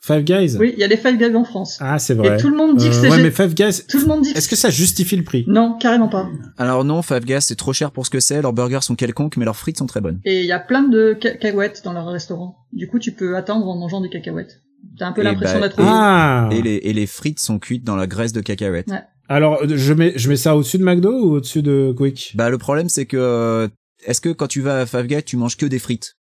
Five 0.00 0.22
Guys? 0.22 0.56
Oui, 0.58 0.72
il 0.76 0.78
y 0.80 0.84
a 0.84 0.86
les 0.86 0.96
Five 0.96 1.16
Guys 1.18 1.34
en 1.34 1.42
France. 1.44 1.78
Ah 1.80 1.98
c'est 1.98 2.14
vrai. 2.14 2.36
Et 2.36 2.40
tout 2.40 2.48
le 2.48 2.56
monde 2.56 2.76
dit 2.76 2.88
que 2.88 2.94
Euh, 2.94 3.00
c'est. 3.02 3.10
ouais, 3.10 3.22
mais 3.22 3.30
Five 3.32 3.54
Guys. 3.54 3.82
Tout 3.88 3.98
le 3.98 4.06
monde 4.06 4.22
dit. 4.22 4.30
Est-ce 4.36 4.48
que 4.48 4.54
ça 4.54 4.70
justifie 4.70 5.16
le 5.16 5.24
prix? 5.24 5.44
Non, 5.48 5.76
carrément 5.80 6.06
pas. 6.08 6.28
Alors 6.58 6.84
non, 6.84 7.02
Five 7.02 7.24
Guys, 7.24 7.40
c'est 7.40 7.56
trop 7.56 7.72
cher 7.72 7.90
pour 7.90 8.06
ce 8.06 8.10
que 8.10 8.20
c'est. 8.20 8.40
Leurs 8.42 8.52
burgers 8.52 8.82
sont 8.82 8.94
quelconques, 8.94 9.36
mais 9.36 9.44
leurs 9.44 9.56
frites 9.56 9.78
sont 9.78 9.86
très 9.86 10.00
bonnes. 10.00 10.20
Et 10.24 10.40
il 10.40 10.46
y 10.46 10.52
a 10.52 10.60
plein 10.60 10.82
de 10.84 11.16
ca- 11.20 11.32
cacahuètes 11.36 11.82
dans 11.84 11.92
leur 11.92 12.06
restaurant. 12.06 12.56
Du 12.72 12.86
coup, 12.88 12.98
tu 13.00 13.12
peux 13.12 13.36
attendre 13.36 13.66
en 13.68 13.76
mangeant 13.76 14.00
des 14.00 14.08
cacahuètes. 14.08 14.60
T'as 14.98 15.06
un 15.08 15.12
peu 15.12 15.20
Et 15.20 15.24
l'impression 15.24 15.60
bah, 15.60 15.68
d'être. 15.68 15.80
Ah. 15.80 16.48
Et 16.52 16.62
les, 16.62 16.76
et 16.82 16.92
les 16.92 17.06
frites 17.06 17.40
sont 17.40 17.58
cuites 17.58 17.84
dans 17.84 17.96
la 17.96 18.06
graisse 18.06 18.32
de 18.32 18.40
cacahuètes. 18.40 18.88
Ouais. 18.88 19.02
Alors 19.28 19.58
je 19.66 19.92
mets 19.92 20.12
je 20.16 20.28
mets 20.28 20.36
ça 20.36 20.56
au-dessus 20.56 20.78
de 20.78 20.84
McDo 20.84 21.10
ou 21.10 21.32
au-dessus 21.34 21.62
de 21.62 21.92
Quick? 21.96 22.32
Bah 22.36 22.48
le 22.48 22.58
problème 22.58 22.88
c'est 22.88 23.06
que 23.06 23.16
euh, 23.16 23.68
est-ce 24.04 24.20
que 24.20 24.28
quand 24.28 24.46
tu 24.46 24.60
vas 24.60 24.80
à 24.80 24.86
Five 24.86 25.06
Guys 25.06 25.24
tu 25.24 25.36
manges 25.36 25.56
que 25.56 25.66
des 25.66 25.80
frites? 25.80 26.14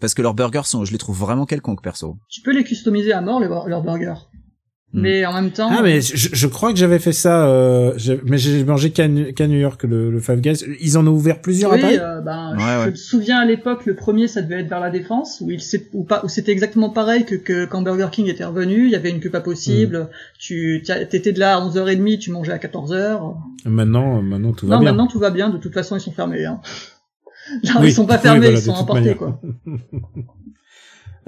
Parce 0.00 0.14
que 0.14 0.22
leurs 0.22 0.34
burgers 0.34 0.62
sont, 0.64 0.84
je 0.84 0.92
les 0.92 0.98
trouve 0.98 1.16
vraiment 1.18 1.44
quelconques 1.46 1.82
perso. 1.82 2.16
Tu 2.30 2.40
peux 2.40 2.52
les 2.52 2.64
customiser 2.64 3.12
à 3.12 3.20
mort 3.20 3.38
les- 3.38 3.48
leurs 3.48 3.82
burgers. 3.82 4.14
Hmm. 4.94 5.00
Mais 5.00 5.24
en 5.24 5.32
même 5.32 5.50
temps. 5.52 5.70
Ah 5.72 5.80
mais 5.82 6.02
je, 6.02 6.28
je 6.34 6.46
crois 6.46 6.70
que 6.70 6.78
j'avais 6.78 6.98
fait 6.98 7.12
ça, 7.14 7.46
euh, 7.46 7.94
j'ai- 7.96 8.20
mais 8.26 8.36
j'ai 8.36 8.62
mangé 8.62 8.90
qu'à 8.90 9.08
New 9.08 9.58
York 9.58 9.84
le, 9.84 10.10
le 10.10 10.20
Five 10.20 10.40
Guys. 10.42 10.64
Ils 10.82 10.98
en 10.98 11.06
ont 11.06 11.12
ouvert 11.12 11.40
plusieurs 11.40 11.72
Oui, 11.72 11.78
après. 11.78 11.98
euh, 11.98 12.20
ben, 12.20 12.54
Ouais, 12.56 12.62
je 12.62 12.78
ouais. 12.84 12.90
me 12.90 12.94
souviens 12.96 13.38
à 13.38 13.46
l'époque, 13.46 13.86
le 13.86 13.94
premier, 13.94 14.28
ça 14.28 14.42
devait 14.42 14.60
être 14.60 14.68
vers 14.68 14.80
la 14.80 14.90
défense, 14.90 15.40
où 15.40 15.50
il 15.50 15.62
s'est- 15.62 15.88
où 15.94 16.04
pas, 16.04 16.20
où 16.24 16.28
c'était 16.28 16.52
exactement 16.52 16.90
pareil 16.90 17.24
que, 17.24 17.36
que 17.36 17.64
quand 17.64 17.80
Burger 17.80 18.08
King 18.12 18.26
était 18.28 18.44
revenu, 18.44 18.84
il 18.84 18.90
y 18.90 18.94
avait 18.94 19.08
une 19.08 19.20
queue 19.20 19.30
pas 19.30 19.40
possible, 19.40 19.98
Mm. 19.98 20.08
tu, 20.38 20.82
t'étais 21.08 21.32
de 21.32 21.40
là 21.40 21.56
à 21.56 21.60
11h30, 21.60 22.18
tu 22.18 22.30
mangeais 22.30 22.52
à 22.52 22.58
14h. 22.58 23.34
Maintenant, 23.64 24.20
maintenant 24.20 24.52
tout 24.52 24.66
va 24.66 24.74
Non, 24.74 24.80
bien. 24.82 24.90
maintenant 24.90 25.06
tout 25.06 25.18
va 25.18 25.30
bien, 25.30 25.48
de 25.48 25.56
toute 25.56 25.72
façon, 25.72 25.96
ils 25.96 26.00
sont 26.02 26.12
fermés, 26.12 26.44
hein. 26.44 26.60
Là, 27.62 27.72
Oui. 27.80 27.88
ils 27.88 27.92
sont 27.94 28.04
pas 28.04 28.16
Oui, 28.16 28.20
fermés, 28.22 28.40
voilà, 28.40 28.58
ils 28.58 28.62
sont 28.62 28.72
emportés, 28.72 29.00
manière. 29.00 29.16
quoi. 29.16 29.40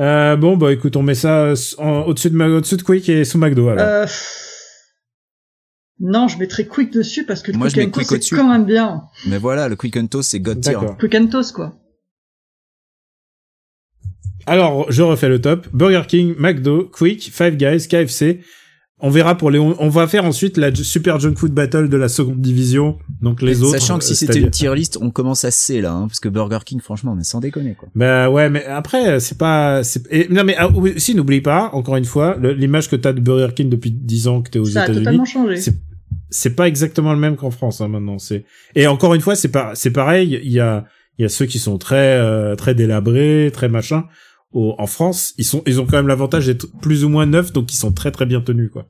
Euh, 0.01 0.36
bon 0.36 0.57
bah 0.57 0.72
écoute, 0.72 0.97
on 0.97 1.03
met 1.03 1.14
ça 1.14 1.53
en- 1.78 2.01
au-dessus 2.03 2.30
de 2.30 2.82
Quick 2.82 3.09
et 3.09 3.24
sous 3.24 3.38
McDo 3.38 3.68
alors. 3.68 3.86
Euh, 3.86 4.07
Non, 6.01 6.26
je 6.26 6.36
mettrais 6.38 6.66
Quick 6.66 6.92
dessus 6.92 7.24
parce 7.24 7.42
que 7.42 7.53
Moi, 7.53 7.68
je 7.68 7.74
Quick 7.74 7.84
mets 7.86 7.88
and 7.88 8.03
Toast, 8.09 8.22
c'est 8.22 8.36
quand 8.36 8.49
même 8.49 8.64
bien. 8.64 9.03
Mais 9.26 9.38
voilà, 9.38 9.68
le 9.68 9.76
Quick 9.76 9.97
and 9.97 10.09
Toast 10.09 10.30
c'est 10.30 10.40
God 10.40 10.61
tier. 10.61 10.74
Quick 10.99 11.14
and 11.14 11.26
Toast, 11.28 11.53
quoi. 11.53 11.74
Alors, 14.47 14.90
je 14.92 15.03
refais 15.03 15.28
le 15.28 15.40
top. 15.40 15.68
Burger 15.72 16.03
King, 16.07 16.34
McDo, 16.38 16.84
Quick, 16.92 17.30
Five 17.32 17.57
Guys, 17.57 17.86
KFC. 17.88 18.40
On 19.07 19.11
verra 19.11 19.36
pour 19.36 19.50
les, 19.50 19.59
on 19.59 19.88
va 19.90 20.07
faire 20.07 20.24
ensuite 20.24 20.57
la 20.57 20.74
Super 20.74 21.20
Junk 21.20 21.34
Food 21.36 21.52
Battle 21.52 21.90
de 21.90 21.96
la 21.98 22.09
seconde 22.09 22.40
division. 22.40 22.98
Donc 23.20 23.42
les 23.42 23.62
autres. 23.62 23.78
Sachant 23.78 23.98
que 23.98 24.05
si 24.05 24.12
euh, 24.12 24.14
c'était 24.14 24.40
une 24.40 24.48
tier 24.48 24.74
list, 24.74 24.96
on 24.98 25.11
commence 25.11 25.44
à 25.44 25.50
C 25.50 25.82
là, 25.82 25.92
hein, 25.92 26.07
parce 26.09 26.20
que 26.20 26.30
Burger 26.30 26.61
King, 26.64 26.80
franchement, 26.80 27.14
mais 27.14 27.22
sans 27.22 27.40
déconner 27.40 27.74
quoi. 27.74 27.88
Bah 27.94 28.30
ouais, 28.30 28.48
mais 28.48 28.64
après, 28.64 29.20
c'est 29.20 29.36
pas... 29.36 29.84
c'est- 29.84 30.07
et- 30.11 30.28
non 30.30 30.42
mais 30.42 30.57
ah, 30.59 30.70
si, 30.96 31.14
n'oublie 31.14 31.42
pas, 31.42 31.68
encore 31.74 31.96
une 31.96 32.07
fois, 32.07 32.38
l'image 32.57 32.88
que 32.88 32.96
t'as 32.96 33.12
de 33.12 33.20
Burger 33.20 33.52
King 33.55 33.68
depuis 33.68 33.90
10 33.90 34.26
ans 34.28 34.40
que 34.40 34.48
t'es 34.48 34.59
aux 34.59 34.64
Ça 34.64 34.80
a 34.80 34.84
États-Unis, 34.84 35.05
totalement 35.05 35.24
changé. 35.26 35.57
c'est 35.59 35.74
c'est 36.30 36.57
pas 36.57 36.66
exactement 36.66 37.12
le 37.12 37.18
même 37.18 37.36
qu'en 37.36 37.50
France 37.50 37.82
hein, 37.82 37.88
maintenant. 37.88 38.18
C'est 38.18 38.44
et 38.74 38.86
encore 38.86 39.12
une 39.14 39.20
fois, 39.20 39.36
c'est 39.36 39.48
pas 39.48 39.72
c'est 39.74 39.90
pareil. 39.90 40.40
Il 40.42 40.50
y 40.50 40.61
a 40.61 40.86
il 41.18 41.22
y 41.22 41.24
a 41.26 41.28
ceux 41.28 41.44
qui 41.44 41.59
sont 41.59 41.76
très 41.76 42.18
euh, 42.18 42.57
très 42.57 42.74
délabrés, 42.74 43.50
très 43.52 43.68
machin. 43.68 44.05
Au, 44.52 44.74
en 44.78 44.86
France, 44.86 45.34
ils 45.36 45.44
sont 45.44 45.62
ils 45.66 45.78
ont 45.80 45.84
quand 45.84 45.96
même 45.96 46.09
l'avantage 46.09 46.46
d'être 46.46 46.66
plus 46.80 47.05
ou 47.05 47.09
moins 47.11 47.26
neufs, 47.26 47.52
donc 47.52 47.72
ils 47.72 47.76
sont 47.76 47.92
très 47.92 48.11
très 48.11 48.24
bien 48.24 48.40
tenus 48.40 48.70
quoi. 48.72 48.86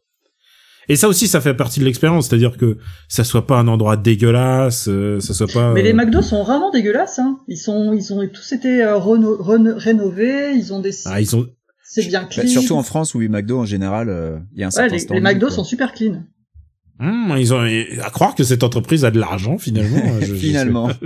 Et 0.88 0.96
ça 0.96 1.08
aussi, 1.08 1.28
ça 1.28 1.40
fait 1.40 1.54
partie 1.54 1.80
de 1.80 1.84
l'expérience, 1.84 2.28
c'est-à-dire 2.28 2.56
que 2.56 2.78
ça 3.08 3.24
soit 3.24 3.46
pas 3.46 3.56
un 3.58 3.68
endroit 3.68 3.96
dégueulasse, 3.96 4.86
euh, 4.88 5.20
ça 5.20 5.32
soit 5.34 5.46
pas. 5.46 5.72
Mais 5.72 5.80
euh, 5.80 5.84
les 5.84 5.92
McDo 5.92 6.20
sont 6.22 6.42
vraiment 6.44 6.70
dégueulasses. 6.70 7.18
Hein. 7.18 7.38
Ils 7.48 7.56
sont, 7.58 7.92
ils 7.92 8.12
ont 8.12 8.26
tous 8.28 8.52
été 8.52 8.82
euh, 8.82 8.96
reno- 8.96 9.36
reno- 9.40 9.76
rénovés. 9.76 10.52
Ils 10.54 10.72
ont 10.74 10.80
des, 10.80 10.90
Ah, 11.06 11.20
ils 11.20 11.34
ont. 11.36 11.46
c'est 11.82 12.06
bien 12.06 12.22
Bah, 12.22 12.28
clean. 12.30 12.46
surtout 12.48 12.74
en 12.74 12.82
France 12.82 13.14
où 13.14 13.20
les 13.20 13.28
McDo 13.28 13.58
en 13.60 13.64
général, 13.64 14.08
euh, 14.10 14.38
il 14.54 14.60
y 14.60 14.62
a 14.62 14.66
un 14.66 14.68
Ouais, 14.68 14.88
certain 14.98 15.14
les, 15.14 15.20
McDo 15.20 15.46
quoi. 15.46 15.56
sont 15.56 15.64
super 15.64 15.92
clean. 15.92 16.22
Hmm, 17.00 17.34
ils 17.38 17.52
ont 17.52 17.58
à 17.60 18.10
croire 18.10 18.34
que 18.36 18.44
cette 18.44 18.62
entreprise 18.62 19.04
a 19.04 19.10
de 19.10 19.18
l'argent 19.18 19.58
finalement. 19.58 19.98
je- 20.20 20.26
je 20.26 20.34
sais 20.34 20.38
Finalement. 20.40 20.88
pas. 20.88 20.96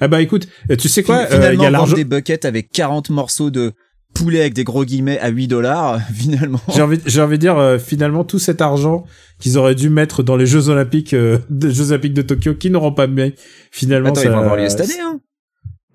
ah 0.00 0.08
bah 0.08 0.22
écoute, 0.22 0.46
tu 0.78 0.88
sais 0.88 1.02
quoi, 1.02 1.16
euh, 1.16 1.26
il 1.30 1.34
Finalement, 1.34 1.62
y 1.62 1.66
a 1.66 1.70
vendre 1.70 1.94
des 1.96 2.04
buckets 2.04 2.44
avec 2.44 2.70
40 2.70 3.10
morceaux 3.10 3.50
de 3.50 3.72
poulet 4.14 4.40
avec 4.40 4.54
des 4.54 4.64
gros 4.64 4.84
guillemets 4.84 5.18
à 5.18 5.28
8 5.28 5.48
dollars, 5.48 6.00
finalement. 6.14 6.60
J'ai 6.74 6.82
envie, 6.82 7.00
j'ai 7.06 7.20
envie 7.20 7.36
de 7.36 7.40
dire 7.42 7.56
euh, 7.56 7.78
finalement 7.78 8.24
tout 8.24 8.38
cet 8.38 8.60
argent 8.60 9.04
qu'ils 9.38 9.58
auraient 9.58 9.74
dû 9.74 9.90
mettre 9.90 10.22
dans 10.22 10.36
les 10.36 10.46
Jeux 10.46 10.68
Olympiques, 10.68 11.14
euh, 11.14 11.38
des 11.50 11.70
Jeux 11.70 11.92
Olympiques 11.92 12.14
de 12.14 12.22
Tokyo, 12.22 12.54
qui 12.54 12.70
n'auront 12.70 12.92
pas 12.92 13.06
bien. 13.06 13.30
Finalement, 13.70 14.08
Attends, 14.10 14.20
ça, 14.20 14.26
ils 14.26 14.32
vont 14.32 14.38
avoir 14.38 14.56
lieu 14.56 14.68
cette 14.68 14.80
année, 14.80 15.00
hein. 15.00 15.20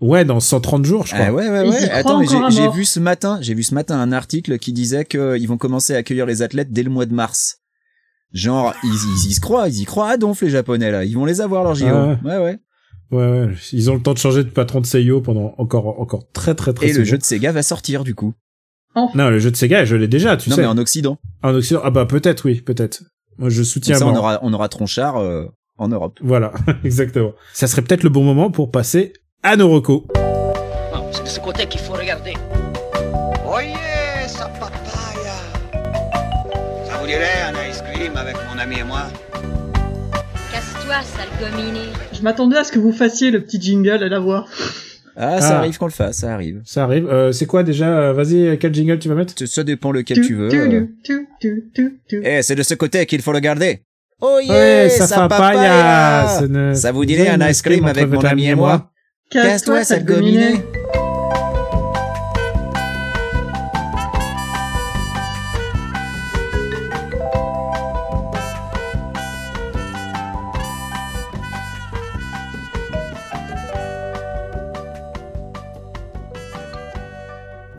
Ouais, 0.01 0.25
dans 0.25 0.41
130 0.41 0.85
jours, 0.85 1.05
je 1.07 1.13
crois. 1.13 1.27
Ah 1.27 1.33
ouais, 1.33 1.49
ouais, 1.49 1.69
y 1.69 1.85
Attends, 1.85 2.19
mais 2.19 2.27
j'ai 2.49 2.69
vu 2.69 2.83
ce 2.83 2.99
matin, 2.99 3.37
j'ai 3.41 3.53
vu 3.53 3.63
ce 3.63 3.73
matin 3.73 3.97
un 3.99 4.11
article 4.11 4.59
qui 4.59 4.73
disait 4.73 5.05
qu'ils 5.05 5.47
vont 5.47 5.57
commencer 5.57 5.95
à 5.95 5.99
accueillir 5.99 6.25
les 6.25 6.41
athlètes 6.41 6.71
dès 6.71 6.83
le 6.83 6.89
mois 6.89 7.05
de 7.05 7.13
mars. 7.13 7.59
Genre, 8.33 8.73
ils, 8.83 8.89
ils, 8.89 9.29
ils 9.29 9.33
se 9.33 9.39
croient, 9.39 9.69
ils 9.69 9.81
y 9.81 9.85
croient 9.85 10.09
à 10.09 10.17
donf, 10.17 10.41
les 10.41 10.49
japonais, 10.49 10.91
là. 10.91 11.05
Ils 11.05 11.13
vont 11.13 11.23
les 11.23 11.39
avoir, 11.39 11.63
leurs 11.63 11.75
JO. 11.75 11.85
Ah 11.87 12.17
ouais, 12.23 12.37
ouais. 12.37 12.37
Ouais, 12.39 12.59
ouais. 13.13 13.49
Ils 13.71 13.89
ont 13.91 13.95
le 13.95 14.01
temps 14.01 14.13
de 14.13 14.17
changer 14.17 14.43
de 14.43 14.49
patron 14.49 14.81
de 14.81 14.85
Seiyo 14.85 15.21
pendant 15.21 15.55
encore, 15.57 15.99
encore 15.99 16.29
très, 16.33 16.55
très, 16.55 16.73
très 16.73 16.89
Et 16.89 16.93
le 16.93 17.03
jeu 17.03 17.17
de 17.17 17.23
Sega 17.23 17.51
va 17.51 17.63
sortir, 17.63 18.03
du 18.03 18.15
coup. 18.15 18.33
Non, 18.95 19.29
le 19.29 19.39
jeu 19.39 19.49
de 19.49 19.55
Sega, 19.55 19.85
je 19.85 19.95
l'ai 19.95 20.07
déjà, 20.07 20.37
tu 20.37 20.49
non, 20.49 20.55
sais. 20.55 20.61
mais 20.61 20.67
en 20.67 20.77
Occident. 20.77 21.17
En 21.41 21.53
Occident, 21.55 21.81
ah 21.83 21.89
bah 21.89 22.05
peut-être, 22.05 22.45
oui, 22.45 22.61
peut-être. 22.61 23.03
Moi, 23.37 23.49
je 23.49 23.63
soutiens. 23.63 23.95
ça, 23.95 24.05
on 24.05 24.15
aura, 24.15 24.39
on 24.43 24.53
aura 24.53 24.69
Tronchard, 24.69 25.17
euh, 25.17 25.45
en 25.77 25.87
Europe. 25.87 26.19
Voilà, 26.21 26.53
exactement. 26.83 27.33
Ça 27.53 27.67
serait 27.67 27.81
peut-être 27.81 28.03
le 28.03 28.09
bon 28.09 28.23
moment 28.23 28.51
pour 28.51 28.69
passer 28.69 29.13
à 29.41 29.55
nos 29.55 29.69
recos. 29.69 30.03
Non, 30.93 31.05
c'est 31.11 31.23
de 31.23 31.27
ce 31.29 31.39
côté 31.39 31.65
qu'il 31.65 31.81
faut 31.81 31.93
regarder. 31.93 32.33
Oyez, 33.47 33.73
sa 34.27 34.45
papaya 34.45 35.35
Ça 36.85 36.97
vous 36.99 37.07
dirait 37.07 37.41
un 37.47 37.69
ice 37.69 37.81
cream 37.81 38.15
avec 38.15 38.35
mon 38.51 38.59
ami 38.59 38.79
et 38.79 38.83
moi? 38.83 39.07
Casse-toi, 40.93 41.25
sale 41.39 41.51
gominé. 41.51 41.79
Je 42.13 42.21
m'attendais 42.21 42.57
à 42.57 42.63
ce 42.63 42.71
que 42.71 42.79
vous 42.79 42.91
fassiez 42.91 43.31
le 43.31 43.41
petit 43.41 43.59
jingle 43.61 44.03
à 44.03 44.09
la 44.09 44.19
voix. 44.19 44.45
Ah, 45.15 45.39
ça 45.41 45.55
Ah. 45.55 45.59
arrive 45.59 45.77
qu'on 45.77 45.85
le 45.85 45.91
fasse, 45.91 46.17
ça 46.17 46.33
arrive. 46.33 46.61
Ça 46.65 46.83
arrive. 46.83 47.07
Euh, 47.07 47.31
c'est 47.31 47.45
quoi 47.45 47.63
déjà 47.63 47.87
euh, 47.87 48.13
Vas-y, 48.13 48.57
quel 48.59 48.73
jingle 48.73 48.99
tu 48.99 49.09
vas 49.09 49.15
mettre? 49.15 49.33
Ça- 49.37 49.45
Ça 49.47 49.63
dépend 49.63 49.91
lequel 49.91 50.21
tu 50.21 50.35
veux. 50.35 50.49
euh. 50.53 50.87
tu. 51.39 51.97
Eh, 52.23 52.41
c'est 52.41 52.55
de 52.55 52.63
ce 52.63 52.73
côté 52.75 53.05
qu'il 53.05 53.21
faut 53.21 53.31
le 53.33 53.39
garder. 53.39 53.81
Oh 54.21 54.39
yeah, 54.41 54.53
Ouais, 54.83 54.89
sa 54.89 55.07
ça 55.07 55.27
papaya. 55.27 56.25
papaya. 56.25 56.47
ne- 56.47 56.73
Ça 56.73 56.91
vous 56.91 57.05
dirait 57.05 57.27
un 57.29 57.47
ice 57.49 57.61
cream 57.61 57.85
avec 57.85 58.07
mon 58.07 58.15
votre 58.15 58.27
ami 58.27 58.45
et 58.47 58.55
moi 58.55 58.89
Casse-toi, 59.29 59.83
sale 59.83 60.05
gominé. 60.05 60.63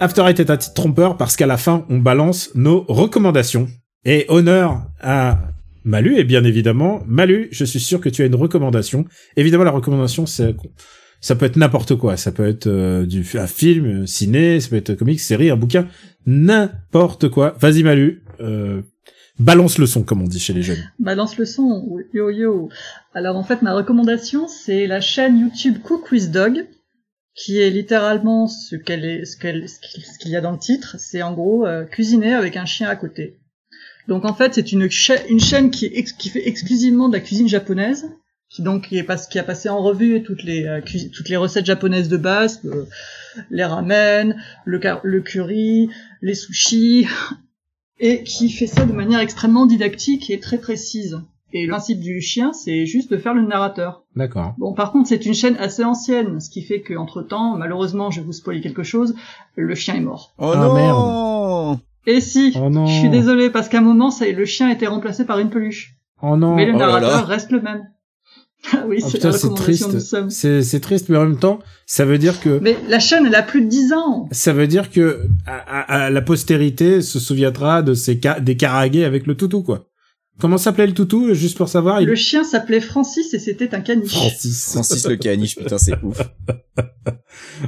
After 0.00 0.22
Eight 0.26 0.40
est 0.40 0.50
un 0.50 0.56
titre 0.56 0.74
trompeur 0.74 1.16
parce 1.16 1.36
qu'à 1.36 1.46
la 1.46 1.56
fin, 1.56 1.86
on 1.88 1.98
balance 1.98 2.50
nos 2.54 2.84
recommandations. 2.88 3.68
Et 4.04 4.26
honneur 4.28 4.82
à 5.00 5.38
Malu, 5.84 6.18
et 6.18 6.24
bien 6.24 6.44
évidemment, 6.44 7.02
Malu, 7.06 7.48
je 7.52 7.64
suis 7.64 7.80
sûr 7.80 8.00
que 8.00 8.08
tu 8.08 8.22
as 8.22 8.26
une 8.26 8.34
recommandation. 8.34 9.04
Évidemment, 9.36 9.64
la 9.64 9.70
recommandation, 9.70 10.26
c'est, 10.26 10.54
ça 11.20 11.36
peut 11.36 11.46
être 11.46 11.56
n'importe 11.56 11.94
quoi. 11.96 12.16
Ça 12.16 12.32
peut 12.32 12.46
être 12.46 12.66
euh, 12.66 13.06
du, 13.06 13.24
un 13.34 13.46
film, 13.46 14.02
un 14.02 14.06
ciné, 14.06 14.60
ça 14.60 14.68
peut 14.68 14.76
être 14.76 14.90
un 14.90 14.94
comics, 14.96 15.20
série, 15.20 15.50
un 15.50 15.56
bouquin, 15.56 15.88
n'importe 16.26 17.28
quoi. 17.28 17.54
Vas-y, 17.60 17.82
Malu, 17.82 18.24
euh, 18.40 18.82
balance 19.38 19.78
le 19.78 19.86
son, 19.86 20.02
comme 20.02 20.22
on 20.22 20.26
dit 20.26 20.40
chez 20.40 20.52
les 20.52 20.62
jeunes. 20.62 20.84
Balance 20.98 21.38
le 21.38 21.44
son. 21.44 21.86
Yo 22.12 22.30
yo. 22.30 22.68
Alors 23.14 23.36
en 23.36 23.44
fait, 23.44 23.62
ma 23.62 23.72
recommandation, 23.72 24.48
c'est 24.48 24.86
la 24.86 25.00
chaîne 25.00 25.38
YouTube 25.38 25.76
Cook 25.82 26.10
with 26.10 26.30
Dog, 26.30 26.66
qui 27.34 27.60
est 27.60 27.70
littéralement 27.70 28.46
ce 28.46 28.76
qu'elle 28.76 29.04
est, 29.04 29.24
ce 29.24 29.36
qu'elle, 29.36 29.68
ce 29.68 30.18
qu'il 30.18 30.30
y 30.30 30.36
a 30.36 30.40
dans 30.40 30.52
le 30.52 30.58
titre. 30.58 30.96
C'est 30.98 31.22
en 31.22 31.32
gros 31.32 31.66
euh, 31.66 31.84
cuisiner 31.84 32.32
avec 32.34 32.56
un 32.56 32.64
chien 32.64 32.88
à 32.88 32.96
côté. 32.96 33.38
Donc 34.08 34.24
en 34.24 34.34
fait, 34.34 34.54
c'est 34.54 34.72
une, 34.72 34.90
cha- 34.90 35.26
une 35.28 35.40
chaîne 35.40 35.70
qui, 35.70 35.90
qui 36.18 36.28
fait 36.28 36.46
exclusivement 36.48 37.08
de 37.08 37.14
la 37.14 37.20
cuisine 37.20 37.48
japonaise, 37.48 38.10
qui 38.50 38.62
donc 38.62 38.88
qui, 38.88 38.98
est 38.98 39.02
pas- 39.02 39.16
qui 39.16 39.38
a 39.38 39.42
passé 39.42 39.68
en 39.68 39.82
revue 39.82 40.22
toutes 40.22 40.42
les 40.44 40.64
euh, 40.64 40.80
toutes 41.12 41.28
les 41.28 41.36
recettes 41.36 41.66
japonaises 41.66 42.08
de 42.08 42.16
base, 42.18 42.60
euh, 42.66 42.84
les 43.50 43.64
ramen, 43.64 44.36
le, 44.64 44.80
le 45.02 45.20
curry, 45.22 45.88
les 46.22 46.34
sushis, 46.34 47.08
et 47.98 48.22
qui 48.24 48.50
fait 48.50 48.66
ça 48.66 48.84
de 48.84 48.92
manière 48.92 49.20
extrêmement 49.20 49.66
didactique 49.66 50.30
et 50.30 50.38
très 50.38 50.58
précise. 50.58 51.18
Et 51.56 51.66
le 51.66 51.70
principe 51.70 52.00
du 52.00 52.20
chien, 52.20 52.52
c'est 52.52 52.84
juste 52.84 53.12
de 53.12 53.16
faire 53.16 53.32
le 53.32 53.42
narrateur. 53.42 54.02
D'accord. 54.16 54.54
Bon, 54.58 54.74
par 54.74 54.90
contre, 54.90 55.08
c'est 55.08 55.24
une 55.24 55.34
chaîne 55.34 55.56
assez 55.58 55.84
ancienne, 55.84 56.40
ce 56.40 56.50
qui 56.50 56.62
fait 56.62 56.80
qu'entre 56.82 57.22
temps, 57.22 57.56
malheureusement, 57.56 58.10
je 58.10 58.20
vais 58.20 58.26
vous 58.26 58.32
spoiler 58.32 58.60
quelque 58.60 58.82
chose, 58.82 59.14
le 59.54 59.74
chien 59.76 59.94
est 59.94 60.00
mort. 60.00 60.34
Oh 60.38 60.52
Ah, 60.52 60.58
non 60.58 61.80
Et 62.06 62.20
si, 62.20 62.52
Oh 62.60 62.68
non. 62.70 62.86
je 62.86 62.98
suis 62.98 63.08
désolé 63.08 63.50
parce 63.50 63.68
qu'à 63.68 63.78
un 63.78 63.82
moment, 63.82 64.10
ça, 64.10 64.26
le 64.28 64.44
chien 64.44 64.68
a 64.68 64.72
été 64.72 64.86
remplacé 64.88 65.24
par 65.24 65.38
une 65.38 65.48
peluche. 65.48 65.94
Oh 66.22 66.36
non. 66.36 66.56
Mais 66.56 66.66
le 66.66 66.74
Oh 66.74 66.78
là 66.78 66.86
narrateur 66.86 67.10
là. 67.20 67.22
reste 67.24 67.50
le 67.52 67.60
même. 67.60 67.84
Ah 68.72 68.84
oui, 68.88 68.96
Oh 69.04 69.08
c'est 69.10 69.18
triste. 69.54 69.98
C'est, 70.30 70.80
triste, 70.80 71.08
mais 71.10 71.18
en 71.18 71.26
même 71.26 71.38
temps, 71.38 71.58
ça 71.86 72.04
veut 72.06 72.16
dire 72.18 72.40
que, 72.40 72.58
Mais 72.62 72.76
la 72.88 72.98
chaîne, 72.98 73.26
elle 73.26 73.34
a 73.34 73.42
plus 73.42 73.60
de 73.60 73.68
10 73.68 73.92
ans. 73.92 74.26
ça 74.32 74.54
veut 74.54 74.66
dire 74.66 74.90
que, 74.90 75.20
à, 75.46 75.52
à- 75.56 76.04
à 76.06 76.10
la 76.10 76.22
postérité 76.22 77.02
se 77.02 77.20
souviendra 77.20 77.82
de 77.82 77.92
ces 77.92 78.18
ca- 78.20 78.40
des 78.40 78.56
avec 79.04 79.26
le 79.26 79.36
toutou, 79.36 79.62
quoi. 79.62 79.84
Comment 80.40 80.58
s'appelait 80.58 80.86
le 80.86 80.94
toutou, 80.94 81.32
juste 81.32 81.56
pour 81.56 81.68
savoir? 81.68 82.00
Il... 82.00 82.08
Le 82.08 82.16
chien 82.16 82.42
s'appelait 82.42 82.80
Francis 82.80 83.32
et 83.34 83.38
c'était 83.38 83.74
un 83.74 83.80
caniche. 83.80 84.12
Francis. 84.12 84.72
Francis 84.72 85.06
le 85.06 85.16
caniche, 85.16 85.56
putain, 85.56 85.78
c'est 85.78 85.94
ouf. 86.02 86.20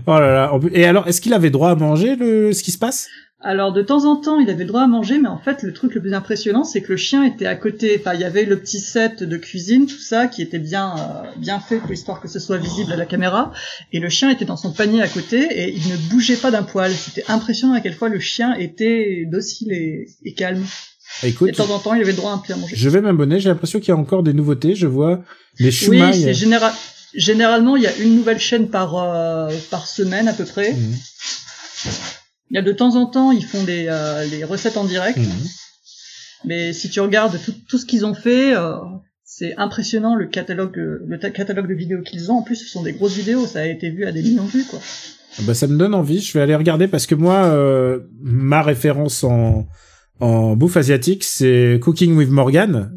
Oh 0.07 0.19
là 0.19 0.33
là. 0.33 0.53
Et 0.73 0.85
alors, 0.85 1.07
est-ce 1.09 1.21
qu'il 1.21 1.35
avait 1.35 1.51
droit 1.51 1.71
à 1.71 1.75
manger 1.75 2.17
le, 2.17 2.53
ce 2.53 2.63
qui 2.63 2.71
se 2.71 2.79
passe? 2.79 3.09
Alors 3.41 3.73
de 3.73 3.83
temps 3.83 4.07
en 4.07 4.17
temps, 4.17 4.41
il 4.41 4.49
avait 4.49 4.65
droit 4.65 4.83
à 4.83 4.87
manger, 4.87 5.19
mais 5.19 5.29
en 5.29 5.39
fait, 5.39 5.63
le 5.63 5.73
truc 5.73 5.95
le 5.95 6.01
plus 6.01 6.15
impressionnant, 6.15 6.65
c'est 6.65 6.81
que 6.81 6.93
le 6.93 6.97
chien 6.97 7.23
était 7.23 7.47
à 7.47 7.55
côté. 7.55 7.97
Enfin, 8.01 8.15
il 8.15 8.21
y 8.21 8.25
avait 8.25 8.45
le 8.45 8.59
petit 8.59 8.81
set 8.81 9.23
de 9.23 9.37
cuisine, 9.37 9.87
tout 9.87 9.99
ça, 9.99 10.27
qui 10.27 10.43
était 10.43 10.59
bien 10.59 10.95
euh, 10.97 11.31
bien 11.37 11.61
fait 11.61 11.77
pour 11.77 11.93
histoire 11.93 12.21
que 12.21 12.29
ce 12.29 12.39
soit 12.39 12.57
visible 12.57 12.93
à 12.93 12.97
la 12.97 13.07
caméra. 13.07 13.53
Et 13.93 14.01
le 14.01 14.09
chien 14.09 14.31
était 14.31 14.47
dans 14.47 14.57
son 14.57 14.73
panier 14.73 15.03
à 15.03 15.09
côté 15.09 15.47
et 15.51 15.75
il 15.75 15.89
ne 15.93 15.97
bougeait 16.11 16.37
pas 16.37 16.51
d'un 16.51 16.63
poil. 16.63 16.91
C'était 16.93 17.25
impressionnant 17.29 17.75
à 17.75 17.81
quel 17.81 17.95
fois 17.95 18.09
le 18.09 18.19
chien 18.19 18.55
était 18.55 19.27
docile 19.31 19.71
et, 19.71 20.09
et 20.25 20.35
calme. 20.35 20.65
Et 21.23 21.29
Écoute, 21.29 21.51
de 21.51 21.57
temps 21.57 21.71
en 21.71 21.79
temps, 21.79 21.95
il 21.95 22.03
avait 22.03 22.13
droit 22.13 22.31
à 22.31 22.35
un 22.35 22.39
petit 22.39 22.53
à 22.53 22.57
manger. 22.57 22.77
je 22.77 22.89
vais 22.89 23.01
m'abonner. 23.01 23.41
J'ai 23.41 23.49
l'impression 23.49 23.81
qu'il 23.81 23.89
y 23.89 23.93
a 23.93 23.97
encore 23.97 24.23
des 24.23 24.33
nouveautés. 24.35 24.75
Je 24.75 24.87
vois 24.87 25.23
les 25.59 25.67
Oui, 25.67 25.73
shumai. 25.73 26.13
c'est 26.13 26.35
général. 26.35 26.73
Généralement, 27.15 27.77
il 27.77 27.83
y 27.83 27.87
a 27.87 27.97
une 27.97 28.15
nouvelle 28.17 28.39
chaîne 28.39 28.69
par 28.69 28.95
euh, 28.97 29.51
par 29.71 29.87
semaine 29.87 30.29
à 30.29 30.35
peu 30.35 30.45
près. 30.45 30.73
Mhm. 30.75 30.95
Il 32.51 32.55
y 32.57 32.59
a 32.59 32.63
de 32.63 32.73
temps 32.73 32.95
en 32.97 33.07
temps, 33.07 33.33
ils 33.33 33.45
font 33.45 33.63
des 33.65 33.87
euh, 33.89 34.25
les 34.27 34.45
recettes 34.45 34.77
en 34.77 34.85
direct. 34.85 35.19
Mhm. 35.19 35.27
Mais 36.45 36.73
si 36.73 36.91
tu 36.91 37.01
regardes 37.01 37.39
tout, 37.45 37.55
tout 37.69 37.79
ce 37.79 37.87
qu'ils 37.87 38.05
ont 38.05 38.15
fait, 38.15 38.55
euh, 38.55 38.75
c'est 39.25 39.55
impressionnant 39.57 40.15
le 40.15 40.27
catalogue, 40.27 40.79
euh, 40.79 41.03
le 41.09 41.19
ta- 41.19 41.31
catalogue 41.31 41.69
de 41.69 41.75
vidéos 41.75 42.03
qu'ils 42.03 42.31
ont. 42.31 42.37
En 42.39 42.43
plus, 42.43 42.57
ce 42.57 42.67
sont 42.69 42.83
des 42.83 42.93
grosses 42.93 43.15
vidéos, 43.15 43.47
ça 43.47 43.61
a 43.61 43.65
été 43.67 43.91
vu 43.91 44.05
à 44.05 44.13
des 44.13 44.23
millions 44.23 44.45
de 44.45 44.51
vues, 44.51 44.65
quoi. 44.65 44.79
Bah, 45.41 45.55
ça 45.55 45.67
me 45.67 45.77
donne 45.77 45.95
envie. 45.95 46.21
Je 46.21 46.33
vais 46.35 46.41
aller 46.41 46.55
regarder 46.55 46.89
parce 46.89 47.07
que 47.07 47.15
moi, 47.15 47.45
euh, 47.47 48.01
ma 48.23 48.63
référence 48.63 49.25
en, 49.25 49.67
en 50.21 50.57
bouffe 50.57 50.77
asiatique, 50.77 51.25
c'est 51.25 51.79
Cooking 51.83 52.17
with 52.17 52.31
Morgan, 52.31 52.93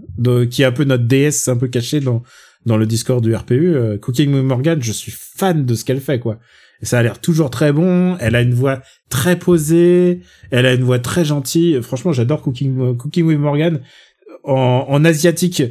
qui 0.49 0.61
est 0.61 0.65
un 0.65 0.72
peu 0.72 0.84
notre 0.84 1.05
déesse 1.05 1.47
un 1.47 1.57
peu 1.57 1.67
cachée 1.67 1.99
dans, 1.99 2.24
dans 2.65 2.78
le 2.78 2.86
Discord 2.86 3.24
du 3.24 3.36
RPU. 3.36 3.76
Euh, 3.76 3.97
Cooking 3.97 4.34
with 4.34 4.43
Morgan, 4.43 4.82
je 4.82 4.91
suis 4.91 5.11
fan 5.11 5.65
de 5.65 5.76
ce 5.76 5.86
qu'elle 5.86 6.01
fait, 6.01 6.20
quoi. 6.20 6.39
Ça 6.82 6.99
a 6.99 7.03
l'air 7.03 7.20
toujours 7.20 7.49
très 7.49 7.74
bon. 7.74 8.15
Elle 8.20 8.36
a 8.36 8.41
une 8.41 8.53
voix 8.53 8.82
très 9.09 9.38
posée. 9.38 10.22
Elle 10.49 10.65
a 10.65 10.74
une 10.74 10.84
voix 10.84 10.99
très 10.99 11.26
gentille. 11.26 11.82
Franchement, 11.82 12.13
j'adore 12.13 12.41
Cooking, 12.41 12.95
Cooking 12.95 13.26
with 13.26 13.39
Morgan. 13.39 13.82
En, 14.45 15.03
asiatique, 15.03 15.61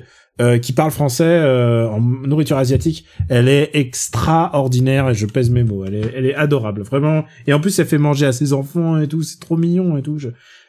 euh, 0.40 0.59
qui 0.59 0.72
parle 0.72 0.90
français, 0.90 1.24
euh, 1.24 1.88
en 1.88 2.01
nourriture 2.01 2.59
asiatique, 2.59 3.07
elle 3.28 3.49
est 3.49 3.70
extraordinaire 3.72 5.09
et 5.09 5.14
je 5.14 5.24
pèse 5.24 5.49
mes 5.49 5.64
mots. 5.64 5.84
Elle 5.86 5.94
est, 5.94 6.12
elle 6.14 6.26
est 6.26 6.34
adorable, 6.34 6.82
vraiment. 6.82 7.24
Et 7.46 7.55
en 7.55 7.61
plus, 7.61 7.78
elle 7.78 7.86
fait 7.86 7.99
manger 7.99 8.26
à 8.26 8.32
ses 8.32 8.53
enfants 8.53 9.01
et 9.01 9.09
tout. 9.09 9.22
C'est 9.22 9.40
trop 9.40 9.57
mignon 9.57 9.96
et 9.96 10.03
tout. 10.03 10.18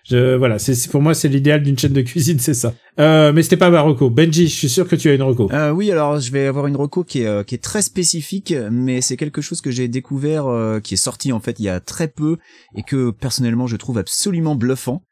Je, 0.05 0.35
voilà, 0.35 0.59
c'est 0.59 0.89
pour 0.89 1.01
moi 1.01 1.13
c'est 1.13 1.27
l'idéal 1.27 1.63
d'une 1.63 1.77
chaîne 1.77 1.93
de 1.93 2.01
cuisine, 2.01 2.39
c'est 2.39 2.53
ça. 2.53 2.73
Euh, 2.99 3.31
mais 3.33 3.43
c'était 3.43 3.57
pas 3.57 3.69
ma 3.69 3.81
reco. 3.81 4.09
Benji, 4.09 4.47
je 4.47 4.55
suis 4.55 4.69
sûr 4.69 4.87
que 4.87 4.95
tu 4.95 5.09
as 5.09 5.13
une 5.13 5.21
reco. 5.21 5.49
Euh, 5.51 5.71
oui, 5.71 5.91
alors 5.91 6.19
je 6.19 6.31
vais 6.31 6.47
avoir 6.47 6.67
une 6.67 6.75
reco 6.75 7.03
qui 7.03 7.21
est, 7.21 7.27
euh, 7.27 7.43
qui 7.43 7.55
est 7.55 7.63
très 7.63 7.81
spécifique, 7.81 8.53
mais 8.71 9.01
c'est 9.01 9.17
quelque 9.17 9.41
chose 9.41 9.61
que 9.61 9.71
j'ai 9.71 9.87
découvert, 9.87 10.47
euh, 10.47 10.79
qui 10.79 10.95
est 10.95 10.97
sorti 10.97 11.31
en 11.31 11.39
fait 11.39 11.59
il 11.59 11.63
y 11.63 11.69
a 11.69 11.79
très 11.79 12.07
peu 12.07 12.37
et 12.75 12.83
que 12.83 13.11
personnellement 13.11 13.67
je 13.67 13.75
trouve 13.77 13.97
absolument 13.97 14.55
bluffant. 14.55 15.03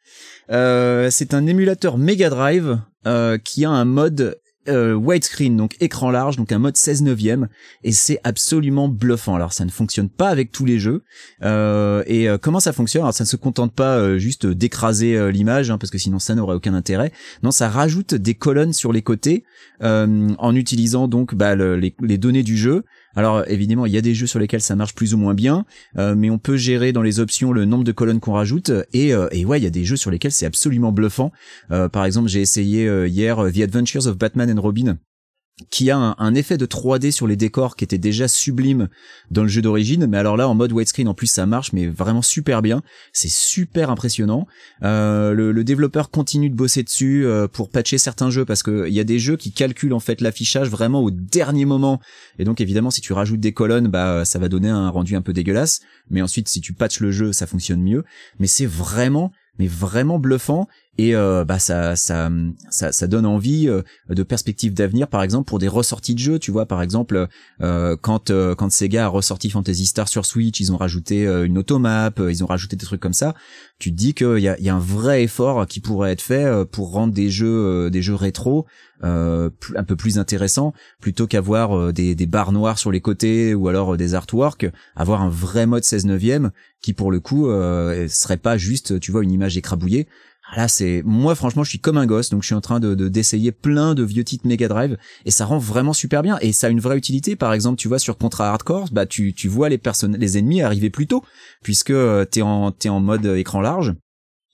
Euh, 0.52 1.10
c'est 1.12 1.34
un 1.34 1.46
émulateur 1.46 1.98
Mega 1.98 2.30
Drive 2.30 2.80
euh, 3.06 3.38
qui 3.38 3.66
a 3.66 3.70
un 3.70 3.86
mode 3.86 4.40
euh, 4.68 4.93
widescreen, 4.93 5.55
donc 5.57 5.76
écran 5.80 6.11
large, 6.11 6.38
donc 6.38 6.51
un 6.51 6.59
mode 6.59 6.78
16 6.78 7.01
neuvième, 7.03 7.47
et 7.84 7.91
c'est 7.91 8.20
absolument 8.24 8.88
bluffant. 8.88 9.36
Alors 9.36 9.53
ça 9.53 9.65
ne 9.65 9.70
fonctionne 9.72 10.09
pas 10.09 10.30
avec 10.30 10.51
tous 10.51 10.65
les 10.65 10.80
jeux. 10.80 11.03
Euh, 11.43 12.03
et 12.07 12.30
euh, 12.30 12.38
comment 12.38 12.59
ça 12.59 12.74
fonctionne? 12.74 13.03
Alors 13.03 13.13
ça 13.13 13.24
ne 13.24 13.28
se 13.28 13.36
contente 13.36 13.74
pas 13.74 13.97
euh, 13.97 14.18
juste 14.18 14.45
d'écraser 14.45 15.32
l'image, 15.32 15.72
hein, 15.72 15.78
parce 15.78 15.91
que 15.91 15.97
sinon 15.97 16.20
ça 16.20 16.36
n'aurait 16.36 16.55
aucun 16.55 16.74
intérêt. 16.74 17.11
Non, 17.43 17.51
ça 17.51 17.70
rajoute 17.70 18.13
des 18.15 18.34
colonnes 18.36 18.74
sur 18.74 18.91
les 18.93 19.01
côtés 19.01 19.43
en 19.82 20.55
utilisant 20.55 21.07
donc 21.07 21.36
bah, 21.36 21.55
le- 21.55 21.78
les, 21.78 21.95
les 22.01 22.18
données 22.18 22.43
du 22.43 22.57
jeu. 22.57 22.84
Alors 23.18 23.43
évidemment, 23.47 23.88
il 23.88 23.93
y 23.93 23.97
a 23.97 24.01
des 24.01 24.13
jeux 24.13 24.28
sur 24.28 24.38
lesquels 24.38 24.61
ça 24.61 24.76
marche 24.76 24.93
plus 24.93 25.15
ou 25.15 25.18
moins 25.18 25.34
bien, 25.34 25.65
euh, 25.97 26.13
mais 26.15 26.30
on 26.30 26.38
peut 26.38 26.55
gérer 26.55 26.93
dans 26.93 27.01
les 27.01 27.20
options 27.20 27.51
le 27.51 27.65
nombre 27.65 27.84
de 27.84 27.91
colonnes 27.91 28.20
qu'on 28.20 28.34
rajoute. 28.34 28.72
Et, 28.93 29.11
euh, 29.11 29.28
et 29.32 29.43
ouais, 29.43 29.59
il 29.59 29.63
y 29.63 29.68
a 29.68 29.72
des 29.72 29.86
jeux 29.86 29.95
sur 29.95 30.11
lesquels 30.11 30.32
c'est 30.32 30.45
absolument 30.45 30.91
bluffant. 30.91 31.32
Euh, 31.72 31.89
par 31.89 32.05
exemple, 32.05 32.30
j'ai 32.30 32.41
essayé 32.41 32.88
euh, 32.88 33.07
hier 33.07 33.38
The 33.51 33.61
Adventures 33.61 34.05
of 34.05 34.20
Batman 34.20 34.55
and 34.55 34.61
Robin 34.61 34.99
qui 35.72 35.89
a 35.89 35.97
un, 35.97 36.36
effet 36.36 36.58
de 36.58 36.68
3D 36.68 37.12
sur 37.12 37.26
les 37.26 37.36
décors 37.36 37.76
qui 37.76 37.84
était 37.84 37.97
déjà 37.97 38.28
sublime 38.28 38.89
dans 39.32 39.41
le 39.41 39.47
jeu 39.47 39.64
d'origine, 39.64 40.05
mais 40.05 40.18
alors 40.18 40.38
là 40.38 40.47
en 40.47 40.53
mode 40.53 40.72
widescreen 40.72 41.08
en 41.08 41.16
plus 41.16 41.28
ça 41.28 41.47
marche, 41.47 41.74
mais 41.74 41.88
vraiment 41.88 42.22
super 42.22 42.62
bien, 42.62 42.84
c'est 43.12 43.32
super 43.32 43.89
impressionnant. 43.89 44.45
Euh, 44.84 45.34
le, 45.34 45.51
le 45.51 45.64
développeur 45.64 46.12
continue 46.12 46.51
de 46.51 46.55
bosser 46.55 46.84
dessus 46.84 47.26
euh, 47.26 47.47
pour 47.47 47.70
patcher 47.70 47.97
certains 47.97 48.30
jeux 48.30 48.45
parce 48.45 48.62
que 48.62 48.88
il 48.88 48.93
y 48.93 48.99
a 48.99 49.03
des 49.03 49.18
jeux 49.18 49.36
qui 49.36 49.51
calculent 49.51 49.93
en 49.93 49.99
fait 49.99 50.22
l'affichage 50.22 50.70
vraiment 50.70 51.01
au 51.01 51.10
dernier 51.10 51.66
moment, 51.66 51.99
et 52.38 52.43
donc 52.43 52.62
évidemment 52.62 52.91
si 52.91 53.01
tu 53.01 53.14
rajoutes 53.14 53.39
des 53.39 53.53
colonnes, 53.53 53.88
bah 53.88 54.26
ça 54.26 54.38
va 54.38 54.49
donner 54.49 54.70
un 54.70 54.89
rendu 54.89 55.16
un 55.16 55.24
peu 55.24 55.34
dégueulasse, 55.34 55.80
mais 56.12 56.22
ensuite 56.22 56.49
si 56.49 56.62
tu 56.62 56.74
patches 56.74 56.99
le 56.99 57.12
jeu 57.12 57.34
ça 57.34 57.47
fonctionne 57.47 57.82
mieux, 57.82 58.03
mais 58.39 58.47
c'est 58.47 58.68
vraiment 58.68 59.32
mais 59.60 59.68
vraiment 59.68 60.20
bluffant 60.20 60.68
et 60.98 61.16
euh, 61.16 61.45
bah 61.45 61.60
ça 61.60 61.95
ça 61.95 62.30
ça 62.70 62.91
ça 62.91 63.08
donne 63.08 63.26
envie 63.26 63.68
euh, 63.68 63.84
de 64.10 64.24
perspectives 64.24 64.74
d'avenir 64.74 65.08
par 65.08 65.22
exemple 65.22 65.48
pour 65.48 65.60
des 65.60 65.68
ressorties 65.68 66.16
de 66.16 66.20
jeux. 66.20 66.39
Tu 66.39 66.52
vois 66.52 66.66
par 66.66 66.82
exemple 66.82 67.28
euh, 67.62 67.95
quand 68.02 68.32
euh, 68.32 68.56
quand 68.56 68.72
Sega 68.72 69.06
a 69.06 69.08
ressorti 69.08 69.50
Fantasy 69.50 69.86
Star 69.86 70.08
sur 70.08 70.26
Switch 70.26 70.60
ils 70.60 70.72
ont 70.72 70.78
rajouté 70.78 71.28
euh, 71.28 71.45
une 71.45 71.58
automap 71.58 72.20
ils 72.28 72.43
ont 72.43 72.48
rajouté 72.48 72.76
des 72.76 72.86
trucs 72.86 73.02
comme 73.02 73.14
ça. 73.14 73.36
Tu 73.80 73.91
te 73.91 73.95
dis 73.95 74.14
qu'il 74.16 74.39
y 74.39 74.48
a 74.48 74.60
y 74.60 74.70
a 74.70 74.76
un 74.76 74.80
vrai 74.80 75.24
effort 75.24 75.68
qui 75.68 75.82
pourrait 75.82 76.12
être 76.12 76.22
fait 76.22 76.66
pour 76.72 76.91
rendre 76.91 77.14
des 77.14 77.30
jeux 77.30 77.91
des 77.91 78.02
jeux 78.02 78.16
rétro 78.16 78.66
un 79.04 79.84
peu 79.88 79.95
plus 79.95 80.18
intéressants 80.18 80.74
plutôt 81.00 81.28
qu'avoir 81.28 81.93
des 81.93 82.16
des 82.16 82.26
barres 82.26 82.52
noires 82.52 82.80
sur 82.80 82.91
les 82.91 83.02
côtés 83.02 83.54
ou 83.54 83.68
alors 83.68 83.98
des 83.98 84.16
artworks. 84.16 84.66
Avoir 84.95 85.22
un 85.22 85.30
vrai 85.30 85.68
mode 85.68 85.84
16 85.84 86.08
neuvième 86.08 86.50
qui 86.82 86.93
pour 86.93 87.12
le 87.12 87.20
coup 87.20 87.45
serait 88.10 88.38
pas 88.38 88.58
juste 88.58 89.00
tu 89.00 89.12
vois 89.12 89.24
une 89.24 89.32
image 89.32 89.58
écrabouillée 89.58 90.08
Là, 90.56 90.68
c'est 90.70 91.02
moi 91.06 91.36
franchement, 91.36 91.64
je 91.64 91.70
suis 91.70 91.80
comme 91.80 91.98
un 91.98 92.06
gosse, 92.06 92.30
donc 92.30 92.41
je 92.41 92.48
suis 92.48 92.56
en 92.56 92.62
train 92.62 92.80
de 92.80 92.95
de- 92.95 93.10
d'essayer 93.10 93.52
plein 93.52 93.95
de 93.95 94.04
vieux 94.04 94.24
titres 94.24 94.48
Mega 94.48 94.68
Drive 94.70 94.98
et 95.26 95.32
ça 95.32 95.45
rend 95.45 95.58
vraiment 95.58 95.93
super 95.93 96.22
bien 96.24 96.38
et 96.41 96.54
ça 96.54 96.68
a 96.68 96.70
une 96.70 96.80
vraie 96.80 96.98
utilité. 96.98 97.36
Par 97.36 97.52
exemple, 97.54 97.78
tu 97.78 97.88
vois 97.89 98.00
sur 98.00 98.18
Contra 98.18 98.50
Hardcore, 98.50 98.88
bah 98.91 99.06
tu 99.06 99.34
tu 99.34 99.50
vois 99.50 99.68
les 99.68 99.78
personnes, 99.78 100.16
les 100.16 100.38
ennemis 100.38 100.62
arriver 100.62 100.89
plus 100.89 101.06
tôt 101.08 101.24
puisque 101.64 101.91
euh, 101.91 102.24
t'es 102.24 102.41
en 102.41 102.72
t'es 102.72 102.89
en 102.89 103.02
mode 103.02 103.26
écran 103.26 103.60
large. 103.60 103.93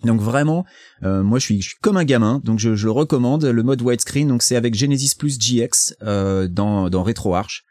Donc 0.03 0.19
vraiment, 0.19 0.65
euh, 1.03 1.23
moi 1.23 1.39
je 1.39 1.45
suis, 1.45 1.61
je 1.61 1.69
suis 1.69 1.77
comme 1.81 1.95
un 1.95 2.03
gamin, 2.03 2.41
donc 2.43 2.59
je, 2.59 2.75
je 2.75 2.85
le 2.85 2.91
recommande. 2.91 3.45
Le 3.45 3.63
mode 3.63 3.81
widescreen, 3.81 4.27
donc 4.27 4.41
c'est 4.43 4.55
avec 4.55 4.75
Genesis 4.75 5.11
Plus 5.17 5.37
GX 5.39 5.93
euh, 6.01 6.47
dans 6.47 6.89
dans 6.89 7.03
RetroArch. 7.03 7.63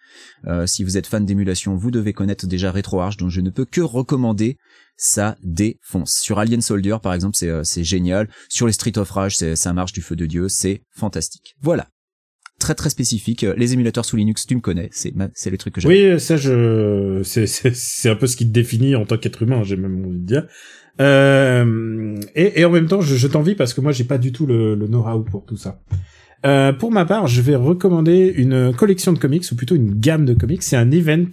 Euh, 0.46 0.66
si 0.66 0.84
vous 0.84 0.96
êtes 0.96 1.06
fan 1.06 1.24
d'émulation, 1.24 1.74
vous 1.74 1.90
devez 1.90 2.12
connaître 2.12 2.46
déjà 2.46 2.70
RetroArch, 2.70 3.16
donc 3.16 3.30
je 3.30 3.40
ne 3.40 3.50
peux 3.50 3.64
que 3.64 3.80
recommander. 3.80 4.56
Ça 4.96 5.36
défonce. 5.42 6.14
Sur 6.14 6.38
Alien 6.38 6.60
Soldier, 6.60 6.96
par 7.02 7.14
exemple, 7.14 7.36
c'est 7.36 7.48
euh, 7.48 7.62
génial. 7.64 8.28
Sur 8.48 8.66
les 8.66 8.72
Street 8.72 8.96
of 8.98 9.10
Rage, 9.10 9.36
c'est- 9.36 9.56
ça 9.56 9.72
marche 9.72 9.92
du 9.92 10.02
feu 10.02 10.14
de 10.16 10.26
dieu, 10.26 10.48
c'est 10.48 10.82
fantastique. 10.90 11.56
Voilà. 11.60 11.88
Très 12.60 12.74
très 12.76 12.90
spécifique. 12.90 13.44
Les 13.56 13.72
émulateurs 13.72 14.04
sous 14.04 14.16
Linux, 14.16 14.46
tu 14.46 14.54
me 14.54 14.60
connais, 14.60 14.88
c'est 14.92 15.12
c'est 15.34 15.50
les 15.50 15.58
trucs 15.58 15.74
que 15.74 15.80
j'aime. 15.80 15.90
Oui, 15.90 16.20
ça, 16.20 16.36
je, 16.36 17.20
c'est 17.24 18.08
un 18.08 18.14
peu 18.14 18.28
ce 18.28 18.36
qui 18.36 18.46
te 18.46 18.52
définit 18.52 18.94
en 18.94 19.04
tant 19.04 19.16
qu'être 19.16 19.42
humain, 19.42 19.64
j'ai 19.64 19.76
même 19.76 20.04
envie 20.06 20.20
de 20.20 20.24
dire. 20.26 20.46
Euh, 21.00 22.20
et, 22.34 22.60
et 22.60 22.64
en 22.64 22.70
même 22.70 22.86
temps, 22.86 23.00
je, 23.00 23.16
je 23.16 23.26
t'envie 23.26 23.54
parce 23.56 23.74
que 23.74 23.80
moi, 23.80 23.90
j'ai 23.92 24.04
pas 24.04 24.18
du 24.18 24.30
tout 24.30 24.46
le, 24.46 24.74
le 24.76 24.86
know-how 24.86 25.22
pour 25.24 25.44
tout 25.44 25.56
ça. 25.56 25.80
Euh, 26.46 26.72
pour 26.72 26.92
ma 26.92 27.04
part, 27.04 27.26
je 27.26 27.40
vais 27.40 27.56
recommander 27.56 28.32
une 28.36 28.74
collection 28.74 29.12
de 29.12 29.18
comics, 29.18 29.44
ou 29.50 29.56
plutôt 29.56 29.74
une 29.74 29.94
gamme 29.98 30.24
de 30.24 30.34
comics. 30.34 30.62
C'est 30.62 30.76
un 30.76 30.90
event 30.90 31.30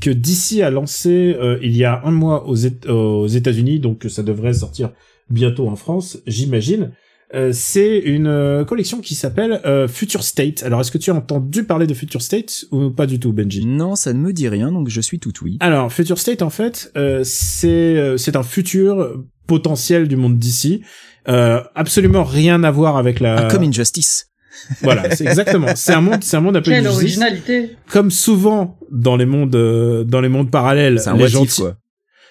que 0.00 0.10
DC 0.10 0.60
a 0.62 0.70
lancé 0.70 1.36
euh, 1.40 1.58
il 1.62 1.76
y 1.76 1.84
a 1.84 2.02
un 2.04 2.10
mois 2.10 2.46
aux, 2.48 2.56
Éta- 2.56 2.90
aux 2.90 3.26
États-Unis, 3.26 3.80
donc 3.80 4.06
ça 4.08 4.22
devrait 4.22 4.52
sortir 4.54 4.90
bientôt 5.30 5.68
en 5.68 5.76
France, 5.76 6.18
j'imagine. 6.26 6.92
Euh, 7.34 7.50
c'est 7.52 7.98
une 7.98 8.26
euh, 8.28 8.64
collection 8.64 9.00
qui 9.00 9.14
s'appelle 9.16 9.60
euh, 9.64 9.88
Future 9.88 10.22
State. 10.22 10.62
Alors, 10.62 10.80
est-ce 10.82 10.92
que 10.92 10.98
tu 10.98 11.10
as 11.10 11.14
entendu 11.14 11.64
parler 11.64 11.86
de 11.86 11.94
Future 11.94 12.22
State 12.22 12.66
ou 12.70 12.90
pas 12.90 13.06
du 13.06 13.18
tout, 13.18 13.32
Benji? 13.32 13.66
Non, 13.66 13.96
ça 13.96 14.12
ne 14.12 14.20
me 14.20 14.32
dit 14.32 14.48
rien, 14.48 14.70
donc 14.70 14.88
je 14.88 15.00
suis 15.00 15.18
tout 15.18 15.32
oui. 15.42 15.56
Alors, 15.60 15.90
Future 15.92 16.18
State, 16.18 16.42
en 16.42 16.50
fait, 16.50 16.92
euh, 16.96 17.22
c'est 17.24 17.68
euh, 17.96 18.16
c'est 18.18 18.36
un 18.36 18.44
futur 18.44 19.24
potentiel 19.48 20.06
du 20.06 20.16
monde 20.16 20.38
d'ici. 20.38 20.82
Euh, 21.26 21.60
absolument 21.74 22.22
rien 22.22 22.62
à 22.62 22.70
voir 22.70 22.96
avec 22.98 23.18
la. 23.18 23.46
Ah, 23.46 23.50
comme 23.50 23.62
Injustice. 23.64 24.28
Voilà, 24.82 25.10
c'est 25.14 25.26
exactement. 25.26 25.68
C'est 25.74 25.92
un 25.92 26.00
monde, 26.00 26.22
c'est 26.22 26.36
un 26.36 26.40
monde 26.40 26.56
un 26.56 26.62
peu 26.62 26.70
Quelle 26.70 26.86
originalité 26.86 27.76
Comme 27.90 28.10
souvent 28.10 28.78
dans 28.90 29.16
les 29.16 29.26
mondes, 29.26 29.54
euh, 29.54 30.04
dans 30.04 30.20
les 30.20 30.28
mondes 30.28 30.50
parallèles, 30.50 31.00
C'est 31.00 31.10
un 31.10 31.16
les 31.16 31.30
quoi. 31.30 31.76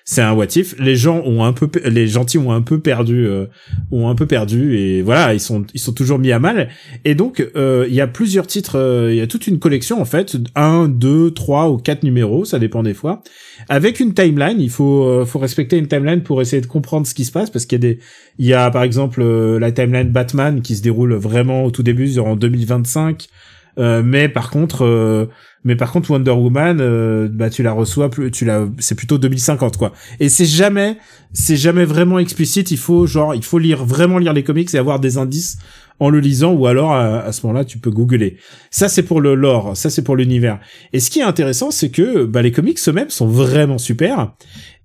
C'est 0.05 0.21
un 0.21 0.33
what 0.33 0.47
if. 0.55 0.75
Les 0.79 0.95
gens 0.95 1.21
ont 1.25 1.43
un 1.43 1.53
peu, 1.53 1.67
pe- 1.67 1.87
les 1.87 2.07
gentils 2.07 2.37
ont 2.37 2.51
un 2.51 2.61
peu 2.61 2.79
perdu, 2.79 3.25
euh, 3.25 3.45
ont 3.91 4.09
un 4.09 4.15
peu 4.15 4.25
perdu 4.25 4.77
et 4.77 5.01
voilà, 5.01 5.33
ils 5.33 5.39
sont, 5.39 5.65
ils 5.73 5.79
sont 5.79 5.93
toujours 5.93 6.19
mis 6.19 6.31
à 6.31 6.39
mal. 6.39 6.69
Et 7.05 7.15
donc, 7.15 7.45
euh, 7.55 7.85
il 7.87 7.93
y 7.93 8.01
a 8.01 8.07
plusieurs 8.07 8.45
titres, 8.47 8.77
euh, 8.77 9.11
il 9.11 9.17
y 9.17 9.21
a 9.21 9.27
toute 9.27 9.47
une 9.47 9.59
collection 9.59 10.01
en 10.01 10.05
fait, 10.05 10.37
un, 10.55 10.87
deux, 10.87 11.31
trois 11.31 11.69
ou 11.69 11.77
quatre 11.77 12.03
numéros, 12.03 12.45
ça 12.45 12.59
dépend 12.59 12.83
des 12.83 12.93
fois, 12.93 13.23
avec 13.69 13.99
une 13.99 14.13
timeline. 14.13 14.59
Il 14.59 14.69
faut, 14.69 15.03
euh, 15.07 15.25
faut 15.25 15.39
respecter 15.39 15.77
une 15.77 15.87
timeline 15.87 16.21
pour 16.21 16.41
essayer 16.41 16.61
de 16.61 16.67
comprendre 16.67 17.07
ce 17.07 17.13
qui 17.13 17.25
se 17.25 17.31
passe 17.31 17.49
parce 17.49 17.65
qu'il 17.65 17.77
y 17.83 17.85
a 17.85 17.93
des, 17.93 17.99
il 18.39 18.45
y 18.45 18.53
a 18.53 18.69
par 18.71 18.83
exemple 18.83 19.23
la 19.23 19.71
timeline 19.71 20.09
Batman 20.09 20.61
qui 20.61 20.75
se 20.75 20.81
déroule 20.81 21.13
vraiment 21.13 21.63
au 21.65 21.71
tout 21.71 21.83
début, 21.83 22.19
en 22.19 22.35
2025. 22.35 23.27
Euh, 23.79 24.03
mais 24.05 24.29
par 24.29 24.51
contre, 24.51 25.29
mais 25.63 25.75
par 25.75 25.91
contre 25.91 26.11
Wonder 26.11 26.31
Woman, 26.31 26.79
euh, 26.81 27.27
bah 27.31 27.49
tu 27.49 27.63
la 27.63 27.71
reçois 27.71 28.09
plus, 28.09 28.31
tu 28.31 28.45
la, 28.45 28.67
c'est 28.79 28.95
plutôt 28.95 29.17
2050 29.17 29.77
quoi. 29.77 29.93
Et 30.19 30.29
c'est 30.29 30.45
jamais, 30.45 30.97
c'est 31.31 31.55
jamais 31.55 31.85
vraiment 31.85 32.19
explicite. 32.19 32.71
Il 32.71 32.77
faut 32.77 33.07
genre, 33.07 33.33
il 33.35 33.43
faut 33.43 33.59
lire 33.59 33.85
vraiment 33.85 34.17
lire 34.17 34.33
les 34.33 34.43
comics 34.43 34.73
et 34.73 34.77
avoir 34.77 34.99
des 34.99 35.17
indices 35.17 35.57
en 35.99 36.09
le 36.09 36.19
lisant 36.19 36.53
ou 36.53 36.65
alors 36.67 36.93
à, 36.93 37.31
ce 37.31 37.45
moment-là 37.45 37.65
tu 37.65 37.77
peux 37.77 37.91
googler. 37.91 38.37
Ça 38.71 38.89
c'est 38.89 39.03
pour 39.03 39.21
le 39.21 39.35
lore, 39.35 39.77
ça 39.77 39.89
c'est 39.89 40.01
pour 40.01 40.15
l'univers. 40.15 40.59
Et 40.91 40.99
ce 40.99 41.09
qui 41.09 41.19
est 41.19 41.23
intéressant 41.23 41.71
c'est 41.71 41.91
que 41.91 42.25
bah 42.25 42.41
les 42.41 42.51
comics 42.51 42.79
eux-mêmes 42.87 43.09
sont 43.09 43.27
vraiment 43.27 43.77
super. 43.77 44.33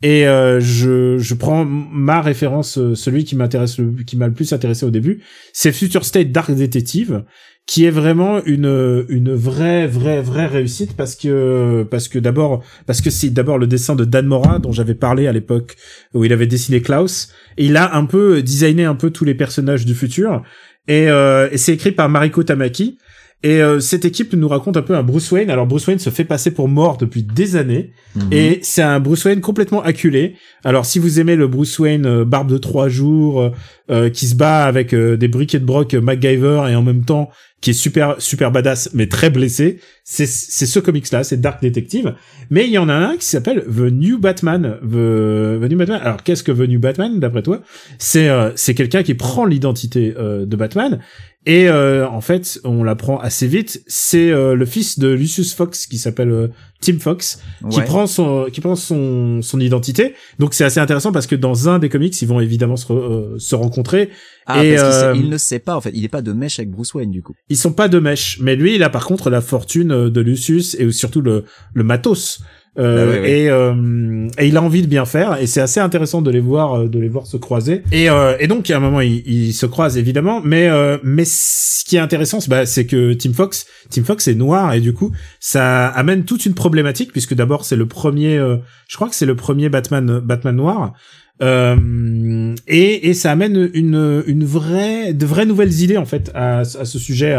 Et 0.03 0.29
euh, 0.29 0.61
je, 0.61 1.19
je 1.19 1.35
prends 1.35 1.65
ma 1.65 2.21
référence, 2.21 2.79
euh, 2.79 2.95
celui 2.95 3.25
qui 3.25 3.35
m'intéresse, 3.35 3.81
qui 4.07 4.17
m'a 4.17 4.29
le 4.29 4.33
plus 4.33 4.53
intéressé 4.53 4.87
au 4.87 4.91
début, 4.91 5.23
c'est 5.53 5.73
Future 5.73 6.05
State 6.05 6.31
Dark 6.31 6.53
Detective, 6.53 7.25
qui 7.69 7.85
est 7.85 7.91
vraiment 7.91 8.43
une 8.47 9.05
une 9.11 9.35
vraie 9.35 9.87
vraie 9.87 10.23
vraie 10.23 10.47
réussite 10.47 10.97
parce 10.97 11.15
que 11.15 11.87
parce 11.91 12.09
que 12.09 12.19
d'abord 12.19 12.65
parce 12.87 13.03
que 13.03 13.11
c'est 13.11 13.29
d'abord 13.29 13.59
le 13.59 13.67
dessin 13.67 13.95
de 13.95 14.07
Dan 14.07 14.27
Mora 14.27 14.59
dont 14.59 14.73
j'avais 14.73 14.95
parlé 14.95 15.27
à 15.27 15.33
l'époque 15.33 15.77
où 16.15 16.25
il 16.25 16.33
avait 16.33 16.47
dessiné 16.47 16.81
Klaus. 16.81 17.29
Et 17.59 17.67
il 17.67 17.77
a 17.77 17.95
un 17.95 18.07
peu 18.07 18.43
designé 18.43 18.85
un 18.85 18.95
peu 18.95 19.11
tous 19.11 19.27
les 19.27 19.35
personnages 19.35 19.85
du 19.85 19.95
futur. 19.95 20.43
Et, 20.89 21.11
euh, 21.11 21.51
et 21.53 21.59
c'est 21.59 21.75
écrit 21.75 21.93
par 21.93 22.09
Mariko 22.09 22.43
Tamaki 22.43 22.99
et 23.43 23.63
euh, 23.63 23.79
cette 23.81 24.05
équipe 24.05 24.33
nous 24.35 24.49
raconte 24.49 24.77
un 24.77 24.83
peu 24.83 24.95
un 24.97 25.03
Bruce 25.03 25.31
Wayne. 25.31 25.49
Alors 25.51 25.67
Bruce 25.67 25.87
Wayne 25.87 25.99
se 26.01 26.11
fait 26.11 26.25
passer 26.25 26.51
pour 26.51 26.69
mort 26.69 26.97
depuis 26.97 27.23
des 27.23 27.57
années 27.57 27.93
Mhm. 28.17 28.33
et 28.33 28.59
c'est 28.63 28.83
un 28.83 28.99
Bruce 29.01 29.25
Wayne 29.25 29.41
complètement 29.41 29.83
acculé. 29.83 30.35
Alors 30.65 30.87
si 30.87 30.99
vous 30.99 31.21
aimez 31.21 31.37
le 31.37 31.47
Bruce 31.47 31.79
Wayne 31.79 32.07
euh, 32.07 32.25
barbe 32.25 32.51
de 32.51 32.59
trois 32.59 32.89
jours 32.89 33.41
euh, 33.41 33.51
euh, 33.91 34.11
qui 34.11 34.27
se 34.27 34.35
bat 34.35 34.65
avec 34.65 34.93
euh, 34.93 35.17
des 35.17 35.29
briquets 35.29 35.61
de 35.61 35.65
broc 35.65 35.95
MacGyver 35.95 36.65
et 36.71 36.75
en 36.75 36.83
même 36.83 37.05
temps 37.05 37.31
qui 37.61 37.71
est 37.71 37.75
super 37.75 38.15
super 38.19 38.53
badass 38.53 38.91
mais 38.95 39.09
très 39.09 39.31
blessé, 39.31 39.81
c'est 40.05 40.27
c'est 40.27 40.65
ce 40.67 40.79
comics 40.79 41.11
là, 41.11 41.25
c'est 41.25 41.41
Dark 41.41 41.61
Detective. 41.61 42.15
Mais 42.51 42.65
il 42.67 42.71
y 42.71 42.79
en 42.79 42.89
a 42.89 42.95
un 42.95 43.17
qui 43.17 43.27
s'appelle 43.27 43.65
The 43.65 43.91
New 43.93 44.19
Batman. 44.21 44.77
The, 44.83 45.61
The 45.61 45.69
New 45.69 45.77
Batman. 45.77 46.01
Alors 46.03 46.23
qu'est-ce 46.23 46.45
que 46.45 46.53
The 46.53 46.69
New 46.69 46.79
Batman 46.79 47.19
d'après 47.19 47.43
toi? 47.43 47.61
C'est 47.99 48.29
euh, 48.29 48.51
c'est 48.55 48.75
quelqu'un 48.75 49.03
qui 49.03 49.15
prend 49.15 49.45
l'identité 49.45 50.15
euh, 50.17 50.47
de 50.47 50.57
Batman 50.57 51.01
Et 51.49 51.67
euh, 51.69 52.07
en 52.07 52.21
fait, 52.21 52.61
on 52.63 52.85
l'apprend 52.85 53.19
assez 53.19 53.47
vite. 53.47 53.83
C'est 53.87 54.31
euh, 54.31 54.55
le 54.55 54.67
fils 54.67 54.99
de 54.99 55.09
Lucius 55.09 55.55
Fox 55.55 55.87
qui 55.87 55.97
s'appelle 55.97 56.31
euh, 56.31 56.49
Tim 56.83 56.99
Fox 56.99 57.41
qui 57.71 57.81
prend 57.81 58.07
son 58.07 58.47
qui 58.53 58.61
prend 58.61 58.77
son 58.77 59.41
son 59.41 59.59
identité. 59.59 60.15
Donc 60.39 60.53
c'est 60.53 60.65
assez 60.65 60.79
intéressant 60.79 61.11
parce 61.11 61.27
que 61.27 61.35
dans 61.35 61.69
un 61.71 61.79
des 61.79 61.89
comics, 61.89 62.21
ils 62.21 62.29
vont 62.29 62.41
évidemment 62.41 62.77
se, 62.77 62.87
re- 62.87 63.35
euh, 63.35 63.39
se 63.39 63.55
rencontrer. 63.55 64.11
Ah, 64.47 64.63
Et, 64.63 64.77
parce 64.77 64.99
qu'il 64.99 65.07
euh, 65.07 65.17
il 65.17 65.31
ne 65.31 65.39
sait 65.39 65.59
pas 65.59 65.75
en 65.75 65.81
fait, 65.81 65.91
il 65.95 66.05
est 66.05 66.09
pas 66.09 66.23
de 66.23 66.33
mèche 66.35 66.59
avec 66.59 66.71
Bruce 66.71 66.93
Wayne 66.93 67.11
du 67.11 67.23
coup. 67.23 67.35
Ils 67.49 67.57
sont 67.57 67.73
pas 67.73 67.89
de 67.89 67.99
mèche, 67.99 68.39
mais 68.43 68.55
lui, 68.55 68.75
il 68.75 68.83
a 68.83 68.91
par 68.91 69.07
contre 69.07 69.31
la 69.31 69.41
fortune 69.41 70.11
de 70.11 70.21
Lucius 70.21 70.75
et 70.79 70.93
surtout 70.93 71.23
le 71.23 71.45
le 71.73 71.83
matos. 71.83 72.41
Euh, 72.79 73.23
ouais. 73.23 73.31
Et, 73.31 73.51
euh, 73.51 74.29
et 74.39 74.47
il 74.47 74.57
a 74.57 74.63
envie 74.63 74.83
de 74.83 74.87
bien 74.87 75.05
faire 75.05 75.41
et 75.41 75.47
c'est 75.49 75.61
assez 75.61 75.81
intéressant 75.81 76.23
de 76.23 76.31
les 76.31 76.39
voir 76.39 76.75
euh, 76.75 76.89
de 76.89 77.01
les 77.01 77.09
voir 77.09 77.27
se 77.27 77.37
croiser 77.37 77.83
et, 77.91 78.09
euh, 78.09 78.37
et 78.39 78.47
donc 78.47 78.71
à 78.71 78.77
un 78.77 78.81
moment 78.81 79.01
ils, 79.01 79.27
ils 79.27 79.53
se 79.53 79.67
croisent 79.67 79.99
évidemment 79.99 80.41
mais 80.45 80.69
euh, 80.69 80.97
mais 81.03 81.25
ce 81.25 81.85
qui 81.85 81.97
est 81.97 82.01
intéressant 82.01 82.39
c'est 82.39 82.51
bah, 82.51 82.67
c'est 82.67 82.87
que 82.87 83.15
Tim 83.15 83.33
Fox 83.33 83.67
Tim 83.91 84.05
Fox 84.05 84.29
est 84.29 84.35
noir 84.35 84.75
et 84.75 84.81
du 84.81 84.93
coup 84.93 85.11
ça 85.41 85.89
amène 85.89 86.25
toute 86.25 86.47
une 86.47 86.55
problématique 86.55 87.11
puisque 87.11 87.35
d'abord 87.35 87.65
c'est 87.65 87.77
le 87.77 87.87
premier 87.87 88.37
euh, 88.37 88.59
je 88.87 88.95
crois 88.95 89.09
que 89.09 89.17
c'est 89.17 89.27
le 89.27 89.35
premier 89.35 89.69
Batman 89.69 90.21
Batman 90.21 90.55
noir 90.55 90.93
euh, 91.41 92.55
et, 92.67 93.09
et 93.09 93.15
ça 93.15 93.31
amène 93.31 93.71
une, 93.75 94.23
une 94.27 94.45
vraie, 94.45 95.13
de 95.13 95.27
vraies 95.27 95.47
nouvelles 95.47 95.81
idées 95.81 95.97
en 95.97 96.07
fait 96.07 96.31
à, 96.35 96.61
à 96.61 96.65
ce 96.65 96.99
sujet, 96.99 97.33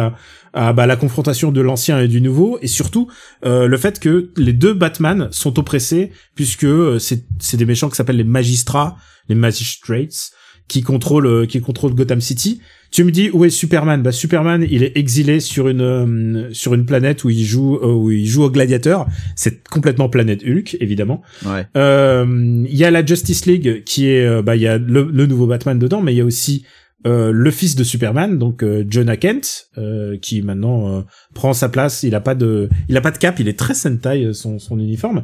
à, 0.54 0.74
bah, 0.74 0.88
la 0.88 0.96
confrontation 0.96 1.52
de 1.52 1.62
l'ancien 1.62 2.00
et 2.00 2.08
du 2.08 2.22
nouveau, 2.22 2.58
et 2.62 2.68
surtout 2.68 3.10
euh, 3.46 3.68
le 3.68 3.78
fait 3.78 4.00
que 4.00 4.32
les 4.38 4.54
deux 4.54 4.74
Batman 4.74 5.28
sont 5.32 5.60
oppressés 5.60 6.12
puisque 6.36 6.66
euh, 6.66 6.98
c'est 7.00 7.58
des 7.58 7.66
méchants 7.66 7.90
qui 7.90 7.96
s'appellent 7.96 8.18
les 8.18 8.24
magistrats, 8.24 8.98
les 9.28 9.36
magistrates, 9.36 10.32
qui 10.70 10.82
contrôlent 10.82 11.28
euh, 11.28 11.46
qui 11.46 11.60
contrôlent 11.60 11.94
Gotham 11.94 12.22
City. 12.22 12.62
Tu 12.92 13.04
me 13.04 13.12
dis 13.12 13.30
où 13.32 13.44
est 13.46 13.50
Superman? 13.52 14.02
Bah 14.02 14.12
Superman, 14.12 14.66
il 14.68 14.82
est 14.84 14.98
exilé 14.98 15.42
sur 15.42 15.68
une 15.68 15.82
euh, 15.82 16.50
sur 16.54 16.74
une 16.74 16.86
planète 16.86 17.24
où 17.26 17.30
il 17.30 17.44
joue 17.44 17.76
euh, 17.76 17.94
où 17.94 18.10
il 18.12 18.26
joue 18.26 18.44
au 18.44 18.50
gladiateur. 18.50 19.06
C'est 19.36 19.68
complètement 19.68 20.08
planète 20.10 20.42
Hulk 20.48 20.78
évidemment. 20.80 21.22
Ouais. 21.46 21.66
Euh, 21.76 22.66
Il 22.70 22.78
y 22.78 22.86
a 22.86 22.92
la 22.92 23.06
Justice 23.06 23.46
League 23.46 23.84
qui 23.84 24.08
est, 24.08 24.26
euh, 24.26 24.42
bah, 24.42 24.56
il 24.56 24.62
y 24.62 24.68
a 24.68 24.78
le, 24.78 25.10
le 25.12 25.26
nouveau 25.26 25.48
Batman 25.48 25.78
dedans, 25.78 26.02
mais 26.02 26.14
il 26.14 26.18
y 26.18 26.22
a 26.22 26.26
aussi 26.26 26.66
euh, 27.08 27.32
le 27.32 27.52
fils 27.52 27.76
de 27.76 27.84
Superman, 27.84 28.38
donc 28.38 28.62
euh, 28.62 28.86
Jonah 28.90 29.18
Kent, 29.18 29.70
euh, 29.78 30.18
qui 30.22 30.42
maintenant 30.42 30.78
euh, 30.90 31.02
prend 31.34 31.54
sa 31.54 31.70
place. 31.70 32.04
Il 32.04 32.14
a 32.14 32.22
pas 32.22 32.36
de, 32.36 32.70
il 32.90 32.98
a 32.98 33.02
pas 33.02 33.12
de 33.12 33.18
cap, 33.18 33.40
il 33.40 33.48
est 33.48 33.58
très 33.58 33.74
Sentai 33.74 34.34
son, 34.34 34.60
son 34.60 34.78
uniforme. 34.80 35.24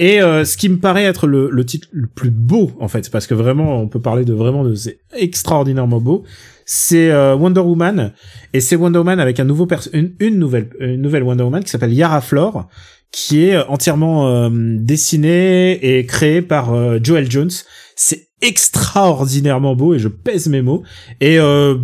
Et 0.00 0.22
euh, 0.22 0.44
ce 0.44 0.56
qui 0.56 0.68
me 0.68 0.78
paraît 0.78 1.04
être 1.04 1.26
le, 1.26 1.50
le 1.50 1.66
titre 1.66 1.88
le 1.90 2.06
plus 2.06 2.30
beau 2.30 2.70
en 2.78 2.88
fait, 2.88 3.10
parce 3.10 3.26
que 3.26 3.34
vraiment 3.34 3.80
on 3.80 3.88
peut 3.88 4.00
parler 4.00 4.24
de 4.24 4.32
vraiment 4.32 4.64
de 4.64 4.74
c'est 4.74 5.00
extraordinairement 5.16 6.00
beau, 6.00 6.24
c'est 6.66 7.10
euh, 7.10 7.34
Wonder 7.34 7.60
Woman 7.60 8.12
et 8.52 8.60
c'est 8.60 8.76
Wonder 8.76 8.98
Woman 8.98 9.18
avec 9.18 9.40
un 9.40 9.44
nouveau 9.44 9.66
une, 9.92 10.38
nouvelle 10.38 10.70
une 10.78 11.02
nouvelle 11.02 11.24
Wonder 11.24 11.42
Woman 11.42 11.64
qui 11.64 11.70
s'appelle 11.70 11.92
Yara 11.92 12.20
Flor 12.20 12.68
qui 13.10 13.44
est 13.44 13.56
entièrement 13.68 14.28
euh, 14.28 14.50
dessinée 14.52 15.72
et 15.82 16.04
créée 16.06 16.42
par 16.42 16.74
euh, 16.74 16.98
Joel 17.02 17.30
Jones. 17.30 17.50
C'est 17.96 18.28
extraordinairement 18.40 19.74
beau 19.74 19.94
et 19.94 19.98
je 19.98 20.08
pèse 20.08 20.48
mes 20.48 20.62
mots. 20.62 20.82
Et 21.20 21.40
euh, 21.40 21.76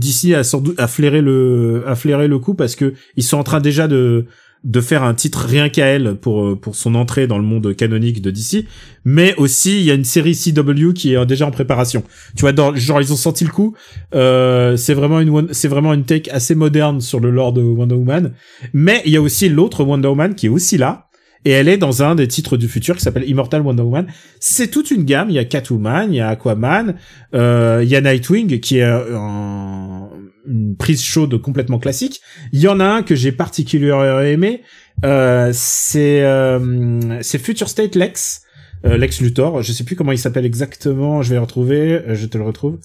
sans 0.42 0.60
doute 0.60 0.78
a 0.78 0.86
flairé 0.86 1.20
le 1.20 1.82
a 1.86 1.96
flairé 1.96 2.28
le 2.28 2.38
coup 2.38 2.54
parce 2.54 2.76
que 2.76 2.94
ils 3.16 3.24
sont 3.24 3.38
en 3.38 3.42
train 3.42 3.60
déjà 3.60 3.88
de 3.88 4.26
de 4.64 4.80
faire 4.80 5.02
un 5.02 5.12
titre 5.14 5.44
rien 5.46 5.68
qu'à 5.68 5.86
elle 5.86 6.14
pour 6.16 6.42
euh, 6.44 6.56
pour 6.56 6.74
son 6.74 6.94
entrée 6.94 7.26
dans 7.26 7.36
le 7.38 7.44
monde 7.44 7.76
canonique 7.76 8.22
de 8.22 8.30
DC, 8.30 8.64
mais 9.04 9.34
aussi 9.36 9.78
il 9.78 9.84
y 9.84 9.90
a 9.90 9.94
une 9.94 10.04
série 10.04 10.34
CW 10.34 10.92
qui 10.94 11.14
est 11.14 11.26
déjà 11.26 11.46
en 11.46 11.50
préparation. 11.50 12.02
Tu 12.34 12.40
vois, 12.40 12.52
dans, 12.52 12.74
genre 12.74 13.00
ils 13.00 13.12
ont 13.12 13.16
senti 13.16 13.44
le 13.44 13.50
coup. 13.50 13.74
Euh, 14.14 14.76
c'est 14.76 14.94
vraiment 14.94 15.20
une 15.20 15.48
c'est 15.52 15.68
vraiment 15.68 15.92
une 15.92 16.04
take 16.04 16.30
assez 16.30 16.54
moderne 16.54 17.00
sur 17.02 17.20
le 17.20 17.30
lore 17.30 17.52
de 17.52 17.62
Wonder 17.62 17.94
Woman, 17.94 18.32
mais 18.72 19.02
il 19.04 19.12
y 19.12 19.16
a 19.16 19.20
aussi 19.22 19.48
l'autre 19.48 19.84
Wonder 19.84 20.08
Woman 20.08 20.34
qui 20.34 20.46
est 20.46 20.50
aussi 20.50 20.78
là. 20.78 21.08
Et 21.46 21.50
elle 21.50 21.68
est 21.68 21.76
dans 21.76 22.02
un 22.02 22.14
des 22.14 22.26
titres 22.26 22.56
du 22.56 22.68
futur 22.68 22.96
qui 22.96 23.02
s'appelle 23.02 23.28
Immortal 23.28 23.60
Wonder 23.60 23.82
Woman. 23.82 24.06
C'est 24.40 24.68
toute 24.70 24.90
une 24.90 25.04
gamme. 25.04 25.28
Il 25.28 25.34
y 25.34 25.38
a 25.38 25.44
Catwoman, 25.44 26.10
il 26.10 26.16
y 26.16 26.20
a 26.20 26.28
Aquaman, 26.28 26.94
euh, 27.34 27.80
il 27.82 27.88
y 27.90 27.96
a 27.96 28.00
Nightwing 28.00 28.60
qui 28.60 28.78
est 28.78 28.82
un- 28.84 30.03
une 30.46 30.76
prise 30.76 31.02
chaude 31.02 31.40
complètement 31.40 31.78
classique. 31.78 32.20
Il 32.52 32.60
y 32.60 32.68
en 32.68 32.80
a 32.80 32.84
un 32.84 33.02
que 33.02 33.14
j'ai 33.14 33.32
particulièrement 33.32 34.20
aimé. 34.20 34.62
Euh, 35.04 35.50
c'est 35.52 36.22
euh, 36.22 37.22
c'est 37.22 37.38
Future 37.38 37.68
State 37.68 37.96
Lex, 37.96 38.42
euh, 38.84 38.96
Lex 38.96 39.20
Luthor. 39.20 39.62
Je 39.62 39.72
sais 39.72 39.84
plus 39.84 39.96
comment 39.96 40.12
il 40.12 40.18
s'appelle 40.18 40.44
exactement. 40.44 41.22
Je 41.22 41.30
vais 41.30 41.36
le 41.36 41.42
retrouver. 41.42 41.92
Euh, 41.92 42.14
Je 42.14 42.26
te 42.26 42.38
le 42.38 42.44
retrouve. 42.44 42.78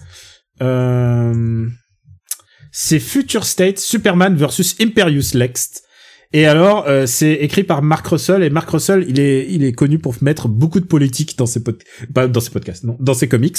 Euh, 0.61 1.67
c'est 2.71 2.99
Future 2.99 3.45
State 3.45 3.79
Superman 3.79 4.35
versus 4.35 4.75
Imperius 4.79 5.33
Lex. 5.33 5.83
Et 6.31 6.45
alors, 6.45 6.85
euh, 6.87 7.07
c'est 7.07 7.33
écrit 7.33 7.63
par 7.63 7.81
Mark 7.81 8.05
Russell 8.05 8.43
et 8.43 8.51
Mark 8.51 8.69
Russell, 8.69 9.03
il 9.07 9.19
est, 9.19 9.47
il 9.49 9.63
est 9.63 9.71
connu 9.71 9.97
pour 9.97 10.13
mettre 10.21 10.47
beaucoup 10.47 10.79
de 10.79 10.85
politique 10.85 11.35
dans 11.39 11.47
ses 11.47 11.63
pod 11.63 11.77
pas 12.13 12.27
dans 12.27 12.39
ses 12.39 12.51
podcasts, 12.51 12.83
non, 12.83 12.95
dans 12.99 13.15
ses 13.15 13.27
comics. 13.27 13.57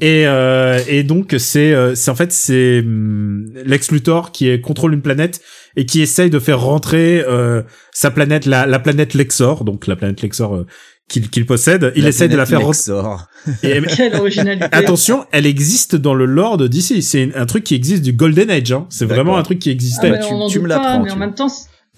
Et, 0.00 0.24
euh, 0.28 0.78
et 0.88 1.02
donc 1.02 1.34
c'est, 1.38 1.72
euh, 1.74 1.96
c'est 1.96 2.10
en 2.12 2.14
fait 2.14 2.30
c'est 2.30 2.78
hum, 2.78 3.46
Lex 3.64 3.90
Luthor 3.90 4.30
qui 4.30 4.48
est, 4.48 4.60
contrôle 4.60 4.94
une 4.94 5.02
planète 5.02 5.40
et 5.74 5.84
qui 5.84 6.00
essaye 6.00 6.30
de 6.30 6.38
faire 6.38 6.60
rentrer 6.60 7.24
euh, 7.26 7.62
sa 7.92 8.12
planète, 8.12 8.46
la, 8.46 8.66
la 8.66 8.78
planète 8.78 9.14
Lexor, 9.14 9.64
donc 9.64 9.88
la 9.88 9.96
planète 9.96 10.22
Lexor 10.22 10.54
euh, 10.54 10.66
qu'il 11.08 11.28
qu'il 11.28 11.44
possède. 11.44 11.92
Il 11.96 12.04
La 12.04 12.10
essaye 12.10 12.28
de 12.28 12.36
la 12.36 12.46
faire 12.46 12.60
rentrer. 12.60 12.92
Lexor. 12.92 13.26
Et- 13.64 13.80
Quelle 13.96 14.14
originalité. 14.14 14.66
Attention, 14.70 15.24
elle 15.32 15.46
existe 15.46 15.96
dans 15.96 16.14
le 16.14 16.24
lore 16.26 16.56
de 16.56 16.68
DC. 16.68 17.02
C'est 17.02 17.34
un 17.34 17.46
truc 17.46 17.64
qui 17.64 17.74
existe 17.74 18.02
du 18.04 18.12
Golden 18.12 18.48
Age. 18.48 18.70
Hein. 18.70 18.86
C'est 18.90 19.06
vraiment 19.06 19.36
un 19.38 19.42
truc 19.42 19.58
qui 19.58 19.70
Ah, 19.70 19.72
existait. 19.72 20.18
tu- 20.20 20.32
on 20.32 20.42
en 20.42 20.46
tu 20.48 20.54
doute 20.58 20.62
me 20.64 20.68
l'apprends, 20.68 21.02
mais 21.02 21.10
en 21.10 21.14
tu- 21.14 21.18
même 21.20 21.34
temps, 21.34 21.48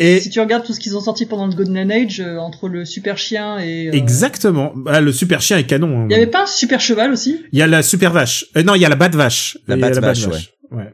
Et 0.00 0.20
si 0.20 0.30
tu 0.30 0.38
regardes 0.40 0.64
tout 0.64 0.72
ce 0.72 0.80
qu'ils 0.80 0.96
ont 0.96 1.00
sorti 1.00 1.26
pendant 1.26 1.46
le 1.46 1.54
Golden 1.54 1.90
Age, 1.90 2.20
euh, 2.20 2.36
entre 2.38 2.68
le 2.68 2.84
super 2.84 3.18
chien 3.18 3.58
et... 3.58 3.88
euh, 3.88 3.92
exactement, 3.92 4.72
bah, 4.76 5.00
le 5.00 5.10
super 5.12 5.40
chien 5.40 5.58
est 5.58 5.64
canon. 5.64 6.02
hein. 6.02 6.06
Il 6.08 6.12
y 6.12 6.16
avait 6.16 6.26
pas 6.28 6.44
un 6.44 6.46
super 6.46 6.80
cheval 6.80 7.12
aussi? 7.12 7.42
Il 7.52 7.58
y 7.58 7.62
a 7.62 7.66
la 7.66 7.82
super 7.82 8.12
vache. 8.12 8.46
Euh, 8.56 8.62
non, 8.62 8.74
il 8.76 8.80
y 8.80 8.84
a 8.84 8.88
la 8.88 8.96
bat 8.96 9.08
vache. 9.08 9.58
La 9.66 9.74
Il 9.76 9.80
y 9.80 9.84
a 9.84 9.90
Bat 9.90 10.00
Vache, 10.00 10.26
Ouais. 10.70 10.92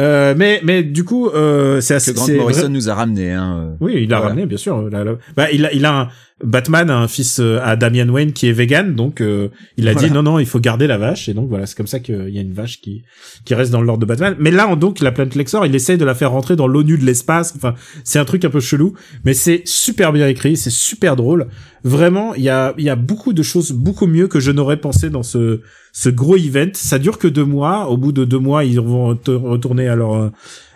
Euh, 0.00 0.34
mais 0.36 0.60
mais 0.62 0.84
du 0.84 1.02
coup, 1.02 1.28
euh, 1.28 1.80
c'est 1.80 1.94
assez. 1.94 2.12
que 2.12 2.16
Grant 2.18 2.28
Morrison 2.32 2.68
nous 2.68 2.88
a 2.88 2.94
ramené. 2.94 3.32
Hein. 3.32 3.76
Oui, 3.80 3.94
il 3.96 4.08
l'a 4.08 4.18
Voilà. 4.18 4.28
ramené, 4.28 4.46
bien 4.46 4.56
sûr. 4.56 4.80
Là, 4.88 5.02
là. 5.02 5.14
Bah, 5.36 5.50
il 5.50 5.66
a, 5.66 5.72
il 5.72 5.84
a 5.84 5.92
un 6.02 6.08
Batman, 6.44 6.88
a 6.88 6.96
un 6.96 7.08
fils 7.08 7.40
euh, 7.40 7.58
à 7.64 7.74
Damian 7.74 8.08
Wayne 8.08 8.32
qui 8.32 8.46
est 8.48 8.52
vegan, 8.52 8.94
donc 8.94 9.20
euh, 9.20 9.48
il 9.76 9.88
a 9.88 9.94
dit 9.94 10.10
non, 10.10 10.22
non, 10.22 10.38
il 10.38 10.46
faut 10.46 10.60
garder 10.60 10.86
la 10.86 10.96
vache, 10.96 11.28
et 11.28 11.34
donc 11.34 11.48
voilà, 11.48 11.66
c'est 11.66 11.76
comme 11.76 11.88
ça 11.88 11.98
qu'il 11.98 12.28
y 12.30 12.38
a 12.38 12.42
une 12.42 12.52
vache 12.52 12.80
qui 12.80 13.02
qui 13.44 13.54
reste 13.54 13.72
dans 13.72 13.82
l'ordre 13.82 14.00
de 14.00 14.06
Batman. 14.06 14.36
Mais 14.38 14.52
là, 14.52 14.68
on- 14.68 14.76
donc 14.76 15.00
la 15.00 15.10
planète 15.10 15.34
Lexor, 15.34 15.66
il 15.66 15.74
essaye 15.74 15.98
de 15.98 16.04
la 16.04 16.14
faire 16.14 16.30
rentrer 16.30 16.54
dans 16.54 16.68
l'ONU 16.68 16.96
de 16.96 17.04
l'espace. 17.04 17.54
Enfin, 17.56 17.74
c'est 18.04 18.20
un 18.20 18.24
truc 18.24 18.44
un 18.44 18.50
peu 18.50 18.60
chelou, 18.60 18.94
mais 19.24 19.34
c'est 19.34 19.62
super 19.64 20.12
bien 20.12 20.28
écrit, 20.28 20.56
c'est 20.56 20.70
super 20.70 21.16
drôle. 21.16 21.48
Vraiment, 21.82 22.34
il 22.34 22.42
y 22.44 22.48
a 22.50 22.72
il 22.78 22.84
y 22.84 22.90
a 22.90 22.96
beaucoup 22.96 23.32
de 23.32 23.42
choses 23.42 23.72
beaucoup 23.72 24.06
mieux 24.06 24.28
que 24.28 24.38
je 24.38 24.52
n'aurais 24.52 24.76
pensé 24.76 25.10
dans 25.10 25.22
ce 25.24 25.60
ce 25.92 26.08
gros 26.08 26.36
event. 26.36 26.70
Ça 26.74 26.98
dure 27.00 27.18
que 27.18 27.26
deux 27.26 27.44
mois. 27.44 27.88
Au 27.88 27.96
bout 27.96 28.12
de 28.12 28.24
deux 28.24 28.38
mois, 28.38 28.64
ils 28.64 28.80
vont 28.80 29.16
retourner 29.26 29.88
à 29.88 29.96
leur 29.96 30.14
euh, 30.14 30.30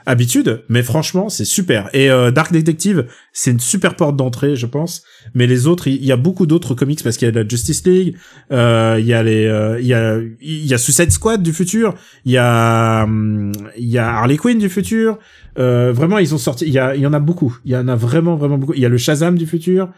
habitude, 0.06 0.64
mais 0.68 0.82
franchement, 0.82 1.28
c'est 1.28 1.44
super. 1.44 1.88
Et 1.92 2.10
euh, 2.10 2.30
Dark 2.30 2.52
Detective, 2.52 3.06
c'est 3.32 3.50
une 3.50 3.60
super 3.60 3.96
porte 3.96 4.16
d'entrée, 4.16 4.56
je 4.56 4.66
pense. 4.66 5.02
Mais 5.34 5.46
les 5.46 5.66
autres, 5.66 5.88
il 5.88 6.04
y, 6.04 6.12
a 6.12 6.16
beaucoup 6.16 6.46
d'autres 6.46 6.74
comics 6.74 7.02
parce 7.02 7.16
qu'il 7.16 7.28
y 7.28 7.30
a 7.30 7.34
la 7.34 7.48
Justice 7.48 7.84
League, 7.86 8.16
euh, 8.50 8.96
il 8.98 9.06
y 9.06 9.14
a 9.14 9.22
les, 9.22 9.46
euh, 9.46 9.80
il 9.80 9.86
y 9.86 9.94
a, 9.94 10.18
il 10.40 10.66
y 10.66 10.74
a 10.74 10.78
Suicide 10.78 11.10
Squad 11.10 11.42
du 11.42 11.52
futur, 11.52 11.94
il 12.24 12.32
y 12.32 12.38
a, 12.38 13.04
hum, 13.04 13.52
il 13.76 13.88
y 13.88 13.98
a 13.98 14.16
Harley 14.16 14.36
Quinn 14.36 14.58
du 14.58 14.68
futur. 14.68 15.18
Euh, 15.58 15.92
vraiment, 15.92 16.18
ils 16.18 16.34
ont 16.34 16.38
sorti, 16.38 16.66
il 16.66 16.72
y 16.72 16.78
a, 16.78 16.96
y 16.96 17.06
en 17.06 17.12
a 17.12 17.20
beaucoup. 17.20 17.58
Il 17.64 17.72
y 17.72 17.76
en 17.76 17.88
a 17.88 17.96
vraiment, 17.96 18.36
vraiment 18.36 18.58
beaucoup. 18.58 18.74
Il 18.74 18.80
y 18.80 18.86
a 18.86 18.88
le 18.88 18.98
Shazam 18.98 19.36
du 19.36 19.46
futur. 19.46 19.90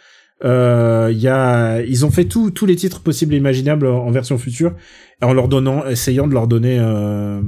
Il 0.42 1.18
y 1.18 1.28
a, 1.28 1.80
ils 1.80 2.04
ont 2.04 2.10
fait 2.10 2.26
tous 2.26 2.50
tous 2.50 2.66
les 2.66 2.76
titres 2.76 3.00
possibles 3.00 3.32
et 3.32 3.38
imaginables 3.38 3.86
en, 3.86 4.04
en 4.06 4.10
version 4.10 4.36
future, 4.36 4.74
en 5.22 5.32
leur 5.32 5.48
donnant, 5.48 5.86
essayant 5.86 6.26
de 6.26 6.34
leur 6.34 6.46
donner 6.46 6.78
euh, 6.78 7.40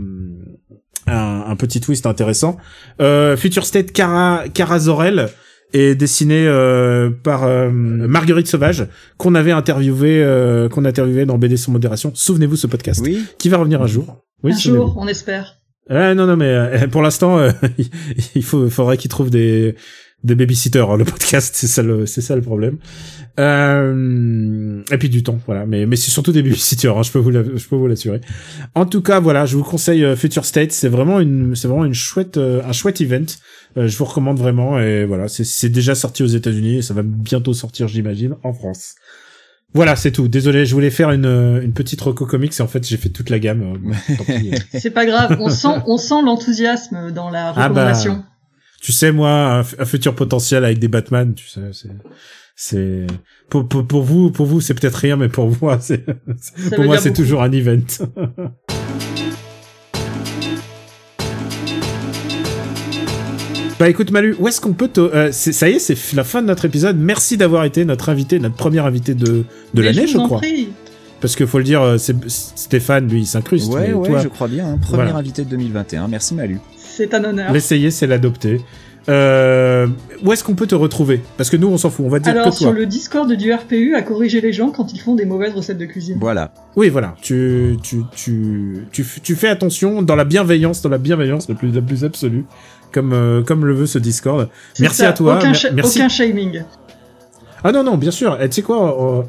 un, 1.06 1.44
un 1.48 1.56
petit 1.56 1.80
twist 1.80 2.06
intéressant. 2.06 2.56
Euh, 3.00 3.36
Future 3.36 3.64
State 3.64 3.92
Cara, 3.92 4.44
Cara 4.52 4.78
Zor-El 4.78 5.28
est 5.72 5.94
dessiné 5.94 6.46
euh, 6.46 7.10
par 7.10 7.44
euh, 7.44 7.70
Marguerite 7.70 8.46
Sauvage 8.46 8.86
qu'on 9.18 9.34
avait 9.34 9.50
interviewé 9.52 10.22
euh, 10.22 10.68
qu'on 10.68 10.84
a 10.84 10.88
interviewé 10.88 11.26
dans 11.26 11.38
BD 11.38 11.56
sans 11.56 11.72
modération. 11.72 12.12
Souvenez-vous 12.14 12.56
ce 12.56 12.66
podcast 12.66 13.00
Oui. 13.04 13.24
qui 13.38 13.48
va 13.48 13.56
revenir 13.58 13.82
un 13.82 13.86
jour. 13.86 14.22
Oui, 14.42 14.52
Un 14.52 14.56
jour, 14.58 14.96
on 14.98 15.08
espère. 15.08 15.56
Ah, 15.88 16.14
non 16.14 16.26
non 16.26 16.36
mais 16.36 16.46
euh, 16.46 16.86
pour 16.90 17.02
l'instant 17.02 17.38
euh, 17.38 17.50
il 18.34 18.42
faut 18.42 18.68
faudrait 18.70 18.96
qu'il 18.96 19.08
trouve 19.10 19.30
des 19.30 19.74
des 20.26 20.34
babysitters 20.34 20.88
hein, 20.90 20.96
le 20.96 21.04
podcast 21.04 21.54
c'est 21.56 21.66
ça 21.66 21.82
le 21.82 22.04
c'est 22.06 22.20
ça 22.20 22.36
le 22.36 22.42
problème 22.42 22.76
euh, 23.38 24.82
et 24.90 24.98
puis 24.98 25.08
du 25.08 25.22
temps 25.22 25.38
voilà 25.46 25.66
mais 25.66 25.86
mais 25.86 25.96
c'est 25.96 26.10
surtout 26.10 26.32
des 26.32 26.42
babysitters 26.42 26.96
hein, 26.96 27.02
je 27.02 27.10
peux 27.12 27.18
vous 27.18 27.30
la- 27.30 27.42
je 27.42 27.66
peux 27.68 27.76
vous 27.76 27.86
l'assurer 27.86 28.20
en 28.74 28.86
tout 28.86 29.02
cas 29.02 29.20
voilà 29.20 29.46
je 29.46 29.56
vous 29.56 29.64
conseille 29.64 30.04
euh, 30.04 30.16
Future 30.16 30.44
State 30.44 30.72
c'est 30.72 30.88
vraiment 30.88 31.20
une 31.20 31.54
c'est 31.54 31.68
vraiment 31.68 31.84
une 31.84 31.94
chouette 31.94 32.36
euh, 32.36 32.62
un 32.66 32.72
chouette 32.72 33.00
event 33.00 33.26
Euh, 33.78 33.88
je 33.88 33.98
vous 33.98 34.06
recommande 34.06 34.38
vraiment 34.38 34.78
et 34.80 35.04
voilà 35.04 35.28
c'est 35.28 35.44
c'est 35.44 35.68
déjà 35.68 35.94
sorti 35.94 36.22
aux 36.22 36.26
États-Unis 36.40 36.78
et 36.78 36.82
ça 36.82 36.94
va 36.94 37.02
bientôt 37.04 37.52
sortir 37.52 37.88
j'imagine 37.88 38.34
en 38.42 38.52
France 38.54 38.94
Voilà, 39.74 39.94
c'est 39.96 40.12
tout. 40.12 40.28
Désolé, 40.28 40.64
je 40.64 40.72
voulais 40.72 40.90
faire 40.90 41.10
une, 41.10 41.26
une 41.62 41.74
petite 41.74 42.00
reco 42.00 42.24
comics 42.24 42.54
et 42.58 42.62
en 42.62 42.68
fait 42.68 42.82
j'ai 42.88 42.96
fait 42.96 43.10
toute 43.10 43.28
la 43.28 43.38
gamme. 43.38 43.62
C'est 44.72 44.90
pas 44.98 45.04
grave, 45.04 45.36
on 45.40 45.50
sent, 45.50 45.74
on 45.86 45.98
sent 45.98 46.22
l'enthousiasme 46.24 47.10
dans 47.12 47.28
la 47.28 47.48
Ah 47.48 47.52
bah, 47.54 47.64
recommandation. 47.68 48.24
Tu 48.80 48.92
sais, 48.92 49.10
moi, 49.12 49.64
un, 49.78 49.84
futur 49.84 50.14
potentiel 50.14 50.64
avec 50.64 50.78
des 50.78 50.88
Batman, 50.88 51.34
tu 51.34 51.48
sais, 51.48 51.60
c'est, 51.72 51.88
c'est, 52.54 53.06
pour, 53.48 53.66
pour, 53.68 53.86
pour 53.86 54.02
vous, 54.02 54.30
pour 54.30 54.46
vous, 54.46 54.60
c'est 54.60 54.74
peut-être 54.74 54.94
rien, 54.96 55.16
mais 55.16 55.28
pour 55.28 55.50
moi, 55.60 55.78
c'est, 55.80 56.04
pour 56.74 56.84
moi, 56.84 56.98
c'est 56.98 57.12
toujours 57.12 57.42
un 57.42 57.50
event. 57.52 57.80
Bah 63.78 63.90
écoute 63.90 64.10
Malu, 64.10 64.34
où 64.38 64.48
est-ce 64.48 64.60
qu'on 64.60 64.72
peut 64.72 64.88
te... 64.88 65.00
euh, 65.00 65.28
c'est- 65.32 65.52
ça 65.52 65.68
y 65.68 65.72
est, 65.74 65.78
c'est 65.78 65.96
la 66.14 66.24
fin 66.24 66.40
de 66.40 66.46
notre 66.46 66.64
épisode. 66.64 66.96
Merci 66.98 67.36
d'avoir 67.36 67.64
été 67.64 67.84
notre 67.84 68.08
invité, 68.08 68.38
notre 68.38 68.54
premier 68.54 68.78
invité 68.78 69.14
de, 69.14 69.44
de 69.74 69.82
l'année, 69.82 70.06
je 70.06 70.16
crois. 70.16 70.38
prie. 70.38 70.68
Parce 71.20 71.36
que 71.36 71.44
faut 71.44 71.58
le 71.58 71.64
dire, 71.64 71.82
euh, 71.82 71.98
c'est 71.98 72.14
Stéphane, 72.30 73.08
lui, 73.08 73.20
il 73.20 73.26
s'incruste. 73.26 73.70
Ouais, 73.72 73.92
ouais, 73.92 74.08
toi, 74.08 74.20
je 74.22 74.28
crois 74.28 74.48
bien. 74.48 74.66
hein. 74.66 74.78
Premier 74.80 75.02
Voilà. 75.04 75.16
invité 75.16 75.44
de 75.44 75.50
2021. 75.50 76.08
Merci 76.08 76.34
Malu. 76.34 76.58
C'est 76.96 77.12
un 77.12 77.24
honneur. 77.24 77.52
L'essayer, 77.52 77.90
c'est 77.90 78.06
l'adopter. 78.06 78.62
Euh, 79.08 79.86
où 80.24 80.32
est-ce 80.32 80.42
qu'on 80.42 80.54
peut 80.54 80.66
te 80.66 80.74
retrouver? 80.74 81.20
Parce 81.36 81.50
que 81.50 81.58
nous, 81.58 81.68
on 81.68 81.76
s'en 81.76 81.90
fout. 81.90 82.06
On 82.06 82.08
va 82.08 82.18
dire 82.18 82.32
Alors, 82.32 82.46
que 82.46 82.50
toi. 82.50 82.58
sur 82.58 82.72
le 82.72 82.86
Discord 82.86 83.30
du 83.30 83.52
RPU, 83.52 83.94
à 83.94 84.00
corriger 84.00 84.40
les 84.40 84.52
gens 84.52 84.70
quand 84.70 84.92
ils 84.94 84.98
font 84.98 85.14
des 85.14 85.26
mauvaises 85.26 85.54
recettes 85.54 85.76
de 85.76 85.84
cuisine. 85.84 86.16
Voilà. 86.18 86.52
Oui, 86.74 86.88
voilà. 86.88 87.14
Tu, 87.20 87.76
tu, 87.82 88.02
tu, 88.16 88.86
tu, 88.90 89.04
tu 89.22 89.34
fais 89.36 89.48
attention 89.48 90.00
dans 90.00 90.16
la 90.16 90.24
bienveillance, 90.24 90.80
dans 90.80 90.88
la 90.88 90.98
bienveillance 90.98 91.48
la 91.50 91.54
plus, 91.54 91.70
la 91.70 91.82
plus 91.82 92.02
absolue, 92.02 92.46
comme, 92.92 93.12
euh, 93.12 93.42
comme 93.42 93.66
le 93.66 93.74
veut 93.74 93.86
ce 93.86 93.98
Discord. 93.98 94.48
Merci 94.80 94.96
ça, 95.02 95.10
à 95.10 95.12
toi. 95.12 95.38
Merci. 95.74 95.98
aucun 95.98 96.08
shaming. 96.08 96.62
Ah 97.62 97.72
non, 97.72 97.84
non, 97.84 97.98
bien 97.98 98.10
sûr. 98.10 98.40
Et 98.40 98.48
tu 98.48 98.56
sais 98.56 98.62
quoi 98.62 99.20
euh, 99.20 99.22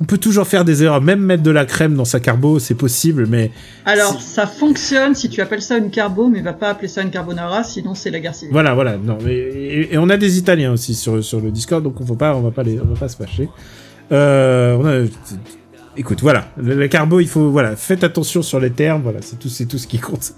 On 0.00 0.04
peut 0.04 0.18
toujours 0.18 0.46
faire 0.46 0.64
des 0.64 0.82
erreurs. 0.82 1.00
Même 1.00 1.20
mettre 1.20 1.42
de 1.42 1.50
la 1.50 1.64
crème 1.64 1.94
dans 1.94 2.04
sa 2.04 2.20
carbo, 2.20 2.58
c'est 2.58 2.74
possible, 2.74 3.26
mais 3.26 3.50
Alors, 3.86 4.20
ça 4.20 4.46
fonctionne 4.46 5.14
si 5.14 5.28
tu 5.30 5.40
appelles 5.40 5.62
ça 5.62 5.78
une 5.78 5.90
carbo, 5.90 6.28
mais 6.28 6.42
va 6.42 6.52
pas 6.52 6.70
appeler 6.70 6.88
ça 6.88 7.02
une 7.02 7.10
carbonara, 7.10 7.64
sinon 7.64 7.94
c'est 7.94 8.10
la 8.10 8.20
guerre 8.20 8.34
civile. 8.34 8.52
Voilà, 8.52 8.74
voilà. 8.74 8.96
Non, 8.98 9.18
mais, 9.24 9.34
et, 9.34 9.94
et 9.94 9.98
on 9.98 10.10
a 10.10 10.16
des 10.16 10.38
Italiens 10.38 10.72
aussi 10.72 10.94
sur, 10.94 11.24
sur 11.24 11.40
le 11.40 11.50
Discord, 11.50 11.82
donc 11.82 12.00
on 12.00 12.04
faut 12.04 12.14
pas, 12.14 12.34
on 12.36 12.42
va 12.42 12.50
pas 12.50 12.62
les, 12.62 12.78
on 12.80 12.84
va 12.84 12.96
pas 12.96 13.08
se 13.08 13.16
fâcher. 13.16 13.48
Euh, 14.12 14.76
on 14.76 14.86
a, 14.86 15.06
écoute, 15.96 16.20
voilà, 16.22 16.46
le, 16.56 16.86
carbo, 16.88 17.20
il 17.20 17.28
faut, 17.28 17.50
voilà, 17.50 17.76
faites 17.76 18.04
attention 18.04 18.42
sur 18.42 18.60
les 18.60 18.70
termes, 18.70 19.02
voilà, 19.02 19.20
c'est 19.22 19.38
tout, 19.38 19.48
c'est 19.48 19.66
tout 19.66 19.78
ce 19.78 19.86
qui 19.86 19.98
compte. 19.98 20.32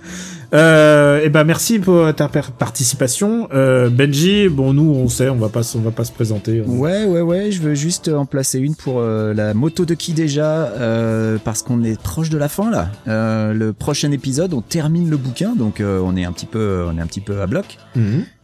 Euh, 0.55 1.21
et 1.25 1.29
ben 1.29 1.43
merci 1.45 1.79
pour 1.81 2.15
ta 2.15 2.29
participation, 2.29 3.49
euh, 3.53 3.89
Benji. 3.91 4.49
Bon, 4.49 4.73
nous, 4.73 4.89
on 4.95 5.09
sait, 5.09 5.29
on 5.29 5.35
va 5.37 5.49
pas, 5.49 5.63
on 5.75 5.81
va 5.81 5.91
pas 5.91 6.05
se 6.05 6.13
présenter. 6.13 6.63
on- 6.67 6.77
Ouais, 6.79 7.05
ouais, 7.05 7.21
ouais, 7.21 7.51
je 7.51 7.61
veux 7.63 7.75
juste 7.75 8.09
en 8.09 8.27
placer 8.27 8.59
une 8.61 8.75
pour 8.77 9.01
euh, 9.01 9.35
la 9.35 9.55
moto 9.55 9.85
de 9.85 9.95
qui 9.95 10.13
déjà, 10.13 10.67
euh, 10.69 11.39
parce 11.43 11.63
qu'on 11.63 11.83
est 11.83 12.01
proche 12.01 12.31
de 12.31 12.39
la 12.39 12.49
fin 12.49 12.71
là. 12.71 12.91
Euh, 13.09 13.53
le 13.53 13.73
prochain 13.73 14.13
épisode, 14.13 14.55
on 14.55 14.61
termine 14.61 15.11
le 15.11 15.17
bouquin, 15.17 15.55
donc 15.57 15.81
euh, 15.81 16.01
on 16.05 16.17
est 16.17 16.25
un 16.25 16.33
petit 16.33 16.47
peu, 16.47 16.85
on 16.89 16.97
est 16.97 17.01
un 17.01 17.07
petit 17.07 17.21
peu 17.21 17.41
à 17.41 17.47
bloc. 17.47 17.79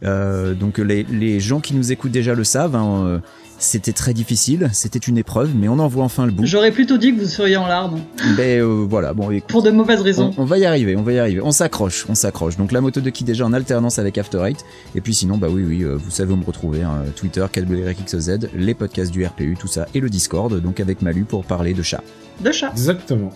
Euh, 0.03 0.53
donc 0.53 0.79
les, 0.79 1.03
les 1.09 1.39
gens 1.39 1.59
qui 1.61 1.73
nous 1.73 1.91
écoutent 1.91 2.11
déjà 2.11 2.33
le 2.35 2.43
savent. 2.43 2.75
hein, 2.75 3.03
euh, 3.05 3.19
c'était 3.63 3.93
très 3.93 4.13
difficile, 4.13 4.69
c'était 4.73 4.99
une 4.99 5.17
épreuve, 5.17 5.51
mais 5.55 5.67
on 5.67 5.79
en 5.79 5.87
voit 5.87 6.03
enfin 6.03 6.25
le 6.25 6.31
bout. 6.31 6.45
J'aurais 6.45 6.71
plutôt 6.71 6.97
dit 6.97 7.15
que 7.15 7.21
vous 7.21 7.27
seriez 7.27 7.57
en 7.57 7.65
larmes, 7.67 7.99
Ben 8.37 8.59
euh, 8.61 8.85
voilà, 8.87 9.13
bon, 9.13 9.31
écoute, 9.31 9.49
pour 9.49 9.63
de 9.63 9.71
mauvaises 9.71 10.01
raisons. 10.01 10.33
on, 10.37 10.43
on 10.43 10.45
va 10.45 10.57
y 10.57 10.65
arriver, 10.65 10.95
on 10.95 11.01
va 11.03 11.13
y 11.13 11.19
arriver. 11.19 11.41
On 11.41 11.51
s'accroche, 11.51 12.05
on 12.09 12.15
s'accroche. 12.15 12.57
Donc 12.57 12.71
la 12.71 12.81
moto 12.81 13.01
de 13.01 13.09
qui 13.09 13.23
déjà 13.23 13.45
en 13.45 13.53
alternance 13.53 13.99
avec 13.99 14.17
After 14.17 14.39
Eight. 14.45 14.63
Et 14.95 15.01
puis 15.01 15.13
sinon, 15.13 15.37
bah 15.37 15.47
oui, 15.49 15.63
oui, 15.65 15.81
euh, 15.83 15.95
vous 15.95 16.11
savez 16.11 16.33
où 16.33 16.35
me 16.35 16.45
retrouver. 16.45 16.83
hein, 16.83 17.03
Twitter, 17.15 17.45
KWRXZ, 17.51 18.49
les 18.55 18.73
podcasts 18.73 19.11
du 19.11 19.25
RPU, 19.25 19.55
tout 19.59 19.67
ça, 19.67 19.87
et 19.93 19.99
le 19.99 20.09
Discord. 20.09 20.59
Donc 20.61 20.79
avec 20.79 21.01
Malu 21.01 21.23
pour 21.23 21.45
parler 21.45 21.73
de 21.73 21.83
chat. 21.83 22.01
De 22.41 22.51
chat. 22.51 22.69
Exactement. 22.71 23.31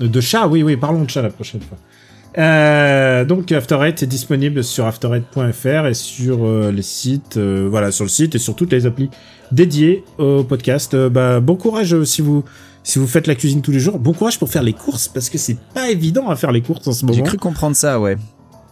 De 0.00 0.20
chat, 0.20 0.46
oui, 0.48 0.62
oui, 0.62 0.76
parlons 0.76 1.04
de 1.04 1.10
chat 1.10 1.22
la 1.22 1.30
prochaine 1.30 1.60
fois. 1.60 1.78
Euh, 2.36 3.24
donc 3.24 3.52
After 3.52 3.78
Eight 3.82 4.02
est 4.02 4.06
disponible 4.06 4.64
sur 4.64 4.86
after8.fr 4.86 5.86
et 5.86 5.94
sur 5.94 6.44
euh, 6.44 6.72
les 6.72 6.82
sites, 6.82 7.36
euh, 7.36 7.68
voilà, 7.70 7.92
sur 7.92 8.04
le 8.04 8.10
site 8.10 8.34
et 8.34 8.38
sur 8.38 8.56
toutes 8.56 8.72
les 8.72 8.86
applis 8.86 9.10
dédiées 9.52 10.04
au 10.18 10.42
podcast. 10.42 10.94
Euh, 10.94 11.08
bah, 11.08 11.40
bon 11.40 11.54
courage 11.56 12.02
si 12.04 12.22
vous 12.22 12.44
si 12.82 12.98
vous 12.98 13.06
faites 13.06 13.26
la 13.26 13.34
cuisine 13.34 13.62
tous 13.62 13.70
les 13.70 13.78
jours. 13.80 13.98
Bon 13.98 14.12
courage 14.12 14.38
pour 14.38 14.48
faire 14.50 14.62
les 14.62 14.72
courses 14.72 15.08
parce 15.08 15.30
que 15.30 15.38
c'est 15.38 15.56
pas 15.74 15.90
évident 15.90 16.28
à 16.28 16.36
faire 16.36 16.52
les 16.52 16.60
courses 16.60 16.86
en 16.88 16.92
ce 16.92 17.00
J'ai 17.00 17.06
moment. 17.06 17.22
cru 17.24 17.38
comprendre 17.38 17.76
ça, 17.76 17.98
ouais. 18.00 18.16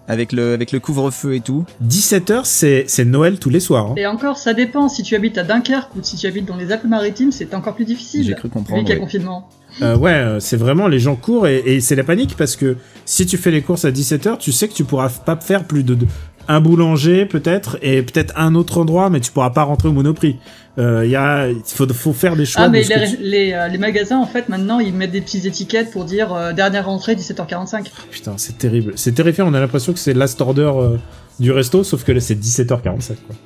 Avec 0.09 0.33
le, 0.33 0.55
avec 0.55 0.73
le 0.73 0.81
couvre-feu 0.81 1.35
et 1.35 1.41
tout. 1.41 1.65
17h, 1.87 2.41
c'est 2.45 2.85
c'est 2.89 3.05
Noël 3.05 3.39
tous 3.39 3.51
les 3.51 3.61
soirs. 3.61 3.87
hein. 3.93 3.95
Et 3.97 4.07
encore, 4.07 4.37
ça 4.37 4.53
dépend. 4.53 4.89
Si 4.89 5.03
tu 5.05 5.15
habites 5.15 5.39
à 5.39 5.45
Dunkerque 5.45 5.95
ou 5.97 6.01
si 6.03 6.17
tu 6.17 6.27
habites 6.27 6.45
dans 6.45 6.57
les 6.57 6.73
Alpes-Maritimes, 6.73 7.31
c'est 7.31 7.55
encore 7.55 7.75
plus 7.77 7.85
difficile. 7.85 8.25
J'ai 8.25 8.35
cru 8.35 8.49
Vu 8.49 8.53
comprendre. 8.55 8.83
qu'il 8.85 8.95
y 8.95 8.97
a 8.97 9.01
confinement. 9.01 9.49
Euh, 9.81 9.97
ouais, 9.97 10.11
euh, 10.13 10.39
c'est 10.41 10.59
vraiment 10.59 10.87
les 10.87 10.99
gens 10.99 11.17
courent 11.17 11.47
et, 11.47 11.63
et 11.65 11.81
c'est 11.81 11.95
la 11.97 12.05
panique 12.05 12.37
parce 12.37 12.57
que 12.57 12.77
si 13.07 13.25
tu 13.25 13.39
fais 13.39 13.51
les 13.51 13.63
courses 13.63 13.87
à 13.87 13.91
17h, 13.91 14.37
tu 14.39 14.53
sais 14.53 14.69
que 14.69 14.75
tu 14.75 14.85
pourras 14.85 15.09
pas 15.09 15.37
faire 15.37 15.65
plus 15.65 15.83
de, 15.83 15.95
de- 15.95 16.07
un 16.49 16.61
boulanger 16.61 17.27
peut-être 17.27 17.79
et 17.83 18.03
peut-être 18.03 18.33
un 18.37 18.55
autre 18.55 18.79
endroit, 18.79 19.11
mais 19.11 19.21
tu 19.21 19.31
pourras 19.33 19.51
pas 19.51 19.63
rentrer 19.63 19.89
au 19.89 19.93
Monoprix. 19.93 20.37
Euh, 20.79 21.03
Il 21.05 21.11
y 21.11 21.17
a, 21.17 21.49
faut, 21.67 21.87
faut 21.93 22.13
faire 22.13 22.35
des 22.37 22.47
choix. 22.47 22.63
Ah, 22.65 22.69
mais 22.69 22.83
ce 22.83 22.89
que 22.91 22.99
les, 22.99 23.09
tu- 23.11 23.17
les, 23.23 23.53
euh, 23.53 23.69
les 23.69 23.79
magasins, 23.79 24.19
en 24.19 24.27
fait, 24.27 24.49
maintenant, 24.49 24.79
ils 24.81 24.93
mettent 24.95 25.11
des 25.13 25.21
petites 25.21 25.45
étiquettes 25.45 25.91
pour 25.91 26.05
dire 26.05 26.33
euh, 26.33 26.53
dernière 26.53 26.87
rentrée 26.87 27.15
17h45. 27.15 27.85
Putain, 28.11 28.35
c'est 28.39 28.57
terrible. 28.59 28.93
C'est 28.97 29.13
terrifiant. 29.13 29.47
On 29.49 29.55
a 29.55 29.61
l'impression 29.61 29.93
que 29.93 29.99
c'est 29.99 30.15
last 30.15 30.41
order 30.41 30.71
euh, 30.75 30.97
du 31.41 31.53
resto, 31.53 31.85
sauf 31.85 32.05
que 32.05 32.13
là 32.13 32.21
c'est 32.21 32.35
17h47. 32.41 32.81
Quoi. 33.27 33.37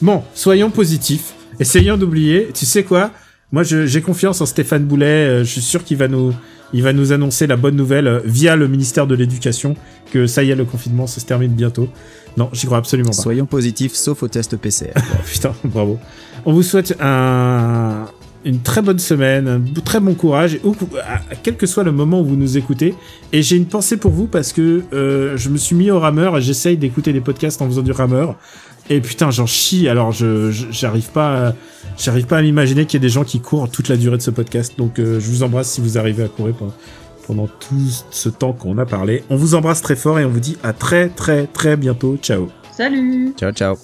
Bon, 0.00 0.22
soyons 0.34 0.70
positifs. 0.70 1.32
Essayons 1.60 1.96
d'oublier. 1.96 2.48
Tu 2.54 2.66
sais 2.66 2.82
quoi? 2.84 3.10
Moi, 3.52 3.62
j'ai 3.64 4.00
confiance 4.00 4.40
en 4.40 4.46
Stéphane 4.46 4.84
Boulet. 4.84 5.06
euh, 5.06 5.38
je 5.44 5.50
suis 5.50 5.60
sûr 5.60 5.84
qu'il 5.84 5.98
va 5.98 6.08
nous, 6.08 6.32
il 6.72 6.82
va 6.82 6.92
nous 6.94 7.12
annoncer 7.12 7.46
la 7.46 7.56
bonne 7.56 7.76
nouvelle 7.76 8.06
euh, 8.08 8.20
via 8.24 8.56
le 8.56 8.66
ministère 8.66 9.06
de 9.06 9.14
l'Éducation 9.14 9.76
que 10.12 10.26
ça 10.26 10.42
y 10.44 10.50
est, 10.50 10.54
le 10.54 10.64
confinement 10.64 11.06
se 11.06 11.18
termine 11.20 11.52
bientôt. 11.52 11.88
Non, 12.36 12.48
j'y 12.52 12.66
crois 12.66 12.78
absolument 12.78 13.10
pas. 13.10 13.16
Soyons 13.22 13.46
positifs, 13.46 13.94
sauf 13.94 14.22
au 14.22 14.28
test 14.28 14.56
PCR. 14.56 14.92
Putain, 15.32 15.52
bravo. 15.64 15.98
On 16.44 16.52
vous 16.52 16.62
souhaite 16.62 16.96
un, 17.00 18.06
une 18.44 18.60
très 18.60 18.82
bonne 18.82 18.98
semaine, 18.98 19.48
un 19.48 19.80
très 19.82 20.00
bon 20.00 20.14
courage, 20.14 20.58
à 21.30 21.34
quel 21.42 21.56
que 21.56 21.66
soit 21.66 21.84
le 21.84 21.92
moment 21.92 22.20
où 22.20 22.24
vous 22.24 22.36
nous 22.36 22.56
écoutez. 22.56 22.94
Et 23.32 23.42
j'ai 23.42 23.56
une 23.56 23.66
pensée 23.66 23.96
pour 23.96 24.10
vous 24.12 24.26
parce 24.26 24.52
que 24.52 24.82
euh, 24.92 25.36
je 25.36 25.48
me 25.50 25.56
suis 25.56 25.76
mis 25.76 25.90
au 25.90 25.98
rameur 26.00 26.36
et 26.38 26.42
j'essaye 26.42 26.76
d'écouter 26.76 27.12
des 27.12 27.20
podcasts 27.20 27.60
en 27.62 27.66
faisant 27.66 27.82
du 27.82 27.92
rameur. 27.92 28.36
Et 28.90 29.00
putain, 29.00 29.30
j'en 29.30 29.46
chie. 29.46 29.88
Alors, 29.88 30.10
je 30.10 30.50
je- 30.50 30.66
j'arrive 30.70 31.10
pas, 31.10 31.48
à- 31.48 31.54
j'arrive 31.96 32.26
pas 32.26 32.38
à 32.38 32.42
m'imaginer 32.42 32.84
qu'il 32.84 32.98
y 33.00 33.02
ait 33.02 33.06
des 33.08 33.12
gens 33.12 33.22
qui 33.24 33.38
courent 33.40 33.70
toute 33.70 33.88
la 33.88 33.96
durée 33.96 34.16
de 34.16 34.22
ce 34.22 34.30
podcast. 34.32 34.74
Donc, 34.76 34.98
euh, 34.98 35.20
je 35.20 35.28
vous 35.30 35.42
embrasse 35.44 35.70
si 35.70 35.80
vous 35.80 35.98
arrivez 35.98 36.24
à 36.24 36.28
courir 36.28 36.54
pendant, 36.56 36.74
pendant 37.32 37.48
tout 37.48 37.88
ce 38.10 38.28
temps 38.28 38.52
qu'on 38.52 38.76
a 38.76 38.84
parlé. 38.84 39.24
On 39.30 39.36
vous 39.36 39.54
embrasse 39.54 39.80
très 39.80 39.96
fort 39.96 40.18
et 40.18 40.24
on 40.24 40.28
vous 40.28 40.40
dit 40.40 40.58
à 40.62 40.74
très 40.74 41.08
très 41.08 41.46
très 41.46 41.78
bientôt. 41.78 42.18
Ciao. 42.18 42.48
Salut 42.70 43.32
ciao, 43.38 43.52
ciao. 43.52 43.76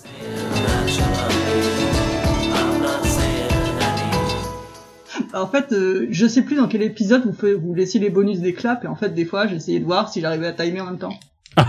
En 5.35 5.47
fait, 5.47 5.73
euh, 5.73 6.09
je 6.11 6.27
sais 6.27 6.43
plus 6.43 6.57
dans 6.57 6.69
quel 6.69 6.83
épisode 6.83 7.25
vous, 7.25 7.33
faites, 7.33 7.55
vous 7.55 7.75
laissiez 7.75 8.01
les 8.01 8.11
bonus 8.11 8.41
des 8.41 8.55
claps, 8.55 8.85
et 8.85 8.89
en 8.89 8.97
fait, 8.97 9.11
des 9.11 9.25
fois, 9.25 9.47
j'essayais 9.47 9.79
de 9.79 9.85
voir 9.85 10.11
si 10.11 10.21
j'arrivais 10.21 10.49
à 10.49 10.53
timer 10.53 10.81
en 10.81 10.87
même 10.87 10.99
temps. 10.99 11.13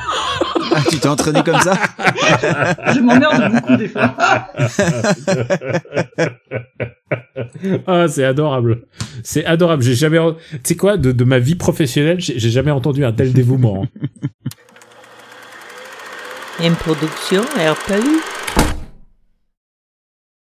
Ah, 0.71 0.81
tu 0.87 0.99
t'es 0.99 1.07
entraîné 1.07 1.41
comme 1.43 1.59
ça 1.61 1.73
Je 2.93 2.99
m'emmerde 2.99 3.51
beaucoup 3.53 3.75
des 3.75 3.87
fois. 3.87 4.13
Ah, 7.87 8.07
c'est 8.07 8.23
adorable. 8.23 8.83
C'est 9.23 9.43
adorable. 9.45 9.81
J'ai 9.81 9.95
jamais, 9.95 10.19
tu 10.51 10.59
sais 10.63 10.75
quoi, 10.75 10.97
de, 10.97 11.11
de 11.11 11.23
ma 11.23 11.39
vie 11.39 11.55
professionnelle, 11.55 12.19
j'ai 12.19 12.37
jamais 12.51 12.69
entendu 12.71 13.03
un 13.03 13.11
tel 13.11 13.33
dévouement. 13.33 13.83
hein. 13.83 13.87
Une 16.63 16.75
production 16.75 17.41
RPU. 17.41 18.19